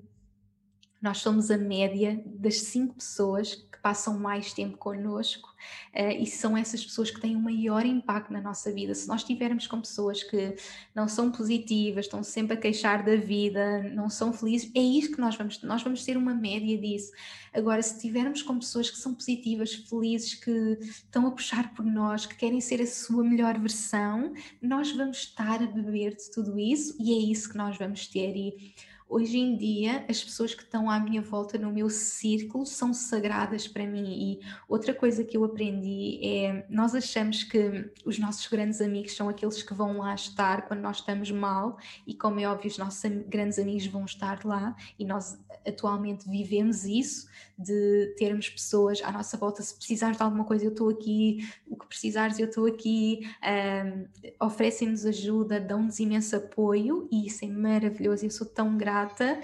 nós 1.02 1.18
somos 1.18 1.52
a 1.52 1.57
média 1.57 2.23
das 2.26 2.61
cinco 2.61 2.95
pessoas 2.95 3.56
que 3.56 3.80
passam 3.82 4.18
mais 4.18 4.53
tempo 4.53 4.78
connosco 4.78 5.51
uh, 5.93 6.21
e 6.21 6.25
são 6.25 6.57
essas 6.57 6.83
pessoas 6.83 7.11
que 7.11 7.19
têm 7.19 7.35
um 7.35 7.41
maior 7.41 7.85
impacto 7.85 8.31
na 8.31 8.41
nossa 8.41 8.71
vida. 8.71 8.93
Se 8.93 9.07
nós 9.07 9.21
estivermos 9.21 9.67
com 9.67 9.79
pessoas 9.79 10.23
que 10.23 10.55
não 10.93 11.07
são 11.07 11.31
positivas, 11.31 12.05
estão 12.05 12.23
sempre 12.23 12.55
a 12.55 12.59
queixar 12.59 13.03
da 13.03 13.15
vida, 13.15 13.83
não 13.93 14.09
são 14.09 14.33
felizes, 14.33 14.71
é 14.75 14.81
isso 14.81 15.11
que 15.11 15.21
nós 15.21 15.35
vamos, 15.35 15.61
nós 15.63 15.83
vamos 15.83 16.03
ter 16.05 16.17
uma 16.17 16.33
média 16.33 16.77
disso. 16.77 17.11
Agora, 17.53 17.81
se 17.81 17.95
estivermos 17.95 18.41
com 18.41 18.57
pessoas 18.57 18.89
que 18.89 18.97
são 18.97 19.13
positivas, 19.13 19.73
felizes, 19.73 20.35
que 20.35 20.77
estão 20.81 21.27
a 21.27 21.31
puxar 21.31 21.73
por 21.73 21.85
nós, 21.85 22.25
que 22.25 22.35
querem 22.35 22.61
ser 22.61 22.81
a 22.81 22.88
sua 22.88 23.23
melhor 23.23 23.59
versão, 23.59 24.33
nós 24.61 24.91
vamos 24.91 25.17
estar 25.17 25.61
a 25.61 25.67
beber 25.67 26.15
de 26.15 26.31
tudo 26.31 26.57
isso 26.57 26.95
e 26.99 27.13
é 27.13 27.31
isso 27.31 27.49
que 27.49 27.57
nós 27.57 27.77
vamos 27.77 28.07
ter. 28.07 28.35
E 28.35 28.73
hoje 29.09 29.38
em 29.38 29.57
dia 29.57 30.05
as 30.09 30.23
pessoas 30.23 30.55
que 30.55 30.63
estão 30.63 30.89
à 30.89 30.97
minha 30.97 31.21
volta 31.21 31.57
no 31.57 31.71
meu 31.71 31.89
círculo 31.89 32.65
são 32.65 32.93
sagradas 32.93 33.67
para 33.67 33.85
mim 33.85 34.05
e 34.07 34.39
outra 34.69 34.93
coisa 34.93 35.25
que 35.25 35.35
eu 35.35 35.43
aprendi 35.52 36.19
é 36.23 36.65
nós 36.69 36.95
achamos 36.95 37.44
que 37.44 37.91
os 38.06 38.18
nossos 38.18 38.48
grandes 38.48 38.82
amigos 38.82 39.15
são 39.15 39.30
aqueles 39.30 39.61
que 39.61 39.73
vão 39.73 39.98
lá 39.98 40.15
estar 40.15 40.68
quando 40.68 40.82
nós 40.82 40.98
estamos 40.98 41.30
mal 41.32 41.78
e 42.07 42.14
como 42.14 42.40
é 42.40 42.48
óbvio 42.48 42.69
os 42.69 42.78
nossos 42.78 43.10
grandes 43.28 43.60
amigos 43.60 43.86
vão 43.88 44.06
estar 44.06 44.44
lá 44.44 44.76
e 44.98 45.06
nós 45.06 45.40
atualmente 45.68 46.30
vivemos 46.30 46.84
isso 46.86 47.28
de 47.57 48.15
termos 48.18 48.49
pessoas 48.49 49.02
à 49.03 49.11
nossa 49.11 49.38
volta. 49.38 49.61
Se 49.61 49.76
precisares 49.76 50.18
de 50.18 50.23
alguma 50.23 50.44
coisa 50.44 50.65
eu 50.65 50.72
estou 50.72 50.90
aqui. 50.90 51.48
O 51.68 51.76
que 51.76 51.88
precisares 51.88 52.40
eu 52.40 52.48
estou 52.48 52.65
aqui. 52.65 53.22
Um, 53.44 54.45
oferecem-nos 54.45 55.06
ajuda 55.06 55.60
dão-nos 55.60 55.99
imenso 55.99 56.36
apoio 56.36 57.07
e 57.11 57.28
isso 57.28 57.45
é 57.45 57.48
maravilhoso. 57.48 58.26
Eu 58.26 58.32
sou 58.32 58.48
tão 58.48 58.78
grata. 58.78 59.40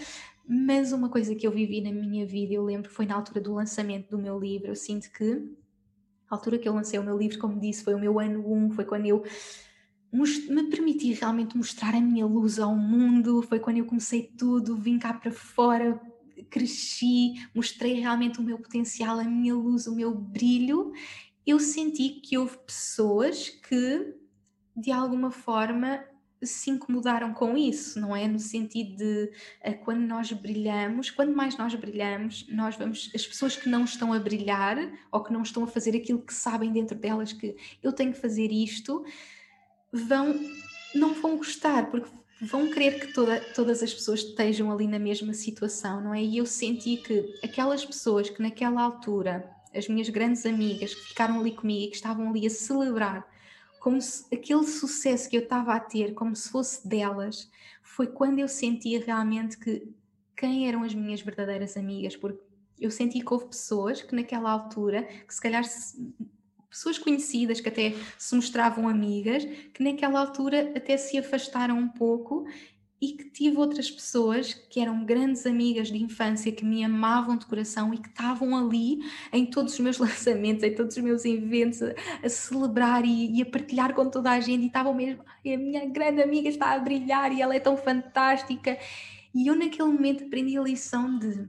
Mas 0.50 0.94
uma 0.94 1.10
coisa 1.10 1.36
que 1.36 1.46
eu 1.46 1.52
vivi 1.52 1.82
na 1.82 1.92
minha 1.92 2.26
vida, 2.26 2.54
eu 2.54 2.64
lembro, 2.64 2.90
foi 2.90 3.06
na 3.06 3.16
altura 3.16 3.42
do 3.42 3.54
lançamento 3.54 4.10
do 4.10 4.18
meu 4.18 4.40
livro. 4.40 4.70
Eu 4.70 4.76
sinto 4.76 5.12
que 5.12 5.46
a 6.30 6.36
altura 6.36 6.58
que 6.58 6.68
eu 6.68 6.74
lancei 6.74 7.00
o 7.00 7.04
meu 7.04 7.18
livro, 7.18 7.40
como 7.40 7.60
disse, 7.60 7.84
foi 7.84 7.94
o 7.94 8.00
meu 8.00 8.20
ano 8.20 8.46
1, 8.46 8.54
um, 8.54 8.72
foi 8.72 8.86
quando 8.86 9.06
eu 9.06 9.24
me 10.12 10.64
permiti 10.70 11.14
realmente 11.14 11.58
mostrar 11.58 11.94
a 11.94 12.02
minha 12.02 12.26
luz 12.26 12.60
ao 12.60 12.76
mundo, 12.76 13.42
foi 13.42 13.60
quando 13.60 13.78
eu 13.78 13.86
comecei 13.86 14.24
tudo, 14.38 14.76
vim 14.76 14.98
cá 14.98 15.14
para 15.14 15.32
fora, 15.32 16.00
cresci, 16.50 17.34
mostrei 17.54 17.94
realmente 17.94 18.40
o 18.40 18.44
meu 18.44 18.58
potencial, 18.58 19.20
a 19.20 19.24
minha 19.24 19.56
luz, 19.56 19.88
o 19.88 19.96
meu 19.96 20.14
brilho. 20.14 20.92
Eu 21.46 21.60
senti 21.60 22.22
que 22.22 22.38
houve 22.38 22.58
pessoas 22.66 23.50
que, 23.50 24.16
de 24.76 24.92
alguma 24.92 25.32
forma, 25.32 26.04
se 26.42 26.70
incomodaram 26.70 27.34
com 27.34 27.58
isso, 27.58 28.00
não 28.00 28.16
é? 28.16 28.28
No 28.28 28.40
sentido 28.40 28.98
de 28.98 29.32
uh, 29.66 29.78
quando 29.84 30.02
nós 30.02 30.32
brilhamos, 30.32 31.10
quando 31.10 31.36
mais 31.36 31.58
nós 31.58 31.74
brilhamos, 31.76 32.46
nós 32.50 32.76
vamos, 32.76 33.12
as 33.14 33.26
pessoas 33.26 33.56
que 33.56 33.70
não 33.70 33.84
estão 33.84 34.14
a 34.14 34.20
brilhar 34.20 34.78
ou 35.12 35.24
que 35.24 35.34
não 35.34 35.42
estão 35.42 35.64
a 35.64 35.68
fazer 35.68 35.96
aquilo 35.96 36.22
que 36.22 36.34
sabem 36.34 36.72
dentro 36.72 36.98
delas 36.98 37.34
que 37.34 37.56
eu 37.82 37.92
tenho 37.92 38.14
que 38.14 38.20
fazer 38.20 38.52
isto, 38.52 39.04
vão, 39.92 40.40
não 40.94 41.14
vão 41.14 41.38
gostar, 41.38 41.90
porque 41.90 42.10
vão 42.42 42.70
querer 42.70 43.00
que 43.00 43.14
toda, 43.14 43.40
todas 43.56 43.82
as 43.82 43.94
pessoas 43.94 44.20
estejam 44.20 44.72
ali 44.72 44.88
na 44.88 45.00
mesma 45.00 45.34
situação, 45.34 46.02
não 46.02 46.14
é? 46.14 46.24
E 46.24 46.38
eu 46.38 46.46
senti 46.46 46.98
que 46.98 47.40
aquelas 47.44 47.84
pessoas 47.84 48.30
que 48.30 48.42
naquela 48.42 48.82
altura, 48.82 49.50
as 49.74 49.88
minhas 49.88 50.10
grandes 50.10 50.46
amigas 50.46 50.94
que 50.94 51.02
ficaram 51.02 51.40
ali 51.40 51.52
comigo 51.52 51.86
e 51.86 51.90
que 51.90 51.96
estavam 51.96 52.30
ali 52.30 52.46
a 52.46 52.50
celebrar 52.50 53.37
como 53.88 54.02
se 54.02 54.26
aquele 54.36 54.66
sucesso 54.66 55.30
que 55.30 55.38
eu 55.38 55.44
estava 55.44 55.74
a 55.74 55.80
ter, 55.80 56.14
como 56.14 56.36
se 56.36 56.50
fosse 56.50 56.86
delas, 56.86 57.50
foi 57.82 58.06
quando 58.06 58.38
eu 58.38 58.48
sentia 58.50 59.02
realmente 59.02 59.58
que 59.58 59.88
quem 60.36 60.68
eram 60.68 60.84
as 60.84 60.94
minhas 60.94 61.22
verdadeiras 61.22 61.78
amigas, 61.78 62.14
porque 62.14 62.38
Eu 62.78 62.92
senti 62.92 63.22
que 63.22 63.34
houve 63.34 63.46
pessoas 63.46 64.02
que 64.02 64.14
naquela 64.14 64.52
altura, 64.52 65.04
que 65.04 65.34
se 65.34 65.40
calhar 65.40 65.64
pessoas 66.70 66.98
conhecidas 66.98 67.62
que 67.62 67.70
até 67.70 67.96
se 68.18 68.36
mostravam 68.36 68.90
amigas, 68.90 69.46
que 69.74 69.82
naquela 69.82 70.20
altura 70.20 70.74
até 70.76 70.98
se 70.98 71.18
afastaram 71.18 71.80
um 71.80 71.88
pouco 71.88 72.46
e 73.00 73.14
que 73.14 73.30
tive 73.30 73.58
outras 73.58 73.92
pessoas 73.92 74.54
que 74.54 74.80
eram 74.80 75.06
grandes 75.06 75.46
amigas 75.46 75.90
de 75.90 76.02
infância, 76.02 76.52
que 76.52 76.66
me 76.66 76.84
amavam 76.84 77.38
de 77.38 77.46
coração 77.46 77.94
e 77.94 77.98
que 78.00 78.08
estavam 78.08 78.58
ali 78.58 79.00
em 79.32 79.46
todos 79.46 79.74
os 79.74 79.80
meus 79.80 79.98
lançamentos, 80.00 80.64
em 80.64 80.74
todos 80.74 80.98
os 80.98 81.04
meus 81.04 81.24
eventos, 81.24 81.80
a, 81.84 82.30
celebrar 82.30 83.06
e, 83.06 83.38
e, 83.38 83.42
a 83.42 83.46
partilhar 83.46 83.94
com 83.94 84.10
toda 84.10 84.32
a 84.32 84.40
gente, 84.40 84.64
e 84.64 84.68
estavam 84.68 84.96
mesmo, 84.96 85.24
a 85.24 85.58
minha 85.58 85.86
grande 85.86 86.24
amiga 86.24 86.50
está 86.50 86.74
a 86.74 86.80
brilhar 86.80 87.32
e 87.32 87.42
ela 87.42 87.56
é 87.56 87.60
tão 87.60 87.78
fantástica. 87.78 88.78
E 89.34 89.46
eu 89.46 89.56
naquele 89.56 89.90
momento 89.90 90.24
aprendi 90.24 90.58
a 90.58 90.62
lição 90.62 91.20
de 91.20 91.48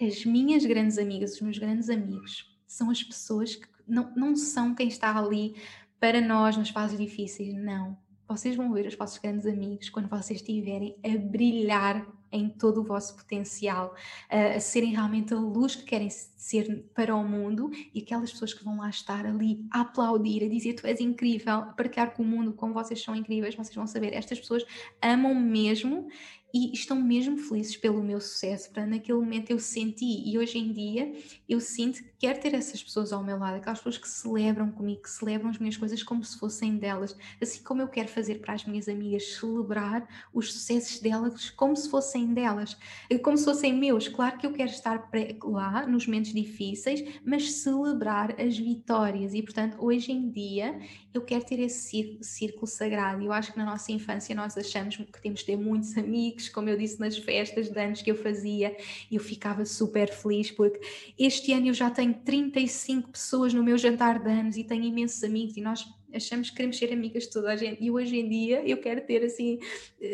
as 0.00 0.24
minhas 0.24 0.64
grandes 0.64 0.98
amigas, 0.98 1.34
os 1.34 1.40
meus 1.40 1.58
grandes 1.58 1.88
amigos, 1.88 2.58
são 2.66 2.90
as 2.90 3.02
pessoas 3.02 3.56
que 3.56 3.66
não, 3.86 4.12
não 4.16 4.36
são 4.36 4.74
quem 4.74 4.88
está 4.88 5.16
ali 5.16 5.54
para 6.00 6.20
nós 6.20 6.56
nas 6.56 6.70
fases 6.70 6.98
difíceis, 6.98 7.54
não 7.54 7.96
vocês 8.28 8.56
vão 8.56 8.72
ver 8.72 8.86
os 8.86 8.94
vossos 8.94 9.18
grandes 9.18 9.46
amigos 9.46 9.90
quando 9.90 10.08
vocês 10.08 10.40
estiverem 10.40 10.96
a 11.04 11.16
brilhar 11.18 12.06
em 12.32 12.48
todo 12.48 12.80
o 12.80 12.84
vosso 12.84 13.14
potencial, 13.14 13.94
a, 14.30 14.58
serem 14.58 14.92
realmente 14.92 15.34
a 15.34 15.38
luz 15.38 15.76
que 15.76 15.84
querem 15.84 16.08
ser 16.10 16.90
para 16.94 17.14
o 17.14 17.22
mundo 17.22 17.70
e 17.94 18.00
aquelas 18.00 18.32
pessoas 18.32 18.54
que 18.54 18.64
vão 18.64 18.78
lá 18.78 18.88
estar 18.88 19.26
ali 19.26 19.64
a 19.70 19.82
aplaudir, 19.82 20.42
a 20.42 20.48
dizer 20.48 20.74
tu 20.74 20.86
és 20.86 20.98
incrível, 21.00 21.52
a 21.52 21.62
partilhar 21.62 22.14
com 22.14 22.22
o 22.22 22.26
mundo 22.26 22.54
como 22.54 22.72
vocês 22.72 23.02
são 23.02 23.14
incríveis, 23.14 23.54
vocês 23.54 23.74
vão 23.74 23.86
saber, 23.86 24.14
estas 24.14 24.40
pessoas 24.40 24.64
amam 25.00 25.34
mesmo 25.34 26.08
e 26.54 26.72
estão 26.72 27.00
mesmo 27.00 27.38
felizes 27.38 27.76
pelo 27.76 28.02
meu 28.02 28.20
sucesso. 28.20 28.70
Para 28.72 28.86
naquele 28.86 29.18
momento 29.18 29.50
eu 29.50 29.58
senti 29.58 30.28
e 30.28 30.38
hoje 30.38 30.58
em 30.58 30.72
dia 30.72 31.12
eu 31.48 31.60
sinto 31.60 32.02
quero 32.22 32.38
ter 32.38 32.54
essas 32.54 32.80
pessoas 32.80 33.12
ao 33.12 33.20
meu 33.24 33.36
lado, 33.36 33.56
aquelas 33.56 33.80
pessoas 33.80 33.98
que 33.98 34.08
celebram 34.08 34.70
comigo, 34.70 35.02
que 35.02 35.10
celebram 35.10 35.50
as 35.50 35.58
minhas 35.58 35.76
coisas 35.76 36.04
como 36.04 36.22
se 36.22 36.38
fossem 36.38 36.76
delas, 36.76 37.16
assim 37.40 37.60
como 37.64 37.82
eu 37.82 37.88
quero 37.88 38.06
fazer 38.06 38.36
para 38.36 38.54
as 38.54 38.64
minhas 38.64 38.88
amigas 38.88 39.34
celebrar 39.34 40.06
os 40.32 40.52
sucessos 40.52 41.00
delas 41.00 41.50
como 41.50 41.76
se 41.76 41.90
fossem 41.90 42.32
delas, 42.32 42.76
como 43.24 43.36
se 43.36 43.44
fossem 43.44 43.74
meus. 43.74 44.06
Claro 44.06 44.38
que 44.38 44.46
eu 44.46 44.52
quero 44.52 44.70
estar 44.70 45.10
lá 45.42 45.84
nos 45.84 46.06
momentos 46.06 46.32
difíceis, 46.32 47.02
mas 47.24 47.54
celebrar 47.54 48.40
as 48.40 48.56
vitórias 48.56 49.34
e 49.34 49.42
portanto 49.42 49.76
hoje 49.80 50.12
em 50.12 50.30
dia 50.30 50.78
eu 51.12 51.22
quero 51.22 51.44
ter 51.44 51.58
esse 51.58 52.18
círculo 52.22 52.68
sagrado. 52.68 53.20
Eu 53.20 53.32
acho 53.32 53.50
que 53.50 53.58
na 53.58 53.64
nossa 53.64 53.90
infância 53.90 54.32
nós 54.32 54.56
achamos 54.56 54.94
que 54.94 55.20
temos 55.20 55.40
de 55.40 55.46
ter 55.46 55.56
muitos 55.56 55.98
amigos 55.98 56.48
como 56.48 56.68
eu 56.68 56.78
disse 56.78 57.00
nas 57.00 57.18
festas 57.18 57.68
de 57.68 57.80
anos 57.80 58.00
que 58.00 58.12
eu 58.12 58.16
fazia, 58.16 58.76
eu 59.10 59.18
ficava 59.18 59.64
super 59.64 60.08
feliz 60.08 60.52
porque 60.52 60.80
este 61.18 61.52
ano 61.52 61.66
eu 61.66 61.74
já 61.74 61.90
tenho 61.90 62.11
35 62.12 63.10
pessoas 63.10 63.54
no 63.54 63.62
meu 63.62 63.76
jantar 63.78 64.18
de 64.22 64.30
anos 64.30 64.56
e 64.56 64.64
tenho 64.64 64.84
imensos 64.84 65.22
amigos 65.24 65.56
e 65.56 65.60
nós 65.60 65.86
achamos 66.14 66.50
que 66.50 66.56
queremos 66.56 66.78
ser 66.78 66.92
amigas 66.92 67.24
de 67.24 67.30
toda 67.30 67.52
a 67.52 67.56
gente. 67.56 67.82
E 67.82 67.90
hoje 67.90 68.18
em 68.18 68.28
dia 68.28 68.66
eu 68.66 68.78
quero 68.78 69.00
ter 69.06 69.24
assim 69.24 69.58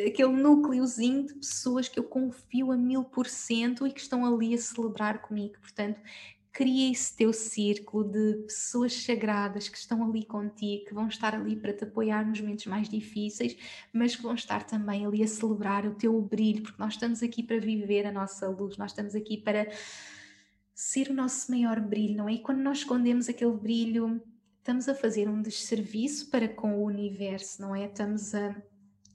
aquele 0.06 0.32
núcleozinho 0.32 1.26
de 1.26 1.34
pessoas 1.34 1.88
que 1.88 1.98
eu 1.98 2.04
confio 2.04 2.72
a 2.72 2.76
mil 2.76 3.04
por 3.04 3.26
cento 3.26 3.86
e 3.86 3.92
que 3.92 4.00
estão 4.00 4.24
ali 4.24 4.54
a 4.54 4.58
celebrar 4.58 5.22
comigo, 5.22 5.54
portanto 5.60 6.00
cria 6.58 6.90
esse 6.90 7.14
teu 7.16 7.32
círculo 7.32 8.02
de 8.02 8.42
pessoas 8.42 8.92
sagradas 8.92 9.68
que 9.68 9.78
estão 9.78 10.02
ali 10.02 10.24
contigo, 10.24 10.86
que 10.86 10.92
vão 10.92 11.06
estar 11.06 11.32
ali 11.32 11.54
para 11.54 11.72
te 11.72 11.84
apoiar 11.84 12.26
nos 12.26 12.40
momentos 12.40 12.66
mais 12.66 12.88
difíceis, 12.88 13.56
mas 13.92 14.16
que 14.16 14.22
vão 14.22 14.34
estar 14.34 14.64
também 14.64 15.06
ali 15.06 15.22
a 15.22 15.28
celebrar 15.28 15.86
o 15.86 15.94
teu 15.94 16.20
brilho, 16.20 16.62
porque 16.62 16.82
nós 16.82 16.94
estamos 16.94 17.22
aqui 17.22 17.44
para 17.44 17.60
viver 17.60 18.06
a 18.06 18.10
nossa 18.10 18.48
luz, 18.48 18.76
nós 18.76 18.90
estamos 18.90 19.14
aqui 19.14 19.36
para 19.36 19.68
ser 20.80 21.10
o 21.10 21.12
nosso 21.12 21.50
maior 21.50 21.80
brilho, 21.80 22.16
não 22.16 22.28
é? 22.28 22.34
E 22.34 22.38
quando 22.38 22.60
nós 22.60 22.78
escondemos 22.78 23.28
aquele 23.28 23.56
brilho, 23.56 24.22
estamos 24.58 24.88
a 24.88 24.94
fazer 24.94 25.28
um 25.28 25.42
desserviço 25.42 26.30
para 26.30 26.48
com 26.48 26.78
o 26.78 26.84
universo, 26.84 27.60
não 27.60 27.74
é? 27.74 27.86
Estamos 27.86 28.32
a 28.32 28.54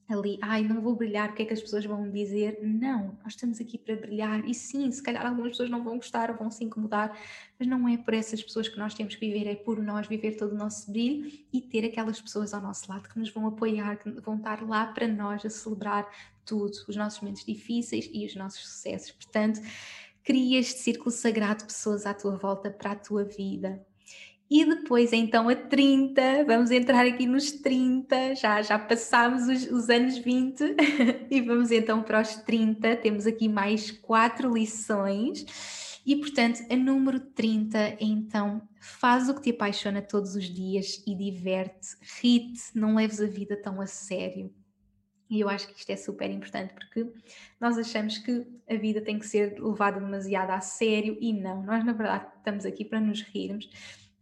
ali, 0.10 0.38
ai, 0.41 0.61
não 0.61 0.81
vou 0.81 0.94
brilhar, 0.94 1.30
o 1.30 1.34
que 1.34 1.44
é 1.44 1.45
que 1.45 1.53
as 1.53 1.61
pessoas 1.61 1.85
vão 1.85 2.11
dizer? 2.11 2.60
Não, 2.61 3.18
nós 3.23 3.34
estamos 3.34 3.61
aqui 3.61 3.77
para 3.77 3.95
brilhar 3.95 4.45
e 4.45 4.53
sim, 4.53 4.91
se 4.91 5.02
calhar 5.02 5.26
algumas 5.26 5.52
pessoas 5.52 5.69
não 5.69 5.81
vão 5.81 5.95
gostar 5.95 6.30
ou 6.30 6.35
vão 6.35 6.52
se 6.52 6.65
incomodar, 6.65 7.18
mas 7.57 7.65
não 7.65 7.88
é 7.88 7.98
por 7.98 8.14
essas 8.14 8.44
pessoas 8.44 8.68
que 8.68 8.77
nós 8.77 8.94
temos 8.94 9.15
que 9.15 9.26
viver, 9.26 9.49
é 9.49 9.56
por 9.56 9.81
nós 9.81 10.06
viver 10.06 10.35
todo 10.35 10.52
o 10.52 10.57
nosso 10.57 10.91
brilho 10.91 11.31
e 11.52 11.61
ter 11.61 11.85
aquelas 11.85 12.19
pessoas 12.19 12.53
ao 12.53 12.61
nosso 12.61 12.91
lado 12.91 13.07
que 13.07 13.18
nos 13.18 13.30
vão 13.31 13.48
apoiar, 13.48 13.95
que 13.95 14.10
vão 14.19 14.35
estar 14.35 14.61
lá 14.68 14.88
para 14.88 15.07
nós 15.07 15.45
a 15.45 15.49
celebrar 15.49 16.06
tudo, 16.45 16.73
os 16.90 16.95
nossos 16.98 17.22
momentos 17.22 17.45
difíceis 17.45 18.10
e 18.11 18.26
os 18.26 18.35
nossos 18.35 18.68
sucessos. 18.68 19.11
Portanto, 19.11 19.61
cria 20.24 20.60
este 20.60 20.80
círculo 20.80 21.12
sagrado 21.12 21.60
de 21.60 21.66
pessoas 21.66 22.06
à 22.06 22.14
tua 22.14 22.38
volta 22.38 22.72
para 22.72 22.91
a 22.91 22.95
tua 22.95 23.24
vida. 23.24 23.86
E 24.50 24.66
depois, 24.66 25.12
então, 25.12 25.50
a 25.50 25.56
30, 25.56 26.44
vamos 26.45 26.70
entrar 26.70 27.06
aqui 27.06 27.26
nos 27.26 27.52
30, 27.52 28.36
já, 28.36 28.62
já 28.62 28.78
passámos 28.78 29.48
os, 29.48 29.72
os 29.72 29.90
anos 29.90 30.18
20 30.18 30.76
e 31.32 31.41
vamos 31.41 31.72
então 31.72 32.04
para 32.04 32.22
os 32.22 32.36
30. 32.36 32.98
Temos 32.98 33.26
aqui 33.26 33.50
mais 33.50 33.90
quatro 33.90 34.54
lições. 34.54 35.45
E 36.06 36.16
portanto, 36.18 36.62
a 36.70 36.76
número 36.76 37.20
30 37.20 37.98
então 38.00 38.62
faz 38.80 39.30
o 39.30 39.34
que 39.34 39.41
te 39.41 39.50
apaixona 39.52 40.02
todos 40.02 40.36
os 40.36 40.45
dias 40.45 41.02
e 41.08 41.16
diverte, 41.16 41.95
ri-te, 42.22 42.62
não 42.76 42.95
leves 42.95 43.22
a 43.22 43.26
vida 43.26 43.56
tão 43.56 43.80
a 43.80 43.88
sério. 43.88 44.54
E 45.34 45.40
eu 45.40 45.50
acho 45.50 45.68
que 45.68 45.80
isto 45.80 45.90
é 45.90 45.96
super 45.96 46.30
importante 46.30 46.76
porque 46.76 47.08
nós 47.60 47.76
achamos 47.76 48.20
que 48.20 48.46
a 48.70 48.76
vida 48.76 49.02
tem 49.02 49.18
que 49.18 49.26
ser 49.26 49.60
levada 49.60 50.00
demasiado 50.00 50.52
a 50.52 50.62
sério 50.62 51.18
e 51.20 51.34
não, 51.34 51.64
nós 51.64 51.84
na 51.84 51.92
verdade 51.92 52.28
estamos 52.38 52.68
aqui 52.68 52.86
para 52.86 53.02
nos 53.02 53.24
rirmos 53.24 53.68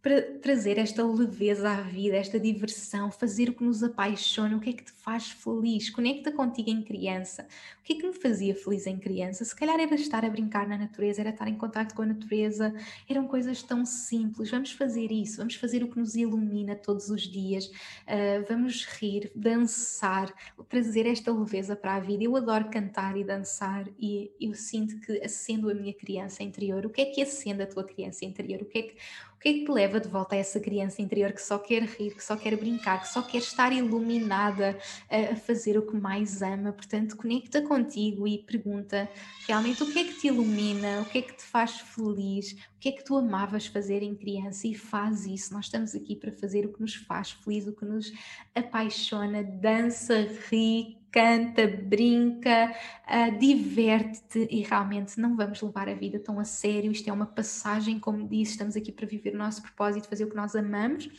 para 0.02 0.20
trazer 0.40 0.78
esta 0.78 1.04
leveza 1.06 1.70
à 1.70 1.80
vida, 1.80 2.16
esta 2.16 2.38
diversão, 2.40 3.08
fazer 3.08 3.48
o 3.48 3.54
que 3.54 3.62
nos 3.62 3.84
apaixona, 3.84 4.56
o 4.56 4.60
que 4.60 4.70
é 4.70 4.72
que 4.72 4.82
te 4.82 4.90
faz 4.90 5.30
feliz, 5.30 5.90
conecta 5.90 6.32
contigo 6.32 6.70
em 6.70 6.82
criança. 6.82 7.46
O 7.80 7.84
que 7.84 7.92
é 7.92 7.96
que 7.96 8.06
me 8.08 8.12
fazia 8.12 8.52
feliz 8.52 8.88
em 8.88 8.98
criança? 8.98 9.44
Se 9.44 9.54
calhar 9.54 9.78
era 9.78 9.94
estar 9.94 10.24
a 10.24 10.28
brincar 10.28 10.66
na 10.66 10.76
natureza, 10.76 11.20
era 11.20 11.30
estar 11.30 11.46
em 11.46 11.54
contato 11.54 11.94
com 11.94 12.02
a 12.02 12.06
natureza, 12.06 12.74
eram 13.08 13.28
coisas 13.28 13.62
tão 13.62 13.86
simples. 13.86 14.50
Vamos 14.50 14.72
fazer 14.72 15.12
isso, 15.12 15.36
vamos 15.36 15.54
fazer 15.54 15.84
o 15.84 15.88
que 15.88 16.00
nos 16.00 16.16
ilumina 16.16 16.74
todos 16.74 17.08
os 17.08 17.22
dias, 17.22 17.66
uh, 17.66 18.44
vamos 18.48 18.84
rir, 18.84 19.30
dançar, 19.36 20.34
trazer 20.68 21.06
esta 21.06 21.32
leveza 21.32 21.76
para 21.76 21.94
a 21.94 22.00
vida. 22.00 22.24
Eu 22.24 22.36
adoro 22.36 22.68
cantar 22.70 23.16
e 23.16 23.22
dançar 23.22 23.86
e 24.00 24.32
eu 24.40 24.52
sinto 24.54 25.00
que 25.00 25.22
acendo 25.22 25.70
a 25.70 25.74
minha 25.74 25.94
criança 25.94 26.42
interior. 26.42 26.84
O 26.84 26.90
que 26.90 27.02
é 27.02 27.04
que 27.04 27.22
acende 27.22 27.62
a 27.62 27.66
tua 27.68 27.84
criança 27.84 28.24
interior? 28.24 28.62
O 28.62 28.64
que 28.64 28.78
é 28.78 28.82
que 28.82 28.96
que 29.42 29.48
é 29.48 29.52
que 29.54 29.64
te 29.64 29.72
leva 29.72 29.98
de 29.98 30.08
volta 30.08 30.36
a 30.36 30.38
essa 30.38 30.60
criança 30.60 31.02
interior 31.02 31.32
que 31.32 31.42
só 31.42 31.58
quer 31.58 31.82
rir, 31.82 32.14
que 32.14 32.22
só 32.22 32.36
quer 32.36 32.56
brincar, 32.56 33.00
que 33.00 33.08
só 33.08 33.22
quer 33.22 33.38
estar 33.38 33.72
iluminada 33.72 34.78
a, 35.10 35.34
fazer 35.34 35.76
o 35.76 35.82
que 35.82 35.96
mais 35.96 36.40
ama? 36.42 36.72
Portanto, 36.72 37.16
conecta 37.16 37.60
contigo 37.60 38.26
e 38.28 38.38
pergunta 38.38 39.10
realmente 39.46 39.82
o 39.82 39.92
que 39.92 39.98
é 39.98 40.04
que 40.04 40.14
te 40.14 40.28
ilumina, 40.28 41.00
o 41.00 41.04
que 41.06 41.18
é 41.18 41.22
que 41.22 41.36
te 41.36 41.42
faz 41.42 41.72
feliz, 41.80 42.52
o 42.52 42.78
que 42.78 42.90
é 42.90 42.92
que 42.92 43.04
tu 43.04 43.16
amavas 43.16 43.66
fazer 43.66 44.00
em 44.00 44.14
criança 44.14 44.68
e 44.68 44.74
faz 44.74 45.26
isso. 45.26 45.52
Nós 45.52 45.64
estamos 45.64 45.92
aqui 45.92 46.14
para 46.14 46.30
fazer 46.30 46.64
o 46.64 46.72
que 46.72 46.80
nos 46.80 46.94
faz 46.94 47.32
feliz, 47.32 47.66
o 47.66 47.72
que 47.72 47.84
nos 47.84 48.12
apaixona, 48.54 49.42
dança, 49.42 50.28
ri, 50.48 51.01
canta, 51.12 51.66
brinca, 51.66 52.74
uh, 53.06 53.38
diverte-te 53.38 54.48
e 54.50 54.62
realmente 54.62 55.20
não 55.20 55.36
vamos 55.36 55.60
levar 55.60 55.88
a 55.88 55.94
vida 55.94 56.18
tão 56.18 56.40
a 56.40 56.44
sério. 56.44 56.90
Isto 56.90 57.10
é 57.10 57.12
uma 57.12 57.26
passagem, 57.26 58.00
como 58.00 58.26
disse, 58.26 58.52
estamos 58.52 58.74
aqui 58.74 58.90
para 58.90 59.06
viver 59.06 59.34
o 59.34 59.38
nosso 59.38 59.60
propósito, 59.60 60.08
fazer 60.08 60.24
o 60.24 60.30
que 60.30 60.36
nós 60.36 60.56
amamos 60.56 61.10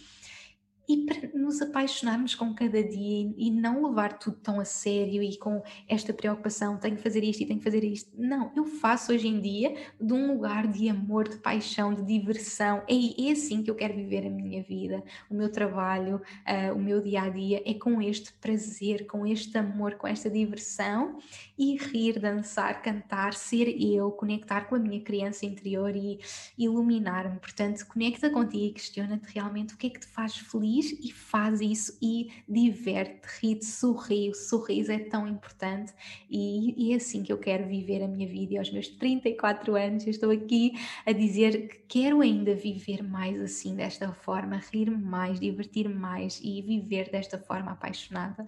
e 0.88 1.06
para 1.06 1.30
nos 1.38 1.62
apaixonarmos 1.62 2.36
com 2.36 2.54
cada 2.54 2.84
dia 2.84 3.34
e 3.38 3.50
não 3.50 3.88
levar 3.88 4.18
tudo 4.18 4.38
tão 4.38 4.60
a 4.60 4.66
sério 4.66 5.24
e 5.24 5.38
com 5.38 5.64
esta 5.88 6.14
preocupação, 6.14 6.78
tenho 6.78 6.98
que 6.98 7.02
fazer 7.02 7.24
isto 7.24 7.42
e 7.42 7.46
tenho 7.46 7.60
que 7.60 7.64
fazer 7.64 7.84
isto. 7.84 8.12
Não, 8.18 8.52
eu 8.56 8.66
faço 8.66 9.14
hoje 9.14 9.28
em 9.28 9.40
dia 9.40 9.76
de 10.00 10.14
um 10.14 10.34
lugar 10.34 10.68
de 10.68 10.90
amor, 10.90 11.28
de 11.28 11.38
paixão, 11.38 11.94
de 11.94 12.04
diversão. 12.04 12.84
É, 12.88 13.30
é 13.30 13.32
assim 13.32 13.64
que 13.64 13.72
eu 13.72 13.76
quero 13.76 13.94
viver 13.94 14.28
a 14.28 14.30
minha 14.30 14.62
vida, 14.62 15.02
o 15.30 15.36
meu 15.36 15.50
trabalho, 15.50 16.18
uh, 16.18 16.76
o 16.76 16.80
meu 16.80 17.02
dia 17.02 17.24
a 17.24 17.30
dia, 17.30 17.64
é 17.66 17.74
com 17.74 18.02
este 18.02 18.34
prazer, 18.34 19.06
com 19.06 19.26
este 19.26 19.58
amor, 19.58 19.96
com 19.96 20.08
esta 20.08 20.30
diversão 20.30 21.18
e 21.58 21.78
rir, 21.78 22.20
dançar, 22.20 22.82
cantar, 22.82 23.34
ser 23.34 23.70
eu, 23.82 24.12
conectar 24.12 24.62
com 24.68 24.76
a 24.76 24.80
minha 24.80 25.00
criança 25.00 25.46
interior 25.46 25.96
e 25.96 26.20
iluminar-me. 26.58 27.40
Portanto, 27.40 27.86
conecta 27.88 28.30
contigo 28.30 28.64
e 28.66 28.74
questiona-te 28.74 29.28
realmente 29.34 29.74
o 29.74 29.78
que 29.78 29.88
é 29.88 29.90
que 29.90 30.00
te 30.00 30.08
faz 30.08 30.36
feliz 30.36 30.73
e 30.80 31.12
faz 31.12 31.62
isso 31.62 31.98
e 32.02 32.30
diverte, 32.48 33.22
ri, 33.42 33.64
sorri. 33.64 34.30
O 34.30 34.34
sorriso 34.34 34.92
é 34.92 35.00
tão 35.00 35.28
importante 35.28 35.94
e, 36.30 36.90
e, 36.90 36.94
é 36.94 36.96
assim 36.96 37.24
que 37.24 37.32
eu 37.32 37.38
quero 37.38 37.68
viver 37.68 38.04
a 38.04 38.08
minha 38.08 38.28
vida. 38.28 38.54
E 38.54 38.58
aos 38.58 38.72
meus 38.72 38.88
34 38.88 39.76
anos, 39.76 40.06
eu 40.06 40.12
estou 40.12 40.32
aqui 40.32 40.74
a 41.06 41.12
dizer 41.12 41.68
que 41.68 42.00
quero 42.00 42.22
ainda 42.22 42.56
viver 42.56 43.04
mais 43.04 43.40
assim, 43.42 43.76
desta 43.76 44.14
forma, 44.14 44.62
rir 44.72 44.90
mais, 44.90 45.40
divertir 45.40 45.90
mais 45.90 46.40
e 46.44 46.62
viver 46.62 47.10
desta 47.10 47.38
forma 47.38 47.72
apaixonada. 47.72 48.48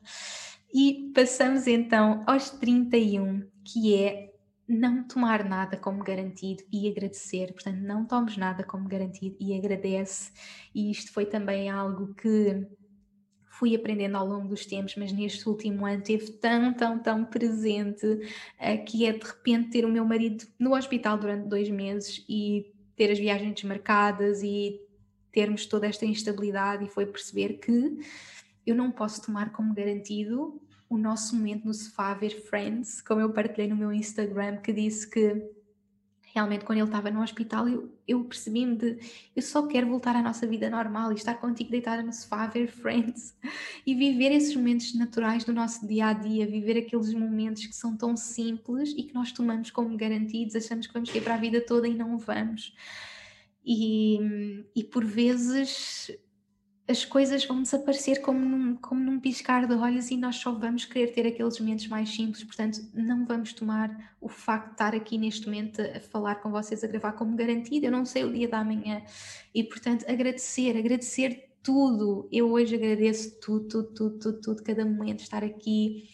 E 0.74 1.12
passamos 1.14 1.68
então 1.68 2.24
aos 2.28 2.50
31, 2.50 3.48
que 3.64 3.96
é 3.96 4.35
não 4.68 5.04
tomar 5.04 5.44
nada 5.44 5.78
como 5.78 6.04
garantido 6.04 6.64
e 6.72 6.90
agradecer. 6.90 7.54
Portanto, 7.54 7.82
não 7.82 8.06
tomes 8.06 8.38
nada 8.38 8.64
como 8.64 8.88
garantido 8.88 9.36
e 9.40 9.56
agradece. 9.56 10.32
E 10.74 10.90
isto 10.90 11.12
foi 11.12 11.26
também 11.26 11.70
algo 11.70 12.14
que 12.16 12.68
fui 13.58 13.76
aprendendo 13.76 14.18
ao 14.18 14.28
longo 14.28 14.50
dos 14.50 14.66
tempos, 14.66 14.96
mas 14.98 15.14
neste 15.14 15.48
último 15.48 15.86
ano 15.86 16.02
teve 16.02 16.30
tão, 16.34 16.74
tão, 16.74 17.00
tão 17.00 17.26
presente 17.26 18.06
uh, 18.06 18.86
que 18.86 19.06
é 19.06 19.14
de 19.14 19.24
repente 19.24 19.70
ter 19.70 19.86
o 19.86 19.92
meu 19.92 20.04
marido 20.04 20.46
no 20.60 20.76
hospital 20.76 21.18
durante 21.18 21.48
dois 21.48 21.70
meses 21.70 22.26
e 22.28 22.74
ter 22.98 23.12
as 23.12 23.20
viagens 23.20 23.54
desmarcadas 23.54 24.44
e 24.44 24.82
termos 25.32 25.66
toda 25.66 25.88
esta 25.88 26.06
instabilidade 26.06 26.86
e 26.86 26.90
foi 26.90 27.06
perceber 27.06 27.60
que 27.60 27.98
eu 28.66 28.76
não 28.76 28.92
posso 28.92 29.22
tomar 29.22 29.52
como 29.52 29.74
garantido 29.74 30.62
o 30.90 30.98
nosso 30.98 31.36
momento 31.36 31.66
no 31.66 31.74
sofá 31.74 32.12
a 32.12 32.14
ver 32.14 32.42
Friends, 32.42 33.02
como 33.02 33.22
eu 33.22 33.32
partilhei 33.32 33.68
no 33.68 33.76
meu 33.76 33.92
Instagram, 33.92 34.58
que 34.58 34.72
disse 34.72 35.10
que 35.10 35.56
realmente 36.36 36.66
quando 36.66 36.80
ele 36.80 36.88
estava 36.88 37.10
no 37.10 37.24
hospital 37.24 37.68
eu, 37.70 37.90
eu 38.06 38.22
percebi-me 38.26 38.76
de 38.76 39.00
eu 39.34 39.42
só 39.42 39.66
quero 39.68 39.88
voltar 39.88 40.18
à 40.18 40.22
nossa 40.22 40.46
vida 40.46 40.70
normal 40.70 41.14
e 41.14 41.16
estar 41.16 41.36
contigo 41.36 41.72
deitada 41.72 42.04
no 42.04 42.12
sofá 42.12 42.44
a 42.44 42.48
ver 42.48 42.68
Friends 42.68 43.34
e 43.88 43.96
viver 43.96 44.34
esses 44.34 44.54
momentos 44.54 44.94
naturais 44.96 45.46
do 45.46 45.54
nosso 45.54 45.88
dia 45.88 46.08
a 46.08 46.14
dia, 46.14 46.46
viver 46.46 46.78
aqueles 46.78 47.14
momentos 47.14 47.66
que 47.66 47.76
são 47.76 47.96
tão 47.96 48.18
simples 48.18 48.94
e 48.98 49.04
que 49.04 49.14
nós 49.14 49.32
tomamos 49.32 49.72
como 49.72 49.96
garantidos, 49.96 50.56
achamos 50.58 50.88
que 50.88 50.94
vamos 50.94 51.10
ter 51.10 51.24
para 51.24 51.36
a 51.36 51.38
vida 51.38 51.62
toda 51.62 51.88
e 51.88 51.96
não 51.96 52.18
vamos. 52.18 52.76
E, 53.66 54.66
e 54.76 54.84
por 54.84 55.06
vezes 55.06 56.12
as 56.88 57.04
coisas 57.04 57.44
vão 57.46 57.64
desaparecer 57.64 58.22
como 58.22 58.40
num, 58.40 58.76
como 58.76 59.02
num 59.02 59.20
piscar 59.20 59.68
de 59.68 59.74
olhos 59.74 60.12
e 60.12 60.18
nós 60.18 60.36
só 60.36 60.52
vamos 60.52 60.86
querer 60.86 61.08
ter 61.08 61.26
aqueles 61.26 61.60
momentos 61.60 61.88
mais 61.88 62.10
simples, 62.10 62.44
portanto, 62.44 62.80
não 62.94 63.26
vamos 63.26 63.54
tomar 63.54 64.16
o 64.22 64.30
facto 64.30 64.68
de 64.68 64.72
estar 64.74 64.96
aqui 64.96 65.18
neste 65.18 65.48
momento 65.48 65.82
a 65.82 66.00
falar 66.00 66.36
com 66.36 66.52
vocês, 66.52 66.84
a 66.84 66.88
gravar 66.88 67.14
como 67.14 67.36
garantido, 67.36 67.88
eu 67.88 67.92
não 67.92 68.06
sei 68.06 68.24
o 68.24 68.32
dia 68.32 68.48
da 68.48 68.64
manhã, 68.64 69.02
e 69.54 69.64
portanto, 69.64 70.06
agradecer, 70.08 70.78
agradecer 70.78 71.50
tudo, 71.64 72.30
eu 72.32 72.52
hoje 72.52 72.76
agradeço 72.76 73.40
tudo, 73.40 73.68
tudo, 73.68 73.94
tudo, 73.94 74.20
tudo, 74.20 74.42
tudo 74.42 74.64
cada 74.64 74.86
momento, 74.86 75.22
estar 75.22 75.44
aqui 75.44 76.10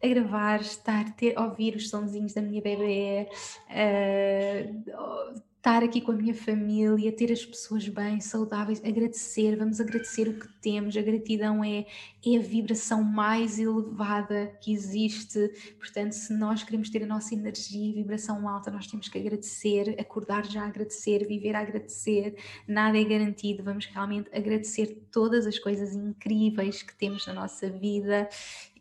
a 0.00 0.06
gravar, 0.06 0.60
estar, 0.60 1.16
ter, 1.16 1.36
ouvir 1.36 1.74
os 1.74 1.90
sonzinhos 1.90 2.32
da 2.32 2.42
minha 2.42 2.62
bebê, 2.62 3.28
uh, 3.70 5.42
estar 5.62 5.84
aqui 5.84 6.00
com 6.00 6.10
a 6.10 6.16
minha 6.16 6.34
família, 6.34 7.12
ter 7.12 7.30
as 7.30 7.46
pessoas 7.46 7.86
bem, 7.86 8.20
saudáveis, 8.20 8.82
agradecer, 8.84 9.54
vamos 9.54 9.80
agradecer 9.80 10.28
o 10.28 10.34
que 10.36 10.48
temos. 10.60 10.96
A 10.96 11.02
gratidão 11.02 11.62
é, 11.62 11.86
é 12.26 12.36
a 12.36 12.40
vibração 12.40 13.04
mais 13.04 13.60
elevada 13.60 14.58
que 14.60 14.72
existe. 14.72 15.38
Portanto, 15.78 16.14
se 16.14 16.34
nós 16.34 16.64
queremos 16.64 16.90
ter 16.90 17.04
a 17.04 17.06
nossa 17.06 17.32
energia 17.32 17.90
e 17.90 17.92
vibração 17.92 18.48
alta, 18.48 18.72
nós 18.72 18.88
temos 18.88 19.08
que 19.08 19.16
agradecer, 19.16 19.94
acordar 20.00 20.44
já 20.46 20.64
a 20.64 20.66
agradecer, 20.66 21.24
viver 21.28 21.54
a 21.54 21.60
agradecer. 21.60 22.34
Nada 22.66 22.98
é 22.98 23.04
garantido, 23.04 23.62
vamos 23.62 23.86
realmente 23.86 24.28
agradecer 24.36 25.06
todas 25.12 25.46
as 25.46 25.60
coisas 25.60 25.94
incríveis 25.94 26.82
que 26.82 26.96
temos 26.96 27.24
na 27.24 27.34
nossa 27.34 27.70
vida 27.70 28.28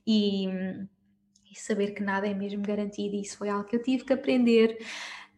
e, 0.06 0.48
e 1.52 1.60
saber 1.60 1.92
que 1.92 2.02
nada 2.02 2.26
é 2.26 2.34
mesmo 2.34 2.64
garantido. 2.64 3.16
Isso 3.18 3.38
foi 3.38 3.50
algo 3.50 3.66
que 3.66 3.76
eu 3.76 3.84
tive 3.84 4.04
que 4.04 4.14
aprender 4.14 4.80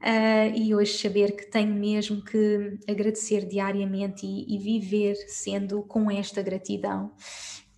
Uh, 0.04 0.54
e 0.54 0.76
hoje 0.76 0.98
saber 0.98 1.32
que 1.34 1.46
tenho 1.46 1.74
mesmo 1.74 2.22
que 2.22 2.78
agradecer 2.90 3.46
diariamente 3.46 4.26
e, 4.26 4.54
e 4.54 4.58
viver 4.58 5.16
sendo 5.28 5.82
com 5.84 6.12
esta 6.12 6.42
gratidão. 6.42 7.14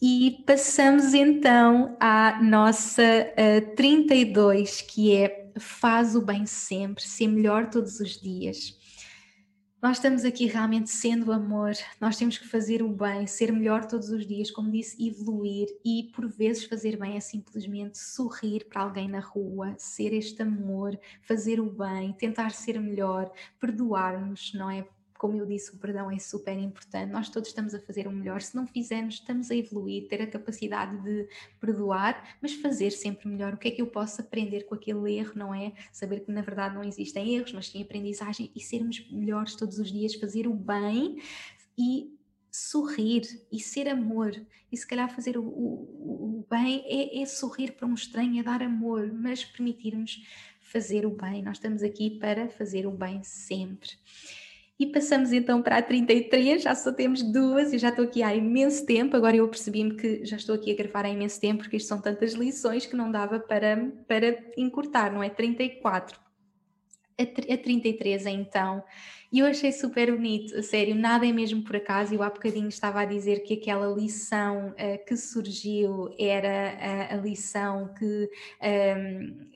E 0.01 0.43
passamos 0.45 1.13
então 1.13 1.95
à 1.99 2.41
nossa 2.41 3.03
uh, 3.03 3.75
32, 3.75 4.81
que 4.81 5.15
é 5.15 5.45
faz 5.57 6.15
o 6.15 6.21
bem 6.21 6.47
sempre, 6.47 7.03
ser 7.03 7.27
melhor 7.27 7.69
todos 7.69 7.99
os 7.99 8.19
dias. 8.19 8.75
Nós 9.85 9.97
estamos 9.97 10.25
aqui 10.25 10.47
realmente 10.47 10.89
sendo 10.89 11.31
amor, 11.31 11.73
nós 12.01 12.17
temos 12.17 12.39
que 12.39 12.47
fazer 12.47 12.81
o 12.81 12.89
bem, 12.89 13.27
ser 13.27 13.51
melhor 13.51 13.85
todos 13.85 14.09
os 14.09 14.25
dias, 14.25 14.49
como 14.49 14.71
disse, 14.71 14.97
evoluir 15.07 15.67
e 15.85 16.09
por 16.11 16.27
vezes 16.27 16.63
fazer 16.63 16.97
bem 16.97 17.15
é 17.15 17.19
simplesmente 17.19 17.95
sorrir 17.99 18.65
para 18.65 18.81
alguém 18.81 19.07
na 19.07 19.19
rua, 19.19 19.75
ser 19.77 20.11
este 20.11 20.41
amor, 20.41 20.99
fazer 21.21 21.59
o 21.59 21.69
bem, 21.69 22.13
tentar 22.13 22.49
ser 22.49 22.79
melhor, 22.79 23.31
perdoar-nos, 23.59 24.55
não 24.55 24.71
é? 24.71 24.87
Como 25.17 25.37
eu 25.37 25.45
disse, 25.45 25.73
o 25.73 25.77
perdão 25.77 26.11
é 26.11 26.19
super 26.19 26.57
importante. 26.57 27.11
Nós 27.11 27.29
todos 27.29 27.49
estamos 27.49 27.73
a 27.73 27.79
fazer 27.79 28.07
o 28.07 28.11
melhor. 28.11 28.41
Se 28.41 28.55
não 28.55 28.67
fizermos, 28.67 29.15
estamos 29.15 29.49
a 29.49 29.55
evoluir, 29.55 30.07
ter 30.07 30.21
a 30.21 30.27
capacidade 30.27 31.01
de 31.03 31.27
perdoar, 31.59 32.37
mas 32.41 32.53
fazer 32.55 32.91
sempre 32.91 33.27
melhor. 33.27 33.53
O 33.53 33.57
que 33.57 33.69
é 33.69 33.71
que 33.71 33.81
eu 33.81 33.87
posso 33.87 34.21
aprender 34.21 34.63
com 34.63 34.75
aquele 34.75 35.17
erro, 35.17 35.33
não 35.35 35.53
é? 35.53 35.73
Saber 35.91 36.19
que 36.21 36.31
na 36.31 36.41
verdade 36.41 36.75
não 36.75 36.83
existem 36.83 37.35
erros, 37.35 37.53
mas 37.53 37.69
sim 37.69 37.81
aprendizagem 37.81 38.51
e 38.55 38.59
sermos 38.59 39.09
melhores 39.09 39.55
todos 39.55 39.79
os 39.79 39.91
dias, 39.91 40.15
fazer 40.15 40.47
o 40.47 40.53
bem 40.53 41.21
e 41.77 42.13
sorrir 42.51 43.23
e 43.51 43.59
ser 43.59 43.87
amor. 43.87 44.33
E 44.71 44.77
se 44.77 44.85
calhar 44.85 45.13
fazer 45.13 45.37
o, 45.37 45.43
o, 45.43 46.39
o 46.39 46.47
bem 46.49 46.83
é, 46.85 47.21
é 47.21 47.25
sorrir 47.25 47.71
para 47.73 47.87
um 47.87 47.93
estranho, 47.93 48.39
é 48.39 48.43
dar 48.43 48.61
amor, 48.61 49.11
mas 49.13 49.45
permitirmos 49.45 50.21
fazer 50.61 51.05
o 51.05 51.11
bem. 51.11 51.41
Nós 51.41 51.57
estamos 51.57 51.83
aqui 51.83 52.11
para 52.19 52.49
fazer 52.49 52.85
o 52.85 52.91
bem 52.91 53.23
sempre. 53.23 53.91
E 54.77 54.85
passamos 54.87 55.31
então 55.31 55.61
para 55.61 55.77
a 55.77 55.81
33, 55.81 56.61
já 56.61 56.75
só 56.75 56.91
temos 56.91 57.23
duas, 57.23 57.71
e 57.71 57.77
já 57.77 57.89
estou 57.89 58.03
aqui 58.03 58.21
há 58.21 58.35
imenso 58.35 58.85
tempo, 58.85 59.15
agora 59.15 59.37
eu 59.37 59.47
percebi-me 59.47 59.95
que 59.95 60.25
já 60.25 60.35
estou 60.35 60.53
aqui 60.53 60.69
a 60.71 60.75
gravar 60.75 61.05
há 61.05 61.09
imenso 61.09 61.39
tempo, 61.39 61.59
porque 61.59 61.77
isto 61.77 61.87
são 61.87 62.01
tantas 62.01 62.33
lições 62.33 62.85
que 62.85 62.95
não 62.95 63.09
dava 63.09 63.39
para, 63.39 63.89
para 64.05 64.37
encurtar, 64.57 65.13
não 65.13 65.23
é? 65.23 65.29
34. 65.29 66.19
A, 67.17 67.23
a 67.23 67.57
33 67.57 68.25
então, 68.25 68.83
e 69.31 69.39
eu 69.39 69.45
achei 69.45 69.71
super 69.71 70.11
bonito, 70.11 70.53
a 70.57 70.61
sério, 70.61 70.93
nada 70.93 71.25
é 71.25 71.31
mesmo 71.31 71.63
por 71.63 71.77
acaso, 71.77 72.13
eu 72.13 72.21
há 72.21 72.29
bocadinho 72.29 72.67
estava 72.67 72.99
a 72.99 73.05
dizer 73.05 73.43
que 73.43 73.53
aquela 73.53 73.87
lição 73.95 74.71
uh, 74.71 75.05
que 75.05 75.15
surgiu 75.15 76.13
era 76.19 76.75
uh, 76.75 77.13
a 77.13 77.17
lição 77.21 77.93
que... 77.97 78.29
Um, 78.61 78.67
ehm, 78.67 79.55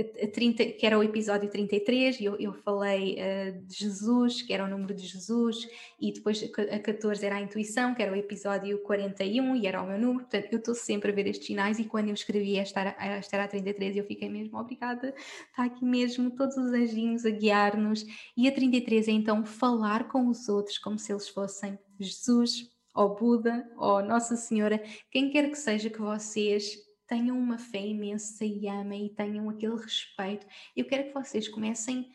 a 0.00 0.28
30, 0.30 0.64
que 0.72 0.84
era 0.86 0.98
o 0.98 1.02
episódio 1.02 1.48
33, 1.48 2.20
e 2.20 2.24
eu, 2.24 2.36
eu 2.36 2.52
falei 2.52 3.14
uh, 3.14 3.66
de 3.66 3.74
Jesus, 3.74 4.42
que 4.42 4.52
era 4.52 4.64
o 4.64 4.68
número 4.68 4.94
de 4.94 5.06
Jesus, 5.06 5.66
e 6.00 6.12
depois 6.12 6.42
a 6.70 6.78
14 6.78 7.24
era 7.24 7.36
a 7.36 7.40
intuição, 7.40 7.94
que 7.94 8.02
era 8.02 8.12
o 8.12 8.16
episódio 8.16 8.78
41, 8.82 9.56
e 9.56 9.66
era 9.66 9.82
o 9.82 9.86
meu 9.86 9.98
número. 9.98 10.20
Portanto, 10.20 10.48
eu 10.52 10.58
estou 10.58 10.74
sempre 10.74 11.10
a 11.10 11.14
ver 11.14 11.26
estes 11.26 11.46
sinais, 11.46 11.78
e 11.78 11.84
quando 11.84 12.08
eu 12.08 12.14
escrevi 12.14 12.56
esta 12.58 12.80
era, 12.80 12.96
esta 13.16 13.36
era 13.36 13.44
a 13.44 13.48
33, 13.48 13.96
eu 13.96 14.04
fiquei 14.04 14.28
mesmo 14.28 14.58
obrigada, 14.58 15.14
está 15.48 15.64
aqui 15.64 15.84
mesmo 15.84 16.30
todos 16.30 16.56
os 16.56 16.72
anjinhos 16.72 17.24
a 17.24 17.30
guiar-nos. 17.30 18.04
E 18.36 18.46
a 18.46 18.52
33 18.52 19.08
é 19.08 19.12
então 19.12 19.44
falar 19.44 20.08
com 20.08 20.28
os 20.28 20.48
outros 20.48 20.78
como 20.78 20.98
se 20.98 21.12
eles 21.12 21.28
fossem 21.28 21.78
Jesus, 21.98 22.70
ou 22.94 23.14
Buda, 23.14 23.70
ou 23.76 24.02
Nossa 24.02 24.36
Senhora, 24.36 24.82
quem 25.10 25.30
quer 25.30 25.50
que 25.50 25.58
seja 25.58 25.90
que 25.90 26.00
vocês 26.00 26.85
tenham 27.06 27.38
uma 27.38 27.58
fé 27.58 27.84
imensa 27.84 28.44
e 28.44 28.68
amem 28.68 29.06
e 29.06 29.10
tenham 29.10 29.48
aquele 29.48 29.76
respeito. 29.76 30.46
Eu 30.76 30.84
quero 30.84 31.08
que 31.08 31.14
vocês 31.14 31.48
comecem 31.48 32.10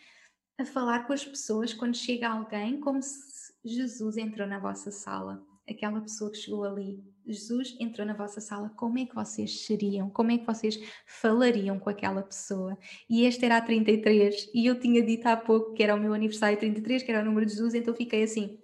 a 0.58 0.66
falar 0.66 1.08
com 1.08 1.14
as 1.14 1.26
pessoas 1.26 1.74
quando 1.74 1.96
chega 1.96 2.30
alguém 2.30 2.80
como 2.80 3.02
se 3.02 3.54
Jesus 3.64 4.18
entrou 4.18 4.48
na 4.48 4.60
vossa 4.60 4.92
sala. 4.92 5.46
Aquela 5.70 6.02
pessoa 6.02 6.32
que 6.32 6.38
chegou 6.38 6.64
ali, 6.64 7.02
Jesus 7.26 7.78
entrou 7.80 8.06
na 8.06 8.14
vossa 8.14 8.42
sala, 8.42 8.70
como 8.76 8.98
é 8.98 9.06
que 9.06 9.16
vocês 9.16 9.66
seriam? 9.66 10.10
Como 10.10 10.32
é 10.32 10.38
que 10.38 10.46
vocês 10.46 10.78
falariam 11.06 11.80
com 11.80 11.90
aquela 11.90 12.24
pessoa? 12.24 12.78
E 13.10 13.24
este 13.24 13.46
era 13.46 13.58
a 13.58 13.62
33, 13.62 14.50
e 14.54 14.66
eu 14.66 14.80
tinha 14.80 15.02
dito 15.04 15.28
há 15.28 15.38
pouco 15.38 15.74
que 15.74 15.84
era 15.84 15.96
o 15.96 16.00
meu 16.00 16.14
aniversário 16.14 16.58
33, 16.58 17.04
que 17.04 17.12
era 17.12 17.22
o 17.22 17.26
número 17.26 17.46
de 17.46 17.54
Jesus, 17.54 17.74
então 17.76 17.94
fiquei 17.94 18.24
assim, 18.24 18.60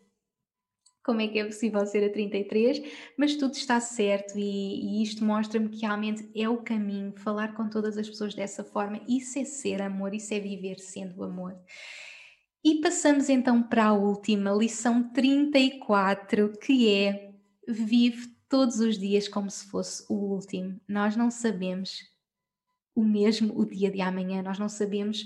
como 1.08 1.22
é 1.22 1.28
que 1.30 1.40
é 1.40 1.46
possível 1.46 1.86
ser 1.86 2.04
a 2.04 2.12
33, 2.12 2.82
mas 3.16 3.38
tudo 3.38 3.54
está 3.54 3.80
certo 3.80 4.38
e, 4.38 4.42
e 4.42 5.02
isto 5.02 5.24
mostra-me 5.24 5.70
que 5.70 5.80
realmente 5.80 6.30
é 6.36 6.50
o 6.50 6.58
caminho, 6.58 7.14
falar 7.16 7.54
com 7.54 7.70
todas 7.70 7.98
as 7.98 8.10
pessoas 8.10 8.36
dessa 8.36 8.62
forma, 8.62 9.00
isso 9.08 9.40
é 9.40 9.46
ser 9.46 9.82
amor, 9.82 10.14
isso 10.14 10.34
é 10.34 10.40
viver 10.42 10.80
sendo 10.80 11.24
amor. 11.24 11.58
E 12.62 12.82
passamos 12.82 13.30
então 13.30 13.64
para 13.64 13.86
a 13.86 13.94
última, 13.94 14.52
lição 14.52 15.10
34, 15.14 16.52
que 16.60 16.94
é 16.94 17.32
vive 17.66 18.28
todos 18.50 18.82
os 18.82 18.98
dias 18.98 19.30
como 19.30 19.50
se 19.50 19.66
fosse 19.68 20.06
o 20.10 20.14
último. 20.14 20.78
Nós 20.86 21.16
não 21.16 21.32
sabemos 21.32 22.04
o 22.94 23.02
mesmo 23.02 23.58
o 23.58 23.66
dia 23.66 23.90
de 23.90 24.02
amanhã, 24.02 24.42
nós 24.42 24.60
não 24.60 24.68
sabemos 24.68 25.26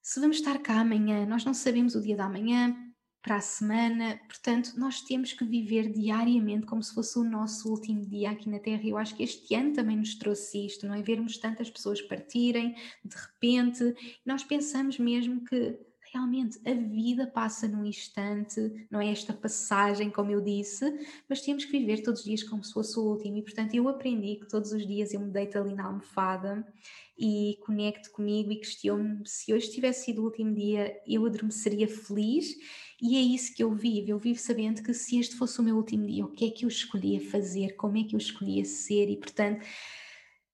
se 0.00 0.20
vamos 0.20 0.36
estar 0.36 0.56
cá 0.60 0.82
amanhã, 0.82 1.26
nós 1.26 1.44
não 1.44 1.52
sabemos 1.52 1.96
o 1.96 2.00
dia 2.00 2.14
da 2.14 2.28
manhã, 2.28 2.76
para 3.24 3.36
a 3.36 3.40
semana. 3.40 4.20
Portanto, 4.28 4.74
nós 4.76 5.00
temos 5.00 5.32
que 5.32 5.46
viver 5.46 5.90
diariamente 5.90 6.66
como 6.66 6.82
se 6.82 6.94
fosse 6.94 7.18
o 7.18 7.24
nosso 7.24 7.70
último 7.70 8.04
dia 8.04 8.30
aqui 8.30 8.50
na 8.50 8.58
Terra. 8.58 8.82
Eu 8.84 8.98
acho 8.98 9.16
que 9.16 9.22
este 9.22 9.54
ano 9.54 9.72
também 9.72 9.96
nos 9.96 10.14
trouxe 10.14 10.66
isto, 10.66 10.86
não 10.86 10.94
é? 10.94 11.02
Vermos 11.02 11.38
tantas 11.38 11.70
pessoas 11.70 12.02
partirem 12.02 12.74
de 13.02 13.16
repente. 13.16 13.96
Nós 14.26 14.44
pensamos 14.44 14.98
mesmo 14.98 15.42
que 15.42 15.74
realmente 16.12 16.60
a 16.64 16.72
vida 16.72 17.26
passa 17.26 17.66
num 17.66 17.84
instante, 17.84 18.86
não 18.88 19.00
é 19.00 19.10
esta 19.10 19.32
passagem, 19.32 20.10
como 20.10 20.30
eu 20.30 20.40
disse, 20.40 20.84
mas 21.28 21.40
temos 21.40 21.64
que 21.64 21.72
viver 21.72 22.02
todos 22.02 22.20
os 22.20 22.26
dias 22.26 22.44
como 22.44 22.62
se 22.62 22.72
fosse 22.72 22.96
o 22.98 23.02
último. 23.02 23.38
E 23.38 23.42
portanto 23.42 23.74
eu 23.74 23.88
aprendi 23.88 24.36
que 24.36 24.46
todos 24.46 24.70
os 24.70 24.86
dias 24.86 25.12
eu 25.12 25.20
me 25.20 25.30
deito 25.30 25.58
ali 25.58 25.74
na 25.74 25.86
almofada 25.86 26.64
e 27.18 27.58
conecto 27.64 28.12
comigo 28.12 28.52
e 28.52 28.56
questiono-me 28.56 29.26
se 29.26 29.52
hoje 29.52 29.70
tivesse 29.70 30.04
sido 30.04 30.20
o 30.20 30.24
último 30.24 30.54
dia 30.54 31.00
eu 31.06 31.24
adormeceria 31.26 31.88
feliz. 31.88 32.54
E 33.00 33.16
é 33.16 33.20
isso 33.20 33.54
que 33.54 33.62
eu 33.62 33.72
vivo. 33.74 34.10
Eu 34.10 34.18
vivo 34.18 34.38
sabendo 34.38 34.82
que 34.82 34.94
se 34.94 35.18
este 35.18 35.36
fosse 35.36 35.60
o 35.60 35.62
meu 35.62 35.76
último 35.76 36.06
dia, 36.06 36.24
o 36.24 36.32
que 36.32 36.46
é 36.46 36.50
que 36.50 36.64
eu 36.64 36.68
escolhia 36.68 37.20
fazer, 37.20 37.76
como 37.76 37.98
é 37.98 38.04
que 38.04 38.14
eu 38.14 38.18
escolhia 38.18 38.64
ser, 38.64 39.08
e 39.10 39.16
portanto 39.16 39.64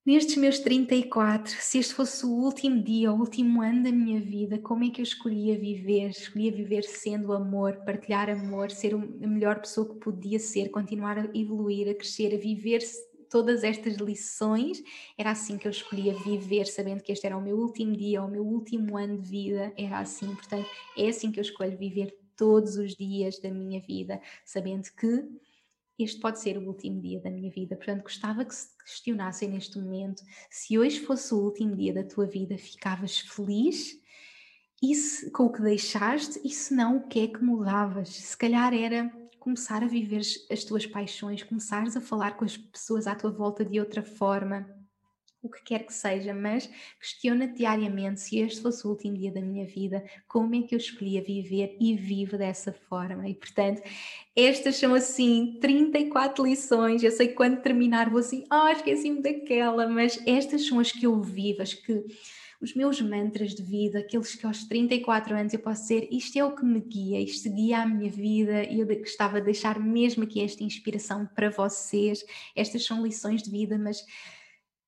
Nestes 0.05 0.37
meus 0.37 0.59
34, 0.59 1.55
se 1.61 1.79
este 1.79 1.93
fosse 1.93 2.25
o 2.25 2.31
último 2.31 2.83
dia, 2.83 3.13
o 3.13 3.19
último 3.19 3.61
ano 3.61 3.83
da 3.83 3.93
minha 3.93 4.19
vida, 4.19 4.59
como 4.59 4.83
é 4.83 4.89
que 4.89 5.01
eu 5.01 5.03
escolhia 5.03 5.59
viver? 5.59 6.09
Escolhia 6.09 6.51
viver 6.51 6.85
sendo 6.85 7.35
amor, 7.35 7.77
partilhar 7.85 8.31
amor, 8.31 8.71
ser 8.71 8.95
a 8.95 9.27
melhor 9.27 9.61
pessoa 9.61 9.87
que 9.87 10.01
podia 10.01 10.39
ser, 10.39 10.71
continuar 10.71 11.19
a 11.19 11.31
evoluir, 11.35 11.87
a 11.91 11.95
crescer, 11.95 12.35
a 12.35 12.39
viver 12.39 12.81
todas 13.29 13.63
estas 13.63 13.99
lições. 13.99 14.83
Era 15.19 15.33
assim 15.33 15.59
que 15.59 15.69
eu 15.69 15.71
escolhia 15.71 16.15
viver, 16.15 16.67
sabendo 16.67 17.03
que 17.03 17.13
este 17.13 17.27
era 17.27 17.37
o 17.37 17.43
meu 17.43 17.59
último 17.59 17.95
dia, 17.95 18.23
o 18.23 18.31
meu 18.31 18.43
último 18.43 18.97
ano 18.97 19.19
de 19.19 19.29
vida. 19.29 19.71
Era 19.77 20.01
assim, 20.01 20.35
portanto, 20.35 20.67
é 20.97 21.09
assim 21.09 21.31
que 21.31 21.39
eu 21.39 21.43
escolho 21.43 21.77
viver 21.77 22.17
todos 22.41 22.77
os 22.77 22.97
dias 22.97 23.39
da 23.39 23.51
minha 23.51 23.83
vida, 23.83 24.19
sabendo 24.47 24.89
que 24.99 25.29
este 25.99 26.19
pode 26.19 26.41
ser 26.41 26.57
o 26.57 26.67
último 26.67 26.99
dia 26.99 27.21
da 27.21 27.31
minha 27.31 27.51
vida. 27.51 27.77
Portanto, 27.77 28.03
gostava 28.03 28.47
que 28.47 28.55
se 28.55 28.75
questionassem 28.79 29.51
neste 29.51 29.79
momento 29.79 30.23
se 30.49 30.79
hoje 30.79 31.01
fosse 31.01 31.35
o 31.35 31.39
último 31.39 31.77
dia 31.77 31.93
da 31.93 32.03
tua 32.03 32.25
vida, 32.25 32.57
ficavas 32.57 33.19
feliz 33.19 34.01
e 34.83 34.95
se, 34.95 35.31
com 35.31 35.45
o 35.45 35.53
que 35.53 35.61
deixaste 35.61 36.41
e 36.43 36.49
se 36.49 36.73
não, 36.73 36.97
o 36.97 37.09
que 37.09 37.21
é 37.21 37.27
que 37.27 37.45
mudavas? 37.45 38.09
Se 38.09 38.35
calhar 38.39 38.73
era 38.73 39.13
começar 39.39 39.83
a 39.83 39.87
viver 39.87 40.23
as 40.51 40.65
tuas 40.65 40.87
paixões, 40.87 41.43
começares 41.43 41.95
a 41.95 42.01
falar 42.01 42.39
com 42.39 42.47
as 42.47 42.57
pessoas 42.57 43.07
à 43.07 43.15
tua 43.15 43.31
volta 43.31 43.67
de 43.67 43.79
outra 43.79 44.03
forma 44.03 44.80
o 45.43 45.49
que 45.49 45.63
quer 45.63 45.87
que 45.87 45.93
seja, 45.93 46.35
mas 46.35 46.71
questiona 47.01 47.49
diariamente 47.49 48.21
se 48.21 48.39
este 48.39 48.61
fosse 48.61 48.87
o 48.87 48.91
último 48.91 49.17
dia 49.17 49.33
da 49.33 49.41
minha 49.41 49.67
vida, 49.67 50.05
como 50.29 50.55
é 50.55 50.63
que 50.63 50.75
eu 50.75 50.79
escolhia 50.79 51.23
viver 51.23 51.77
e 51.81 51.97
vivo 51.97 52.37
dessa 52.37 52.73
forma. 52.73 53.29
E 53.29 53.35
portanto, 53.35 53.83
estas 54.37 54.77
são 54.77 54.95
assim 54.95 55.57
34 55.61 56.45
lições. 56.45 57.03
Eu 57.03 57.11
sei 57.11 57.29
que 57.29 57.35
quando 57.35 57.63
terminar 57.63 58.11
vou 58.11 58.21
assim, 58.21 58.45
oh, 58.53 58.69
esqueci-me 58.69 59.23
daquela, 59.23 59.89
mas 59.89 60.21
estas 60.27 60.67
são 60.67 60.79
as 60.79 60.93
que 60.93 61.07
eu 61.07 61.21
vivo, 61.21 61.63
as 61.63 61.73
que 61.73 62.05
os 62.61 62.75
meus 62.75 63.01
mantras 63.01 63.55
de 63.55 63.63
vida, 63.63 64.01
aqueles 64.01 64.35
que 64.35 64.45
aos 64.45 64.65
34 64.65 65.35
anos 65.35 65.55
eu 65.55 65.61
posso 65.61 65.87
ser, 65.87 66.07
isto 66.11 66.39
é 66.39 66.45
o 66.45 66.55
que 66.55 66.63
me 66.63 66.79
guia, 66.79 67.19
isto 67.19 67.51
guia 67.51 67.79
a 67.79 67.87
minha 67.87 68.11
vida 68.11 68.65
e 68.65 68.81
eu 68.81 68.87
gostava 68.87 69.39
de 69.39 69.47
deixar 69.47 69.81
mesmo 69.81 70.25
aqui 70.25 70.43
esta 70.43 70.63
inspiração 70.63 71.27
para 71.35 71.49
vocês. 71.49 72.23
Estas 72.55 72.85
são 72.85 73.03
lições 73.03 73.43
de 73.43 73.51
vida, 73.51 73.79
mas 73.79 74.05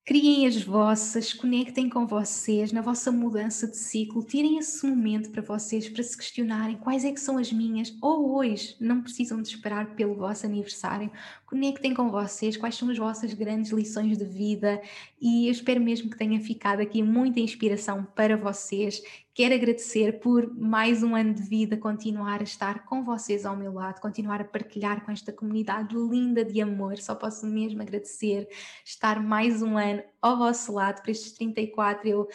Criem 0.05 0.45
as 0.45 0.61
vossas, 0.61 1.31
conectem 1.31 1.89
com 1.89 2.05
vocês 2.05 2.73
na 2.73 2.81
vossa 2.81 3.09
mudança 3.09 3.65
de 3.65 3.77
ciclo, 3.77 4.21
tirem 4.21 4.57
esse 4.57 4.85
momento 4.85 5.29
para 5.29 5.41
vocês 5.41 5.87
para 5.87 6.03
se 6.03 6.17
questionarem 6.17 6.75
quais 6.75 7.05
é 7.05 7.11
que 7.13 7.21
são 7.21 7.37
as 7.37 7.53
minhas, 7.53 7.95
ou 8.01 8.35
hoje, 8.35 8.75
não 8.81 9.01
precisam 9.01 9.41
de 9.41 9.47
esperar 9.47 9.95
pelo 9.95 10.13
vosso 10.13 10.45
aniversário, 10.45 11.09
conectem 11.45 11.93
com 11.93 12.11
vocês, 12.11 12.57
quais 12.57 12.75
são 12.75 12.89
as 12.89 12.97
vossas 12.97 13.33
grandes 13.33 13.71
lições 13.71 14.17
de 14.17 14.25
vida 14.25 14.81
e 15.21 15.47
eu 15.47 15.51
espero 15.53 15.79
mesmo 15.79 16.09
que 16.09 16.17
tenha 16.17 16.37
ficado 16.41 16.81
aqui 16.81 17.01
muita 17.01 17.39
inspiração 17.39 18.05
para 18.13 18.35
vocês 18.35 19.01
Quero 19.35 19.55
agradecer 19.55 20.19
por 20.19 20.55
mais 20.55 21.01
um 21.01 21.15
ano 21.15 21.33
de 21.33 21.41
vida, 21.41 21.75
continuar 21.75 22.39
a 22.41 22.43
estar 22.43 22.85
com 22.85 23.03
vocês 23.03 23.47
ao 23.47 23.57
meu 23.57 23.73
lado, 23.73 23.99
continuar 23.99 24.39
a 24.39 24.45
partilhar 24.45 25.03
com 25.03 25.11
esta 25.11 25.33
comunidade 25.33 25.95
linda 25.95 26.45
de 26.45 26.61
amor. 26.61 26.99
Só 26.99 27.15
posso 27.15 27.47
mesmo 27.47 27.81
agradecer 27.81 28.47
estar 28.85 29.19
mais 29.19 29.63
um 29.63 29.75
ano 29.75 30.03
ao 30.21 30.37
vosso 30.37 30.73
lado 30.73 31.01
para 31.01 31.09
estes 31.09 31.31
34. 31.31 32.07
Eu 32.07 32.27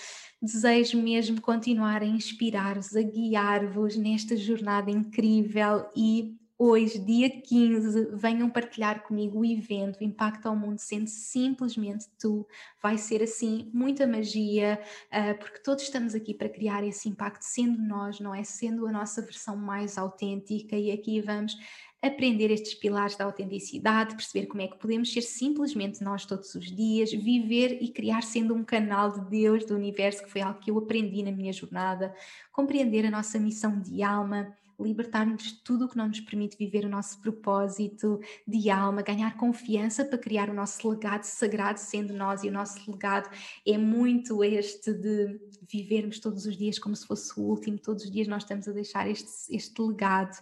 desejo 0.43 1.01
mesmo 1.01 1.41
continuar 1.41 2.03
a 2.03 2.07
inspirar-vos, 2.07 2.97
a 2.97 3.03
guiar-vos 3.03 3.97
nesta 3.97 4.37
jornada 4.37 4.91
incrível 4.91 5.89
e 5.95 6.37
hoje, 6.59 6.99
dia 6.99 7.31
15, 7.31 8.17
venham 8.17 8.51
partilhar 8.51 9.05
comigo 9.05 9.39
o 9.39 9.45
evento, 9.45 10.03
Impacto 10.03 10.47
ao 10.47 10.57
Mundo, 10.57 10.79
sendo 10.79 11.07
simplesmente 11.07 12.07
tu. 12.19 12.47
Vai 12.83 12.99
ser 12.99 13.23
assim 13.23 13.71
muita 13.73 14.07
magia, 14.07 14.81
uh, 15.07 15.39
porque 15.39 15.61
todos 15.61 15.85
estamos 15.85 16.15
aqui 16.15 16.35
para 16.35 16.49
criar 16.49 16.83
esse 16.83 17.09
impacto, 17.09 17.43
sendo 17.43 17.79
nós, 17.79 18.19
não 18.19 18.35
é? 18.35 18.43
Sendo 18.43 18.87
a 18.87 18.93
nossa 18.93 19.23
versão 19.23 19.57
mais 19.57 19.97
autêntica, 19.97 20.77
e 20.77 20.91
aqui 20.91 21.21
vamos 21.21 21.57
aprender 22.01 22.51
estes 22.51 22.75
pilares 22.75 23.17
da 23.17 23.25
autenticidade, 23.25 24.15
perceber 24.15 24.47
como 24.47 24.63
é 24.63 24.69
que 24.69 24.79
podemos 24.79 25.13
ser 25.13 25.23
simplesmente 25.23 26.03
nós 26.03 26.25
todos 26.25 26.55
os 26.55 26.67
dias, 26.67 27.13
viver 27.13 27.79
e 27.81 27.89
criar 27.89 28.23
sendo 28.23 28.55
um 28.55 28.65
canal 28.65 29.13
de 29.13 29.29
Deus, 29.29 29.65
do 29.65 29.75
universo, 29.75 30.23
que 30.23 30.31
foi 30.31 30.41
algo 30.41 30.61
que 30.61 30.71
eu 30.71 30.79
aprendi 30.79 31.23
na 31.23 31.33
minha 31.33 31.53
jornada, 31.53 32.15
compreender 32.53 33.05
a 33.07 33.11
nossa 33.11 33.39
missão 33.39 33.81
de 33.81 34.03
alma 34.03 34.57
libertar-nos 34.79 35.43
de 35.43 35.63
tudo 35.63 35.85
o 35.85 35.89
que 35.89 35.97
não 35.97 36.09
nos 36.09 36.21
permite 36.21 36.57
viver 36.57 36.85
o 36.85 36.89
nosso 36.89 37.21
propósito 37.21 38.21
de 38.47 38.71
alma, 38.71 39.03
ganhar 39.03 39.37
confiança 39.37 40.05
para 40.05 40.19
criar 40.19 40.49
o 40.49 40.55
nosso 40.55 40.89
legado 40.89 41.25
sagrado 41.25 41.79
sendo 41.79 42.15
nós, 42.15 42.45
e 42.45 42.49
o 42.49 42.53
nosso 42.53 42.91
legado 42.91 43.29
é 43.67 43.77
muito 43.77 44.43
este 44.45 44.93
de 44.93 45.41
vivermos 45.69 46.19
todos 46.19 46.47
os 46.47 46.57
dias 46.57 46.79
como 46.79 46.95
se 46.95 47.07
fosse 47.07 47.39
o 47.39 47.43
último, 47.43 47.79
todos 47.79 48.05
os 48.05 48.11
dias 48.11 48.29
nós 48.29 48.43
estamos 48.43 48.69
a 48.69 48.73
deixar 48.73 49.09
este, 49.09 49.31
este 49.51 49.81
legado. 49.83 50.37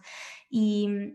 E 0.50 1.14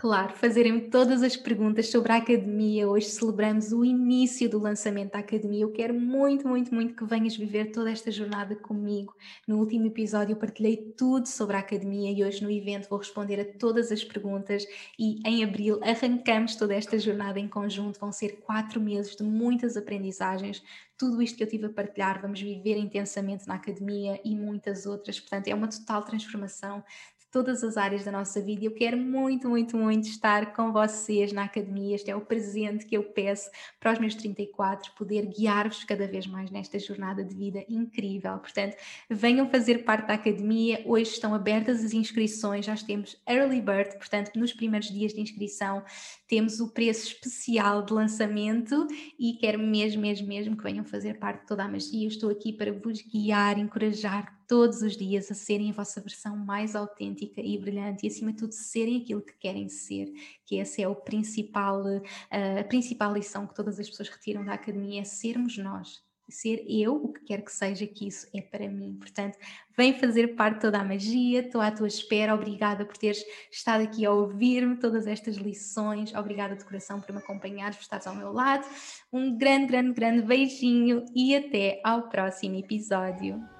Claro, 0.00 0.32
fazerem 0.32 0.88
todas 0.88 1.22
as 1.22 1.36
perguntas 1.36 1.90
sobre 1.90 2.10
a 2.10 2.16
academia. 2.16 2.88
Hoje 2.88 3.04
celebramos 3.04 3.70
o 3.70 3.84
início 3.84 4.48
do 4.48 4.58
lançamento 4.58 5.12
da 5.12 5.18
academia. 5.18 5.60
Eu 5.60 5.72
quero 5.72 5.92
muito, 5.92 6.48
muito, 6.48 6.74
muito 6.74 6.96
que 6.96 7.04
venhas 7.04 7.36
viver 7.36 7.66
toda 7.66 7.90
esta 7.90 8.10
jornada 8.10 8.56
comigo. 8.56 9.14
No 9.46 9.58
último 9.58 9.88
episódio 9.88 10.32
eu 10.32 10.38
partilhei 10.38 10.78
tudo 10.96 11.26
sobre 11.28 11.54
a 11.54 11.58
academia 11.58 12.10
e 12.10 12.24
hoje 12.24 12.42
no 12.42 12.50
evento 12.50 12.88
vou 12.88 12.98
responder 12.98 13.40
a 13.40 13.58
todas 13.58 13.92
as 13.92 14.02
perguntas 14.02 14.66
e 14.98 15.20
em 15.22 15.44
abril 15.44 15.78
arrancamos 15.82 16.56
toda 16.56 16.74
esta 16.74 16.98
jornada 16.98 17.38
em 17.38 17.46
conjunto. 17.46 18.00
Vão 18.00 18.10
ser 18.10 18.40
quatro 18.40 18.80
meses 18.80 19.14
de 19.14 19.22
muitas 19.22 19.76
aprendizagens. 19.76 20.62
Tudo 20.96 21.20
isto 21.20 21.36
que 21.36 21.42
eu 21.42 21.48
tive 21.48 21.66
a 21.66 21.70
partilhar, 21.70 22.22
vamos 22.22 22.40
viver 22.40 22.78
intensamente 22.78 23.46
na 23.46 23.56
academia 23.56 24.18
e 24.24 24.34
muitas 24.34 24.86
outras. 24.86 25.20
Portanto, 25.20 25.48
é 25.48 25.54
uma 25.54 25.68
total 25.68 26.02
transformação 26.04 26.82
todas 27.30 27.62
as 27.62 27.76
áreas 27.76 28.04
da 28.04 28.10
nossa 28.10 28.40
vida. 28.40 28.64
Eu 28.64 28.74
quero 28.74 28.96
muito, 28.96 29.48
muito, 29.48 29.76
muito 29.76 30.08
estar 30.08 30.52
com 30.52 30.72
vocês 30.72 31.32
na 31.32 31.44
academia. 31.44 31.94
Este 31.94 32.10
é 32.10 32.16
o 32.16 32.20
presente 32.20 32.84
que 32.84 32.96
eu 32.96 33.04
peço 33.04 33.50
para 33.78 33.92
os 33.92 33.98
meus 33.98 34.14
34, 34.14 34.92
poder 34.92 35.26
guiar-vos 35.26 35.84
cada 35.84 36.06
vez 36.06 36.26
mais 36.26 36.50
nesta 36.50 36.78
jornada 36.78 37.24
de 37.24 37.34
vida 37.34 37.64
incrível. 37.68 38.38
Portanto, 38.38 38.76
venham 39.08 39.48
fazer 39.48 39.84
parte 39.84 40.08
da 40.08 40.14
academia. 40.14 40.82
Hoje 40.84 41.12
estão 41.12 41.34
abertas 41.34 41.84
as 41.84 41.92
inscrições, 41.92 42.66
já 42.66 42.76
temos 42.76 43.16
early 43.28 43.60
bird, 43.60 43.96
portanto, 43.96 44.32
nos 44.36 44.52
primeiros 44.52 44.88
dias 44.88 45.12
de 45.12 45.20
inscrição 45.20 45.84
temos 46.26 46.60
o 46.60 46.68
preço 46.68 47.08
especial 47.08 47.82
de 47.82 47.92
lançamento 47.92 48.86
e 49.18 49.34
quero 49.34 49.58
mesmo, 49.58 50.02
mesmo, 50.02 50.28
mesmo 50.28 50.56
que 50.56 50.62
venham 50.62 50.84
fazer 50.84 51.18
parte 51.18 51.40
de 51.40 51.46
toda 51.46 51.64
a 51.64 51.68
magia. 51.68 52.04
Eu 52.04 52.08
estou 52.08 52.30
aqui 52.30 52.52
para 52.52 52.72
vos 52.72 53.02
guiar, 53.02 53.58
encorajar 53.58 54.39
todos 54.50 54.82
os 54.82 54.96
dias 54.96 55.30
a 55.30 55.34
serem 55.34 55.70
a 55.70 55.72
vossa 55.72 56.00
versão 56.00 56.36
mais 56.36 56.74
autêntica 56.74 57.40
e 57.40 57.56
brilhante 57.56 58.04
e 58.04 58.08
acima 58.08 58.32
de 58.32 58.38
tudo 58.38 58.52
serem 58.52 59.00
aquilo 59.00 59.22
que 59.22 59.34
querem 59.34 59.68
ser, 59.68 60.12
que 60.44 60.58
essa 60.58 60.82
é 60.82 60.88
o 60.88 60.96
principal, 60.96 61.84
eh, 62.32 62.58
a 62.58 62.64
principal 62.64 63.12
lição 63.12 63.46
que 63.46 63.54
todas 63.54 63.78
as 63.78 63.88
pessoas 63.88 64.08
retiram 64.08 64.44
da 64.44 64.54
academia, 64.54 65.02
é 65.02 65.04
sermos 65.04 65.56
nós, 65.56 66.02
ser 66.28 66.64
eu, 66.68 66.96
o 66.96 67.12
que 67.12 67.20
quer 67.26 67.42
que 67.42 67.52
seja 67.52 67.86
que 67.86 68.08
isso 68.08 68.26
é 68.34 68.40
para 68.40 68.68
mim. 68.68 68.96
Portanto, 68.98 69.38
vem 69.76 69.96
fazer 69.96 70.34
parte 70.34 70.62
toda 70.62 70.80
a 70.80 70.84
magia, 70.84 71.42
estou 71.42 71.60
à 71.60 71.70
tua 71.70 71.86
espera, 71.86 72.34
obrigada 72.34 72.84
por 72.84 72.96
teres 72.96 73.24
estado 73.52 73.84
aqui 73.84 74.04
a 74.04 74.10
ouvir-me 74.10 74.78
todas 74.78 75.06
estas 75.06 75.36
lições, 75.36 76.12
obrigada 76.12 76.56
de 76.56 76.64
coração 76.64 77.00
por 77.00 77.12
me 77.12 77.18
acompanhares, 77.18 77.76
por 77.76 77.82
estares 77.82 78.06
ao 78.08 78.16
meu 78.16 78.32
lado. 78.32 78.66
Um 79.12 79.38
grande, 79.38 79.66
grande, 79.66 79.92
grande 79.92 80.22
beijinho 80.22 81.04
e 81.14 81.36
até 81.36 81.80
ao 81.84 82.08
próximo 82.08 82.56
episódio. 82.56 83.59